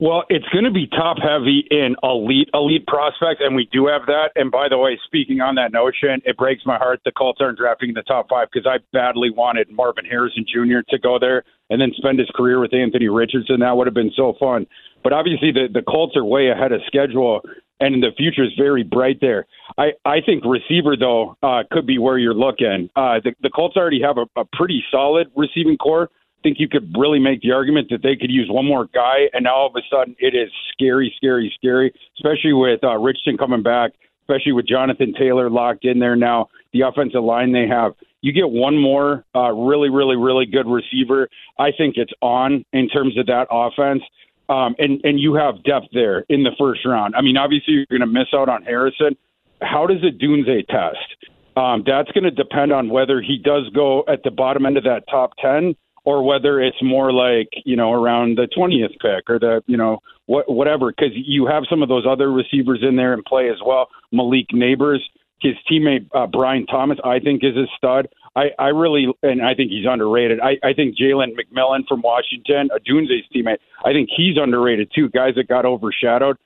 Well, 0.00 0.24
it's 0.28 0.48
going 0.48 0.64
to 0.64 0.72
be 0.72 0.88
top 0.88 1.18
heavy 1.22 1.64
in 1.70 1.94
elite, 2.02 2.50
elite 2.52 2.84
prospects, 2.86 3.40
and 3.40 3.54
we 3.54 3.68
do 3.70 3.86
have 3.86 4.06
that. 4.06 4.30
And 4.34 4.50
by 4.50 4.68
the 4.68 4.76
way, 4.76 4.98
speaking 5.06 5.40
on 5.40 5.54
that 5.54 5.72
notion, 5.72 6.20
it 6.24 6.36
breaks 6.36 6.62
my 6.66 6.76
heart 6.76 7.00
the 7.04 7.12
Colts 7.12 7.38
aren't 7.40 7.58
drafting 7.58 7.90
in 7.90 7.94
the 7.94 8.02
top 8.02 8.28
five 8.28 8.48
because 8.52 8.66
I 8.66 8.78
badly 8.92 9.30
wanted 9.30 9.70
Marvin 9.70 10.04
Harrison 10.04 10.44
Jr. 10.52 10.80
to 10.88 10.98
go 10.98 11.18
there 11.20 11.44
and 11.70 11.80
then 11.80 11.92
spend 11.96 12.18
his 12.18 12.28
career 12.34 12.58
with 12.58 12.74
Anthony 12.74 13.08
Richardson. 13.08 13.60
That 13.60 13.76
would 13.76 13.86
have 13.86 13.94
been 13.94 14.12
so 14.16 14.34
fun. 14.38 14.66
But 15.04 15.12
obviously, 15.12 15.52
the, 15.52 15.68
the 15.72 15.82
Colts 15.82 16.16
are 16.16 16.24
way 16.24 16.48
ahead 16.48 16.72
of 16.72 16.80
schedule, 16.88 17.42
and 17.78 18.02
the 18.02 18.10
future 18.16 18.42
is 18.42 18.52
very 18.58 18.82
bright 18.82 19.18
there. 19.20 19.46
I, 19.78 19.92
I 20.04 20.20
think 20.26 20.44
receiver, 20.44 20.96
though, 20.98 21.36
uh, 21.40 21.62
could 21.70 21.86
be 21.86 21.98
where 21.98 22.18
you're 22.18 22.34
looking. 22.34 22.90
Uh, 22.96 23.20
the, 23.22 23.32
the 23.42 23.50
Colts 23.50 23.76
already 23.76 24.02
have 24.02 24.18
a, 24.18 24.26
a 24.40 24.44
pretty 24.52 24.82
solid 24.90 25.30
receiving 25.36 25.76
core 25.76 26.10
think 26.44 26.58
you 26.60 26.68
could 26.68 26.94
really 26.96 27.18
make 27.18 27.40
the 27.40 27.50
argument 27.50 27.88
that 27.90 28.02
they 28.02 28.14
could 28.14 28.30
use 28.30 28.48
one 28.48 28.66
more 28.66 28.86
guy, 28.94 29.28
and 29.32 29.44
now 29.44 29.56
all 29.56 29.66
of 29.66 29.74
a 29.74 29.80
sudden 29.90 30.14
it 30.20 30.36
is 30.36 30.50
scary, 30.72 31.12
scary, 31.16 31.52
scary, 31.56 31.92
especially 32.16 32.52
with 32.52 32.84
uh, 32.84 32.96
Richardson 32.98 33.36
coming 33.36 33.62
back, 33.62 33.92
especially 34.22 34.52
with 34.52 34.68
Jonathan 34.68 35.14
Taylor 35.18 35.50
locked 35.50 35.84
in 35.84 35.98
there 35.98 36.14
now, 36.14 36.48
the 36.72 36.82
offensive 36.82 37.24
line 37.24 37.52
they 37.52 37.66
have. 37.66 37.94
You 38.20 38.32
get 38.32 38.50
one 38.50 38.78
more 38.78 39.24
uh, 39.34 39.52
really, 39.52 39.88
really, 39.90 40.16
really 40.16 40.46
good 40.46 40.66
receiver. 40.66 41.28
I 41.58 41.70
think 41.76 41.96
it's 41.96 42.12
on 42.22 42.64
in 42.72 42.88
terms 42.88 43.18
of 43.18 43.26
that 43.26 43.46
offense. 43.50 44.02
Um, 44.48 44.74
and, 44.78 45.00
and 45.04 45.18
you 45.18 45.34
have 45.34 45.64
depth 45.64 45.86
there 45.94 46.26
in 46.28 46.42
the 46.42 46.52
first 46.58 46.84
round. 46.84 47.14
I 47.16 47.22
mean, 47.22 47.38
obviously, 47.38 47.74
you're 47.74 47.86
going 47.86 48.00
to 48.00 48.06
miss 48.06 48.28
out 48.34 48.50
on 48.50 48.62
Harrison. 48.62 49.16
How 49.62 49.86
does 49.86 50.02
Odunze 50.02 50.66
test? 50.68 51.32
Um, 51.56 51.82
that's 51.86 52.10
going 52.12 52.24
to 52.24 52.30
depend 52.30 52.70
on 52.72 52.90
whether 52.90 53.22
he 53.22 53.38
does 53.38 53.70
go 53.74 54.04
at 54.06 54.22
the 54.22 54.30
bottom 54.30 54.66
end 54.66 54.76
of 54.76 54.84
that 54.84 55.04
top 55.08 55.32
10 55.40 55.74
or 56.04 56.22
whether 56.22 56.60
it's 56.60 56.82
more 56.82 57.12
like 57.12 57.48
you 57.64 57.76
know 57.76 57.92
around 57.92 58.36
the 58.36 58.48
20th 58.56 58.92
pick 59.00 59.28
or 59.28 59.38
the 59.38 59.62
you 59.66 59.76
know 59.76 60.00
what 60.26 60.50
whatever 60.50 60.90
because 60.90 61.12
you 61.14 61.46
have 61.46 61.64
some 61.68 61.82
of 61.82 61.88
those 61.88 62.04
other 62.08 62.30
receivers 62.30 62.80
in 62.86 62.96
there 62.96 63.14
in 63.14 63.22
play 63.22 63.48
as 63.50 63.58
well. 63.64 63.88
Malik 64.12 64.48
Nabers, 64.52 65.00
his 65.40 65.54
teammate 65.70 66.08
uh, 66.14 66.26
Brian 66.26 66.66
Thomas, 66.66 66.98
I 67.04 67.18
think 67.18 67.42
is 67.42 67.56
a 67.56 67.66
stud. 67.76 68.08
I, 68.36 68.46
I 68.58 68.68
really 68.68 69.06
and 69.22 69.42
I 69.42 69.54
think 69.54 69.70
he's 69.70 69.86
underrated. 69.88 70.40
I, 70.40 70.56
I 70.66 70.72
think 70.72 70.96
Jalen 70.98 71.36
McMillan 71.38 71.86
from 71.86 72.02
Washington, 72.02 72.68
Odunze's 72.70 73.24
teammate, 73.34 73.58
I 73.84 73.92
think 73.92 74.08
he's 74.14 74.36
underrated 74.36 74.90
too. 74.94 75.08
Guys 75.08 75.34
that 75.36 75.48
got 75.48 75.64
overshadowed 75.64 76.36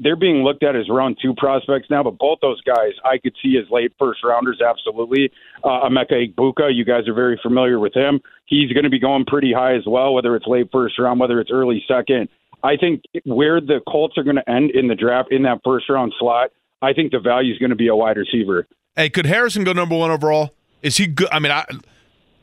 they're 0.00 0.16
being 0.16 0.42
looked 0.42 0.62
at 0.62 0.76
as 0.76 0.88
round 0.88 1.18
two 1.20 1.34
prospects 1.36 1.88
now, 1.90 2.02
but 2.02 2.18
both 2.18 2.38
those 2.40 2.60
guys 2.62 2.92
I 3.04 3.18
could 3.18 3.34
see 3.42 3.58
as 3.58 3.70
late 3.70 3.92
first 3.98 4.24
rounders, 4.24 4.60
absolutely. 4.66 5.30
Uh, 5.62 5.88
Emeka 5.88 6.12
Egbuka, 6.12 6.74
you 6.74 6.84
guys 6.84 7.06
are 7.08 7.14
very 7.14 7.38
familiar 7.42 7.78
with 7.78 7.94
him. 7.94 8.20
He's 8.46 8.72
going 8.72 8.84
to 8.84 8.90
be 8.90 8.98
going 8.98 9.24
pretty 9.26 9.52
high 9.52 9.74
as 9.74 9.84
well, 9.86 10.14
whether 10.14 10.34
it's 10.36 10.46
late 10.46 10.68
first 10.72 10.98
round, 10.98 11.20
whether 11.20 11.40
it's 11.40 11.50
early 11.50 11.84
second. 11.86 12.28
I 12.62 12.76
think 12.76 13.02
where 13.24 13.60
the 13.60 13.80
Colts 13.86 14.16
are 14.16 14.24
going 14.24 14.36
to 14.36 14.50
end 14.50 14.70
in 14.70 14.88
the 14.88 14.94
draft 14.94 15.30
in 15.30 15.42
that 15.42 15.60
first 15.64 15.88
round 15.90 16.14
slot, 16.18 16.50
I 16.80 16.92
think 16.92 17.12
the 17.12 17.20
value 17.20 17.52
is 17.52 17.58
going 17.58 17.70
to 17.70 17.76
be 17.76 17.88
a 17.88 17.96
wide 17.96 18.16
receiver. 18.16 18.66
Hey, 18.96 19.10
could 19.10 19.26
Harrison 19.26 19.64
go 19.64 19.72
number 19.72 19.96
one 19.96 20.10
overall? 20.10 20.54
Is 20.82 20.96
he 20.96 21.06
good? 21.06 21.28
I 21.30 21.40
mean, 21.40 21.52
I, 21.52 21.66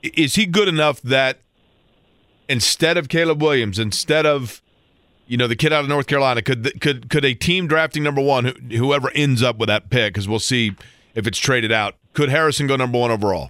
is 0.04 0.36
he 0.36 0.46
good 0.46 0.68
enough 0.68 1.02
that 1.02 1.40
instead 2.48 2.98
of 2.98 3.10
Caleb 3.10 3.42
Williams, 3.42 3.80
instead 3.80 4.26
of 4.26 4.62
you 5.32 5.38
know, 5.38 5.48
the 5.48 5.56
kid 5.56 5.72
out 5.72 5.82
of 5.82 5.90
North 5.90 6.08
Carolina. 6.08 6.42
Could 6.42 6.82
could 6.82 7.10
could 7.10 7.24
a 7.24 7.34
team 7.34 7.66
drafting 7.66 8.04
number 8.04 8.22
one, 8.22 8.54
whoever 8.70 9.10
ends 9.12 9.42
up 9.42 9.58
with 9.58 9.68
that 9.68 9.90
pick, 9.90 10.14
because 10.14 10.28
we'll 10.28 10.40
see 10.40 10.74
if 11.16 11.26
it's 11.26 11.40
traded 11.40 11.72
out, 11.72 11.96
could 12.12 12.28
Harrison 12.28 12.68
go 12.68 12.76
number 12.76 13.00
one 13.00 13.12
overall? 13.12 13.50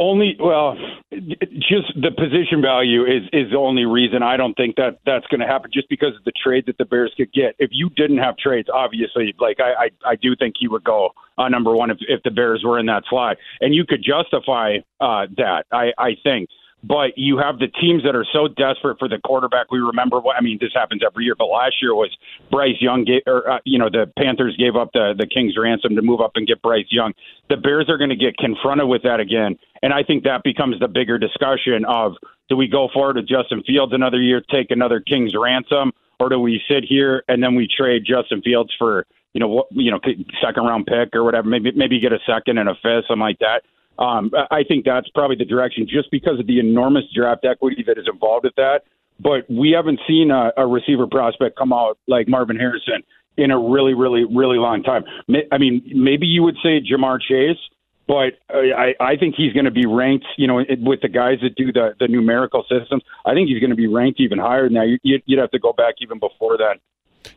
Only 0.00 0.36
well, 0.40 0.76
just 1.12 1.94
the 1.94 2.10
position 2.10 2.60
value 2.60 3.04
is 3.04 3.22
is 3.32 3.52
the 3.52 3.56
only 3.56 3.84
reason 3.84 4.24
I 4.24 4.36
don't 4.36 4.54
think 4.54 4.74
that 4.76 4.98
that's 5.06 5.26
going 5.28 5.40
to 5.40 5.46
happen. 5.46 5.70
Just 5.72 5.88
because 5.88 6.16
of 6.16 6.24
the 6.24 6.32
trade 6.42 6.64
that 6.66 6.76
the 6.76 6.84
Bears 6.84 7.12
could 7.16 7.32
get. 7.32 7.54
If 7.60 7.70
you 7.72 7.88
didn't 7.90 8.18
have 8.18 8.36
trades, 8.36 8.68
obviously, 8.72 9.36
like 9.38 9.58
I 9.60 9.84
I, 9.84 10.10
I 10.10 10.16
do 10.16 10.34
think 10.34 10.56
he 10.58 10.66
would 10.66 10.82
go 10.82 11.10
uh, 11.38 11.48
number 11.48 11.72
one 11.72 11.92
if 11.92 11.98
if 12.00 12.20
the 12.24 12.32
Bears 12.32 12.64
were 12.64 12.80
in 12.80 12.86
that 12.86 13.04
slot, 13.08 13.36
and 13.60 13.76
you 13.76 13.84
could 13.84 14.04
justify 14.04 14.78
uh, 15.00 15.26
that. 15.36 15.66
I 15.70 15.92
I 15.96 16.16
think 16.24 16.48
but 16.84 17.16
you 17.16 17.38
have 17.38 17.58
the 17.58 17.66
teams 17.66 18.04
that 18.04 18.14
are 18.14 18.26
so 18.32 18.46
desperate 18.48 18.98
for 18.98 19.08
the 19.08 19.18
quarterback. 19.24 19.70
We 19.70 19.80
remember 19.80 20.20
what 20.20 20.36
I 20.36 20.40
mean. 20.40 20.58
This 20.60 20.72
happens 20.74 21.02
every 21.04 21.24
year, 21.24 21.34
but 21.36 21.46
last 21.46 21.76
year 21.82 21.94
was 21.94 22.16
Bryce 22.50 22.80
Young. 22.80 23.04
Gave, 23.04 23.22
or 23.26 23.50
uh, 23.50 23.58
you 23.64 23.78
know, 23.78 23.90
the 23.90 24.10
Panthers 24.16 24.56
gave 24.56 24.76
up 24.76 24.90
the 24.92 25.14
the 25.18 25.26
Kings 25.26 25.54
ransom 25.58 25.96
to 25.96 26.02
move 26.02 26.20
up 26.20 26.32
and 26.36 26.46
get 26.46 26.62
Bryce 26.62 26.86
Young. 26.90 27.12
The 27.48 27.56
Bears 27.56 27.88
are 27.88 27.98
going 27.98 28.10
to 28.10 28.16
get 28.16 28.36
confronted 28.36 28.88
with 28.88 29.02
that 29.02 29.18
again, 29.18 29.58
and 29.82 29.92
I 29.92 30.02
think 30.04 30.24
that 30.24 30.42
becomes 30.44 30.78
the 30.78 30.88
bigger 30.88 31.18
discussion 31.18 31.84
of 31.86 32.14
do 32.48 32.56
we 32.56 32.68
go 32.68 32.88
forward 32.92 33.16
with 33.16 33.28
Justin 33.28 33.62
Fields 33.66 33.92
another 33.92 34.20
year, 34.20 34.42
take 34.50 34.70
another 34.70 35.00
Kings 35.00 35.32
ransom, 35.38 35.92
or 36.20 36.28
do 36.28 36.38
we 36.38 36.62
sit 36.68 36.84
here 36.84 37.24
and 37.28 37.42
then 37.42 37.54
we 37.54 37.68
trade 37.68 38.04
Justin 38.06 38.40
Fields 38.42 38.72
for 38.78 39.04
you 39.34 39.40
know 39.40 39.48
what 39.48 39.66
you 39.70 39.90
know 39.90 40.00
second 40.42 40.64
round 40.64 40.86
pick 40.86 41.14
or 41.14 41.24
whatever, 41.24 41.48
maybe 41.48 41.72
maybe 41.72 42.00
get 42.00 42.12
a 42.12 42.18
second 42.26 42.58
and 42.58 42.68
a 42.68 42.74
fifth, 42.74 43.06
something 43.08 43.20
like 43.20 43.38
that. 43.40 43.62
Um, 43.98 44.30
I 44.50 44.62
think 44.62 44.84
that's 44.84 45.08
probably 45.10 45.36
the 45.36 45.44
direction, 45.44 45.86
just 45.88 46.10
because 46.10 46.38
of 46.38 46.46
the 46.46 46.60
enormous 46.60 47.04
draft 47.14 47.44
equity 47.44 47.82
that 47.86 47.98
is 47.98 48.06
involved 48.10 48.44
with 48.44 48.54
that. 48.56 48.82
But 49.20 49.50
we 49.50 49.72
haven't 49.72 49.98
seen 50.06 50.30
a, 50.30 50.52
a 50.56 50.66
receiver 50.66 51.08
prospect 51.08 51.58
come 51.58 51.72
out 51.72 51.98
like 52.06 52.28
Marvin 52.28 52.56
Harrison 52.56 53.02
in 53.36 53.50
a 53.50 53.58
really, 53.58 53.94
really, 53.94 54.24
really 54.24 54.58
long 54.58 54.82
time. 54.82 55.04
I 55.50 55.58
mean, 55.58 55.82
maybe 55.94 56.26
you 56.26 56.44
would 56.44 56.56
say 56.62 56.80
Ja'Marr 56.80 57.20
Chase, 57.20 57.58
but 58.06 58.34
I, 58.50 58.94
I 59.00 59.16
think 59.16 59.34
he's 59.36 59.52
going 59.52 59.64
to 59.64 59.72
be 59.72 59.86
ranked. 59.86 60.26
You 60.36 60.46
know, 60.46 60.64
with 60.80 61.00
the 61.02 61.08
guys 61.08 61.38
that 61.42 61.56
do 61.56 61.72
the 61.72 61.94
the 61.98 62.06
numerical 62.06 62.64
systems, 62.68 63.02
I 63.26 63.34
think 63.34 63.48
he's 63.48 63.60
going 63.60 63.70
to 63.70 63.76
be 63.76 63.88
ranked 63.88 64.20
even 64.20 64.38
higher 64.38 64.68
that. 64.68 64.98
You'd, 65.02 65.22
you'd 65.26 65.40
have 65.40 65.50
to 65.50 65.58
go 65.58 65.72
back 65.72 65.96
even 66.00 66.20
before 66.20 66.56
that. 66.58 66.78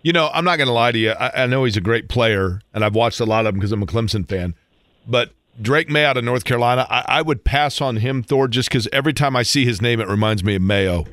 You 0.03 0.13
know, 0.13 0.29
I'm 0.33 0.45
not 0.45 0.57
going 0.57 0.67
to 0.67 0.73
lie 0.73 0.91
to 0.91 0.97
you. 0.97 1.11
I, 1.11 1.43
I 1.43 1.47
know 1.47 1.63
he's 1.63 1.77
a 1.77 1.81
great 1.81 2.07
player, 2.07 2.61
and 2.73 2.85
I've 2.85 2.95
watched 2.95 3.19
a 3.19 3.25
lot 3.25 3.45
of 3.45 3.55
him 3.55 3.59
because 3.59 3.71
I'm 3.71 3.83
a 3.83 3.87
Clemson 3.87 4.27
fan. 4.27 4.55
But 5.07 5.31
Drake 5.59 5.89
Maye 5.89 6.05
out 6.05 6.17
of 6.17 6.23
North 6.23 6.45
Carolina, 6.45 6.85
I, 6.89 7.05
I 7.07 7.21
would 7.21 7.43
pass 7.43 7.81
on 7.81 7.97
him, 7.97 8.23
Thor, 8.23 8.47
just 8.47 8.69
because 8.69 8.87
every 8.93 9.13
time 9.13 9.35
I 9.35 9.43
see 9.43 9.65
his 9.65 9.81
name, 9.81 9.99
it 9.99 10.07
reminds 10.07 10.43
me 10.43 10.55
of 10.55 10.61
Mayo. 10.61 11.05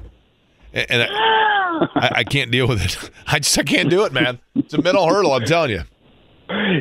And, 0.72 0.90
and 0.90 1.02
I, 1.10 2.12
I, 2.16 2.24
can't 2.24 2.50
deal 2.50 2.68
with 2.68 2.82
it. 2.82 3.10
I 3.26 3.38
just 3.38 3.58
I 3.58 3.62
can't 3.62 3.90
do 3.90 4.04
it, 4.04 4.12
man. 4.12 4.38
It's 4.54 4.74
a 4.74 4.82
mental 4.82 5.08
hurdle, 5.08 5.32
I'm 5.32 5.44
telling 5.44 5.70
you. 5.70 5.82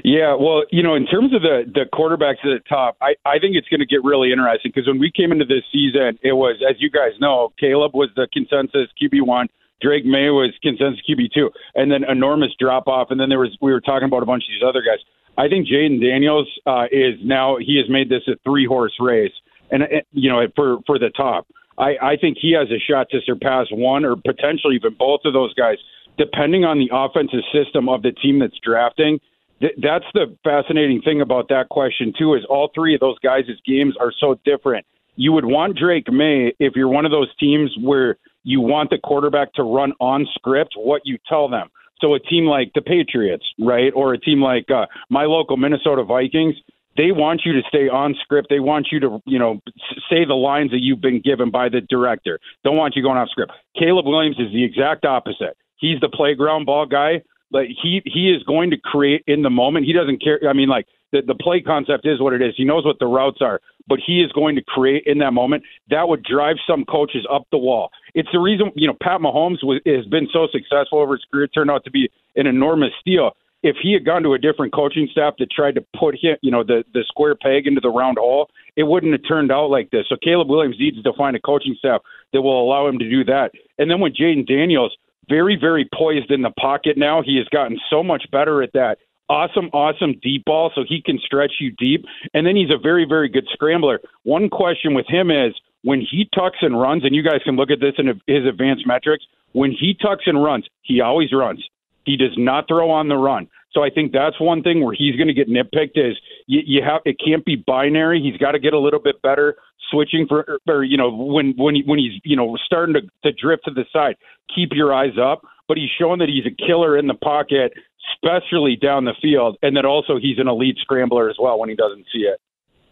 Yeah, 0.04 0.34
well, 0.40 0.64
you 0.72 0.82
know, 0.82 0.96
in 0.96 1.06
terms 1.06 1.34
of 1.34 1.42
the 1.42 1.64
the 1.68 1.84
quarterbacks 1.92 2.40
at 2.46 2.56
the 2.56 2.62
top, 2.70 2.96
I 3.02 3.16
I 3.26 3.38
think 3.40 3.56
it's 3.56 3.68
going 3.68 3.82
to 3.82 3.86
get 3.86 4.02
really 4.04 4.32
interesting 4.32 4.72
because 4.74 4.88
when 4.88 4.98
we 4.98 5.12
came 5.12 5.32
into 5.34 5.44
this 5.44 5.64
season, 5.72 6.18
it 6.24 6.34
was 6.34 6.56
as 6.68 6.78
you 6.80 6.90
guys 6.90 7.12
know, 7.20 7.52
Caleb 7.60 7.94
was 7.94 8.10
the 8.16 8.30
consensus 8.32 8.88
QB 9.02 9.28
one, 9.28 9.48
Drake 9.82 10.06
Maye 10.06 10.30
was 10.30 10.54
consensus 10.64 11.02
QB 11.08 11.32
two, 11.34 11.52
and 11.76 11.92
then 11.92 12.06
enormous 12.06 12.52
drop 12.58 12.88
off, 12.88 13.12
and 13.12 13.20
then 13.20 13.28
there 13.28 13.40
was 13.40 13.58
we 13.62 13.72
were 13.74 13.82
talking 13.82 14.06
about 14.06 14.24
a 14.24 14.26
bunch 14.26 14.44
of 14.44 14.50
these 14.50 14.64
other 14.66 14.82
guys. 14.82 15.00
I 15.38 15.48
think 15.48 15.68
Jayden 15.68 16.02
Daniels 16.02 16.48
uh, 16.66 16.86
is 16.92 17.16
now 17.24 17.58
he 17.60 17.78
has 17.78 17.90
made 17.90 18.10
this 18.10 18.24
a 18.28 18.36
three 18.44 18.66
horse 18.66 18.94
race, 19.00 19.32
and 19.72 19.84
uh, 19.84 19.88
you 20.12 20.30
know 20.30 20.42
for 20.56 20.80
for 20.86 20.98
the 20.98 21.12
top. 21.16 21.48
I, 21.78 21.96
I 22.02 22.18
think 22.20 22.38
he 22.42 22.54
has 22.54 22.70
a 22.72 22.80
shot 22.80 23.08
to 23.12 23.20
surpass 23.24 23.68
one 23.72 24.04
or 24.04 24.16
potentially 24.16 24.76
even 24.76 24.96
both 24.98 25.22
of 25.26 25.34
those 25.34 25.54
guys, 25.54 25.78
depending 26.18 26.66
on 26.66 26.80
the 26.80 26.90
offensive 26.92 27.46
system 27.54 27.88
of 27.88 28.02
the 28.02 28.12
team 28.12 28.40
that's 28.40 28.58
drafting. 28.64 29.20
Th- 29.60 29.76
that's 29.82 30.06
the 30.16 30.36
fascinating 30.44 31.02
thing 31.04 31.22
about 31.22 31.50
that 31.50 31.70
question 31.70 32.14
too. 32.18 32.34
Is 32.34 32.44
all 32.50 32.72
three 32.74 32.96
of 32.96 33.00
those 33.00 33.20
guys' 33.20 33.46
games 33.66 33.96
are 34.00 34.12
so 34.20 34.40
different. 34.44 34.86
You 35.18 35.34
would 35.34 35.46
want 35.46 35.78
Drake 35.78 36.12
Maye 36.12 36.54
if 36.60 36.74
you're 36.76 36.88
one 36.88 37.06
of 37.06 37.12
those 37.12 37.30
teams 37.40 37.72
where 37.82 38.18
you 38.44 38.62
want 38.62 38.90
the 38.90 38.98
quarterback 38.98 39.54
to 39.54 39.64
run 39.64 39.94
on 40.00 40.26
script 40.34 40.74
what 40.78 41.02
you 41.06 41.18
tell 41.28 41.48
them. 41.50 41.70
So 42.02 42.14
a 42.14 42.20
team 42.20 42.46
like 42.46 42.72
the 42.76 42.82
Patriots, 42.82 43.46
right, 43.60 43.92
or 43.96 44.14
a 44.14 44.20
team 44.20 44.42
like 44.42 44.70
uh, 44.70 44.86
my 45.10 45.24
local 45.24 45.58
Minnesota 45.58 46.04
Vikings, 46.04 46.56
they 46.96 47.12
want 47.12 47.42
you 47.46 47.54
to 47.54 47.62
stay 47.68 47.90
on 47.90 48.16
script. 48.24 48.48
They 48.50 48.60
want 48.60 48.88
you 48.92 49.00
to, 49.00 49.22
you 49.26 49.38
know, 49.38 49.62
say 50.10 50.26
the 50.26 50.34
lines 50.34 50.72
that 50.72 50.82
you've 50.82 51.02
been 51.02 51.22
given 51.22 51.52
by 51.52 51.70
the 51.70 51.82
director. 51.82 52.40
Don't 52.64 52.76
want 52.76 52.96
you 52.96 53.04
going 53.04 53.18
off 53.18 53.30
script. 53.30 53.52
Caleb 53.78 54.06
Williams 54.06 54.38
is 54.40 54.52
the 54.52 54.64
exact 54.64 55.06
opposite. 55.06 55.56
He's 55.78 56.00
the 56.02 56.10
playground 56.10 56.66
ball 56.66 56.88
guy. 56.88 57.22
Like 57.52 57.70
he 57.82 58.02
he 58.06 58.32
is 58.32 58.44
going 58.44 58.72
to 58.72 58.78
create 58.78 59.24
in 59.28 59.42
the 59.42 59.50
moment. 59.50 59.86
He 59.86 59.94
doesn't 59.94 60.22
care. 60.22 60.40
I 60.50 60.54
mean, 60.54 60.68
like 60.68 60.88
the, 61.12 61.22
the 61.26 61.36
play 61.36 61.62
concept 61.62 62.06
is 62.06 62.22
what 62.22 62.34
it 62.34 62.42
is. 62.42 62.54
He 62.58 62.66
knows 62.66 62.86
what 62.86 63.00
the 63.00 63.08
routes 63.08 63.40
are, 63.42 63.60
but 63.88 64.00
he 64.06 64.22
is 64.22 64.32
going 64.34 64.56
to 64.56 64.64
create 64.64 65.04
in 65.06 65.18
that 65.20 65.32
moment. 65.32 65.64
That 65.90 66.08
would 66.08 66.24
drive 66.24 66.58
some 66.68 66.86
coaches 66.86 67.26
up 67.32 67.48
the 67.52 67.58
wall. 67.58 67.90
It's 68.14 68.30
the 68.32 68.40
reason, 68.40 68.72
you 68.76 68.88
know, 68.88 68.96
Pat 69.02 69.22
Mahomes 69.22 69.64
was, 69.64 69.82
has 69.86 70.06
been 70.06 70.28
so 70.32 70.48
successful 70.52 71.00
over 71.00 71.14
his 71.14 71.26
career. 71.32 71.46
It 71.46 71.52
turned 71.54 71.72
out 71.72 71.84
to 71.86 71.92
be 71.92 72.10
an 72.36 72.48
enormous 72.48 72.92
steal. 73.00 73.32
If 73.64 73.76
he 73.82 73.92
had 73.92 74.06
gone 74.06 74.22
to 74.24 74.34
a 74.34 74.38
different 74.38 74.74
coaching 74.74 75.08
staff 75.12 75.34
that 75.40 75.50
tried 75.50 75.76
to 75.76 75.86
put 75.98 76.16
him, 76.16 76.38
you 76.42 76.52
know, 76.52 76.64
the, 76.64 76.84
the 76.94 77.04
square 77.08 77.36
peg 77.36 77.66
into 77.66 77.82
the 77.82 77.90
round 77.90 78.18
hole, 78.20 78.50
it 78.76 78.84
wouldn't 78.84 79.14
have 79.14 79.28
turned 79.28 79.52
out 79.52 79.72
like 79.72 79.90
this. 79.90 80.06
So 80.10 80.16
Caleb 80.22 80.50
Williams 80.50 80.78
needs 80.80 81.02
to 81.02 81.14
find 81.18 81.36
a 81.36 81.40
coaching 81.40 81.76
staff 81.80 82.02
that 82.34 82.42
will 82.42 82.62
allow 82.62 82.88
him 82.88 83.00
to 83.00 83.10
do 83.10 83.24
that. 83.26 83.52
And 83.80 83.90
then 83.90 84.00
with 84.00 84.16
Jayden 84.16 84.48
Daniels, 84.48 84.96
very, 85.30 85.58
very 85.60 85.88
poised 85.94 86.32
in 86.32 86.42
the 86.42 86.52
pocket 86.52 86.98
now. 86.98 87.22
He 87.22 87.38
has 87.38 87.48
gotten 87.50 87.80
so 87.90 88.04
much 88.04 88.24
better 88.32 88.62
at 88.62 88.74
that 88.74 88.98
awesome, 89.30 89.70
awesome 89.74 90.20
deep 90.22 90.46
ball, 90.46 90.72
so 90.74 90.84
he 90.88 91.02
can 91.02 91.20
stretch 91.20 91.54
you 91.60 91.72
deep. 91.72 92.06
And 92.34 92.46
then 92.46 92.56
he's 92.56 92.70
a 92.72 92.78
very, 92.78 93.06
very 93.08 93.30
good 93.30 93.48
scrambler. 93.52 94.00
One 94.24 94.50
question 94.50 94.94
with 94.94 95.08
him 95.08 95.32
is 95.32 95.54
when 95.84 96.02
he 96.02 96.30
tucks 96.34 96.58
and 96.62 96.80
runs, 96.80 97.04
and 97.04 97.16
you 97.16 97.24
guys 97.24 97.42
can 97.44 97.56
look 97.56 97.72
at 97.72 97.80
this 97.80 97.94
in 97.98 98.08
his 98.28 98.46
advanced 98.46 98.86
metrics, 98.88 99.26
when 99.54 99.72
he 99.72 99.96
tucks 100.00 100.24
and 100.26 100.44
runs, 100.44 100.66
he 100.82 101.02
always 101.02 101.32
runs. 101.34 101.64
He 102.06 102.18
does 102.18 102.36
not 102.38 102.68
throw 102.68 102.90
on 102.90 103.10
the 103.10 103.18
run. 103.18 103.48
So 103.74 103.84
I 103.84 103.90
think 103.90 104.12
that's 104.12 104.40
one 104.40 104.64
thing 104.64 104.84
where 104.84 104.96
he's 104.98 105.16
going 105.16 105.28
to 105.28 105.34
get 105.34 105.50
nitpicked 105.50 105.98
is 105.98 106.18
you, 106.48 106.62
you 106.66 106.82
have 106.84 107.02
it 107.06 107.18
can't 107.24 107.46
be 107.46 107.56
binary. 107.56 108.22
He's 108.22 108.38
got 108.38 108.54
to 108.54 108.60
get 108.60 108.74
a 108.74 108.80
little 108.80 109.00
bit 109.00 109.22
better 109.22 109.56
switching 109.92 110.26
for 110.28 110.60
or 110.68 110.84
you 110.84 110.98
know 110.98 111.10
when 111.10 111.54
when 111.58 111.76
he, 111.76 111.84
when 111.86 112.00
he's 112.00 112.14
you 112.24 112.36
know 112.36 112.58
starting 112.66 112.96
to, 112.96 113.02
to 113.24 113.32
drift 113.32 113.66
to 113.66 113.72
the 113.72 113.86
side. 113.92 114.16
Keep 114.56 114.72
your 114.74 114.94
eyes 114.94 115.18
up, 115.22 115.44
but 115.68 115.78
he's 115.78 115.90
showing 116.00 116.20
that 116.20 116.30
he's 116.30 116.46
a 116.46 116.66
killer 116.66 116.98
in 116.98 117.08
the 117.08 117.14
pocket, 117.14 117.74
especially 118.14 118.76
down 118.76 119.06
the 119.06 119.14
field, 119.22 119.58
and 119.62 119.76
that 119.78 119.86
also 119.86 120.18
he's 120.20 120.40
an 120.40 120.48
elite 120.48 120.78
scrambler 120.80 121.30
as 121.30 121.38
well 121.40 121.60
when 121.60 121.70
he 121.70 121.76
doesn't 121.76 122.06
see 122.14 122.20
it. 122.20 122.40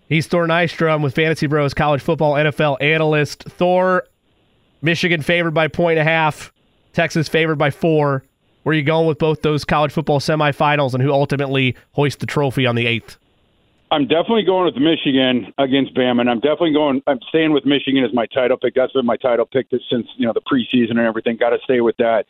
He's 0.07 0.27
Thor 0.27 0.47
Nystrom 0.47 1.01
with 1.01 1.15
Fantasy 1.15 1.47
Pros 1.47 1.73
college 1.73 2.01
football 2.01 2.33
NFL 2.33 2.77
analyst. 2.81 3.43
Thor, 3.43 4.03
Michigan 4.81 5.21
favored 5.21 5.53
by 5.53 5.67
point 5.67 5.97
and 5.97 6.07
a 6.07 6.11
half, 6.11 6.53
Texas 6.93 7.27
favored 7.27 7.57
by 7.57 7.71
four. 7.71 8.23
Where 8.63 8.73
are 8.73 8.75
you 8.75 8.83
going 8.83 9.07
with 9.07 9.19
both 9.19 9.41
those 9.41 9.63
college 9.63 9.91
football 9.91 10.19
semifinals 10.19 10.93
and 10.93 11.03
who 11.03 11.11
ultimately 11.11 11.75
hoists 11.91 12.19
the 12.19 12.25
trophy 12.25 12.65
on 12.65 12.75
the 12.75 12.87
eighth? 12.87 13.17
I'm 13.91 14.07
definitely 14.07 14.43
going 14.43 14.65
with 14.65 14.81
Michigan 14.81 15.53
against 15.59 15.93
Bama, 15.95 16.21
and 16.21 16.29
I'm 16.29 16.39
definitely 16.39 16.73
going. 16.73 17.01
I'm 17.05 17.19
staying 17.29 17.53
with 17.53 17.65
Michigan 17.65 18.03
as 18.03 18.13
my 18.13 18.25
title 18.25 18.57
pick. 18.57 18.73
That's 18.73 18.91
been 18.93 19.05
my 19.05 19.17
title 19.17 19.45
pick 19.45 19.67
since 19.69 20.07
you 20.17 20.25
know 20.25 20.33
the 20.33 20.41
preseason 20.41 20.91
and 20.91 20.99
everything. 20.99 21.37
Got 21.37 21.51
to 21.51 21.59
stay 21.63 21.81
with 21.81 21.95
that. 21.97 22.25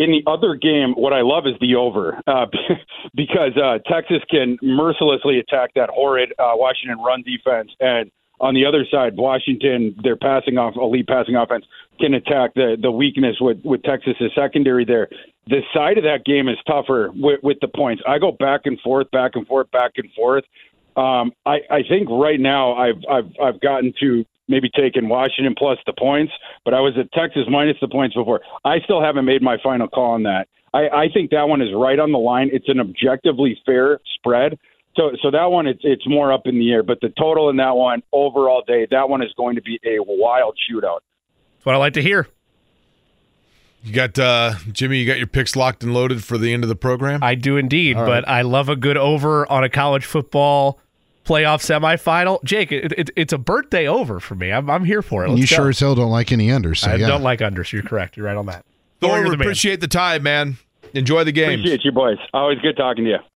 In 0.00 0.10
the 0.10 0.22
other 0.26 0.54
game, 0.54 0.94
what 0.96 1.12
I 1.12 1.20
love 1.20 1.46
is 1.46 1.52
the 1.60 1.74
over 1.74 2.18
uh, 2.26 2.46
because 3.14 3.52
uh, 3.62 3.80
Texas 3.86 4.22
can 4.30 4.56
mercilessly 4.62 5.38
attack 5.38 5.74
that 5.74 5.90
horrid 5.90 6.32
uh, 6.38 6.52
Washington 6.54 6.98
run 7.04 7.22
defense, 7.22 7.70
and 7.80 8.10
on 8.40 8.54
the 8.54 8.64
other 8.64 8.86
side, 8.90 9.18
Washington, 9.18 9.94
their 10.02 10.16
passing 10.16 10.56
off 10.56 10.74
elite 10.76 11.06
passing 11.06 11.36
offense 11.36 11.66
can 12.00 12.14
attack 12.14 12.54
the 12.54 12.78
the 12.80 12.90
weakness 12.90 13.36
with 13.42 13.58
with 13.62 13.82
Texas's 13.82 14.32
secondary 14.34 14.86
there. 14.86 15.10
The 15.48 15.60
side 15.74 15.98
of 15.98 16.04
that 16.04 16.24
game 16.24 16.48
is 16.48 16.56
tougher 16.66 17.10
with, 17.14 17.40
with 17.42 17.58
the 17.60 17.68
points. 17.68 18.02
I 18.08 18.18
go 18.18 18.32
back 18.32 18.62
and 18.64 18.80
forth, 18.80 19.10
back 19.10 19.32
and 19.34 19.46
forth, 19.46 19.70
back 19.70 19.92
and 19.96 20.10
forth. 20.14 20.44
Um, 20.96 21.32
I, 21.46 21.58
I 21.70 21.82
think 21.88 22.08
right 22.10 22.40
now 22.40 22.74
I've 22.74 23.02
I've 23.10 23.32
I've 23.42 23.60
gotten 23.60 23.92
to 24.00 24.24
maybe 24.48 24.68
taking 24.76 25.08
Washington 25.08 25.54
plus 25.56 25.78
the 25.86 25.92
points, 25.98 26.32
but 26.64 26.74
I 26.74 26.80
was 26.80 26.94
at 26.98 27.10
Texas 27.12 27.44
minus 27.48 27.76
the 27.80 27.88
points 27.88 28.16
before. 28.16 28.40
I 28.64 28.80
still 28.80 29.02
haven't 29.02 29.24
made 29.24 29.42
my 29.42 29.56
final 29.62 29.88
call 29.88 30.12
on 30.12 30.24
that. 30.24 30.48
I, 30.74 30.88
I 30.88 31.06
think 31.12 31.30
that 31.30 31.48
one 31.48 31.62
is 31.62 31.68
right 31.74 31.98
on 31.98 32.12
the 32.12 32.18
line. 32.18 32.50
It's 32.52 32.68
an 32.68 32.80
objectively 32.80 33.60
fair 33.64 34.00
spread. 34.14 34.58
So, 34.96 35.12
so 35.22 35.30
that 35.30 35.44
one 35.46 35.66
it's 35.66 35.80
it's 35.84 36.06
more 36.06 36.32
up 36.32 36.42
in 36.46 36.58
the 36.58 36.72
air. 36.72 36.82
But 36.82 37.00
the 37.00 37.12
total 37.18 37.48
in 37.48 37.56
that 37.56 37.76
one 37.76 38.02
overall 38.12 38.62
day, 38.66 38.86
that 38.90 39.08
one 39.08 39.22
is 39.22 39.32
going 39.36 39.54
to 39.56 39.62
be 39.62 39.78
a 39.84 39.98
wild 40.00 40.58
shootout. 40.68 41.00
That's 41.56 41.66
what 41.66 41.74
I 41.74 41.78
like 41.78 41.94
to 41.94 42.02
hear. 42.02 42.26
You 43.82 43.94
got 43.94 44.18
uh, 44.18 44.54
Jimmy. 44.72 44.98
You 44.98 45.06
got 45.06 45.18
your 45.18 45.26
picks 45.26 45.56
locked 45.56 45.82
and 45.82 45.94
loaded 45.94 46.22
for 46.22 46.36
the 46.36 46.52
end 46.52 46.64
of 46.64 46.68
the 46.68 46.76
program. 46.76 47.22
I 47.22 47.34
do 47.34 47.56
indeed, 47.56 47.96
but 47.96 48.28
I 48.28 48.42
love 48.42 48.68
a 48.68 48.76
good 48.76 48.96
over 48.96 49.50
on 49.50 49.64
a 49.64 49.70
college 49.70 50.04
football 50.04 50.78
playoff 51.24 51.60
semifinal. 51.62 52.42
Jake, 52.44 52.72
it, 52.72 52.92
it, 52.92 53.10
it's 53.16 53.32
a 53.32 53.38
birthday 53.38 53.86
over 53.86 54.20
for 54.20 54.34
me. 54.34 54.52
I'm, 54.52 54.68
I'm 54.68 54.84
here 54.84 55.00
for 55.00 55.24
it. 55.24 55.30
Let's 55.30 55.40
you 55.40 55.46
go. 55.46 55.62
sure 55.62 55.68
as 55.70 55.78
hell 55.78 55.94
don't 55.94 56.10
like 56.10 56.32
any 56.32 56.48
unders. 56.48 56.78
So 56.78 56.90
I 56.90 56.96
yeah. 56.96 57.06
don't 57.06 57.22
like 57.22 57.40
unders. 57.40 57.72
You're 57.72 57.82
correct. 57.82 58.16
You're 58.16 58.26
right 58.26 58.36
on 58.36 58.46
that. 58.46 58.64
Thor, 59.00 59.16
you're 59.16 59.24
we 59.24 59.30
the 59.30 59.36
man. 59.38 59.46
appreciate 59.46 59.80
the 59.80 59.88
time, 59.88 60.22
man. 60.24 60.58
Enjoy 60.92 61.24
the 61.24 61.32
game. 61.32 61.60
Appreciate 61.60 61.84
you 61.84 61.92
boys. 61.92 62.18
Always 62.34 62.58
good 62.58 62.76
talking 62.76 63.04
to 63.04 63.10
you. 63.10 63.18